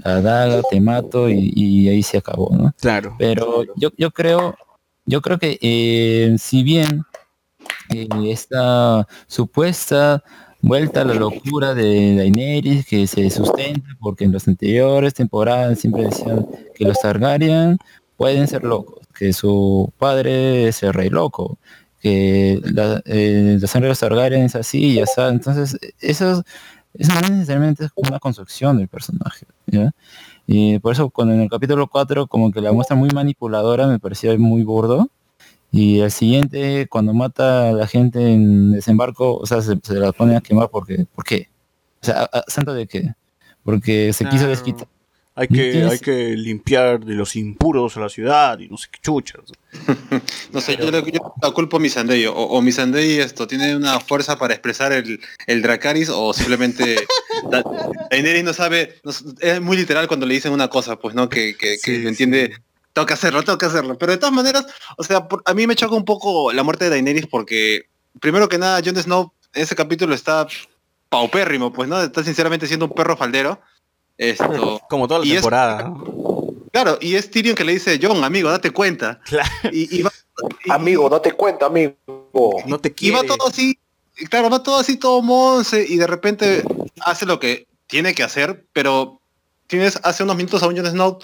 la 0.04 0.20
daga, 0.20 0.60
te 0.70 0.82
mato 0.82 1.30
y, 1.30 1.50
y 1.56 1.88
ahí 1.88 2.02
se 2.02 2.18
acabó, 2.18 2.54
¿no? 2.54 2.74
Claro. 2.78 3.16
Pero 3.18 3.64
yo, 3.76 3.88
yo 3.96 4.10
creo, 4.10 4.54
yo 5.06 5.22
creo 5.22 5.38
que 5.38 5.58
eh, 5.62 6.36
si 6.38 6.62
bien 6.62 7.04
eh, 7.90 8.08
esta 8.26 9.06
supuesta 9.26 10.22
vuelta 10.62 11.02
a 11.02 11.04
la 11.04 11.14
locura 11.14 11.74
de 11.74 12.16
Daenerys 12.16 12.86
que 12.86 13.06
se 13.06 13.30
sustenta 13.30 13.88
porque 13.98 14.24
en 14.24 14.32
las 14.32 14.46
anteriores 14.46 15.14
temporadas 15.14 15.78
siempre 15.78 16.04
decían 16.04 16.46
que 16.74 16.84
los 16.84 16.98
Targaryen 17.00 17.78
pueden 18.16 18.46
ser 18.46 18.64
locos, 18.64 19.06
que 19.14 19.32
su 19.32 19.92
padre 19.98 20.68
es 20.68 20.82
el 20.82 20.92
rey 20.92 21.08
loco, 21.08 21.58
que 22.00 22.60
la, 22.64 23.02
eh, 23.06 23.58
sangre 23.66 23.86
de 23.86 23.90
los 23.90 24.00
Targaryen 24.00 24.42
es 24.42 24.54
así 24.54 24.98
y. 24.98 25.02
Entonces, 25.16 25.78
eso, 26.00 26.44
eso 26.94 27.14
no 27.14 27.28
necesariamente 27.28 27.86
es 27.86 27.90
una 27.96 28.18
construcción 28.18 28.78
del 28.78 28.88
personaje. 28.88 29.46
Y 30.46 30.78
por 30.80 30.92
eso 30.92 31.10
cuando 31.10 31.34
en 31.34 31.40
el 31.40 31.48
capítulo 31.48 31.86
4 31.86 32.26
como 32.26 32.50
que 32.50 32.60
la 32.60 32.72
muestra 32.72 32.96
muy 32.96 33.10
manipuladora 33.10 33.86
me 33.86 33.98
parecía 33.98 34.36
muy 34.36 34.64
burdo. 34.64 35.08
Y 35.72 36.00
el 36.00 36.10
siguiente, 36.10 36.86
cuando 36.88 37.14
mata 37.14 37.68
a 37.68 37.72
la 37.72 37.86
gente 37.86 38.32
en 38.32 38.72
desembarco, 38.72 39.36
o 39.36 39.46
sea, 39.46 39.62
se, 39.62 39.76
se 39.82 39.94
la 39.94 40.12
pone 40.12 40.36
a 40.36 40.40
quemar 40.40 40.68
porque, 40.70 41.06
¿por 41.14 41.24
qué? 41.24 41.48
O 42.02 42.04
sea, 42.06 42.22
¿a, 42.22 42.38
a 42.38 42.44
santo 42.48 42.74
de 42.74 42.86
qué? 42.86 43.12
Porque 43.62 44.12
se 44.12 44.24
quiso 44.28 44.48
desquitar. 44.48 44.88
Hay 45.36 45.46
que, 45.46 45.70
Tienes- 45.72 45.92
hay 45.92 45.98
que 46.00 46.36
limpiar 46.36 47.02
de 47.04 47.14
los 47.14 47.36
impuros 47.36 47.96
a 47.96 48.00
la 48.00 48.08
ciudad 48.08 48.58
y 48.58 48.68
no 48.68 48.76
sé 48.76 48.88
qué 48.90 48.98
chuchas. 49.00 49.42
No 50.52 50.60
sé, 50.60 50.76
yo, 50.76 50.90
le- 50.90 51.12
yo 51.12 51.34
la 51.40 51.50
culpo 51.52 51.76
a 51.76 51.80
Missandei. 51.80 52.26
O, 52.26 52.34
o 52.34 52.60
Missandei 52.60 53.20
esto 53.20 53.46
tiene 53.46 53.76
una 53.76 54.00
fuerza 54.00 54.36
para 54.36 54.54
expresar 54.54 54.92
el, 54.92 55.20
el 55.46 55.62
Dracaris 55.62 56.08
o 56.12 56.32
simplemente 56.32 56.96
Da- 57.50 57.62
Daenerys 58.10 58.42
no 58.42 58.52
sabe, 58.52 58.96
no 59.04 59.12
es 59.40 59.60
muy 59.60 59.76
literal 59.76 60.08
cuando 60.08 60.26
le 60.26 60.34
dicen 60.34 60.52
una 60.52 60.66
cosa, 60.68 60.96
pues 60.98 61.14
no, 61.14 61.28
que, 61.28 61.54
que, 61.56 61.76
que 61.82 61.96
Sí, 61.96 62.02
lo 62.02 62.08
entiende, 62.08 62.54
que 62.94 63.14
hacerlo, 63.14 63.42
tengo 63.42 63.58
que 63.58 63.66
hacerlo. 63.66 63.96
Pero 63.98 64.12
de 64.12 64.18
todas 64.18 64.34
maneras, 64.34 64.66
o 64.96 65.02
sea, 65.04 65.26
por- 65.28 65.42
a 65.46 65.54
mí 65.54 65.66
me 65.66 65.74
choca 65.76 65.94
un 65.94 66.04
poco 66.04 66.52
la 66.52 66.62
muerte 66.62 66.84
de 66.84 66.90
Daenerys 66.90 67.26
porque, 67.26 67.82
primero 68.20 68.48
que 68.48 68.58
nada, 68.58 68.80
Jon 68.84 68.96
Snow 68.96 69.32
en 69.54 69.62
ese 69.62 69.74
capítulo 69.74 70.14
está 70.14 70.46
paupérrimo, 71.08 71.72
pues 71.72 71.88
no, 71.88 72.00
está 72.02 72.22
sinceramente 72.22 72.66
siendo 72.66 72.86
un 72.86 72.92
perro 72.92 73.16
faldero. 73.16 73.60
Esto, 74.18 74.80
Como 74.90 75.08
toda 75.08 75.20
la 75.20 75.26
Y 75.26 75.30
es- 75.30 75.36
temporada. 75.36 75.82
¿no? 75.84 76.44
claro, 76.72 76.98
y 77.00 77.16
es 77.16 77.30
Tyrion 77.30 77.56
que 77.56 77.64
le 77.64 77.72
dice, 77.72 77.98
John, 78.00 78.22
amigo, 78.22 78.50
date 78.50 78.70
cuenta. 78.70 79.20
Claro. 79.24 79.48
Y, 79.72 79.98
y 79.98 80.02
va- 80.02 80.12
y- 80.64 80.70
Amigo, 80.70 81.08
date 81.08 81.32
cuenta, 81.32 81.66
amigo. 81.66 81.96
No 82.66 82.78
te 82.78 82.88
y 82.90 82.92
quiere. 82.92 83.16
va 83.16 83.22
todo 83.24 83.48
así, 83.48 83.78
claro, 84.28 84.50
va 84.50 84.62
todo 84.62 84.78
así, 84.78 84.96
todo 84.96 85.20
monce, 85.22 85.84
y 85.88 85.96
de 85.96 86.06
repente 86.06 86.62
hace 87.04 87.26
lo 87.26 87.40
que 87.40 87.66
tiene 87.86 88.14
que 88.14 88.22
hacer, 88.22 88.66
pero 88.72 89.19
tienes 89.70 89.98
hace 90.02 90.22
unos 90.24 90.36
minutos 90.36 90.62
a 90.62 90.66
un 90.68 90.76
Jon 90.76 90.84
Snow 90.86 91.18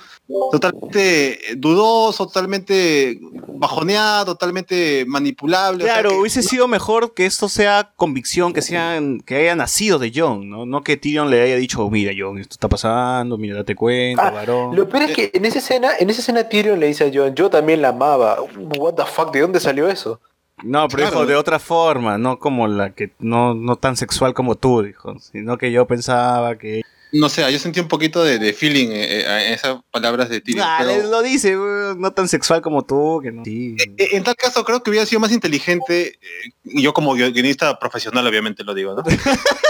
totalmente 0.52 1.38
dudoso, 1.56 2.26
totalmente 2.26 3.18
bajoneado, 3.48 4.24
totalmente 4.34 5.04
manipulable. 5.06 5.84
o 5.84 5.86
sea 5.86 5.94
Claro, 5.96 6.10
que- 6.10 6.16
hubiese 6.16 6.42
sido 6.42 6.68
mejor 6.68 7.12
que 7.14 7.26
esto 7.26 7.48
sea 7.48 7.92
convicción, 7.96 8.52
que 8.52 8.62
sean, 8.62 9.20
que 9.20 9.36
haya 9.36 9.54
nacido 9.56 9.98
de 9.98 10.12
John, 10.14 10.48
¿no? 10.48 10.64
No 10.66 10.82
que 10.82 10.96
Tyrion 10.96 11.30
le 11.30 11.42
haya 11.42 11.56
dicho, 11.56 11.88
mira 11.90 12.12
John, 12.16 12.38
esto 12.38 12.54
está 12.54 12.68
pasando, 12.68 13.36
mira, 13.36 13.56
date 13.56 13.74
cuenta, 13.74 14.28
Ah, 14.28 14.30
varón. 14.30 14.76
Lo 14.76 14.88
peor 14.88 15.04
es 15.04 15.16
que 15.16 15.30
en 15.34 15.44
esa 15.44 15.58
escena, 15.58 15.90
en 15.98 16.08
esa 16.10 16.20
escena 16.20 16.48
Tyrion 16.48 16.78
le 16.80 16.86
dice 16.86 17.04
a 17.04 17.10
Jon, 17.12 17.34
yo 17.34 17.50
también 17.50 17.82
la 17.82 17.88
amaba. 17.88 18.38
What 18.78 18.94
the 18.94 19.04
fuck, 19.04 19.32
¿de 19.32 19.40
dónde 19.40 19.60
salió 19.60 19.88
eso? 19.88 20.20
No, 20.62 20.88
pero 20.88 21.02
Claro. 21.02 21.10
dijo 21.16 21.26
de 21.26 21.36
otra 21.36 21.58
forma, 21.58 22.16
no 22.16 22.38
como 22.38 22.66
la 22.66 22.90
que, 22.94 23.10
no, 23.18 23.54
no 23.54 23.76
tan 23.76 23.96
sexual 23.96 24.32
como 24.32 24.54
tú, 24.54 24.82
dijo, 24.82 25.18
sino 25.18 25.58
que 25.58 25.70
yo 25.70 25.86
pensaba 25.86 26.56
que... 26.56 26.82
No 27.12 27.28
sé, 27.28 27.50
yo 27.52 27.58
sentí 27.58 27.80
un 27.80 27.88
poquito 27.88 28.22
de, 28.24 28.38
de 28.38 28.52
feeling 28.52 28.88
eh, 28.88 29.20
eh, 29.20 29.46
en 29.48 29.52
esas 29.54 29.76
palabras 29.90 30.28
de 30.28 30.40
Tyrion. 30.40 30.64
Ah, 30.66 30.78
pero- 30.84 31.08
lo 31.08 31.22
dice, 31.22 31.56
weón, 31.56 32.00
no 32.00 32.12
tan 32.12 32.28
sexual 32.28 32.60
como 32.62 32.84
tú, 32.84 33.20
que 33.22 33.30
no. 33.32 33.44
Sí. 33.44 33.76
Eh, 33.96 34.08
En 34.12 34.24
tal 34.24 34.34
caso 34.36 34.64
creo 34.64 34.82
que 34.82 34.90
hubiera 34.90 35.06
sido 35.06 35.20
más 35.20 35.32
inteligente, 35.32 36.08
eh, 36.08 36.50
yo 36.64 36.92
como 36.92 37.16
gui- 37.16 37.32
guionista 37.32 37.78
profesional 37.78 38.26
obviamente 38.26 38.64
lo 38.64 38.74
digo, 38.74 38.94
¿no? 38.94 39.02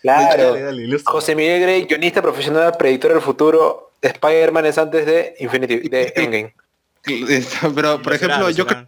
Claro. 0.00 0.52
Dale, 0.52 0.62
dale, 0.62 0.82
ilustra. 0.84 1.10
José 1.12 1.34
Miguel 1.34 1.60
Grey, 1.60 1.82
guionista 1.84 2.22
profesional, 2.22 2.72
predictor 2.78 3.12
del 3.12 3.20
futuro. 3.20 3.90
Spider-Man 4.00 4.66
es 4.66 4.78
antes 4.78 5.04
de 5.04 5.34
Infinity, 5.40 5.88
de 5.88 6.12
Endgame. 6.14 6.54
Pero, 7.74 8.00
por 8.00 8.14
ejemplo, 8.14 8.38
lo 8.38 8.50
yo 8.50 8.64
creo 8.64 8.86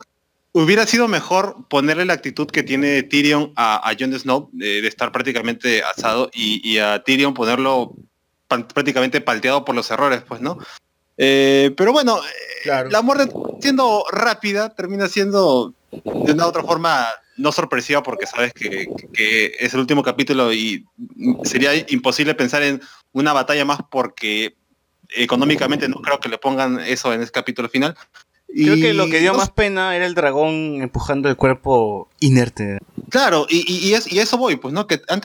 hubiera 0.53 0.87
sido 0.87 1.09
mejor 1.09 1.69
ponerle 1.69 2.05
la 2.05 2.15
actitud 2.15 2.49
que 2.49 2.63
tiene 2.63 3.03
Tyrion 3.03 3.53
a, 3.57 3.89
a 3.89 3.95
Jon 3.99 4.19
Snow 4.19 4.51
de 4.53 4.87
estar 4.87 5.13
prácticamente 5.13 5.83
asado 5.83 6.31
y, 6.33 6.61
y 6.69 6.79
a 6.79 7.03
Tyrion 7.03 7.35
ponerlo 7.35 7.95
prácticamente 8.49 9.21
palteado 9.21 9.65
por 9.65 9.75
los 9.75 9.91
errores, 9.91 10.23
pues, 10.27 10.41
¿no? 10.41 10.59
Eh, 11.17 11.73
pero 11.77 11.93
bueno, 11.93 12.19
eh, 12.65 12.85
la 12.91 13.03
muerte 13.03 13.33
siendo 13.61 14.05
rápida 14.11 14.75
termina 14.75 15.07
siendo 15.07 15.75
de 15.91 16.33
una 16.33 16.47
otra 16.47 16.63
forma 16.63 17.07
no 17.37 17.53
sorpresiva 17.53 18.03
porque 18.03 18.27
sabes 18.27 18.53
que, 18.53 18.89
que 19.13 19.53
es 19.59 19.75
el 19.75 19.81
último 19.81 20.03
capítulo 20.03 20.53
y 20.53 20.87
sería 21.45 21.75
imposible 21.89 22.35
pensar 22.35 22.63
en 22.63 22.81
una 23.13 23.33
batalla 23.33 23.65
más 23.65 23.81
porque 23.91 24.57
económicamente 25.11 25.89
no 25.89 26.01
creo 26.01 26.21
que 26.21 26.29
le 26.29 26.39
pongan 26.39 26.81
eso 26.81 27.13
en 27.13 27.23
ese 27.23 27.33
capítulo 27.33 27.69
final. 27.69 27.97
Creo 28.55 28.75
Y 28.77 28.81
que 28.81 28.95
lo 28.95 29.09
que 29.09 29.21
dio 29.21 29.33
no 29.33 29.39
más 29.39 29.51
pena 29.51 29.95
era 29.95 30.07
el 30.07 30.15
dragón 30.15 30.81
empujando 30.83 31.29
el 31.29 31.37
cuerpo 31.37 32.09
inerte. 32.21 32.79
Claro, 33.09 33.47
y, 33.49 33.65
y, 33.73 33.89
y 33.89 33.95
es, 33.95 34.11
y 34.13 34.19
eso 34.19 34.37
voy, 34.39 34.57
pues, 34.57 34.75
¿no? 34.75 34.87
Que 34.87 35.01
han, 35.09 35.21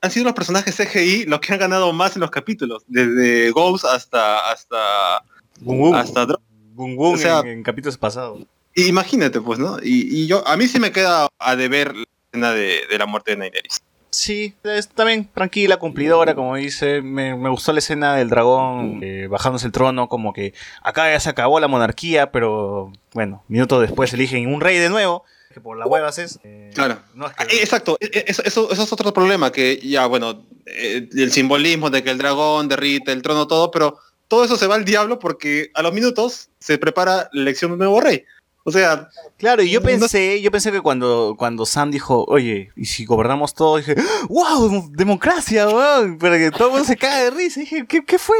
han 0.00 0.10
sido 0.10 0.24
los 0.24 0.34
personajes 0.34 0.76
CGI 0.76 1.24
los 1.26 1.40
que 1.40 1.52
han 1.52 1.58
ganado 1.58 1.92
más 1.92 2.14
en 2.14 2.20
los 2.20 2.30
capítulos, 2.30 2.84
desde 2.86 3.50
Ghost 3.50 3.84
hasta 3.84 4.50
hasta 4.50 5.22
Boom, 5.60 5.78
boom. 5.78 5.94
hasta 5.96 6.26
boom 6.74 6.96
o 6.98 7.16
sea- 7.16 7.40
en, 7.40 7.48
en 7.48 7.62
capítulos 7.64 7.98
pasados. 7.98 8.42
y 8.74 8.84
Imagínate, 8.86 9.40
pues, 9.40 9.58
¿no? 9.58 9.78
Y, 9.82 10.22
y 10.22 10.26
yo, 10.28 10.46
a 10.46 10.56
mí 10.56 10.68
sí 10.68 10.78
me 10.78 10.92
queda 10.92 11.26
a 11.38 11.56
deber 11.56 11.96
la 11.96 12.04
escena 12.30 12.52
de, 12.52 12.82
de 12.88 12.98
la 12.98 13.06
muerte 13.06 13.32
de 13.32 13.38
Daenerys. 13.38 13.80
Sí, 14.10 14.54
es 14.64 14.88
también 14.88 15.28
tranquila, 15.34 15.76
cumplidora, 15.76 16.34
como 16.34 16.56
dice. 16.56 17.02
Me, 17.02 17.36
me 17.36 17.50
gustó 17.50 17.72
la 17.72 17.80
escena 17.80 18.16
del 18.16 18.30
dragón 18.30 19.00
eh, 19.02 19.26
bajándose 19.28 19.66
el 19.66 19.72
trono, 19.72 20.08
como 20.08 20.32
que 20.32 20.54
acá 20.82 21.10
ya 21.12 21.20
se 21.20 21.28
acabó 21.28 21.60
la 21.60 21.68
monarquía, 21.68 22.32
pero 22.32 22.90
bueno, 23.12 23.44
minutos 23.48 23.82
después 23.82 24.12
eligen 24.14 24.52
un 24.52 24.60
rey 24.62 24.78
de 24.78 24.88
nuevo, 24.88 25.24
que 25.52 25.60
por 25.60 25.76
las 25.78 25.86
huevas 25.88 26.18
es. 26.18 26.40
eh, 26.42 26.70
Claro. 26.74 26.98
no 27.14 27.26
es 27.26 27.34
que- 27.34 27.60
Exacto, 27.60 27.98
eso, 28.00 28.42
eso, 28.44 28.72
eso 28.72 28.82
es 28.82 28.92
otro 28.92 29.12
problema, 29.12 29.52
que 29.52 29.78
ya, 29.82 30.06
bueno, 30.06 30.42
eh, 30.64 31.06
el 31.14 31.30
simbolismo 31.30 31.90
de 31.90 32.02
que 32.02 32.10
el 32.10 32.18
dragón 32.18 32.68
derrite 32.68 33.12
el 33.12 33.20
trono, 33.22 33.46
todo, 33.46 33.70
pero 33.70 33.98
todo 34.26 34.44
eso 34.44 34.56
se 34.56 34.66
va 34.66 34.74
al 34.76 34.84
diablo 34.86 35.18
porque 35.18 35.70
a 35.74 35.82
los 35.82 35.92
minutos 35.92 36.48
se 36.60 36.78
prepara 36.78 37.28
la 37.32 37.42
elección 37.42 37.70
de 37.70 37.74
un 37.74 37.78
nuevo 37.80 38.00
rey. 38.00 38.24
O 38.64 38.70
sea, 38.70 39.08
Claro, 39.38 39.62
y 39.62 39.70
yo 39.70 39.80
No- 39.80 39.86
pensé, 39.86 40.42
yo 40.42 40.50
pensé 40.50 40.72
que 40.72 40.80
cuando, 40.80 41.36
cuando 41.38 41.64
Sam 41.64 41.90
dijo, 41.92 42.24
oye, 42.28 42.70
¿y 42.76 42.86
si 42.86 43.04
gobernamos 43.04 43.54
todos? 43.54 43.86
Dije, 43.86 43.94
wow, 44.28 44.90
democracia, 44.92 45.68
weón, 45.68 46.18
pero 46.18 46.34
que 46.36 46.50
todo 46.50 46.66
el 46.66 46.70
mundo 46.72 46.84
se 46.86 46.96
cae 46.96 47.24
de 47.24 47.30
risa. 47.30 47.60
Dije, 47.60 47.86
¿qué, 47.86 48.04
qué 48.04 48.18
fue? 48.18 48.36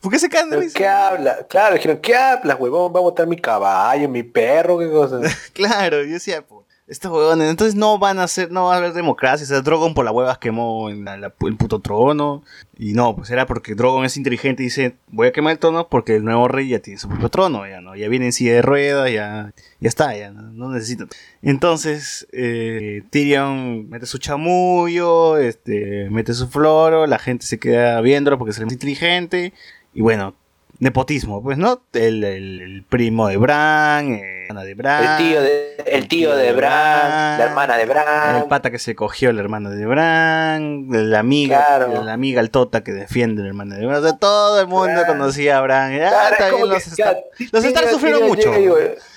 ¿Por 0.00 0.10
qué 0.10 0.18
se 0.18 0.28
caen 0.30 0.46
de 0.50 0.56
¿Pero 0.56 0.62
risa? 0.62 0.78
¿Qué 0.78 0.88
habla? 0.88 1.46
Claro, 1.48 1.74
dijeron, 1.76 1.98
¿qué 1.98 2.14
hablas, 2.16 2.56
huevón? 2.58 2.92
Va 2.94 2.98
a 2.98 3.02
botar 3.02 3.26
mi 3.26 3.36
caballo, 3.36 4.08
mi 4.08 4.22
perro, 4.22 4.78
qué 4.78 4.90
cosa. 4.90 5.20
Claro, 5.52 6.02
yo 6.02 6.14
decía, 6.14 6.40
po, 6.42 6.61
estos 6.92 7.10
huevones, 7.10 7.50
entonces 7.50 7.74
no 7.74 7.98
van 7.98 8.18
a 8.20 8.28
ser, 8.28 8.52
no 8.52 8.66
va 8.66 8.74
a 8.74 8.76
haber 8.78 8.92
democracia, 8.92 9.44
o 9.44 9.48
sea, 9.48 9.60
Drogon 9.62 9.94
por 9.94 10.04
las 10.04 10.14
huevas 10.14 10.38
quemó 10.38 10.90
la- 10.90 11.16
la- 11.16 11.34
el 11.40 11.56
puto 11.56 11.80
trono, 11.80 12.42
y 12.78 12.92
no, 12.92 13.16
pues 13.16 13.30
era 13.30 13.46
porque 13.46 13.74
Drogon 13.74 14.04
es 14.04 14.16
inteligente 14.16 14.62
y 14.62 14.66
dice, 14.66 14.96
voy 15.08 15.26
a 15.28 15.32
quemar 15.32 15.52
el 15.52 15.58
trono 15.58 15.88
porque 15.88 16.16
el 16.16 16.24
nuevo 16.24 16.48
rey 16.48 16.68
ya 16.68 16.78
tiene 16.80 16.98
su 17.00 17.08
propio 17.08 17.28
trono, 17.28 17.66
ya 17.66 17.80
no, 17.80 17.96
ya 17.96 18.08
viene 18.08 18.26
en 18.26 18.32
silla 18.32 18.52
de 18.54 18.62
ruedas, 18.62 19.10
ya, 19.10 19.52
ya 19.80 19.88
está, 19.88 20.16
ya 20.16 20.30
no, 20.30 20.42
no. 20.52 20.76
Entonces, 21.42 22.26
eh, 22.32 23.02
Tyrion 23.10 23.88
mete 23.88 24.06
su 24.06 24.18
chamullo, 24.18 25.38
este, 25.38 26.08
mete 26.10 26.34
su 26.34 26.48
floro, 26.48 27.06
la 27.06 27.18
gente 27.18 27.46
se 27.46 27.58
queda 27.58 28.00
viéndolo 28.00 28.38
porque 28.38 28.50
es 28.52 28.58
el 28.58 28.66
más 28.66 28.74
inteligente, 28.74 29.52
y 29.94 30.02
bueno, 30.02 30.34
nepotismo, 30.82 31.42
pues, 31.42 31.56
¿no? 31.58 31.82
El, 31.92 32.24
el- 32.24 32.60
el 32.60 32.84
primo 32.88 33.28
de 33.28 33.36
Bran, 33.36 34.14
eh, 34.14 34.46
hermana 34.48 34.64
de 34.64 34.74
Bran. 34.74 35.04
El 35.04 35.28
tío 35.28 35.40
de, 35.42 35.76
el 35.86 36.08
tío 36.08 36.34
de 36.36 36.52
Bran, 36.52 37.38
la 37.38 37.44
hermana 37.44 37.76
de 37.76 37.82
El 37.84 37.88
Bran. 37.88 38.48
pata 38.48 38.70
que 38.72 38.78
se 38.80 38.96
cogió 38.96 39.32
la 39.32 39.40
hermana 39.40 39.70
de 39.70 39.86
Bran, 39.86 40.86
la 40.90 41.20
amiga, 41.20 41.64
Claro. 41.64 42.02
la 42.04 42.12
amiga 42.12 42.40
altota 42.40 42.82
que 42.82 42.92
defiende 42.92 43.42
a 43.42 43.44
la 43.44 43.48
hermana 43.50 43.76
de 43.76 43.86
Bran. 43.86 44.02
O 44.02 44.08
sea, 44.08 44.16
todo 44.18 44.60
el 44.60 44.66
mundo 44.66 45.02
conocía 45.06 45.58
a 45.58 45.60
Bran. 45.62 45.98
Ah, 46.02 46.30
Claro, 46.36 46.66
los, 46.66 46.86
Star- 46.86 47.16
los 47.52 47.64
Stark 47.64 47.88
sufrieron 47.90 48.26
mucho. 48.28 48.52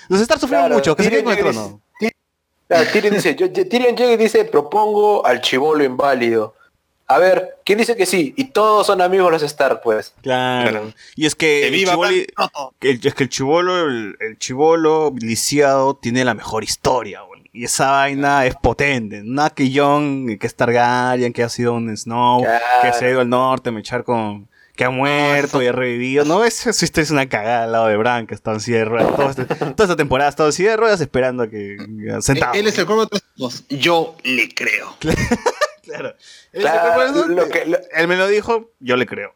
Los 0.08 0.20
Stark 0.20 0.40
sufrieron 0.40 0.72
mucho, 0.72 0.94
que 0.96 1.02
se 1.02 1.10
queden 1.10 1.24
con 1.24 1.34
el 1.34 1.38
trono. 1.40 1.80
Claro, 2.68 2.84
Tyrion 2.92 3.14
dice, 3.14 3.36
yo- 3.36 3.52
Tyrion 3.52 3.96
llega 3.96 4.12
y 4.12 4.16
dice, 4.16 4.44
propongo 4.44 5.24
al 5.24 5.40
chivolo 5.40 5.84
inválido. 5.84 6.55
A 7.08 7.18
ver, 7.18 7.58
¿quién 7.64 7.78
dice 7.78 7.94
que 7.96 8.04
sí? 8.04 8.34
Y 8.36 8.46
todos 8.46 8.86
son 8.86 9.00
amigos 9.00 9.30
los 9.30 9.42
Stark, 9.42 9.80
pues. 9.82 10.12
Claro. 10.22 10.70
Claro. 10.70 10.92
Y 11.14 11.26
es 11.26 11.34
que 11.36 11.68
el 11.68 11.72
que 12.80 12.90
el- 12.90 13.00
es 13.06 13.14
que 13.14 13.22
el 13.24 13.28
chivolo, 13.28 13.86
el, 13.86 14.16
el 14.20 14.38
chivolo 14.38 15.12
lisiado 15.16 15.94
tiene 15.96 16.24
la 16.24 16.34
mejor 16.34 16.64
historia, 16.64 17.20
güey. 17.22 17.42
Y 17.52 17.64
esa 17.64 17.90
vaina 17.92 18.44
es 18.44 18.54
potente. 18.56 19.22
Nada 19.24 19.50
que 19.50 19.70
Jon, 19.74 20.36
que 20.38 20.46
es 20.46 20.54
Targaryen, 20.56 21.32
que 21.32 21.42
ha 21.42 21.48
sido 21.48 21.74
un 21.74 21.96
Snow, 21.96 22.42
Claro. 22.42 22.64
que 22.82 22.92
se 22.92 23.06
ha 23.06 23.10
ido 23.10 23.20
al 23.20 23.28
norte 23.30 23.70
a 23.70 23.72
mechar 23.72 24.04
con... 24.04 24.48
Que 24.74 24.84
ha 24.84 24.90
muerto 24.90 25.62
y 25.62 25.66
ha 25.68 25.72
revivido. 25.72 26.26
No, 26.26 26.44
eso, 26.44 26.68
eso 26.68 26.84
es 27.00 27.10
una 27.10 27.26
cagada 27.30 27.64
al 27.64 27.72
lado 27.72 27.86
de 27.86 27.96
Bran, 27.96 28.26
que 28.26 28.34
está 28.34 28.52
en 28.52 28.60
silla 28.60 28.78
de 28.80 28.84
ruedas. 28.84 29.16
Todo 29.16 29.30
este- 29.30 29.44
toda 29.54 29.84
esta 29.84 29.96
temporada 29.96 30.28
ha 30.28 30.30
estado 30.30 30.50
en 30.50 30.52
silla 30.52 30.70
de 30.72 30.76
ruedas 30.76 31.00
esperando 31.00 31.44
a 31.44 31.48
que... 31.48 31.78
Sentado. 32.20 32.52
él 32.52 32.66
es 32.66 32.76
el 32.78 32.84
cuervo 32.84 33.06
de. 33.06 33.20
Yo 33.78 34.16
le 34.24 34.48
creo. 34.50 34.94
Claro. 35.86 36.14
Lo 37.28 37.48
que- 37.48 37.66
lo- 37.66 37.78
él 37.92 38.08
me 38.08 38.16
lo 38.16 38.26
dijo, 38.28 38.70
yo 38.80 38.96
le 38.96 39.06
creo. 39.06 39.34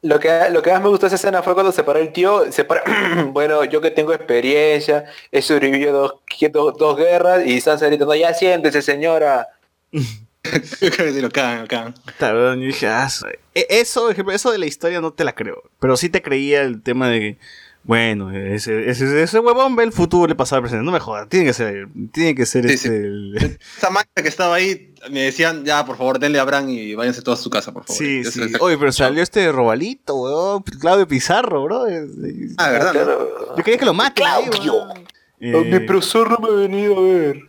Lo 0.00 0.20
que, 0.20 0.48
lo 0.50 0.62
que 0.62 0.70
más 0.70 0.80
me 0.80 0.88
gustó 0.88 1.06
de 1.06 1.08
esa 1.08 1.16
escena 1.16 1.42
fue 1.42 1.54
cuando 1.54 1.72
se 1.72 1.82
paró 1.82 1.98
el 1.98 2.12
tío, 2.12 2.50
se 2.52 2.64
bueno, 3.32 3.64
yo 3.64 3.80
que 3.80 3.90
tengo 3.90 4.12
experiencia, 4.14 5.06
he 5.32 5.42
sobrevivido 5.42 6.00
dos, 6.00 6.14
dos, 6.52 6.78
dos 6.78 6.96
guerras 6.96 7.44
y 7.44 7.60
Sansa 7.60 7.86
gritando, 7.86 8.14
ya 8.14 8.32
siéntese 8.32 8.80
señora. 8.82 9.48
Sí, 10.44 11.20
lo 11.20 11.28
cagan, 11.30 11.62
lo 11.62 11.66
cagan. 11.66 11.94
Claro, 12.16 12.54
yo 12.54 12.60
dije, 12.60 12.86
ah, 12.86 13.08
e- 13.54 13.66
eso, 13.68 14.08
eso 14.10 14.52
de 14.52 14.58
la 14.58 14.64
historia 14.66 15.00
no 15.00 15.12
te 15.12 15.24
la 15.24 15.34
creo. 15.34 15.62
Pero 15.80 15.96
sí 15.96 16.08
te 16.08 16.22
creía 16.22 16.62
el 16.62 16.80
tema 16.82 17.08
de 17.08 17.20
que, 17.20 17.38
bueno, 17.88 18.30
ese, 18.30 18.88
ese, 18.90 19.22
ese 19.22 19.38
huevón 19.40 19.74
ve 19.74 19.82
el 19.82 19.92
futuro 19.92 20.30
y 20.30 20.34
pasado 20.36 20.58
al 20.58 20.62
presente. 20.64 20.84
No 20.84 20.92
me 20.92 21.00
jodas, 21.00 21.28
tiene 21.28 21.46
que 21.46 21.54
ser, 21.54 21.88
tiene 22.12 22.34
que 22.34 22.44
ser 22.46 22.68
Sí, 22.68 22.74
este. 22.74 22.88
sí. 22.88 22.94
el- 22.94 23.58
Esa 23.78 23.88
mancha 23.90 24.10
que 24.22 24.28
estaba 24.28 24.56
ahí, 24.56 24.92
me 25.10 25.22
decían, 25.22 25.64
ya, 25.64 25.84
por 25.86 25.96
favor, 25.96 26.18
denle 26.18 26.38
a 26.38 26.44
Bran 26.44 26.68
y 26.68 26.94
váyanse 26.94 27.22
todos 27.22 27.40
a 27.40 27.42
su 27.42 27.48
casa, 27.50 27.72
por 27.72 27.84
favor. 27.84 27.96
Sí, 28.00 28.22
sí. 28.24 28.42
Oye, 28.60 28.76
pero 28.78 28.92
salió 28.92 29.22
este 29.22 29.50
Robalito, 29.50 30.16
weón. 30.16 30.62
Claudio 30.80 31.08
Pizarro, 31.08 31.64
bro. 31.64 31.84
Ah, 32.58 32.70
¿verdad? 32.70 32.92
no? 32.92 33.00
Claro. 33.04 33.54
Yo 33.56 33.64
quería 33.64 33.78
que 33.78 33.86
lo 33.86 33.94
maten. 33.94 34.26
ahí, 34.26 34.44
Claudio. 34.50 34.84
Mi 35.40 35.80
profesor 35.80 36.30
no 36.30 36.38
me 36.46 36.48
ha 36.54 36.60
venido 36.60 36.98
a 36.98 37.02
ver. 37.02 37.40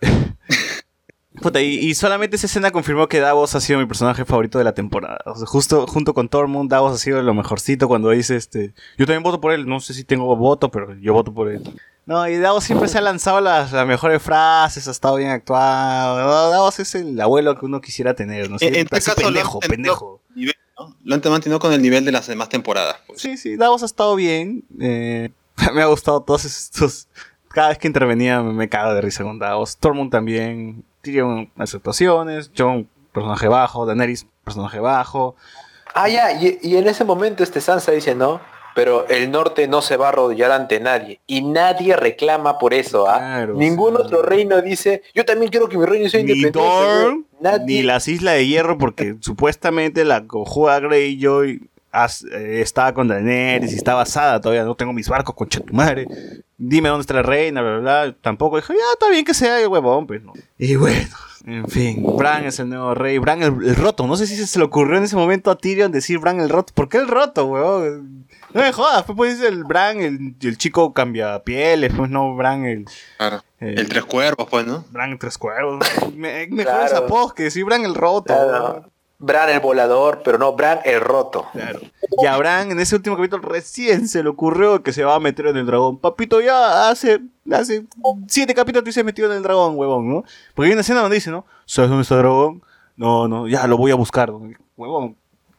puta, 1.40 1.60
y, 1.60 1.74
y 1.78 1.94
solamente 1.94 2.36
esa 2.36 2.46
escena 2.46 2.70
confirmó 2.70 3.08
que 3.08 3.20
Davos 3.20 3.54
ha 3.54 3.60
sido 3.60 3.78
mi 3.78 3.86
personaje 3.86 4.24
favorito 4.24 4.58
de 4.58 4.64
la 4.64 4.74
temporada. 4.74 5.18
O 5.26 5.34
sea, 5.34 5.46
justo 5.46 5.86
junto 5.86 6.14
con 6.14 6.28
Tormund, 6.28 6.70
Davos 6.70 6.92
ha 6.94 6.98
sido 6.98 7.22
lo 7.22 7.34
mejorcito 7.34 7.88
cuando 7.88 8.10
dice 8.10 8.36
este. 8.36 8.74
Yo 8.98 9.06
también 9.06 9.22
voto 9.22 9.40
por 9.40 9.52
él. 9.52 9.66
No 9.66 9.80
sé 9.80 9.94
si 9.94 10.04
tengo 10.04 10.34
voto, 10.36 10.70
pero 10.70 10.94
yo 11.00 11.12
voto 11.12 11.32
por 11.34 11.48
él. 11.50 11.62
No, 12.06 12.26
y 12.28 12.36
Davos 12.38 12.64
siempre 12.64 12.88
se 12.88 12.98
ha 12.98 13.02
lanzado 13.02 13.40
las, 13.40 13.72
las 13.72 13.86
mejores 13.86 14.20
frases, 14.22 14.88
ha 14.88 14.90
estado 14.90 15.16
bien 15.16 15.30
actuado. 15.30 16.50
Davos 16.50 16.80
es 16.80 16.94
el 16.94 17.20
abuelo 17.20 17.56
que 17.58 17.66
uno 17.66 17.80
quisiera 17.80 18.14
tener, 18.14 18.50
¿no? 18.50 18.56
En, 18.60 18.74
en 18.74 18.80
este 18.80 18.96
caso, 19.00 19.14
pendejo, 19.14 19.60
pendejo. 19.60 19.68
mantenido 19.68 19.96
con 19.96 20.20
el 20.30 20.40
nivel, 20.40 20.54
¿no? 20.78 20.96
Lo 21.04 21.14
han 21.14 21.20
mantenido 21.30 21.58
con 21.60 21.72
el 21.72 21.82
nivel 21.82 22.04
de 22.04 22.12
las 22.12 22.26
demás 22.26 22.48
temporadas. 22.48 22.96
pues. 23.06 23.20
Sí, 23.20 23.36
sí, 23.36 23.56
Davos 23.56 23.82
ha 23.82 23.86
estado 23.86 24.16
bien. 24.16 24.64
eh, 24.80 25.30
me 25.74 25.82
ha 25.82 25.86
gustado 25.86 26.22
todos 26.22 26.44
estos. 26.44 27.06
Cada 27.48 27.68
vez 27.68 27.78
que 27.78 27.86
intervenía 27.86 28.42
me, 28.42 28.52
me 28.54 28.68
cago 28.68 28.94
de 28.94 29.00
risa 29.02 29.22
con 29.22 29.38
Davos. 29.38 29.76
Tormund 29.76 30.10
también. 30.10 30.84
Tyrion 31.02 31.50
las 31.56 31.74
actuaciones. 31.74 32.50
Jon, 32.56 32.88
personaje 33.12 33.48
bajo. 33.48 33.86
Daenerys, 33.86 34.26
personaje 34.44 34.80
bajo. 34.80 35.36
Ah, 35.94 36.08
ya, 36.08 36.32
y, 36.40 36.58
y 36.62 36.76
en 36.76 36.86
ese 36.86 37.04
momento 37.04 37.42
este 37.42 37.60
Sansa 37.60 37.90
dice, 37.92 38.14
no, 38.14 38.40
pero 38.76 39.08
el 39.08 39.30
norte 39.32 39.66
no 39.66 39.82
se 39.82 39.96
va 39.96 40.06
a 40.06 40.08
arrodillar 40.10 40.52
ante 40.52 40.78
nadie. 40.78 41.20
Y 41.26 41.42
nadie 41.42 41.96
reclama 41.96 42.58
por 42.58 42.72
eso, 42.74 43.08
¿ah? 43.08 43.18
Claro, 43.18 43.54
Ningún 43.54 43.96
sí. 43.96 44.02
otro 44.04 44.22
reino 44.22 44.62
dice, 44.62 45.02
yo 45.14 45.24
también 45.24 45.50
quiero 45.50 45.68
que 45.68 45.76
mi 45.76 45.84
reino 45.86 46.08
sea 46.08 46.22
Ni 46.22 46.32
independiente. 46.32 47.04
Güey". 47.10 47.24
Nadie. 47.40 47.78
ni 47.78 47.82
las 47.82 48.06
Islas 48.06 48.34
de 48.34 48.46
Hierro, 48.46 48.78
porque 48.78 49.16
supuestamente 49.20 50.04
la 50.04 50.26
cojuda 50.26 50.78
Greyjoy 50.78 51.68
has- 51.92 52.24
eh, 52.24 52.60
estaba 52.60 52.92
con 52.94 53.08
Daenerys 53.08 53.72
y 53.72 53.76
está 53.76 53.94
basada 53.94 54.40
todavía. 54.40 54.64
No 54.64 54.74
tengo 54.74 54.92
mis 54.92 55.08
barcos, 55.08 55.34
concha 55.34 55.60
tu 55.60 55.74
madre. 55.74 56.06
Dime 56.58 56.88
dónde 56.88 57.02
está 57.02 57.14
la 57.14 57.22
reina, 57.22 57.62
bla, 57.62 57.78
bla, 57.78 57.80
bla. 58.04 58.16
Tampoco 58.20 58.56
dijo, 58.56 58.72
ya 58.72 58.78
está 58.92 59.08
bien 59.08 59.24
que 59.24 59.34
sea 59.34 59.60
el 59.60 59.68
huevón, 59.68 60.06
pues 60.06 60.22
no. 60.22 60.32
Y 60.58 60.76
bueno, 60.76 61.08
en 61.46 61.66
fin, 61.68 62.04
Bran 62.16 62.44
es 62.44 62.58
el 62.60 62.68
nuevo 62.68 62.94
rey. 62.94 63.18
Bran 63.18 63.42
el, 63.42 63.54
el 63.66 63.76
roto. 63.76 64.06
No 64.06 64.16
sé 64.16 64.26
si 64.26 64.36
se 64.36 64.58
le 64.58 64.64
ocurrió 64.66 64.98
en 64.98 65.04
ese 65.04 65.16
momento 65.16 65.50
a 65.50 65.56
Tyrion 65.56 65.90
decir 65.90 66.18
Bran 66.18 66.38
el 66.40 66.48
roto. 66.50 66.72
¿Por 66.74 66.88
qué 66.88 66.98
el 66.98 67.08
roto, 67.08 67.46
huevón? 67.46 68.26
No 68.52 68.62
me 68.62 68.72
jodas, 68.72 69.04
pues, 69.04 69.16
pues 69.16 69.40
el 69.40 69.62
Bran, 69.64 70.00
el, 70.02 70.34
el 70.42 70.58
chico 70.58 70.92
cambia 70.92 71.42
pieles, 71.44 71.92
pues 71.96 72.10
no, 72.10 72.34
Bran 72.34 72.64
el. 72.66 72.84
Claro. 73.16 73.42
el- 73.60 73.78
El 73.78 73.88
tres 73.88 74.04
cuervos, 74.04 74.48
pues, 74.50 74.66
¿no? 74.66 74.84
Bran 74.90 75.16
tres 75.18 75.38
cuervos. 75.38 75.78
Me, 76.14 76.46
mejor 76.48 76.72
Claro. 76.72 76.84
esa 76.86 77.06
post 77.06 77.36
que 77.36 77.44
decir 77.44 77.64
Bran 77.64 77.84
el 77.84 77.94
roto. 77.94 78.24
Claro. 78.34 78.89
Bran 79.22 79.50
el 79.50 79.60
volador, 79.60 80.22
pero 80.24 80.38
no, 80.38 80.54
Bran 80.54 80.80
el 80.84 80.98
roto. 80.98 81.46
Claro. 81.52 81.80
Y 82.22 82.26
a 82.26 82.36
Bran 82.38 82.70
en 82.70 82.80
ese 82.80 82.96
último 82.96 83.16
capítulo 83.16 83.46
recién 83.46 84.08
se 84.08 84.22
le 84.22 84.30
ocurrió 84.30 84.82
que 84.82 84.94
se 84.94 85.04
va 85.04 85.14
a 85.14 85.20
meter 85.20 85.46
en 85.46 85.58
el 85.58 85.66
dragón. 85.66 85.98
Papito, 85.98 86.40
ya 86.40 86.88
hace, 86.88 87.20
hace 87.52 87.84
siete 88.26 88.54
capítulos 88.54 88.84
tú 88.84 88.92
se 88.92 89.04
metido 89.04 89.30
en 89.30 89.36
el 89.36 89.42
dragón, 89.42 89.76
huevón, 89.76 90.08
¿no? 90.08 90.24
Porque 90.54 90.68
hay 90.68 90.72
una 90.72 90.80
escena 90.80 91.00
donde 91.00 91.16
dice, 91.16 91.30
¿no? 91.30 91.44
¿Sabes 91.66 91.90
dónde 91.90 92.02
está 92.02 92.14
el 92.14 92.22
dragón? 92.22 92.62
No, 92.96 93.28
no, 93.28 93.46
ya 93.46 93.66
lo 93.66 93.76
voy 93.76 93.90
a 93.90 93.94
buscar, 93.94 94.30
huevón. 94.76 95.16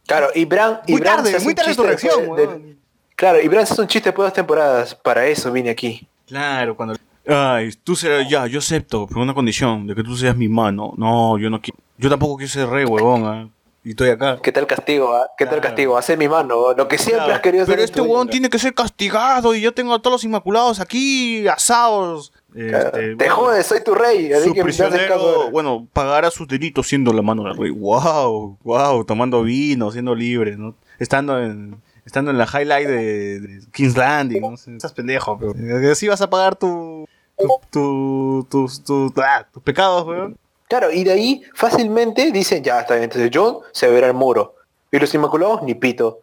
Claro, 0.08 0.30
y 0.34 0.46
Bran... 0.46 0.80
Y 0.88 0.94
Muy 0.94 1.02
Bran 1.02 1.18
tarde, 1.18 1.40
muy 1.42 1.54
tarde 1.54 1.70
chiste 1.70 1.84
reacción, 1.84 2.36
de-. 2.36 2.78
Claro, 3.16 3.40
y 3.40 3.48
Bran 3.48 3.68
se 3.68 3.74
hace 3.74 3.82
un 3.84 3.88
chiste 3.88 4.12
de 4.12 4.18
dos 4.18 4.34
temporadas. 4.34 4.96
Para 4.96 5.28
eso 5.28 5.52
vine 5.52 5.70
aquí. 5.70 6.08
Claro, 6.28 6.76
cuando... 6.76 6.96
Ay, 7.28 7.72
tú 7.84 7.96
serás, 7.96 8.28
ya, 8.28 8.48
yo 8.48 8.58
acepto, 8.58 9.06
pero 9.06 9.22
una 9.22 9.36
condición, 9.36 9.86
de 9.86 9.94
que 9.94 10.04
tú 10.04 10.18
seas 10.18 10.36
mi 10.36 10.50
mano. 10.50 10.96
No, 10.98 11.38
yo 11.38 11.52
no 11.52 11.62
quiero... 11.62 11.78
Yo 12.02 12.10
tampoco 12.10 12.38
quiero 12.38 12.52
ser 12.52 12.68
rey, 12.68 12.84
huevón, 12.86 13.26
¿ah? 13.26 13.48
Y 13.84 13.92
estoy 13.92 14.10
acá. 14.10 14.40
¿Qué 14.42 14.52
tal 14.52 14.66
castigo? 14.68 15.14
ah? 15.16 15.28
¿Qué 15.38 15.46
tal 15.46 15.56
Claro. 15.60 15.70
castigo? 15.70 15.98
Hacer 15.98 16.18
mi 16.18 16.28
mano, 16.28 16.74
lo 16.74 16.88
que 16.88 16.98
siempre 16.98 17.18
Claro, 17.26 17.34
has 17.36 17.42
querido 17.42 17.64
hacer. 17.64 17.74
Pero 17.76 17.86
este 17.86 18.02
huevón 18.02 18.28
tiene 18.28 18.50
que 18.50 18.58
ser 18.60 18.74
castigado 18.74 19.54
y 19.56 19.62
yo 19.62 19.72
tengo 19.74 19.94
a 19.94 20.00
todos 20.02 20.16
los 20.16 20.24
inmaculados 20.24 20.80
aquí 20.80 21.48
asados. 21.48 22.34
Claro. 22.54 22.88
Este, 22.88 23.00
Te 23.00 23.16
bueno, 23.16 23.36
jodes, 23.36 23.66
soy 23.68 23.84
tu 23.84 23.94
rey. 23.96 24.34
Así 24.34 24.50
su 24.50 24.54
que 24.54 24.62
caso 24.62 24.66
prisionero, 24.66 25.52
bueno, 25.52 25.88
pagará 25.94 26.30
sus 26.32 26.48
delitos 26.48 26.88
siendo 26.88 27.14
la 27.14 27.22
mano 27.22 27.44
del 27.44 27.56
rey. 27.58 27.72
Wow, 27.72 28.58
wow, 28.64 29.04
tomando 29.06 29.44
vino, 29.44 29.92
siendo 29.92 30.14
libre, 30.16 30.58
¿no? 30.58 30.76
Estando 31.00 31.40
en, 31.40 31.82
estando 32.06 32.30
en 32.32 32.38
la 32.40 32.46
highlight 32.52 32.88
de, 32.88 33.40
de 33.40 33.62
King's 33.72 33.96
Landing, 33.98 34.42
no 34.42 34.58
sé, 34.58 34.76
estás 34.76 34.94
pendejo, 34.94 35.40
pero 35.40 35.54
así 35.92 36.08
vas 36.08 36.22
a 36.22 36.30
pagar 36.30 36.56
tu, 36.56 37.06
tu, 37.38 37.48
tu- 37.72 38.48
tus, 38.50 38.84
tu- 38.84 39.14
ah, 39.18 39.48
tus 39.52 39.64
pecados, 39.64 40.06
weón. 40.06 40.38
Claro, 40.72 40.90
y 40.90 41.04
de 41.04 41.12
ahí 41.12 41.44
fácilmente 41.54 42.32
dicen, 42.32 42.64
ya 42.64 42.80
está 42.80 42.94
bien, 42.94 43.04
entonces 43.04 43.30
John 43.34 43.58
se 43.74 43.90
verá 43.90 44.08
el 44.08 44.14
muro. 44.14 44.56
Y 44.90 45.00
los 45.00 45.14
Inmaculados, 45.14 45.64
ni 45.64 45.76
pito. 45.76 46.22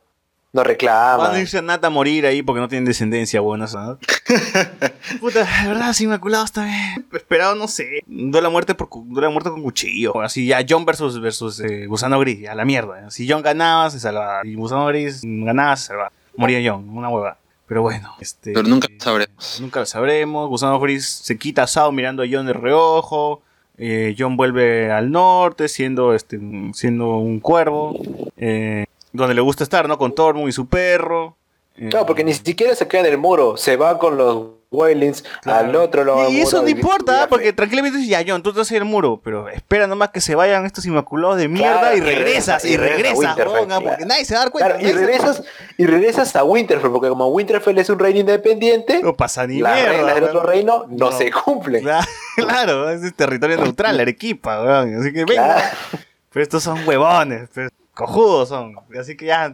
No 0.54 0.62
Van 0.62 0.64
a 0.64 0.68
reclaman. 0.68 1.38
irse 1.38 1.58
a 1.58 1.60
Nata 1.60 1.88
a 1.88 1.90
morir 1.90 2.24
ahí 2.24 2.40
porque 2.40 2.58
no 2.58 2.66
tienen 2.66 2.86
descendencia 2.86 3.42
buena, 3.42 3.66
¿sabes? 3.66 3.98
Puta, 5.20 5.40
de 5.40 5.68
verdad, 5.68 5.88
los 5.88 6.00
inmaculados 6.00 6.50
también. 6.50 7.06
Esperado, 7.12 7.56
no 7.56 7.68
sé. 7.68 8.00
Duele 8.06 8.44
la 8.44 8.48
muerte 8.48 8.74
por 8.74 8.88
duele 9.04 9.28
muerte 9.28 9.50
con 9.50 9.62
cuchillo. 9.62 10.18
Así 10.22 10.46
ya 10.46 10.64
John 10.66 10.86
versus, 10.86 11.20
versus 11.20 11.60
eh, 11.60 11.84
Gusano 11.84 12.18
Gris, 12.18 12.48
a 12.48 12.54
la 12.54 12.64
mierda. 12.64 13.10
Si 13.10 13.30
John 13.30 13.42
ganaba, 13.42 13.90
se 13.90 14.00
salvaba. 14.00 14.40
Y 14.46 14.54
Gusano 14.54 14.86
Gris 14.86 15.20
ganaba, 15.22 15.76
se 15.76 15.88
salvaba. 15.88 16.12
Moría 16.38 16.58
John, 16.64 16.88
una 16.88 17.10
hueva. 17.10 17.36
Pero 17.66 17.82
bueno, 17.82 18.14
este. 18.18 18.54
Pero 18.54 18.66
nunca 18.66 18.88
lo 18.90 18.98
sabremos. 18.98 19.58
Nunca 19.60 19.80
lo 19.80 19.84
sabremos. 19.86 20.48
Gusano 20.48 20.80
Gris 20.80 21.06
se 21.06 21.36
quita 21.36 21.64
asado 21.64 21.92
mirando 21.92 22.22
a 22.22 22.26
John 22.30 22.46
de 22.46 22.54
reojo. 22.54 23.42
Eh, 23.78 24.14
John 24.18 24.36
vuelve 24.36 24.90
al 24.90 25.10
norte 25.10 25.68
siendo, 25.68 26.14
este, 26.14 26.38
siendo 26.74 27.16
un 27.18 27.40
cuervo. 27.40 27.94
eh, 28.36 28.86
donde 29.12 29.34
le 29.34 29.40
gusta 29.40 29.64
estar, 29.64 29.88
¿no? 29.88 29.96
Con 29.98 30.14
Tormund 30.14 30.48
y 30.48 30.52
su 30.52 30.66
perro. 30.66 31.36
Eh, 31.76 31.88
Claro, 31.88 32.04
porque 32.06 32.24
ni 32.24 32.34
siquiera 32.34 32.74
se 32.74 32.86
queda 32.86 33.00
en 33.02 33.06
el 33.12 33.18
muro. 33.18 33.56
Se 33.56 33.76
va 33.76 33.98
con 33.98 34.16
los 34.18 34.46
Wailings 34.70 35.24
al 35.46 35.74
otro 35.74 36.04
lado 36.04 36.24
del 36.24 36.34
Y 36.34 36.40
eso 36.42 36.60
no 36.62 36.68
importa, 36.68 37.22
¿ah? 37.22 37.26
porque 37.28 37.52
tranquilamente 37.54 37.98
dices, 37.98 38.10
ya, 38.10 38.22
John, 38.26 38.42
tú 38.42 38.52
te 38.52 38.76
al 38.76 38.84
muro, 38.84 39.20
pero 39.24 39.48
espera 39.48 39.86
nomás 39.86 40.10
que 40.10 40.20
se 40.20 40.34
vayan 40.34 40.66
estos 40.66 40.84
inmaculados 40.84 41.38
de 41.38 41.48
mierda 41.48 41.80
Claro, 41.80 41.96
y 41.96 42.00
regresas, 42.00 42.64
y 42.66 42.76
regresa- 42.76 42.76
y 42.76 42.76
regresa 42.76 42.96
regresas, 42.96 43.18
Winterfell, 43.18 43.48
huevón, 43.52 43.66
claro. 43.68 43.84
porque 43.86 44.04
nadie 44.06 44.24
se 44.26 44.34
va 44.34 44.40
a 44.40 44.42
dar 44.44 44.52
cuenta. 44.52 44.82
Y 44.82 44.92
regresas, 44.92 45.42
y 45.78 45.86
regresas 45.86 46.36
a 46.36 46.44
Winterfell, 46.44 46.90
porque 46.90 47.08
como 47.08 47.28
Winterfell 47.28 47.78
es 47.78 47.88
un 47.88 47.98
reino 47.98 48.20
independiente. 48.20 49.00
No 49.02 49.14
pasa 49.16 49.46
ni 49.46 49.60
las 49.60 49.74
mierda. 49.74 49.92
reglas 49.92 50.14
del 50.16 50.24
otro 50.24 50.38
huevón. 50.40 50.52
reino 50.52 50.86
no, 50.90 51.10
No. 51.10 51.12
se 51.12 51.30
cumplen. 51.30 51.84
Claro, 52.36 52.88
es 52.90 53.14
territorio 53.16 53.56
neutral, 53.56 53.98
Arequipa, 53.98 54.62
weón. 54.62 55.00
Así 55.00 55.12
que 55.12 55.24
venga. 55.24 55.72
Pero 56.30 56.42
estos 56.42 56.62
son 56.62 56.86
huevones, 56.86 57.48
pues, 57.52 57.70
cojudos 57.94 58.50
son. 58.50 58.74
Así 59.00 59.16
que 59.16 59.24
ya, 59.26 59.52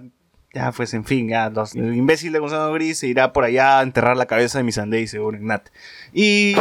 ya, 0.55 0.72
pues 0.72 0.94
en 0.94 1.05
fin, 1.05 1.28
ya, 1.28 1.51
los, 1.51 1.74
el 1.74 1.94
imbécil 1.94 2.32
de 2.32 2.39
Gonzalo 2.39 2.72
Gris 2.72 2.98
se 2.98 3.09
irá 3.09 3.32
por 3.32 3.44
allá 3.44 3.81
a 3.81 3.82
enterrar 3.82 4.16
la 4.16 4.26
cabeza 4.26 4.59
de 4.59 4.64
Missandei, 4.64 5.06
según 5.06 5.35
Ignat. 5.35 5.68
Y 6.12 6.55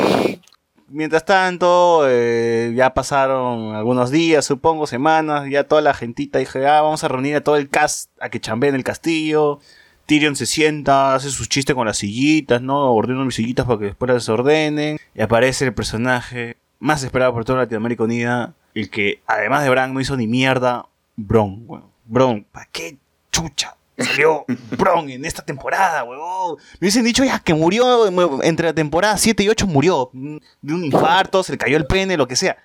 mientras 0.87 1.25
tanto, 1.25 2.03
eh, 2.07 2.73
ya 2.75 2.93
pasaron 2.93 3.75
algunos 3.75 4.11
días, 4.11 4.45
supongo, 4.45 4.87
semanas, 4.87 5.49
ya 5.49 5.65
toda 5.65 5.81
la 5.81 5.93
gentita 5.93 6.39
dijo, 6.39 6.59
ah, 6.59 6.81
vamos 6.81 7.03
a 7.03 7.07
reunir 7.07 7.35
a 7.35 7.41
todo 7.41 7.57
el 7.57 7.69
cast 7.69 8.09
a 8.19 8.29
que 8.29 8.39
chambee 8.39 8.69
en 8.69 8.75
el 8.75 8.83
castillo. 8.83 9.59
Tyrion 10.05 10.35
se 10.35 10.45
sienta, 10.45 11.15
hace 11.15 11.29
sus 11.29 11.47
chistes 11.47 11.75
con 11.75 11.87
las 11.87 11.97
sillitas, 11.97 12.61
¿no? 12.61 12.93
Ordeno 12.93 13.23
mis 13.23 13.35
sillitas 13.35 13.65
para 13.65 13.79
que 13.79 13.85
después 13.85 14.09
las 14.09 14.23
desordenen. 14.23 14.97
Y 15.15 15.21
aparece 15.21 15.65
el 15.65 15.73
personaje 15.73 16.57
más 16.79 17.03
esperado 17.03 17.31
por 17.33 17.45
toda 17.45 17.59
Latinoamérica 17.59 18.03
Unida, 18.03 18.53
el 18.73 18.89
que 18.89 19.21
además 19.27 19.63
de 19.63 19.69
Bran 19.69 19.93
no 19.93 20.01
hizo 20.01 20.17
ni 20.17 20.27
mierda, 20.27 20.87
Bron, 21.15 21.63
weón. 21.65 21.85
Bron, 22.05 22.45
¿para 22.51 22.67
qué 22.71 22.97
chucha? 23.31 23.77
Salió 23.97 24.45
Bron 24.77 25.09
en 25.09 25.23
esta 25.25 25.43
temporada, 25.43 26.03
weón. 26.03 26.57
Me 26.79 26.85
hubiesen 26.85 27.03
dicho 27.03 27.23
ya 27.23 27.39
que 27.39 27.53
murió 27.53 28.11
mu- 28.11 28.41
entre 28.41 28.67
la 28.67 28.73
temporada 28.73 29.17
7 29.17 29.43
y 29.43 29.49
8, 29.49 29.67
murió. 29.67 30.09
mm, 30.13 30.37
De 30.61 30.73
un 30.73 30.85
infarto, 30.85 31.43
se 31.43 31.51
le 31.53 31.57
cayó 31.57 31.77
el 31.77 31.85
pene, 31.85 32.17
lo 32.17 32.27
que 32.27 32.35
sea. 32.35 32.57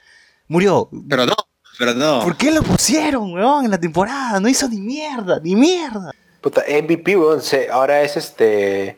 Murió. 0.47 0.89
Pero 1.09 1.27
no, 1.27 1.35
pero 1.79 1.95
no. 1.95 2.21
¿Por 2.23 2.37
qué 2.37 2.51
lo 2.51 2.63
pusieron, 2.63 3.33
weón, 3.35 3.65
en 3.67 3.71
la 3.71 3.79
temporada? 3.79 4.41
No 4.41 4.49
hizo 4.49 4.69
ni 4.69 4.81
mierda, 4.81 5.39
ni 5.43 5.55
mierda. 5.55 6.13
Puta, 6.41 6.63
MVP, 6.69 7.17
weón, 7.17 7.41
ahora 7.73 8.01
es 8.03 8.17
este... 8.17 8.97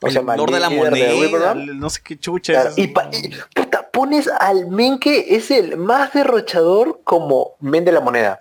¿cómo 0.00 0.12
se 0.12 0.18
El 0.18 0.24
llama? 0.24 0.36
Lord 0.36 0.52
de 0.52 0.60
la 0.60 0.70
moneda, 0.70 1.52
el- 1.52 1.78
no 1.78 1.88
sé 1.90 2.00
qué 2.04 2.18
chucha 2.18 2.52
Claro, 2.52 2.70
es. 2.70 2.78
y, 2.78 2.86
pa- 2.88 3.08
y, 3.12 3.30
puta, 3.54 3.88
pones 3.90 4.28
al 4.28 4.68
men 4.68 4.98
que 4.98 5.34
es 5.36 5.50
el 5.50 5.76
más 5.76 6.12
derrochador 6.12 7.00
como 7.04 7.52
men 7.60 7.84
de 7.84 7.92
la 7.92 8.00
moneda. 8.00 8.38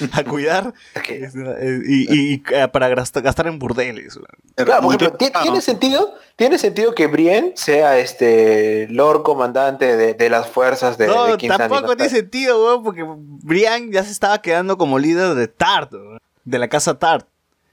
a 0.12 0.24
cuidar 0.24 0.72
y, 1.08 2.14
y- 2.14 2.34
y, 2.34 2.42
eh, 2.54 2.68
para 2.68 2.88
gastar, 2.88 3.46
en 3.46 3.58
burdeles. 3.58 4.18
Claro, 4.54 4.82
por 4.82 4.94
ejemplo, 4.94 5.16
¿ti- 5.18 5.30
Ah, 5.34 5.42
¿tiene 5.42 5.60
sentido? 5.60 6.14
¿Tiene 6.36 6.58
sentido 6.58 6.94
que 6.94 7.06
Brienne 7.08 7.52
sea 7.56 7.98
este 7.98 8.86
Lord 8.90 9.22
Comandante 9.24 9.96
de, 9.96 10.14
de 10.14 10.30
las 10.30 10.46
fuerzas 10.48 10.96
de, 10.98 11.06
No, 11.08 11.36
de 11.36 11.48
tampoco 11.48 11.96
tiene 11.96 12.10
sentido, 12.10 12.64
weón, 12.64 12.84
porque 12.84 13.04
Brian 13.06 13.90
ya 13.90 14.04
se 14.04 14.12
estaba 14.12 14.40
quedando 14.40 14.78
como 14.78 14.98
líder 14.98 15.34
de 15.34 15.48
Tart, 15.48 15.92
weón, 15.92 16.20
de 16.44 16.58
la 16.58 16.68
casa 16.68 16.98
Tart. 16.98 17.26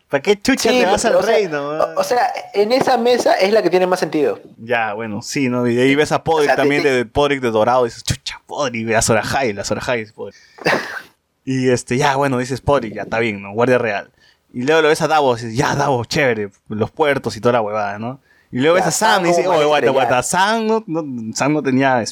¿Para 0.09 0.21
qué 0.21 0.39
chucha 0.39 0.69
Sí, 0.69 0.79
te 0.79 0.85
vas 0.85 1.03
al 1.05 1.15
o 1.15 1.21
reino? 1.21 1.67
O, 1.67 1.99
o 1.99 2.03
sea, 2.03 2.27
en 2.53 2.71
esa 2.71 2.95
mesa 2.97 3.33
es 3.33 3.51
la 3.51 3.63
que 3.63 3.71
tiene 3.71 3.87
más 3.87 3.99
sentido. 3.99 4.39
Ya, 4.57 4.93
bueno, 4.93 5.23
sí, 5.23 5.49
¿no? 5.49 5.67
Y 5.67 5.79
ahí 5.79 5.95
ves 5.95 6.11
a 6.11 6.23
Podrick 6.23 6.43
O 6.51 6.53
sea, 6.53 6.55
también, 6.55 6.83
te- 6.83 6.91
de 6.91 7.05
Podrick 7.05 7.41
de 7.41 7.49
Dorado, 7.49 7.85
y 7.85 7.89
dices, 7.89 8.03
chucha, 8.03 8.39
Podrick, 8.45 8.81
y 8.81 8.85
ves 8.85 8.97
a 8.97 9.01
Sorajai, 9.01 9.53
la 9.53 9.63
Sorajai 9.63 10.01
es 10.01 10.11
Podrick. 10.13 10.39
y 11.45 11.69
este, 11.69 11.97
ya, 11.97 12.15
bueno, 12.15 12.37
dices 12.39 12.59
Podrick, 12.61 12.93
ya, 12.95 13.03
está 13.03 13.19
bien, 13.19 13.41
¿no? 13.41 13.53
Guardia 13.53 13.77
Real. 13.77 14.09
Y 14.53 14.63
luego 14.63 14.81
lo 14.81 14.87
ves 14.89 15.01
a 15.01 15.07
Davos, 15.07 15.41
y 15.41 15.45
dices, 15.47 15.57
ya, 15.59 15.75
Davos, 15.75 16.07
chévere, 16.07 16.49
los 16.69 16.91
puertos 16.91 17.37
y 17.37 17.41
toda 17.41 17.53
la 17.53 17.61
huevada, 17.61 17.99
¿no? 17.99 18.19
Y 18.51 18.59
luego 18.59 18.77
Ya, 18.77 18.85
ves 18.85 18.87
a 18.87 18.97
Sam 18.97 19.25
y 19.25 19.29
dices, 19.29 19.45
oye, 19.47 19.65
guarda, 19.65 19.87
estrella. 19.87 19.91
guarda, 19.91 20.23
Sam 20.23 20.67
no, 20.67 20.83
no- 20.87 21.33
Sam 21.35 21.53
no 21.53 21.61
tenía 21.63 22.03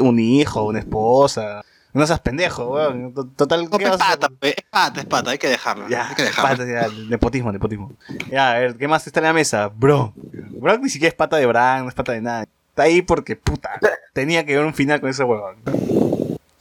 un 0.00 0.18
hijo, 0.18 0.62
una 0.64 0.78
esposa. 0.78 1.62
No 1.92 2.06
seas 2.06 2.20
pendejo, 2.20 2.66
weón. 2.74 3.12
To- 3.14 3.24
Total, 3.24 3.64
No, 3.64 3.78
¿qué 3.78 3.84
es 3.84 3.90
pata, 3.96 4.28
es 4.42 4.54
pata, 4.70 5.00
es 5.00 5.06
pata, 5.06 5.30
hay 5.30 5.38
que 5.38 5.48
dejarlo. 5.48 5.88
Ya, 5.88 6.08
hay 6.10 6.14
que 6.14 6.22
dejarlo. 6.24 6.58
pata, 6.58 6.70
ya, 6.70 6.88
nepotismo, 7.08 7.50
nepotismo. 7.50 7.92
Ya, 8.30 8.52
a 8.52 8.58
ver, 8.58 8.76
¿qué 8.76 8.86
más 8.86 9.06
está 9.06 9.18
en 9.20 9.24
la 9.26 9.32
mesa? 9.32 9.68
Bro. 9.74 10.12
Bro 10.14 10.78
ni 10.78 10.88
siquiera 10.90 11.08
es 11.08 11.14
pata 11.14 11.36
de 11.38 11.46
Bran, 11.46 11.84
no 11.84 11.88
es 11.88 11.94
pata 11.94 12.12
de 12.12 12.20
nada. 12.20 12.42
Está 12.68 12.82
ahí 12.84 13.02
porque, 13.02 13.34
puta, 13.36 13.70
tenía 14.12 14.44
que 14.46 14.54
ver 14.56 14.64
un 14.64 14.74
final 14.74 15.00
con 15.00 15.08
ese 15.10 15.24
huevón. 15.24 15.56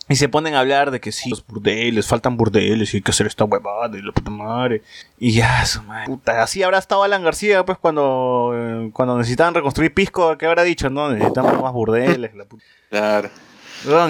Y 0.10 0.16
se 0.16 0.28
ponen 0.28 0.56
a 0.56 0.62
hablar 0.62 0.90
de 0.92 1.00
que 1.00 1.12
sí, 1.12 1.30
los 1.30 1.46
burdeles, 1.46 2.08
faltan 2.08 2.36
burdeles 2.36 2.94
y 2.94 2.98
hay 2.98 3.04
que 3.04 3.12
hacer 3.12 3.28
esta 3.28 3.44
huevada 3.46 3.96
y 3.98 4.02
la 4.02 4.12
puta 4.12 4.32
madre. 4.32 4.82
Y 5.20 5.32
ya, 5.34 5.64
su 5.66 5.84
madre. 5.84 6.08
Puta, 6.08 6.42
así 6.42 6.64
habrá 6.64 6.80
estado 6.80 7.04
Alan 7.04 7.24
García, 7.24 7.64
pues, 7.64 7.78
cuando, 7.78 8.52
eh, 8.56 8.90
cuando 8.92 9.18
necesitaban 9.18 9.54
reconstruir 9.54 9.94
Pisco, 9.94 10.36
que 10.38 10.48
habrá 10.48 10.64
dicho, 10.64 10.90
no? 10.90 11.12
Necesitamos 11.12 11.62
más 11.62 11.72
burdeles, 11.74 12.34
la 12.36 12.46
puta. 12.46 12.64
Claro. 12.90 13.30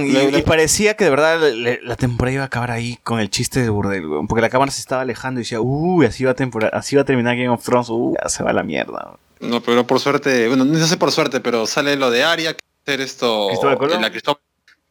Y, 0.04 0.42
parecía 0.44 0.96
que 0.96 1.04
de 1.04 1.10
verdad 1.12 1.40
le- 1.54 1.80
la 1.84 1.96
temporada 1.96 2.34
iba 2.34 2.44
a 2.44 2.48
acabar 2.48 2.72
ahí 2.72 2.98
con 3.04 3.20
el 3.20 3.30
chiste 3.30 3.62
de 3.62 3.70
burdel, 3.70 4.08
weón, 4.08 4.28
porque 4.28 4.42
la 4.42 4.50
cámara 4.50 4.72
se 4.72 4.80
estaba 4.80 5.02
alejando 5.04 5.42
y 5.42 5.44
decía, 5.44 5.62
uy, 5.62 6.08
así 6.08 6.24
va 6.24 6.32
a, 6.32 6.36
tempora- 6.36 6.70
así 6.74 6.96
va 6.96 7.04
a 7.04 7.06
terminar 7.06 7.36
Game 7.36 7.50
of 7.50 7.64
Thrones, 7.64 7.90
uy, 7.90 8.16
ya 8.20 8.30
se 8.30 8.42
va 8.44 8.50
a 8.50 8.54
la 8.54 8.64
mierda. 8.64 9.16
weón". 9.42 9.52
No, 9.52 9.62
pero 9.62 9.86
por 9.86 10.00
suerte, 10.00 10.48
bueno, 10.48 10.66
no 10.66 10.86
sé 10.88 10.98
por 10.98 11.12
suerte, 11.12 11.40
pero 11.40 11.68
sale 11.68 11.96
lo 11.98 12.10
de 12.10 12.24
Aria, 12.24 12.54
que 12.56 12.60
hacer 12.84 13.02
esto, 13.02 13.48
Cristóbal 13.50 13.78
Colón. 13.78 14.02
la 14.02 14.10
Cristóbal- 14.12 14.40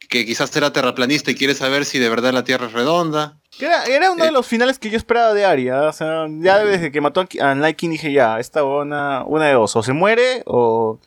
que 0.09 0.25
quizás 0.27 0.51
será 0.51 0.73
terraplanista 0.73 1.31
y 1.31 1.35
quiere 1.35 1.55
saber 1.55 1.85
si 1.85 1.99
de 1.99 2.09
verdad 2.09 2.33
la 2.33 2.43
Tierra 2.45 2.67
es 2.67 2.73
redonda. 2.73 3.37
Era, 3.61 3.85
era 3.85 4.11
uno 4.11 4.23
de 4.25 4.31
Eh. 4.31 4.33
los 4.33 4.47
finales 4.47 4.79
que 4.79 4.89
yo 4.91 4.97
esperaba 4.97 5.35
de 5.35 5.45
Arya, 5.45 5.83
o 5.83 5.93
sea, 5.93 6.27
ya 6.41 6.59
desde 6.65 6.91
que 6.91 7.01
mató 7.01 7.21
a 7.41 7.51
a 7.51 7.73
King 7.75 7.91
dije, 7.91 8.13
ya, 8.13 8.39
esta 8.41 8.65
una, 8.65 9.25
una 9.25 9.47
de 9.47 9.53
dos, 9.55 9.75
o 9.77 9.83
se 9.83 9.93
muere 9.93 10.43
o, 10.47 10.99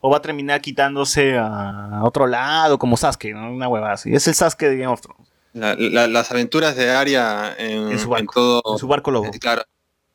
o 0.00 0.10
va 0.10 0.18
a 0.18 0.22
terminar 0.22 0.60
quitándose 0.60 1.36
a 1.38 2.00
otro 2.02 2.26
lado, 2.26 2.78
como 2.78 2.96
Sasuke, 2.96 3.32
¿no? 3.34 3.52
Una 3.52 3.68
huevada 3.68 3.94
así. 3.94 4.14
Es 4.14 4.26
el 4.28 4.34
Sasuke 4.34 4.66
de 4.68 4.76
Game 4.78 4.92
of 4.92 5.00
Thrones, 5.00 5.28
La- 5.52 5.74
la- 5.74 6.06
las 6.06 6.30
aventuras 6.30 6.76
de 6.76 6.90
Aria 6.92 7.54
en, 7.58 7.90
En 7.92 7.98
su 7.98 8.08
barco, 8.08 8.32
todo, 8.62 8.74
en 8.74 8.78
su 8.78 8.86
barco 8.88 9.10
lobo. 9.10 9.26
eh, 9.26 9.38
claro, 9.40 9.62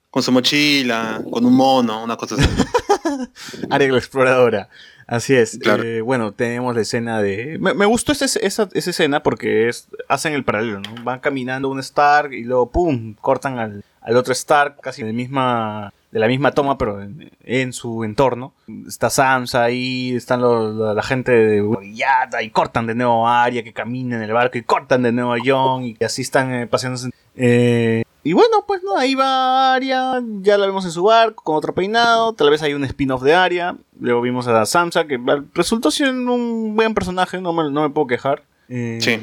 con 0.09 0.23
su 0.23 0.31
mochila, 0.31 1.22
con 1.31 1.45
un 1.45 1.53
mono, 1.53 2.03
una 2.03 2.15
cosa 2.18 2.35
así. 2.35 2.45
Arya 3.69 3.91
la 3.91 3.97
exploradora. 3.97 4.69
Así 5.11 5.35
es. 5.35 5.57
Claro. 5.61 5.83
Eh, 5.83 5.99
bueno, 5.99 6.31
tenemos 6.31 6.73
la 6.73 6.81
escena 6.81 7.21
de. 7.21 7.57
Me, 7.59 7.73
me 7.73 7.85
gustó 7.85 8.13
esa, 8.13 8.25
esa, 8.25 8.69
esa 8.73 8.89
escena 8.89 9.21
porque 9.21 9.67
es, 9.67 9.89
hacen 10.07 10.31
el 10.33 10.45
paralelo, 10.45 10.79
¿no? 10.79 11.03
Van 11.03 11.19
caminando 11.19 11.67
un 11.69 11.79
Stark 11.79 12.31
y 12.31 12.45
luego 12.45 12.71
¡pum! 12.71 13.15
cortan 13.19 13.59
al, 13.59 13.83
al 13.99 14.15
otro 14.15 14.31
Stark 14.31 14.79
casi 14.79 15.03
de, 15.03 15.11
misma, 15.11 15.93
de 16.11 16.19
la 16.19 16.27
misma 16.29 16.53
toma, 16.53 16.77
pero 16.77 17.01
en, 17.01 17.29
en 17.43 17.73
su 17.73 18.05
entorno. 18.05 18.53
Está 18.88 19.09
Sansa 19.09 19.63
ahí, 19.65 20.15
están 20.15 20.39
los- 20.39 20.73
la, 20.75 20.93
la 20.93 21.03
gente 21.03 21.33
de 21.33 21.61
Villata 21.61 22.41
y 22.41 22.49
cortan 22.49 22.88
de 22.88 22.95
nuevo 22.95 23.27
a 23.27 23.43
Arya 23.43 23.63
que 23.63 23.73
camina 23.73 24.15
en 24.15 24.21
el 24.23 24.31
barco 24.31 24.57
y 24.57 24.63
cortan 24.63 25.03
de 25.03 25.11
nuevo 25.11 25.33
a 25.33 25.38
Jon 25.43 25.83
y 25.83 25.97
así 26.05 26.21
están 26.21 26.53
eh, 26.53 26.67
paseándose. 26.67 27.09
Eh, 27.35 28.03
y 28.23 28.34
bueno, 28.34 28.64
pues 28.68 28.81
no, 28.84 28.98
ahí 28.98 29.15
va 29.15 29.73
Arya, 29.73 30.22
ya 30.41 30.57
la 30.57 30.65
vemos 30.68 30.85
en 30.85 30.91
su 30.91 31.03
barco 31.03 31.43
con 31.43 31.56
otro 31.56 31.73
peinado, 31.73 32.34
tal 32.34 32.49
vez 32.49 32.61
hay 32.61 32.73
un 32.73 32.84
spin-off 32.84 33.23
de 33.23 33.34
Arya, 33.34 33.76
luego 33.99 34.22
vimos 34.22 34.48
a 34.48 34.65
Sansa 34.65 35.06
que 35.07 35.19
resultó 35.53 35.89
siendo 35.91 36.34
un 36.34 36.76
buen 36.76 36.93
personaje, 36.93 37.41
no 37.41 37.53
me, 37.53 37.69
no 37.72 37.81
me 37.81 37.89
puedo 37.89 38.07
quejar. 38.07 38.43
Eh, 38.69 38.99
Sí. 39.02 39.19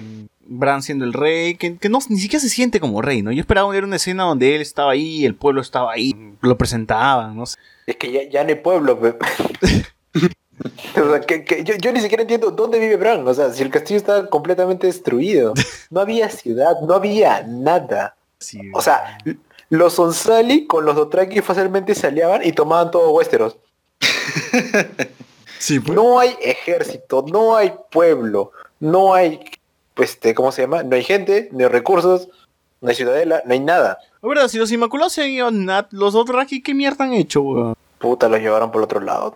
Bran 0.50 0.82
siendo 0.82 1.04
el 1.04 1.12
rey, 1.12 1.56
que, 1.56 1.76
que 1.76 1.90
no, 1.90 1.98
ni 2.08 2.18
siquiera 2.18 2.40
se 2.40 2.48
siente 2.48 2.80
como 2.80 3.02
rey, 3.02 3.20
¿no? 3.20 3.30
Yo 3.32 3.40
esperaba 3.40 3.68
ver 3.70 3.84
una 3.84 3.96
escena 3.96 4.22
donde 4.24 4.54
él 4.56 4.62
estaba 4.62 4.92
ahí, 4.92 5.26
el 5.26 5.34
pueblo 5.34 5.60
estaba 5.60 5.92
ahí, 5.92 6.14
lo 6.40 6.56
presentaban, 6.56 7.36
no 7.36 7.44
sé. 7.44 7.58
Es 7.86 7.96
que 7.96 8.10
ya, 8.10 8.20
ya 8.30 8.42
no 8.44 8.48
hay 8.48 8.54
pueblo. 8.54 8.98
pe. 8.98 9.14
O 11.00 11.10
sea, 11.10 11.20
que- 11.20 11.44
que 11.44 11.62
yo, 11.62 11.74
yo 11.76 11.92
ni 11.92 12.00
siquiera 12.00 12.22
entiendo 12.22 12.50
dónde 12.50 12.80
vive 12.80 12.96
Bran. 12.96 13.26
O 13.28 13.32
sea, 13.34 13.52
si 13.52 13.62
el 13.62 13.70
castillo 13.70 13.98
está 13.98 14.26
completamente 14.28 14.86
destruido. 14.88 15.54
No 15.90 16.00
había 16.00 16.28
ciudad, 16.30 16.80
no 16.86 16.94
había 16.94 17.44
nada. 17.46 18.16
Sí, 18.38 18.60
O 18.72 18.80
sea, 18.80 19.18
los 19.68 19.98
Onsali 19.98 20.66
con 20.66 20.84
los 20.84 20.94
Dothraki 20.94 21.40
fácilmente 21.40 21.94
se 21.94 22.06
aliaban 22.06 22.44
y 22.44 22.52
tomaban 22.52 22.90
todo 22.90 23.10
Westeros. 23.10 23.58
sí, 25.58 25.80
pues. 25.80 25.94
No 25.94 26.18
hay 26.18 26.36
ejército, 26.40 27.24
no 27.30 27.56
hay 27.56 27.72
pueblo, 27.90 28.52
no 28.80 29.14
hay, 29.14 29.40
pues, 29.94 30.10
este, 30.10 30.34
¿cómo 30.34 30.52
se 30.52 30.62
llama? 30.62 30.82
No 30.82 30.94
hay 30.94 31.02
gente, 31.02 31.48
no 31.52 31.60
hay 31.60 31.68
recursos, 31.68 32.28
no 32.80 32.88
hay 32.88 32.94
ciudadela, 32.94 33.42
no 33.44 33.52
hay 33.52 33.60
nada. 33.60 33.98
La 34.22 34.28
verdad, 34.28 34.48
si 34.48 34.58
los 34.58 34.70
Inmaculados 34.70 35.12
se 35.12 35.22
han 35.22 35.30
ido 35.30 35.48
a 35.48 35.50
Nat, 35.50 35.92
los 35.92 36.12
Dothraki, 36.12 36.62
¿qué 36.62 36.74
mierda 36.74 37.04
han 37.04 37.12
hecho, 37.12 37.42
weón? 37.42 37.74
Puta, 37.98 38.28
los 38.28 38.40
llevaron 38.40 38.70
por 38.70 38.80
el 38.80 38.84
otro 38.84 39.00
lado. 39.00 39.34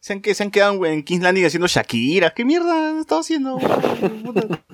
Se 0.00 0.12
han, 0.12 0.20
que, 0.20 0.34
se 0.34 0.42
han 0.42 0.50
quedado 0.50 0.84
en 0.84 1.02
King's 1.02 1.22
Landing 1.22 1.46
haciendo 1.46 1.66
Shakira. 1.66 2.30
¿Qué 2.30 2.44
mierda 2.44 2.90
han 2.90 2.98
estado 2.98 3.20
haciendo? 3.20 3.58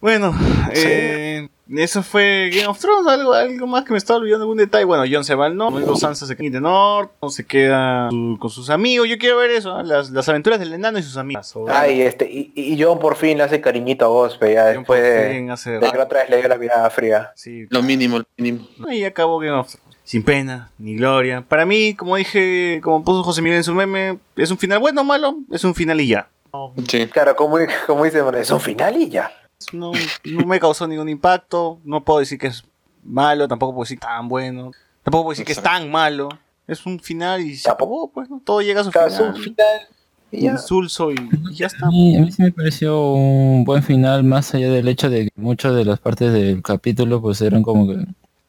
Bueno, 0.00 0.32
eh, 0.74 1.48
eso 1.76 2.02
fue 2.02 2.50
Game 2.52 2.66
of 2.66 2.78
Thrones. 2.78 3.06
Algo, 3.06 3.32
algo 3.32 3.66
más 3.66 3.84
que 3.84 3.92
me 3.92 3.98
estaba 3.98 4.18
olvidando, 4.20 4.44
algún 4.44 4.58
detalle. 4.58 4.84
Bueno, 4.84 5.04
Jon 5.10 5.24
se 5.24 5.34
va 5.34 5.46
al 5.46 5.56
norte, 5.56 5.80
luego 5.80 5.96
Sansa 5.96 6.26
se 6.26 6.36
queda 6.36 6.46
en 6.48 6.54
el 6.56 6.62
norte, 6.62 7.12
se 7.30 7.46
queda 7.46 8.08
su- 8.10 8.36
con 8.40 8.50
sus 8.50 8.70
amigos. 8.70 9.08
Yo 9.08 9.18
quiero 9.18 9.36
ver 9.38 9.50
eso, 9.50 9.78
¿eh? 9.80 9.84
las, 9.84 10.10
las 10.10 10.28
aventuras 10.28 10.58
del 10.58 10.72
enano 10.72 10.98
y 10.98 11.02
sus 11.02 11.16
amigos. 11.16 11.54
Ay, 11.68 12.02
este, 12.02 12.30
y, 12.30 12.52
y 12.54 12.82
John 12.82 12.98
por 12.98 13.16
fin 13.16 13.36
le 13.38 13.44
hace 13.44 13.60
cariñito 13.60 14.04
a 14.04 14.08
Gospe, 14.08 14.54
ya 14.54 14.66
después 14.66 15.02
de, 15.02 15.30
fin 15.36 15.50
hace- 15.50 15.72
de 15.78 15.90
que 15.90 15.98
otra 15.98 16.20
vez 16.20 16.30
le 16.30 16.38
dio 16.38 16.48
la 16.48 16.56
mirada 16.56 16.88
fría. 16.90 17.32
Sí, 17.34 17.66
Lo 17.70 17.82
mínimo, 17.82 18.18
lo 18.18 18.24
mínimo. 18.36 18.66
Ahí 18.88 19.04
acabó 19.04 19.38
Game 19.38 19.52
of 19.58 19.68
Thrones. 19.68 19.88
Sin 20.04 20.22
pena, 20.22 20.70
ni 20.78 20.96
gloria. 20.96 21.44
Para 21.46 21.66
mí, 21.66 21.94
como 21.94 22.16
dije, 22.16 22.80
como 22.82 23.04
puso 23.04 23.22
José 23.22 23.42
Miguel 23.42 23.58
en 23.58 23.64
su 23.64 23.74
meme, 23.74 24.18
es 24.36 24.50
un 24.50 24.56
final 24.56 24.78
bueno 24.78 25.02
o 25.02 25.04
malo, 25.04 25.36
es 25.52 25.62
un 25.64 25.74
final 25.74 26.00
y 26.00 26.08
ya. 26.08 26.28
Sí. 26.88 27.06
Claro, 27.08 27.36
como, 27.36 27.58
como 27.86 28.04
dice, 28.04 28.22
es 28.40 28.50
un 28.50 28.60
final 28.60 28.96
y 28.96 29.10
ya. 29.10 29.30
No, 29.72 29.92
no 30.24 30.46
me 30.46 30.60
causó 30.60 30.86
ningún 30.86 31.08
impacto. 31.08 31.78
No 31.84 32.04
puedo 32.04 32.20
decir 32.20 32.38
que 32.38 32.48
es 32.48 32.64
malo, 33.02 33.48
tampoco 33.48 33.72
puedo 33.72 33.84
decir 33.84 33.98
tan 33.98 34.28
bueno. 34.28 34.72
Tampoco 35.02 35.24
puedo 35.24 35.32
decir 35.32 35.46
que 35.46 35.52
es 35.52 35.62
tan 35.62 35.90
malo. 35.90 36.28
Es 36.66 36.84
un 36.86 37.00
final 37.00 37.40
y 37.40 37.56
se 37.56 37.70
acabó, 37.70 38.10
pues, 38.10 38.28
¿no? 38.28 38.40
Todo 38.44 38.60
llega 38.60 38.82
a 38.82 38.84
su 38.84 38.90
es 38.90 39.14
final. 39.14 39.34
un 39.34 39.42
final 39.42 39.80
y 40.30 40.42
ya. 40.42 40.52
Insulso 40.52 41.10
y, 41.10 41.16
y 41.50 41.54
ya 41.54 41.66
está. 41.66 41.86
A 41.86 41.90
mí, 41.90 42.16
a 42.16 42.20
mí 42.20 42.30
sí 42.30 42.42
me 42.42 42.52
pareció 42.52 43.12
un 43.12 43.64
buen 43.64 43.82
final, 43.82 44.24
más 44.24 44.54
allá 44.54 44.70
del 44.70 44.88
hecho 44.88 45.08
de 45.08 45.24
que 45.24 45.30
muchas 45.36 45.74
de 45.74 45.84
las 45.84 45.98
partes 46.00 46.32
del 46.32 46.62
capítulo 46.62 47.22
pues 47.22 47.40
eran 47.40 47.62
como 47.62 47.88
que 47.88 48.04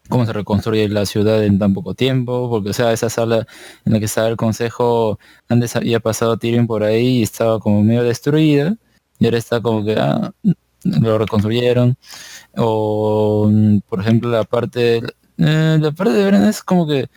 cómo 0.09 0.25
se 0.25 0.33
reconstruye 0.33 0.89
la 0.89 1.05
ciudad 1.05 1.43
en 1.43 1.59
tan 1.59 1.73
poco 1.73 1.93
tiempo, 1.93 2.49
porque 2.49 2.71
o 2.71 2.73
sea, 2.73 2.91
esa 2.91 3.09
sala 3.09 3.47
en 3.85 3.93
la 3.93 3.99
que 3.99 4.05
estaba 4.05 4.27
el 4.27 4.37
consejo, 4.37 5.19
antes 5.47 5.75
había 5.75 5.99
pasado 5.99 6.37
Tyrion 6.37 6.67
por 6.67 6.83
ahí 6.83 7.19
y 7.19 7.23
estaba 7.23 7.59
como 7.59 7.83
medio 7.83 8.03
destruida, 8.03 8.75
y 9.19 9.25
ahora 9.25 9.37
está 9.37 9.61
como 9.61 9.85
que 9.85 9.95
ah, 9.97 10.33
lo 10.83 11.17
reconstruyeron. 11.17 11.97
O 12.57 13.49
por 13.89 14.01
ejemplo 14.01 14.29
la 14.29 14.43
parte 14.43 15.01
eh, 15.37 15.77
la 15.81 15.91
parte 15.91 16.13
de 16.13 16.25
Bran 16.25 16.45
es 16.45 16.63
como 16.63 16.87
que 16.87 17.07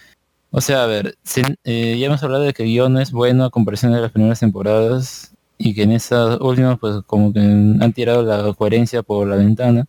o 0.50 0.60
sea, 0.60 0.84
a 0.84 0.86
ver, 0.86 1.16
sin- 1.24 1.56
eh, 1.64 1.96
ya 1.98 2.06
hemos 2.06 2.22
hablado 2.22 2.44
de 2.44 2.52
que 2.52 2.64
guion 2.64 2.98
es 2.98 3.10
bueno 3.12 3.44
a 3.44 3.50
comparación 3.50 3.92
de 3.92 4.00
las 4.02 4.12
primeras 4.12 4.40
temporadas 4.40 5.32
y 5.58 5.74
que 5.74 5.84
en 5.84 5.92
esas 5.92 6.40
últimas 6.40 6.78
pues 6.78 6.96
como 7.06 7.32
que 7.32 7.40
han 7.40 7.92
tirado 7.94 8.22
la 8.22 8.52
coherencia 8.54 9.02
por 9.02 9.26
la 9.28 9.36
ventana. 9.36 9.86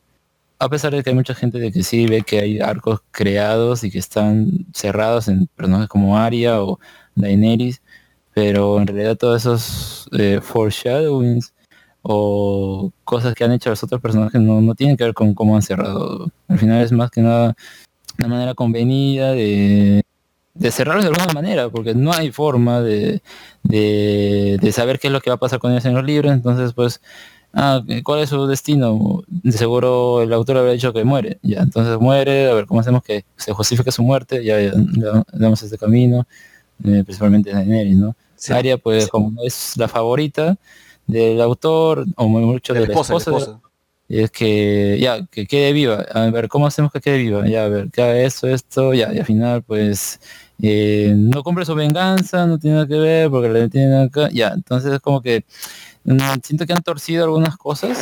A 0.59 0.69
pesar 0.69 0.93
de 0.93 1.03
que 1.03 1.09
hay 1.09 1.15
mucha 1.15 1.35
gente 1.35 1.59
de 1.59 1.71
que 1.73 1.83
sí 1.83 2.07
ve 2.07 2.21
que 2.23 2.39
hay 2.39 2.59
arcos 2.61 3.01
creados 3.11 3.83
y 3.83 3.91
que 3.91 3.99
están 3.99 4.67
cerrados 4.73 5.27
en 5.27 5.47
personajes 5.47 5.89
como 5.89 6.17
Arya 6.17 6.63
o 6.63 6.79
Daenerys, 7.15 7.81
pero 8.33 8.79
en 8.79 8.87
realidad 8.87 9.17
todos 9.17 9.41
esos 9.41 10.09
eh, 10.17 10.39
foreshadowings 10.41 11.53
o 12.03 12.91
cosas 13.05 13.33
que 13.33 13.45
han 13.45 13.53
hecho 13.53 13.69
los 13.69 13.81
otros 13.83 14.01
personajes 14.01 14.39
no, 14.39 14.61
no 14.61 14.75
tienen 14.75 14.97
que 14.97 15.05
ver 15.05 15.13
con 15.13 15.33
cómo 15.33 15.55
han 15.55 15.61
cerrado. 15.61 16.29
Al 16.49 16.59
final 16.59 16.83
es 16.83 16.91
más 16.91 17.09
que 17.09 17.21
nada 17.21 17.55
una 18.19 18.27
manera 18.27 18.53
convenida 18.53 19.31
de, 19.31 20.03
de 20.53 20.71
cerrarlos 20.71 21.05
de 21.05 21.11
alguna 21.11 21.33
manera, 21.33 21.69
porque 21.69 21.95
no 21.95 22.13
hay 22.13 22.31
forma 22.31 22.81
de, 22.81 23.21
de, 23.63 24.59
de 24.61 24.71
saber 24.71 24.99
qué 24.99 25.07
es 25.07 25.13
lo 25.13 25.21
que 25.21 25.29
va 25.29 25.35
a 25.35 25.39
pasar 25.39 25.59
con 25.59 25.71
ellos 25.71 25.85
en 25.85 25.95
los 25.95 26.03
libros, 26.03 26.31
entonces 26.31 26.73
pues 26.73 27.01
ah, 27.53 27.81
¿cuál 28.03 28.19
es 28.19 28.29
su 28.29 28.45
destino? 28.47 29.23
De 29.27 29.53
seguro 29.53 30.21
el 30.21 30.33
autor 30.33 30.57
habría 30.57 30.73
dicho 30.73 30.93
que 30.93 31.05
muere, 31.05 31.39
ya, 31.41 31.61
entonces 31.61 31.97
muere, 31.99 32.49
a 32.49 32.53
ver, 32.53 32.65
¿cómo 32.65 32.81
hacemos 32.81 33.01
que 33.01 33.25
se 33.37 33.53
justifique 33.53 33.91
su 33.91 34.03
muerte? 34.03 34.43
Ya, 34.43 34.59
ya, 34.61 34.73
le 34.73 35.23
damos 35.31 35.63
este 35.63 35.77
camino, 35.77 36.27
eh, 36.83 37.03
principalmente 37.03 37.51
Daenerys, 37.51 37.97
¿no? 37.97 38.15
Sí. 38.35 38.51
Arya, 38.51 38.77
pues, 38.77 39.07
como 39.07 39.41
es 39.43 39.77
la 39.77 39.87
favorita 39.87 40.57
del 41.07 41.41
autor, 41.41 42.05
o 42.15 42.27
mucho 42.27 42.73
De 42.73 42.81
la 42.81 42.85
la 42.87 42.91
esposa, 42.93 43.13
esposa, 43.13 43.31
la 43.31 43.37
de- 43.37 43.43
esposa. 43.43 43.69
es 44.09 44.31
que 44.31 44.97
ya, 44.99 45.25
que 45.27 45.45
quede 45.47 45.73
viva. 45.73 46.05
A 46.13 46.29
ver, 46.29 46.47
¿cómo 46.47 46.67
hacemos 46.67 46.91
que 46.91 47.01
quede 47.01 47.17
viva? 47.17 47.47
Ya, 47.47 47.65
a 47.65 47.69
ver, 47.69 47.89
que 47.91 48.01
haga 48.01 48.19
esto, 48.19 48.47
esto, 48.47 48.93
ya, 48.93 49.13
y 49.13 49.19
al 49.19 49.25
final, 49.25 49.63
pues, 49.63 50.19
eh, 50.61 51.13
no 51.17 51.43
cumple 51.43 51.65
su 51.65 51.75
venganza, 51.75 52.45
no 52.45 52.57
tiene 52.59 52.75
nada 52.77 52.87
que 52.87 52.97
ver, 52.97 53.29
porque 53.29 53.49
le 53.49 53.69
tienen 53.69 53.93
acá, 54.01 54.29
ya, 54.31 54.49
entonces 54.49 54.93
es 54.93 54.99
como 54.99 55.21
que 55.21 55.43
mm, 56.05 56.17
siento 56.43 56.65
que 56.65 56.73
han 56.73 56.83
torcido 56.83 57.25
algunas 57.25 57.57
cosas, 57.57 57.97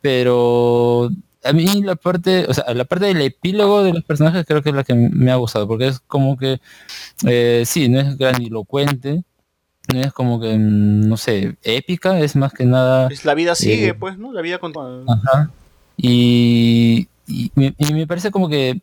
pero 0.00 1.08
a 1.42 1.52
mí 1.52 1.82
la 1.82 1.96
parte, 1.96 2.46
o 2.48 2.54
sea, 2.54 2.72
la 2.74 2.84
parte 2.84 3.06
del 3.06 3.20
epílogo 3.20 3.82
de 3.82 3.92
los 3.92 4.04
personajes 4.04 4.44
creo 4.46 4.62
que 4.62 4.70
es 4.70 4.74
la 4.74 4.84
que 4.84 4.94
me 4.94 5.30
ha 5.30 5.36
gustado, 5.36 5.66
porque 5.68 5.88
es 5.88 6.00
como 6.00 6.36
que, 6.36 6.60
eh, 7.26 7.62
sí, 7.66 7.88
no 7.88 8.00
es 8.00 8.16
grandilocuente, 8.16 9.24
es 9.92 10.12
como 10.12 10.40
que, 10.40 10.56
mm, 10.56 11.08
no 11.08 11.16
sé, 11.16 11.56
épica, 11.62 12.18
es 12.20 12.36
más 12.36 12.52
que 12.52 12.64
nada... 12.64 13.08
Pues 13.08 13.24
la 13.24 13.34
vida 13.34 13.54
sigue, 13.54 13.88
Eh, 13.88 13.94
pues, 13.94 14.18
¿no? 14.18 14.32
La 14.32 14.40
vida 14.40 14.58
continúa. 14.58 15.04
Ajá. 15.08 15.50
Y, 15.96 17.08
y 17.26 17.52
me, 17.54 17.74
y 17.78 17.94
me 17.94 18.06
parece 18.06 18.30
como 18.30 18.48
que 18.48 18.80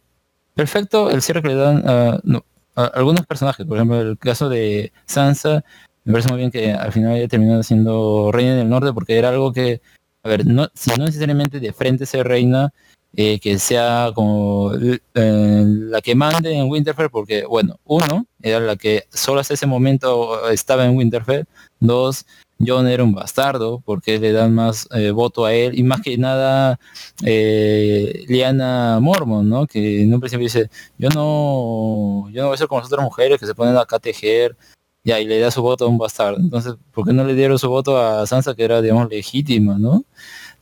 perfecto 0.54 1.10
el 1.10 1.22
cierre 1.22 1.42
que 1.42 1.50
le 1.50 1.56
dan 1.56 1.90
a, 1.90 2.20
no, 2.24 2.44
a 2.76 2.86
algunos 2.86 3.26
personajes. 3.26 3.66
Por 3.66 3.78
ejemplo, 3.78 4.00
el 4.00 4.18
caso 4.18 4.50
de 4.50 4.92
Sansa, 5.06 5.64
me 6.04 6.14
parece 6.14 6.30
muy 6.30 6.38
bien 6.40 6.52
que 6.52 6.72
al 6.74 6.92
final 6.92 7.14
haya 7.14 7.28
terminado 7.28 7.64
siendo 7.64 8.32
reina 8.32 8.56
del 8.56 8.70
norte 8.70 8.94
porque 8.94 9.18
era 9.18 9.30
algo 9.30 9.52
que, 9.54 9.82
a 10.24 10.30
ver, 10.30 10.46
no, 10.46 10.68
si 10.74 10.92
no 10.92 11.06
necesariamente 11.06 11.60
de 11.60 11.74
frente 11.74 12.06
ser 12.06 12.28
reina, 12.28 12.74
eh, 13.16 13.40
que 13.40 13.60
sea 13.60 14.12
como 14.16 14.72
eh, 14.74 15.00
la 15.14 16.02
que 16.02 16.16
mande 16.16 16.54
en 16.54 16.70
Winterfell, 16.70 17.10
porque, 17.10 17.46
bueno, 17.46 17.80
uno, 17.86 18.26
era 18.42 18.60
la 18.60 18.76
que 18.76 19.06
solo 19.12 19.40
hasta 19.42 19.54
ese 19.54 19.68
momento 19.68 20.50
estaba 20.50 20.86
en 20.86 20.96
Winterfell, 20.96 21.46
dos, 21.80 22.26
John 22.66 22.88
era 22.88 23.04
un 23.04 23.14
bastardo, 23.14 23.82
porque 23.86 24.20
le 24.20 24.32
dan 24.32 24.54
más 24.54 24.88
eh, 24.94 25.12
voto 25.12 25.46
a 25.46 25.54
él, 25.54 25.78
y 25.78 25.84
más 25.84 26.02
que 26.02 26.18
nada 26.18 26.80
eh, 27.24 28.24
Liana 28.28 29.00
Mormon, 29.02 29.48
¿no? 29.50 29.68
Que 29.68 30.04
en 30.04 30.14
un 30.14 30.20
principio 30.20 30.46
dice, 30.46 30.70
yo 30.98 31.10
no, 31.10 32.30
yo 32.32 32.42
no 32.42 32.48
voy 32.48 32.56
a 32.56 32.58
ser 32.58 32.68
como 32.68 32.82
las 32.82 32.92
otras 32.92 33.04
mujeres 33.04 33.40
que 33.40 33.46
se 33.46 33.56
ponen 33.56 33.78
acá 33.78 33.98
a 33.98 34.00
tejer, 34.00 34.56
ya, 35.04 35.20
y 35.20 35.26
le 35.26 35.40
da 35.40 35.50
su 35.52 35.62
voto 35.62 35.86
a 35.86 35.88
un 35.88 35.98
bastardo. 35.98 36.38
Entonces, 36.40 36.76
¿por 36.92 37.06
qué 37.06 37.14
no 37.14 37.24
le 37.24 37.34
dieron 37.34 37.58
su 37.58 37.70
voto 37.70 37.98
a 38.00 38.26
Sansa, 38.28 38.56
que 38.56 38.64
era, 38.64 38.82
digamos, 38.82 39.10
legítima, 39.10 39.78
¿no? 39.80 40.06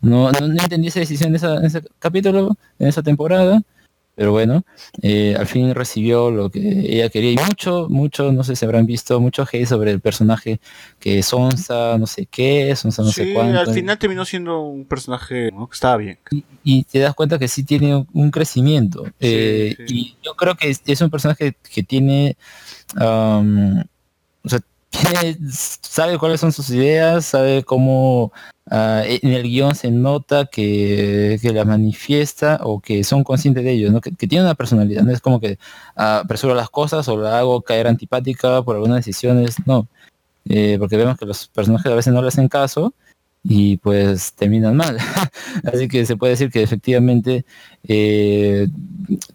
No, 0.02 0.32
no, 0.32 0.48
no 0.48 0.62
entendí 0.64 0.88
esa 0.88 1.00
decisión 1.02 1.30
en, 1.30 1.36
esa- 1.36 1.58
en 1.58 1.66
ese 1.66 1.82
capítulo, 2.00 2.56
en 2.80 2.88
esa 2.88 3.02
temporada, 3.04 3.62
pero 4.16 4.32
bueno, 4.34 4.64
eh, 5.02 5.34
al 5.40 5.48
fin 5.48 5.74
recibió 5.74 6.30
lo 6.30 6.50
que 6.50 6.60
ella 6.60 7.10
quería 7.10 7.32
y 7.32 7.38
mucho, 7.38 7.88
mucho, 7.90 8.34
no 8.34 8.44
sé 8.44 8.56
si 8.58 8.66
habrán 8.66 8.86
visto, 8.86 9.20
mucho 9.22 9.44
hate 9.50 9.66
sobre 9.66 9.92
el 9.92 10.02
personaje 10.02 10.60
que 11.00 11.20
es 11.20 11.28
Sonsa, 11.28 11.98
no 11.98 12.06
sé 12.06 12.26
qué, 12.26 12.76
Sonsa 12.76 13.02
no 13.02 13.12
sé 13.14 13.26
sí, 13.28 13.34
cuánto. 13.34 13.60
al 13.60 13.74
final 13.74 13.98
terminó 13.98 14.26
siendo 14.26 14.60
un 14.62 14.84
personaje 14.84 15.52
¿no? 15.54 15.68
que 15.70 15.74
estaba 15.74 15.96
bien. 15.98 16.18
y 16.66 16.84
te 16.84 17.00
das 17.00 17.14
cuenta 17.16 17.40
que 17.40 17.48
sí 17.48 17.64
tiene 17.64 18.06
un- 18.14 18.30
crecimiento. 18.32 19.06
Eh, 19.22 19.76
sí. 19.78 19.84
Y 19.88 20.18
yo 20.24 20.36
creo 20.36 20.56
que 20.56 20.70
es, 20.70 20.82
es 20.86 21.00
un 21.00 21.10
personaje 21.10 21.56
que 21.74 21.84
tiene, 21.84 22.36
am, 22.98 23.84
o 24.44 24.50
sea, 24.50 24.60
tiene- 24.90 25.38
sabe 25.52 26.18
cuáles 26.18 26.42
son 26.42 26.52
sus 26.52 26.70
ideas, 26.72 27.26
sabe 27.26 27.64
cómo 27.64 28.32
ah, 28.70 29.04
en 29.06 29.32
el 29.32 29.44
guion 29.44 29.76
se 29.76 29.92
nota 29.92 30.46
que, 30.46 31.40
que 31.42 31.54
la 31.54 31.66
manifiesta 31.66 32.60
o 32.64 32.80
que 32.80 33.04
son 33.04 33.24
conscientes 33.24 33.64
de 33.64 33.72
ello, 33.72 34.02
que, 34.02 34.12
que 34.16 34.28
tiene 34.28 34.46
una 34.46 34.56
personalidad, 34.56 35.04
no 35.04 35.12
es 35.12 35.22
como 35.22 35.40
que 35.40 35.58
ah, 35.96 36.22
apresuro 36.24 36.56
las 36.56 36.70
cosas 36.70 37.08
o 37.08 37.18
la 37.18 37.40
hago 37.40 37.62
caer 37.62 37.88
antipática 37.88 38.62
por 38.64 38.76
algunas 38.76 38.98
decisiones, 38.98 39.56
no. 39.66 39.88
Eh, 40.50 40.78
porque 40.80 40.98
vemos 40.98 41.18
que 41.18 41.26
los 41.26 41.48
personajes 41.48 41.92
a 41.92 41.96
veces 41.96 42.14
no 42.14 42.22
le 42.22 42.30
hacen 42.30 42.48
caso 42.48 42.94
y 43.44 43.78
pues 43.78 44.34
terminan 44.34 44.76
mal. 44.76 44.98
Así 45.64 45.88
que 45.88 46.06
se 46.06 46.18
puede 46.18 46.32
decir 46.32 46.52
que 46.52 46.64
efectivamente 46.64 47.46
eh, 47.84 48.68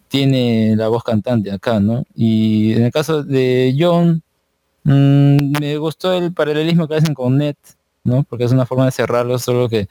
tiene 0.09 0.75
la 0.75 0.89
voz 0.89 1.03
cantante 1.03 1.51
acá, 1.51 1.79
¿no? 1.79 2.05
Y 2.15 2.73
en 2.73 2.83
el 2.83 2.91
caso 2.91 3.23
de 3.23 3.75
John, 3.77 4.21
mm, 4.83 5.59
me 5.59 5.77
gustó 5.77 6.13
el 6.13 6.33
paralelismo 6.33 6.87
que 6.87 6.95
hacen 6.95 7.13
con 7.13 7.37
Ned, 7.37 7.55
¿no? 8.05 8.23
Porque 8.23 8.45
es 8.45 8.51
una 8.53 8.65
forma 8.65 8.85
de 8.85 8.91
cerrarlo, 8.91 9.37
solo 9.37 9.67
que 9.67 9.87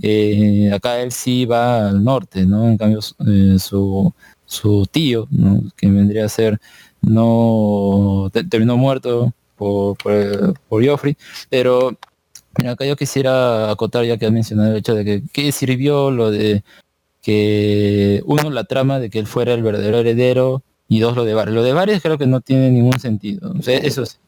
eh, 0.00 0.70
acá 0.72 1.00
él 1.00 1.10
sí 1.10 1.44
va 1.46 1.88
al 1.88 2.04
norte, 2.04 2.46
¿no? 2.46 2.68
En 2.68 2.78
cambio 2.78 3.00
eh, 3.26 3.58
su, 3.58 4.12
su 4.46 4.86
tío. 4.90 5.26
Que 5.76 5.90
vendría 5.90 6.26
a 6.26 6.28
ser, 6.28 6.60
no 7.02 8.30
te- 8.32 8.44
terminó 8.44 8.76
muerto 8.76 9.32
por, 9.56 9.96
por, 9.98 10.54
pero 11.50 11.96
Mira, 12.56 12.72
acá 12.72 12.84
yo 12.84 12.94
quisiera 12.94 13.70
acotar 13.70 14.04
ya 14.04 14.16
que 14.16 14.26
has 14.26 14.32
mencionado 14.32 14.70
el 14.70 14.76
hecho 14.76 14.94
de 14.94 15.04
que, 15.04 15.22
que 15.32 15.50
sirvió 15.50 16.12
lo 16.12 16.30
de 16.30 16.62
que 17.20 18.22
uno 18.26 18.50
la 18.50 18.64
trama 18.64 19.00
de 19.00 19.10
que 19.10 19.18
él 19.18 19.26
fuera 19.26 19.54
el 19.54 19.62
verdadero 19.62 19.98
heredero 19.98 20.62
y 20.88 21.00
dos 21.00 21.16
lo 21.16 21.24
de 21.24 21.34
Varys. 21.34 21.54
Lo 21.54 21.62
de 21.64 21.72
Varys 21.72 22.00
creo 22.02 22.16
que 22.18 22.26
no 22.26 22.40
tiene 22.40 22.70
ningún 22.70 23.00
sentido. 23.00 23.54
Eso 23.66 24.06
sí. 24.06 24.18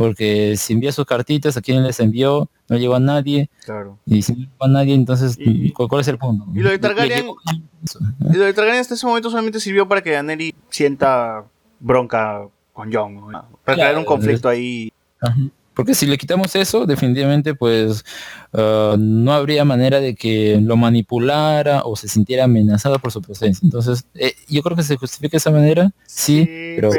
Porque 0.00 0.56
si 0.56 0.72
envía 0.72 0.92
sus 0.92 1.04
cartitas, 1.04 1.58
a 1.58 1.60
quién 1.60 1.82
les 1.82 2.00
envió, 2.00 2.48
no 2.70 2.78
llegó 2.78 2.94
a 2.94 3.00
nadie. 3.00 3.50
Claro. 3.66 3.98
Y 4.06 4.22
si 4.22 4.32
no 4.32 4.38
llegó 4.38 4.64
a 4.64 4.68
nadie, 4.68 4.94
entonces, 4.94 5.36
Y- 5.38 5.72
¿cuál, 5.72 6.00
es 6.00 6.08
el 6.08 6.16
punto? 6.16 6.46
y 6.54 6.60
lo 6.60 6.70
de 6.70 6.80
Targaryen- 6.80 7.16
llegó- 7.20 7.36
eso. 7.84 7.98
Y 8.32 8.36
lo 8.38 8.44
de 8.46 8.54
Targaryen 8.54 8.80
hasta 8.80 8.94
ese 8.94 9.06
momento 9.06 9.28
solamente 9.28 9.60
sirvió 9.60 9.86
para 9.86 10.00
que 10.00 10.12
Daenerys 10.12 10.54
sienta 10.70 11.44
bronca 11.80 12.46
con 12.72 12.90
Jon. 12.90 13.14
¿no? 13.14 13.26
Para 13.30 13.74
crear 13.76 13.90
un 13.90 14.04
Claro, 14.04 14.06
conflicto 14.06 14.48
ahí. 14.48 14.90
Ajá. 15.20 15.36
Porque 15.80 15.94
si 15.94 16.06
le 16.06 16.16
quitamos 16.18 16.54
eso, 16.56 16.86
definitivamente 16.86 17.54
pues 17.54 18.04
ah, 18.52 18.96
no 18.98 19.32
habría 19.32 19.64
manera 19.64 20.00
de 20.00 20.14
que 20.14 20.58
lo 20.62 20.76
manipulara 20.76 21.82
o 21.84 21.96
se 21.96 22.08
sintiera 22.08 22.44
amenazado 22.44 22.98
por 22.98 23.12
su 23.12 23.22
presencia. 23.22 23.64
Entonces, 23.64 24.04
eh, 24.14 24.34
yo 24.48 24.62
creo 24.62 24.76
que 24.76 24.82
se 24.82 24.96
justifica 24.96 25.32
de 25.32 25.38
esa 25.38 25.50
manera, 25.50 25.90
sí, 26.06 26.44
pero, 26.76 26.90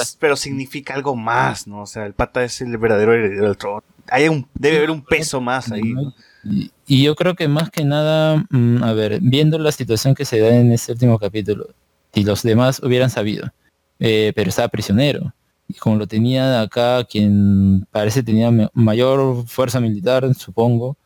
es- 0.00 0.16
pero 0.20 0.36
significa 0.36 0.94
algo 0.94 1.14
más, 1.16 1.66
¿no? 1.66 1.82
O 1.82 1.86
sea, 1.86 2.06
el 2.06 2.12
pata 2.14 2.44
es 2.44 2.60
el 2.60 2.76
verdadero 2.78 3.12
heredero 3.14 3.46
del 3.46 3.56
trono. 3.56 3.82
Hay 4.08 4.28
un, 4.28 4.46
debe 4.54 4.78
haber 4.78 4.90
un 4.90 5.04
peso 5.04 5.40
más 5.40 5.70
ahí. 5.70 5.82
¿no? 5.94 6.12
Y, 6.44 6.72
y 6.86 7.04
yo 7.04 7.14
creo 7.14 7.34
que 7.36 7.46
más 7.48 7.70
que 7.70 7.84
nada, 7.84 8.44
mm, 8.50 8.82
a 8.82 8.92
ver, 8.94 9.18
viendo 9.22 9.58
la 9.58 9.70
situación 9.70 10.14
que 10.14 10.24
se 10.24 10.40
da 10.40 10.48
en 10.54 10.72
este 10.72 10.92
último 10.92 11.18
capítulo, 11.18 11.68
si 12.12 12.24
los 12.24 12.42
demás 12.42 12.80
hubieran 12.82 13.10
sabido, 13.10 13.52
eh, 14.00 14.32
pero 14.34 14.48
estaba 14.50 14.68
prisionero. 14.68 15.32
Y 15.72 15.78
como 15.78 15.96
lo 15.96 16.06
tenía 16.06 16.60
acá, 16.60 17.04
quien 17.04 17.86
parece 17.90 18.22
tenía 18.22 18.50
mayor 18.74 19.46
fuerza 19.46 19.80
militar, 19.80 20.34
supongo, 20.34 20.98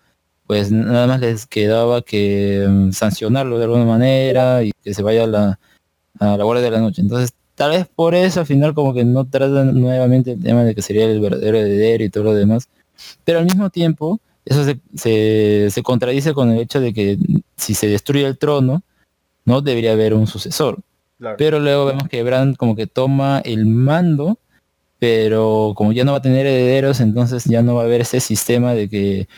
pues 0.47 0.73
nada 0.73 1.07
más 1.07 1.21
les 1.21 1.47
quedaba 1.47 2.03
que 2.03 2.67
mm, 2.69 2.91
sancionarlo 2.91 3.59
de 3.59 3.65
alguna 3.65 3.85
manera 3.85 4.65
y 4.65 4.73
que 4.83 4.93
se 4.93 5.05
vaya 5.05 5.23
a 5.25 5.27
la, 5.29 5.61
a 6.19 6.37
la 6.37 6.45
guardia 6.45 6.65
de 6.65 6.71
la 6.73 6.81
noche. 6.81 7.01
Entonces, 7.01 7.33
tal 7.55 7.71
vez 7.71 7.87
por 7.87 8.17
eso 8.17 8.41
al 8.41 8.47
final 8.47 8.75
como 8.75 8.93
que 8.93 9.05
no 9.05 9.25
tratan 9.25 9.81
nuevamente 9.81 10.33
el 10.33 10.43
tema 10.43 10.65
de 10.65 10.75
que 10.75 10.83
sería 10.83 11.05
el 11.05 11.21
verdadero 11.21 11.59
heredero 11.59 12.03
y 12.03 12.11
todo 12.11 12.25
lo 12.25 12.35
demás. 12.35 12.69
Pero 13.25 13.39
al 13.39 13.45
mismo 13.45 13.71
tiempo, 13.71 14.21
eso 14.45 14.65
se, 14.65 14.81
se, 14.97 15.69
se 15.71 15.83
contradice 15.85 16.35
con 16.35 16.51
el 16.51 16.59
hecho 16.59 16.81
de 16.81 16.93
que 16.93 17.19
si 17.57 17.75
se 17.75 17.87
destruye 17.87 18.27
el 18.27 18.37
trono, 18.37 18.83
no 19.45 19.61
debería 19.61 19.93
haber 19.93 20.13
un 20.15 20.27
sucesor. 20.27 20.81
Claro. 21.19 21.37
Pero 21.39 21.61
luego 21.61 21.87
vemos 21.87 22.09
que 22.09 22.23
Bran 22.25 22.55
como 22.57 22.77
que 22.77 22.87
toma 22.87 23.41
el 23.45 23.65
mando, 23.65 24.39
pero 24.99 25.75
como 25.77 25.93
ya 25.93 26.05
no 26.05 26.13
va 26.13 26.19
a 26.19 26.23
tener 26.23 26.47
herederos, 26.47 27.01
entonces 27.01 27.45
ya 27.45 27.63
no 27.63 27.75
va 27.75 27.83
a 27.83 27.85
haber 27.85 28.03
ese 28.03 28.21
sistema 28.21 28.75
de 28.75 28.89
que 28.89 29.29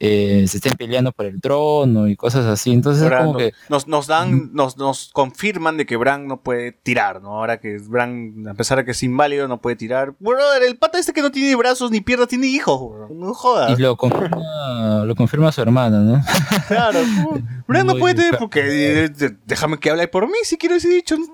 eh, 0.00 0.44
se 0.48 0.58
estén 0.58 0.74
peleando 0.76 1.10
por 1.12 1.26
el 1.26 1.40
trono 1.40 2.06
y 2.08 2.14
cosas 2.16 2.46
así. 2.46 2.72
Entonces 2.72 3.02
es 3.02 3.04
Ahora 3.10 3.18
como 3.20 3.32
no- 3.32 3.38
que 3.38 3.52
nos, 3.68 3.88
nos 3.88 4.06
dan, 4.06 4.50
nos, 4.52 4.76
nos 4.76 5.10
confirman 5.12 5.76
de 5.76 5.86
que 5.86 5.96
Bran 5.96 6.26
no 6.28 6.40
puede 6.40 6.72
tirar, 6.72 7.20
¿no? 7.20 7.30
Ahora 7.38 7.58
que 7.58 7.78
Bran, 7.78 8.46
a 8.48 8.54
pesar 8.54 8.78
de 8.78 8.84
que 8.84 8.92
es 8.92 9.02
inválido, 9.02 9.48
no 9.48 9.60
puede 9.60 9.76
tirar. 9.76 10.14
Brother, 10.20 10.62
el 10.62 10.76
pata 10.76 10.98
este 10.98 11.12
que 11.12 11.22
no 11.22 11.30
tiene 11.30 11.56
brazos 11.56 11.90
ni 11.90 12.00
piernas 12.00 12.28
tiene 12.28 12.46
hijos, 12.46 12.78
bro. 12.80 13.08
No 13.12 13.34
jodas. 13.34 13.78
y 13.78 13.82
lo 13.82 13.96
confirma, 13.96 15.02
lo 15.04 15.14
confirma 15.16 15.50
su 15.52 15.62
hermana, 15.62 15.98
¿no? 16.00 16.22
Claro. 16.68 17.00
Bran 17.66 17.86
no 17.86 17.96
puede 17.96 18.14
tener 18.14 18.38
porque 18.38 18.60
eh, 19.04 19.08
de- 19.10 19.36
déjame 19.46 19.78
que 19.78 19.90
hable 19.90 20.08
por 20.08 20.26
mí 20.26 20.38
si 20.44 20.56
quiero 20.56 20.74
ese 20.76 20.88
dicho. 20.88 21.16
¿no? 21.18 21.26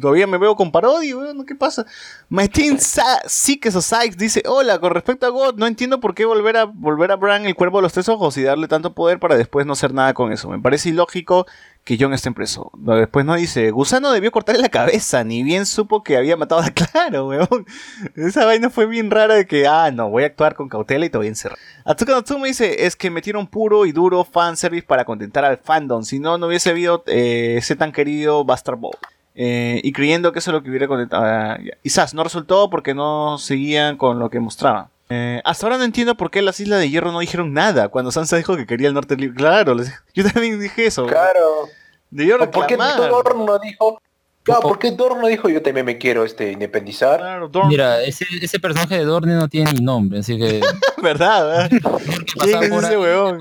Todavía 0.00 0.26
me 0.26 0.36
veo 0.38 0.54
con 0.56 0.70
parodia, 0.70 1.16
weón, 1.16 1.46
¿qué 1.46 1.54
pasa? 1.54 1.86
Martín 2.28 2.78
Sikes 3.26 3.74
o 3.76 3.80
Sykes 3.80 4.16
dice, 4.18 4.42
hola, 4.46 4.78
con 4.80 4.92
respecto 4.92 5.24
a 5.26 5.30
God, 5.30 5.54
no 5.56 5.66
entiendo 5.66 6.00
por 6.00 6.14
qué 6.14 6.24
volver 6.24 6.56
a 6.58 6.64
volver 6.64 7.12
a 7.12 7.16
Bran 7.16 7.46
el 7.46 7.54
cuervo 7.54 7.78
de 7.78 7.82
los 7.82 7.92
tres 7.92 8.07
ojos 8.08 8.36
y 8.36 8.42
darle 8.42 8.68
tanto 8.68 8.94
poder 8.94 9.18
para 9.18 9.36
después 9.36 9.66
no 9.66 9.74
hacer 9.74 9.94
nada 9.94 10.14
con 10.14 10.32
eso. 10.32 10.48
Me 10.48 10.58
parece 10.58 10.90
ilógico 10.90 11.46
que 11.84 11.96
John 11.98 12.12
esté 12.12 12.30
preso. 12.32 12.70
No, 12.76 12.96
Después 12.96 13.24
no 13.24 13.34
dice, 13.34 13.70
Gusano 13.70 14.12
debió 14.12 14.30
cortarle 14.30 14.60
la 14.60 14.68
cabeza, 14.68 15.24
ni 15.24 15.42
bien 15.42 15.64
supo 15.64 16.02
que 16.02 16.16
había 16.16 16.36
matado 16.36 16.60
a 16.60 16.70
Claro, 16.70 17.28
weón. 17.28 17.66
Esa 18.14 18.44
vaina 18.44 18.68
fue 18.70 18.86
bien 18.86 19.10
rara 19.10 19.34
de 19.34 19.46
que, 19.46 19.66
ah, 19.66 19.90
no, 19.90 20.10
voy 20.10 20.24
a 20.24 20.26
actuar 20.26 20.54
con 20.54 20.68
cautela 20.68 21.06
y 21.06 21.10
te 21.10 21.16
voy 21.18 21.26
a 21.26 21.30
encerrar. 21.30 21.58
Atsuka 21.84 22.12
Natsume 22.12 22.48
dice, 22.48 22.84
es 22.86 22.94
que 22.94 23.10
metieron 23.10 23.46
puro 23.46 23.86
y 23.86 23.92
duro 23.92 24.24
fanservice 24.24 24.86
para 24.86 25.04
contentar 25.04 25.44
al 25.44 25.56
fandom, 25.58 26.02
si 26.02 26.18
no, 26.18 26.36
no 26.36 26.48
hubiese 26.48 26.70
habido 26.70 27.02
eh, 27.06 27.56
ese 27.58 27.74
tan 27.76 27.92
querido 27.92 28.44
Bastard 28.44 28.78
Ball. 28.78 28.96
Eh, 29.34 29.80
y 29.84 29.92
creyendo 29.92 30.32
que 30.32 30.40
eso 30.40 30.50
es 30.50 30.54
lo 30.54 30.62
que 30.62 30.68
hubiera 30.68 30.88
contentado. 30.88 31.24
ah. 31.24 31.58
Quizás 31.82 32.12
no 32.12 32.24
resultó 32.24 32.68
porque 32.70 32.92
no 32.92 33.38
seguían 33.38 33.96
con 33.96 34.18
lo 34.18 34.30
que 34.30 34.40
mostraban. 34.40 34.88
Eh, 35.10 35.40
hasta 35.44 35.66
ahora 35.66 35.78
no 35.78 35.84
entiendo 35.84 36.16
por 36.16 36.30
qué 36.30 36.42
las 36.42 36.60
Islas 36.60 36.80
de 36.80 36.90
Hierro 36.90 37.12
no 37.12 37.20
dijeron 37.20 37.52
nada 37.54 37.88
cuando 37.88 38.10
Sansa 38.12 38.36
dijo 38.36 38.56
que 38.56 38.66
quería 38.66 38.88
el 38.88 38.94
norte 38.94 39.16
libre. 39.16 39.36
Claro, 39.36 39.74
les- 39.74 39.92
yo 40.14 40.24
también 40.30 40.60
dije 40.60 40.86
eso. 40.86 41.06
Claro. 41.06 41.68
Debió 42.10 42.38
¿Por 42.50 42.66
qué 42.66 42.76
no 42.76 43.58
dijo? 43.58 44.00
Claro, 44.42 44.62
¿por 44.62 44.78
qué 44.78 44.92
Dorn 44.92 45.20
no 45.20 45.26
dijo 45.26 45.50
yo 45.50 45.60
también 45.60 45.84
me 45.84 45.98
quiero 45.98 46.24
este 46.24 46.52
independizar? 46.52 47.18
Claro, 47.20 47.50
Dorn- 47.50 47.68
Mira, 47.68 48.00
ese, 48.02 48.24
ese 48.40 48.58
personaje 48.58 48.96
de 48.96 49.04
Dorne 49.04 49.34
no 49.34 49.46
tiene 49.46 49.72
ni 49.74 49.80
nombre, 49.80 50.20
así 50.20 50.38
que 50.38 50.60
¿Verdad? 51.02 51.68
¿Quién 52.42 52.62
es 52.62 52.72
ese 52.84 52.96
huevón? 52.96 53.40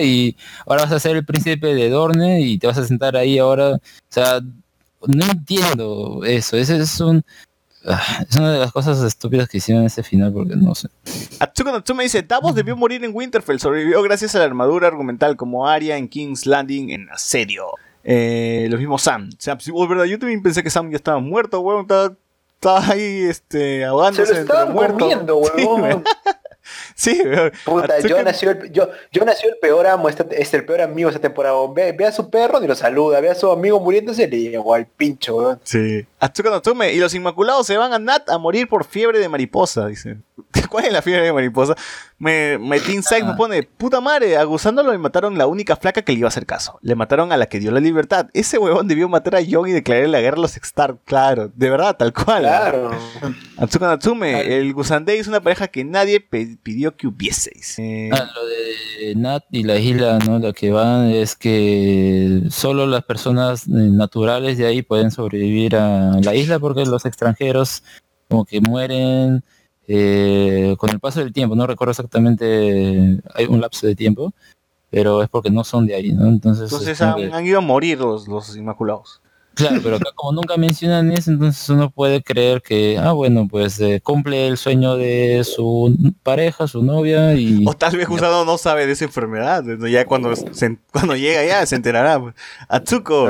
y 0.00 0.36
ahora 0.66 0.84
vas 0.84 0.92
a 0.92 1.00
ser 1.00 1.16
el 1.16 1.24
príncipe 1.24 1.74
de 1.74 1.88
Dorne 1.90 2.40
y 2.42 2.58
te 2.58 2.66
vas 2.68 2.78
a 2.78 2.84
sentar 2.86 3.16
ahí 3.16 3.38
ahora. 3.38 3.70
O 3.70 3.80
sea, 4.08 4.40
no 5.06 5.26
entiendo 5.26 6.20
eso. 6.24 6.56
Ese 6.56 6.76
es 6.76 7.00
un 7.00 7.24
es 8.28 8.36
una 8.36 8.52
de 8.52 8.58
las 8.58 8.72
cosas 8.72 9.02
estúpidas 9.02 9.48
que 9.48 9.58
hicieron 9.58 9.82
en 9.82 9.86
ese 9.88 10.02
final 10.02 10.32
porque 10.32 10.56
no 10.56 10.74
sé. 10.74 10.88
Atsuko 11.38 11.70
Natsume 11.72 12.04
dice, 12.04 12.22
Davos 12.22 12.54
debió 12.54 12.76
morir 12.76 13.04
en 13.04 13.10
Winterfell, 13.14 13.58
sobrevivió 13.60 14.02
gracias 14.02 14.34
a 14.34 14.38
la 14.38 14.44
armadura 14.44 14.88
argumental 14.88 15.36
como 15.36 15.68
Arya 15.68 15.96
en 15.96 16.08
King's 16.08 16.46
Landing 16.46 16.90
en 16.90 17.10
Asedio. 17.10 17.66
Eh, 18.02 18.66
lo 18.70 18.78
mismo 18.78 18.98
Sam. 18.98 19.30
Sam 19.38 19.60
sí, 19.60 19.70
oh, 19.74 19.86
verdad, 19.88 20.04
yo 20.04 20.18
también 20.18 20.42
pensé 20.42 20.62
que 20.62 20.70
Sam 20.70 20.90
ya 20.90 20.96
estaba 20.96 21.18
muerto, 21.20 21.60
weón, 21.60 21.82
estaba, 21.82 22.12
estaba 22.54 22.86
ahí 22.92 23.24
este, 23.28 23.78
Se 23.78 23.84
ahogándose 23.84 24.32
lo 24.34 24.38
entre 24.40 24.54
estaban 24.56 24.74
comiendo, 24.98 25.36
weón. 25.38 26.04
Sí, 26.94 27.20
weón. 27.24 27.52
Puta, 27.64 27.98
Atsuko- 27.98 28.08
yo 28.08 28.22
nació 28.22 28.50
el, 28.50 28.72
yo, 28.72 28.88
yo 29.12 29.24
nació 29.24 29.50
el 29.50 29.56
peor 29.60 29.86
amo, 29.86 30.08
esta, 30.08 30.24
este, 30.30 30.56
el 30.58 30.64
peor 30.64 30.80
amigo 30.80 31.08
esta 31.10 31.20
temporada. 31.20 31.56
Ve, 31.74 31.92
ve 31.92 32.06
a 32.06 32.12
su 32.12 32.30
perro 32.30 32.60
ni 32.60 32.66
lo 32.66 32.74
saluda, 32.74 33.20
ve 33.20 33.30
a 33.30 33.34
su 33.34 33.50
amigo 33.50 33.80
muriéndose 33.80 34.24
y 34.24 34.26
le 34.30 34.38
llegó 34.50 34.74
al 34.74 34.86
pincho, 34.86 35.36
weón. 35.36 35.60
Sí. 35.64 36.06
Atsuko 36.24 36.48
Natsume, 36.48 36.90
y 36.94 36.98
los 36.98 37.14
Inmaculados 37.14 37.66
se 37.66 37.76
van 37.76 37.92
a 37.92 37.98
Nat 37.98 38.30
a 38.30 38.38
morir 38.38 38.66
por 38.66 38.84
fiebre 38.86 39.18
de 39.18 39.28
mariposa, 39.28 39.88
dice. 39.88 40.16
¿Cuál 40.70 40.86
es 40.86 40.92
la 40.92 41.02
fiebre 41.02 41.26
de 41.26 41.32
mariposa? 41.32 41.74
Me, 42.18 42.56
Metin 42.58 43.02
Sykes 43.02 43.26
me 43.26 43.34
pone, 43.34 43.62
puta 43.64 44.00
madre, 44.00 44.38
a 44.38 44.44
Gusano 44.44 44.82
le 44.82 44.96
mataron 44.96 45.36
la 45.36 45.46
única 45.46 45.76
flaca 45.76 46.00
que 46.02 46.12
le 46.12 46.20
iba 46.20 46.26
a 46.26 46.28
hacer 46.28 46.46
caso. 46.46 46.78
Le 46.80 46.94
mataron 46.94 47.30
a 47.32 47.36
la 47.36 47.46
que 47.46 47.60
dio 47.60 47.70
la 47.72 47.80
libertad. 47.80 48.28
Ese 48.32 48.56
huevón 48.56 48.88
debió 48.88 49.08
matar 49.08 49.36
a 49.36 49.40
John 49.48 49.68
y 49.68 49.72
declararle 49.72 50.08
la 50.08 50.20
guerra 50.22 50.38
a 50.38 50.40
los 50.40 50.56
Stark, 50.56 51.00
claro. 51.04 51.50
De 51.54 51.68
verdad, 51.68 51.96
tal 51.96 52.14
cual. 52.14 52.42
Claro. 52.42 52.92
Atsuko 53.58 53.86
Natsume, 53.86 54.56
el 54.56 54.72
Gusandei 54.72 55.18
es 55.18 55.28
una 55.28 55.42
pareja 55.42 55.68
que 55.68 55.84
nadie 55.84 56.20
pidió 56.20 56.96
que 56.96 57.06
hubieseis. 57.06 57.78
Eh, 57.78 58.08
Ah, 58.12 58.30
lo 58.34 58.46
de 58.46 59.14
Nat 59.16 59.44
y 59.50 59.64
la 59.64 59.76
isla, 59.76 60.18
¿no? 60.20 60.38
Lo 60.38 60.54
que 60.54 60.70
van 60.70 61.10
es 61.10 61.36
que 61.36 62.44
solo 62.48 62.86
las 62.86 63.04
personas 63.04 63.66
eh, 63.66 63.70
naturales 63.70 64.56
de 64.56 64.66
ahí 64.66 64.82
pueden 64.82 65.10
sobrevivir 65.10 65.76
a 65.76 66.13
la 66.22 66.34
isla 66.34 66.58
porque 66.58 66.84
los 66.84 67.04
extranjeros 67.06 67.82
como 68.28 68.44
que 68.44 68.60
mueren 68.60 69.42
eh, 69.86 70.74
con 70.78 70.90
el 70.90 71.00
paso 71.00 71.20
del 71.20 71.32
tiempo. 71.32 71.54
No 71.56 71.66
recuerdo 71.66 71.90
exactamente, 71.92 73.20
hay 73.34 73.46
un 73.48 73.60
lapso 73.60 73.86
de 73.86 73.94
tiempo, 73.94 74.32
pero 74.90 75.22
es 75.22 75.28
porque 75.28 75.50
no 75.50 75.64
son 75.64 75.86
de 75.86 75.94
ahí, 75.94 76.12
¿no? 76.12 76.26
Entonces, 76.26 76.70
entonces 76.72 77.00
han, 77.02 77.16
que- 77.16 77.32
han 77.32 77.46
ido 77.46 77.58
a 77.58 77.62
morir 77.62 77.98
los, 77.98 78.28
los 78.28 78.56
Inmaculados. 78.56 79.20
Claro, 79.54 79.80
pero 79.84 79.96
acá 79.96 80.10
como 80.16 80.32
nunca 80.32 80.56
mencionan 80.56 81.12
eso, 81.12 81.30
entonces 81.30 81.68
uno 81.68 81.88
puede 81.88 82.24
creer 82.24 82.60
que, 82.60 82.98
ah, 82.98 83.12
bueno, 83.12 83.46
pues 83.48 83.78
eh, 83.80 84.00
cumple 84.02 84.48
el 84.48 84.56
sueño 84.56 84.96
de 84.96 85.44
su 85.44 85.96
pareja, 86.24 86.66
su 86.66 86.82
novia 86.82 87.34
y... 87.34 87.64
O 87.64 87.72
tal 87.72 87.96
vez 87.96 88.08
Gusano 88.08 88.44
no 88.44 88.58
sabe 88.58 88.84
de 88.84 88.94
esa 88.94 89.04
enfermedad. 89.04 89.62
Ya 89.88 90.06
cuando, 90.06 90.34
se- 90.34 90.78
cuando 90.92 91.14
llega 91.14 91.44
ya 91.44 91.64
se 91.66 91.76
enterará. 91.76 92.34
Atsuko. 92.68 93.28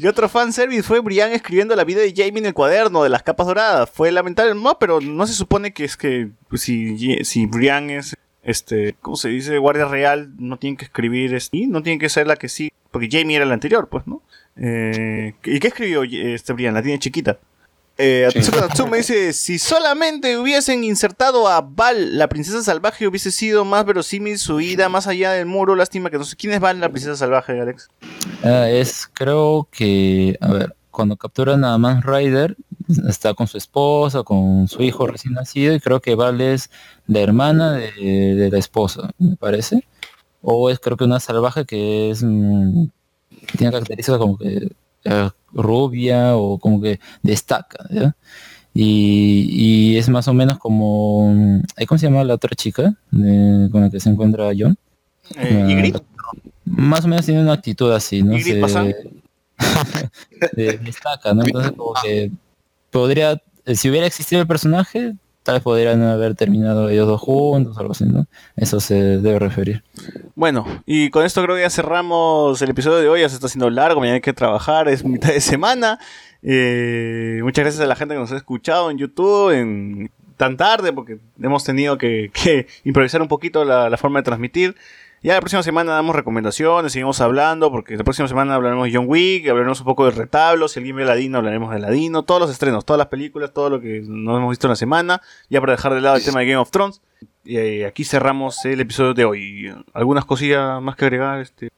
Y 0.00 0.06
otro 0.06 0.28
fanservice 0.28 0.84
fue 0.84 1.00
Brian 1.00 1.32
escribiendo 1.32 1.74
la 1.74 1.82
vida 1.82 2.00
de 2.00 2.14
Jamie 2.16 2.38
en 2.38 2.46
el 2.46 2.54
cuaderno 2.54 3.02
de 3.02 3.08
las 3.08 3.24
capas 3.24 3.48
doradas. 3.48 3.90
Fue 3.90 4.12
lamentable, 4.12 4.54
no, 4.54 4.78
pero 4.78 5.00
no 5.00 5.26
se 5.26 5.32
supone 5.32 5.72
que 5.72 5.82
es 5.84 5.96
que 5.96 6.28
pues, 6.48 6.62
si, 6.62 7.24
si 7.24 7.46
Brian 7.46 7.90
es, 7.90 8.16
este, 8.44 8.94
¿cómo 9.02 9.16
se 9.16 9.28
dice? 9.28 9.58
Guardia 9.58 9.86
real, 9.86 10.30
no 10.38 10.56
tiene 10.56 10.76
que 10.76 10.84
escribir, 10.84 11.34
es- 11.34 11.48
y 11.50 11.66
no 11.66 11.82
tiene 11.82 11.98
que 11.98 12.08
ser 12.08 12.28
la 12.28 12.36
que 12.36 12.48
sí, 12.48 12.70
porque 12.92 13.08
Jamie 13.10 13.34
era 13.38 13.44
la 13.44 13.54
anterior, 13.54 13.88
pues, 13.90 14.06
¿no? 14.06 14.22
Eh, 14.56 15.34
¿Y 15.44 15.58
qué 15.58 15.66
escribió 15.66 16.04
este 16.04 16.52
Brian? 16.52 16.74
La 16.74 16.82
tiene 16.82 17.00
chiquita. 17.00 17.40
Eh, 18.00 18.28
Natsume 18.34 18.98
dice, 18.98 19.32
si 19.32 19.58
solamente 19.58 20.38
hubiesen 20.38 20.84
insertado 20.84 21.48
a 21.48 21.60
Val, 21.60 22.16
la 22.16 22.28
princesa 22.28 22.62
salvaje, 22.62 23.08
hubiese 23.08 23.32
sido 23.32 23.64
más 23.64 23.84
verosímil 23.84 24.38
su 24.38 24.60
ida 24.60 24.88
más 24.88 25.08
allá 25.08 25.32
del 25.32 25.46
muro. 25.46 25.74
Lástima 25.74 26.08
que 26.08 26.16
no 26.16 26.24
sé 26.24 26.36
quién 26.36 26.52
es 26.52 26.60
Val, 26.60 26.78
la 26.78 26.90
princesa 26.90 27.16
salvaje, 27.16 27.60
Alex. 27.60 27.88
Ah, 28.44 28.70
es, 28.70 29.08
creo 29.12 29.66
que, 29.72 30.38
a 30.40 30.52
ver, 30.52 30.76
cuando 30.92 31.16
capturan 31.16 31.64
a 31.64 31.76
Man 31.76 32.02
Rider, 32.02 32.56
está 33.08 33.34
con 33.34 33.48
su 33.48 33.58
esposa, 33.58 34.22
con 34.22 34.68
su 34.68 34.80
hijo 34.82 35.08
recién 35.08 35.34
nacido, 35.34 35.74
y 35.74 35.80
creo 35.80 36.00
que 36.00 36.14
Val 36.14 36.40
es 36.40 36.70
la 37.08 37.18
hermana 37.18 37.72
de, 37.72 37.90
de 38.36 38.48
la 38.48 38.58
esposa, 38.58 39.10
me 39.18 39.34
parece. 39.34 39.84
O 40.40 40.70
es 40.70 40.78
creo 40.78 40.96
que 40.96 41.02
una 41.02 41.18
salvaje 41.18 41.64
que 41.64 42.10
es, 42.10 42.22
mm, 42.22 42.86
tiene 43.56 43.72
características 43.72 44.18
como 44.18 44.38
que 44.38 44.70
eh, 45.04 45.30
rubia 45.52 46.36
o 46.36 46.58
como 46.58 46.80
que 46.80 47.00
destaca, 47.22 47.84
¿ya? 47.90 48.14
Y, 48.74 49.48
y 49.94 49.96
es 49.96 50.08
más 50.08 50.28
o 50.28 50.34
menos 50.34 50.58
como, 50.58 51.32
mm, 51.34 51.60
¿cómo 51.86 51.98
se 51.98 52.06
llama 52.06 52.22
la 52.24 52.34
otra 52.34 52.50
chica 52.54 52.94
de- 53.10 53.68
con 53.72 53.80
la 53.82 53.90
que 53.90 53.98
se 53.98 54.08
encuentra 54.10 54.50
John? 54.56 54.76
Eh, 55.36 55.92
Ah, 55.94 56.00
más 56.64 57.04
o 57.04 57.08
menos 57.08 57.24
tiene 57.26 57.40
una 57.42 57.54
actitud 57.54 57.90
así, 57.92 58.22
¿no? 58.22 58.34
Se- 58.38 58.60
de- 60.52 60.78
destaca, 60.78 61.34
¿no? 61.34 61.42
Entonces 61.44 61.72
como 61.72 61.92
que 62.02 62.30
podría, 62.90 63.42
eh, 63.64 63.74
si 63.74 63.90
hubiera 63.90 64.06
existido 64.06 64.40
el 64.42 64.46
personaje, 64.46 65.14
tal 65.48 65.54
vez 65.54 65.62
podrían 65.62 66.02
haber 66.02 66.34
terminado 66.34 66.90
ellos 66.90 67.08
dos 67.08 67.22
juntos 67.22 67.78
algo 67.78 67.92
así, 67.92 68.04
¿no? 68.04 68.26
Eso 68.54 68.80
se 68.80 69.16
debe 69.16 69.38
referir. 69.38 69.82
Bueno, 70.34 70.66
y 70.84 71.08
con 71.08 71.24
esto 71.24 71.42
creo 71.42 71.56
que 71.56 71.62
ya 71.62 71.70
cerramos 71.70 72.60
el 72.60 72.68
episodio 72.68 72.98
de 72.98 73.08
hoy. 73.08 73.22
Ya 73.22 73.30
se 73.30 73.36
está 73.36 73.46
haciendo 73.46 73.70
largo, 73.70 73.98
mañana 73.98 74.16
hay 74.16 74.20
que 74.20 74.34
trabajar, 74.34 74.88
es 74.88 75.06
mitad 75.06 75.30
de 75.30 75.40
semana. 75.40 75.98
Eh, 76.42 77.40
muchas 77.42 77.62
gracias 77.62 77.82
a 77.82 77.86
la 77.86 77.96
gente 77.96 78.14
que 78.14 78.20
nos 78.20 78.30
ha 78.30 78.36
escuchado 78.36 78.90
en 78.90 78.98
YouTube 78.98 79.52
en 79.52 80.10
tan 80.36 80.58
tarde, 80.58 80.92
porque 80.92 81.16
hemos 81.40 81.64
tenido 81.64 81.96
que, 81.96 82.30
que 82.34 82.66
improvisar 82.84 83.22
un 83.22 83.28
poquito 83.28 83.64
la, 83.64 83.88
la 83.88 83.96
forma 83.96 84.18
de 84.18 84.24
transmitir. 84.24 84.76
Ya 85.20 85.34
la 85.34 85.40
próxima 85.40 85.64
semana 85.64 85.92
damos 85.92 86.14
recomendaciones, 86.14 86.92
seguimos 86.92 87.20
hablando, 87.20 87.72
porque 87.72 87.96
la 87.96 88.04
próxima 88.04 88.28
semana 88.28 88.54
hablaremos 88.54 88.86
de 88.86 88.94
John 88.94 89.06
Wick, 89.08 89.48
hablaremos 89.48 89.80
un 89.80 89.86
poco 89.86 90.04
de 90.04 90.12
retablo, 90.12 90.68
si 90.68 90.78
alguien 90.78 90.94
ve 90.94 91.04
Ladino, 91.04 91.38
hablaremos 91.38 91.72
de 91.72 91.80
Ladino, 91.80 92.22
todos 92.22 92.40
los 92.40 92.50
estrenos, 92.50 92.84
todas 92.84 92.98
las 92.98 93.08
películas, 93.08 93.52
todo 93.52 93.68
lo 93.68 93.80
que 93.80 94.00
nos 94.06 94.36
hemos 94.36 94.50
visto 94.50 94.68
en 94.68 94.70
la 94.70 94.76
semana, 94.76 95.20
ya 95.50 95.60
para 95.60 95.72
dejar 95.72 95.94
de 95.94 96.02
lado 96.02 96.16
el 96.16 96.24
tema 96.24 96.38
de 96.40 96.46
Game 96.46 96.58
of 96.58 96.70
Thrones. 96.70 97.00
Y 97.44 97.56
eh, 97.56 97.86
aquí 97.86 98.04
cerramos 98.04 98.64
el 98.64 98.80
episodio 98.80 99.12
de 99.14 99.24
hoy. 99.24 99.74
¿Algunas 99.92 100.24
cosillas 100.24 100.80
más 100.80 100.94
que 100.94 101.06
agregar? 101.06 101.40
Este? 101.40 101.70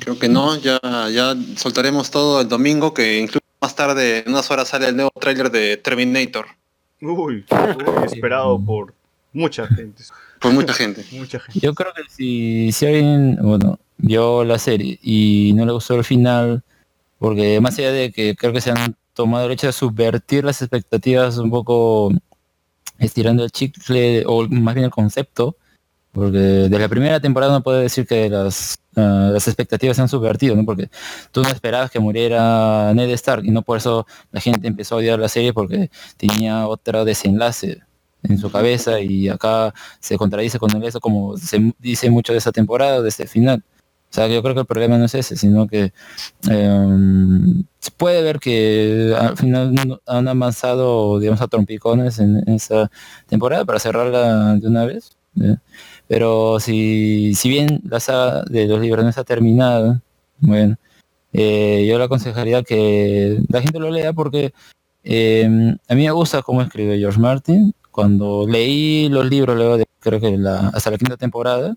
Creo 0.00 0.18
que 0.18 0.28
no, 0.28 0.56
ya, 0.56 0.80
ya 1.12 1.36
soltaremos 1.54 2.10
todo 2.10 2.40
el 2.40 2.48
domingo, 2.48 2.92
que 2.92 3.18
incluso 3.18 3.44
más 3.60 3.76
tarde, 3.76 4.24
en 4.26 4.32
unas 4.32 4.50
horas, 4.50 4.68
sale 4.68 4.88
el 4.88 4.96
nuevo 4.96 5.12
tráiler 5.20 5.50
de 5.52 5.76
Terminator. 5.76 6.46
Uy, 7.00 7.12
uy, 7.12 7.44
esperado 8.04 8.58
por 8.58 8.94
mucha 9.40 9.66
gente. 9.66 10.02
Por 10.40 10.52
mucha 10.52 10.72
gente. 10.72 11.04
Mucha 11.12 11.38
gente. 11.38 11.60
Yo 11.60 11.74
creo 11.74 11.92
que 11.94 12.02
si, 12.08 12.72
si 12.72 12.86
alguien, 12.86 13.38
bueno, 13.40 13.78
vio 13.98 14.44
la 14.44 14.58
serie 14.58 14.98
y 15.02 15.52
no 15.54 15.66
le 15.66 15.72
gustó 15.72 15.94
el 15.94 16.04
final, 16.04 16.62
porque 17.18 17.60
más 17.60 17.78
allá 17.78 17.92
de 17.92 18.12
que 18.12 18.34
creo 18.34 18.52
que 18.52 18.60
se 18.60 18.70
han 18.70 18.96
tomado 19.14 19.46
el 19.46 19.52
hecho 19.52 19.66
de 19.66 19.72
subvertir 19.72 20.44
las 20.44 20.60
expectativas 20.62 21.38
un 21.38 21.50
poco 21.50 22.12
estirando 22.98 23.44
el 23.44 23.50
chicle, 23.50 24.24
o 24.26 24.48
más 24.48 24.74
bien 24.74 24.86
el 24.86 24.90
concepto, 24.90 25.56
porque 26.12 26.38
de 26.38 26.78
la 26.78 26.88
primera 26.88 27.20
temporada 27.20 27.52
no 27.52 27.62
puedo 27.62 27.78
decir 27.78 28.06
que 28.06 28.30
las, 28.30 28.78
ah, 28.96 29.30
las 29.32 29.46
expectativas 29.48 29.96
se 29.96 30.02
han 30.02 30.08
subvertido, 30.08 30.56
¿no? 30.56 30.64
Porque 30.64 30.88
tú 31.30 31.42
no 31.42 31.50
esperabas 31.50 31.90
que 31.90 32.00
muriera 32.00 32.92
Ned 32.94 33.10
Stark 33.10 33.44
y 33.44 33.50
no 33.50 33.62
por 33.62 33.76
eso 33.78 34.06
la 34.32 34.40
gente 34.40 34.66
empezó 34.66 34.94
a 34.94 34.98
odiar 34.98 35.18
la 35.18 35.28
serie 35.28 35.52
porque 35.52 35.90
tenía 36.16 36.66
otro 36.68 37.04
desenlace 37.04 37.85
en 38.28 38.38
su 38.38 38.50
cabeza 38.50 39.00
y 39.00 39.28
acá 39.28 39.72
se 40.00 40.16
contradice 40.16 40.58
con 40.58 40.82
eso 40.82 41.00
como 41.00 41.36
se 41.36 41.72
dice 41.78 42.10
mucho 42.10 42.32
de 42.32 42.38
esa 42.38 42.52
temporada, 42.52 43.02
de 43.02 43.08
este 43.08 43.26
final. 43.26 43.62
O 44.10 44.14
sea, 44.14 44.28
yo 44.28 44.42
creo 44.42 44.54
que 44.54 44.60
el 44.60 44.66
problema 44.66 44.98
no 44.98 45.04
es 45.06 45.14
ese, 45.14 45.36
sino 45.36 45.66
que 45.66 45.92
em, 46.48 47.64
se 47.80 47.90
puede 47.90 48.22
ver 48.22 48.38
que 48.38 49.14
al 49.18 49.36
final 49.36 49.74
han 50.06 50.28
avanzado, 50.28 51.18
digamos, 51.18 51.40
a 51.42 51.48
trompicones 51.48 52.18
en, 52.18 52.36
en 52.46 52.54
esa 52.54 52.90
temporada 53.26 53.64
para 53.64 53.80
cerrarla 53.80 54.54
de 54.56 54.68
una 54.68 54.84
vez. 54.86 55.10
¿eh? 55.42 55.56
Pero 56.08 56.60
si, 56.60 57.34
si 57.34 57.48
bien 57.48 57.82
la 57.84 58.00
saga 58.00 58.44
de 58.44 58.66
los 58.66 58.80
libros 58.80 59.04
no 59.04 59.10
está 59.10 59.24
terminada, 59.24 60.02
bueno, 60.40 60.76
eh, 61.32 61.86
yo 61.88 61.98
le 61.98 62.04
aconsejaría 62.04 62.62
que 62.62 63.40
la 63.48 63.60
gente 63.60 63.78
lo 63.78 63.90
lea 63.90 64.12
porque 64.12 64.54
eh, 65.04 65.76
a 65.88 65.94
mí 65.94 66.04
me 66.04 66.10
gusta 66.12 66.42
cómo 66.42 66.62
escribe 66.62 66.98
George 66.98 67.20
Martin. 67.20 67.74
Cuando 67.96 68.46
leí 68.46 69.08
los 69.08 69.24
libros 69.24 69.56
luego 69.56 69.78
de 69.78 69.86
creo 70.00 70.20
que 70.20 70.36
la, 70.36 70.68
hasta 70.68 70.90
la 70.90 70.98
quinta 70.98 71.16
temporada, 71.16 71.74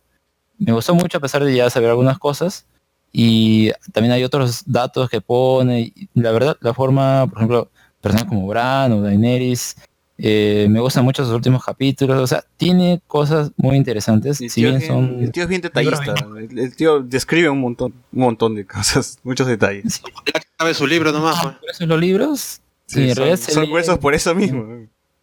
me 0.58 0.74
gustó 0.74 0.94
mucho 0.94 1.18
a 1.18 1.22
pesar 1.22 1.46
de 1.46 1.56
ya 1.56 1.70
saber 1.70 1.90
algunas 1.90 2.20
cosas. 2.20 2.66
Y 3.14 3.72
también 3.94 4.12
hay 4.12 4.26
otros 4.26 4.64
datos 4.66 5.10
que 5.10 5.22
pone. 5.22 5.80
y 5.96 6.10
la 6.14 6.32
verdad, 6.34 6.58
la 6.60 6.74
forma, 6.74 7.26
por 7.28 7.38
ejemplo, 7.38 7.70
personas 8.02 8.26
como 8.26 8.46
Bran 8.48 8.92
o 8.92 9.02
Daenerys, 9.02 9.78
eh, 10.18 10.68
me 10.70 10.82
gustan 10.82 11.06
mucho 11.06 11.24
sus 11.24 11.34
últimos 11.34 11.64
capítulos. 11.64 12.20
O 12.20 12.28
sea, 12.28 12.44
tiene 12.58 13.00
cosas 13.08 13.52
muy 13.56 13.78
interesantes. 13.78 14.42
El 14.42 14.50
Si 14.50 14.56
tío, 14.60 14.70
bien 14.72 14.82
es 14.82 14.90
bien, 14.90 14.94
son... 15.10 15.24
el 15.24 15.32
tío 15.32 15.44
es 15.44 15.50
bien 15.50 15.62
detallista. 15.62 16.16
El, 16.38 16.60
el 16.60 16.76
tío 16.76 17.00
describe 17.00 17.50
un 17.50 17.62
montón, 17.62 17.94
un 18.12 18.20
montón 18.20 18.56
de 18.56 18.66
cosas, 18.68 19.18
muchos 19.24 19.48
detalles. 19.48 20.02
Ya 20.34 20.42
sabe 20.58 20.74
su 20.74 20.86
libro 20.86 21.14
nomás, 21.14 21.42
pues. 21.42 21.56
Por 21.56 21.70
eso 21.70 21.86
los 21.86 22.00
libros, 22.02 22.60
sí, 22.88 23.04
en 23.04 23.08
son, 23.08 23.16
realidad 23.16 23.38
se 23.38 23.52
son 23.54 23.64
lee- 23.64 23.70
gruesos 23.70 23.98
por 24.00 24.14
eso 24.14 24.36
mismo. 24.36 24.68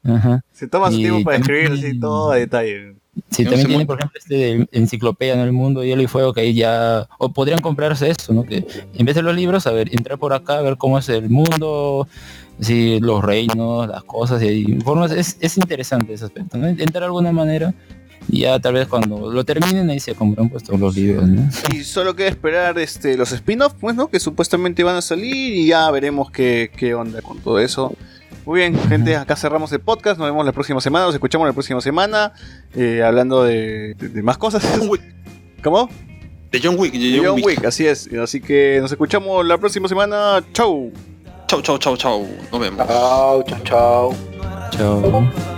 Ajá. 0.06 0.44
Se 0.52 0.68
toma 0.68 0.90
su 0.90 0.98
Y 0.98 1.02
tiempo 1.02 1.24
para 1.24 1.38
escribir 1.38 1.72
así 1.72 1.98
todo 1.98 2.30
a 2.32 2.36
detalle. 2.36 2.94
Sí, 3.30 3.44
No 3.44 3.50
también 3.50 3.68
tiene, 3.68 3.86
por 3.86 3.96
ejemplo, 3.98 4.18
este 4.18 4.34
de 4.34 4.68
enciclopedia 4.72 5.34
en 5.34 5.40
el 5.40 5.52
mundo, 5.52 5.82
hielo 5.82 6.02
y 6.02 6.06
fuego, 6.06 6.34
que 6.34 6.42
ahí 6.42 6.54
ya, 6.54 7.08
o 7.18 7.30
podrían 7.30 7.60
comprarse 7.60 8.10
esto, 8.10 8.34
¿no? 8.34 8.44
Que 8.44 8.66
en 8.94 9.06
vez 9.06 9.14
de 9.14 9.22
los 9.22 9.34
libros, 9.34 9.66
a 9.66 9.72
ver, 9.72 9.88
entrar 9.94 10.18
por 10.18 10.34
acá, 10.34 10.60
ver 10.60 10.76
cómo 10.76 10.98
es 10.98 11.08
el 11.08 11.30
mundo, 11.30 12.06
sí, 12.60 13.00
los 13.00 13.24
reinos, 13.24 13.88
las 13.88 14.04
cosas, 14.04 14.42
y 14.42 14.78
formas, 14.84 15.12
es, 15.12 15.38
es 15.40 15.56
interesante 15.56 16.12
ese 16.12 16.26
aspecto, 16.26 16.58
¿no? 16.58 16.66
Entrar 16.66 17.00
de 17.00 17.04
alguna 17.06 17.32
manera, 17.32 17.72
y 18.28 18.40
ya 18.40 18.58
tal 18.58 18.74
vez 18.74 18.88
cuando 18.88 19.30
lo 19.32 19.44
terminen 19.44 19.88
ahí 19.88 20.00
se 20.00 20.14
compran 20.14 20.48
pues 20.48 20.64
todos 20.64 20.80
los 20.80 20.96
libros, 20.96 21.26
¿no? 21.28 21.48
Y 21.72 21.84
solo 21.84 22.14
queda 22.14 22.28
esperar 22.28 22.78
este, 22.78 23.16
los 23.16 23.32
spin-offs, 23.32 23.76
pues, 23.80 23.94
¿no? 23.96 24.08
Que 24.08 24.20
supuestamente 24.20 24.82
van 24.84 24.96
a 24.96 25.02
salir 25.02 25.54
y 25.54 25.68
ya 25.68 25.90
veremos 25.90 26.30
qué, 26.30 26.70
qué 26.76 26.94
onda 26.94 27.22
con 27.22 27.38
todo 27.38 27.60
eso. 27.60 27.94
Muy 28.46 28.60
bien, 28.60 28.78
gente, 28.88 29.16
acá 29.16 29.34
cerramos 29.36 29.70
el 29.72 29.80
podcast. 29.80 30.18
Nos 30.18 30.28
vemos 30.28 30.46
la 30.46 30.52
próxima 30.52 30.80
semana, 30.80 31.04
nos 31.06 31.14
escuchamos 31.14 31.46
la 31.46 31.52
próxima 31.52 31.80
semana 31.80 32.32
eh, 32.74 33.02
hablando 33.04 33.42
de, 33.42 33.94
de- 33.94 34.08
de 34.08 34.22
más 34.22 34.38
cosas. 34.38 34.64
¿Cómo? 35.62 35.88
De 36.52 36.60
John 36.62 36.76
Wick. 36.78 36.92
de 36.92 36.98
De 36.98 37.16
John 37.18 37.26
John 37.26 37.34
Wick. 37.36 37.46
Wick, 37.58 37.64
así 37.66 37.86
es. 37.86 38.08
Así 38.14 38.40
que 38.40 38.78
nos 38.80 38.92
escuchamos 38.92 39.44
la 39.44 39.58
próxima 39.58 39.88
semana. 39.88 40.42
Chau. 40.52 40.92
Chau, 41.48 41.60
chau, 41.60 41.76
chau, 41.78 41.96
chau. 41.96 42.26
Nos 42.52 42.60
vemos. 42.60 42.86
Chao, 42.86 43.42
chao, 43.42 43.58
chao. 43.64 44.14
Chao. 44.70 45.55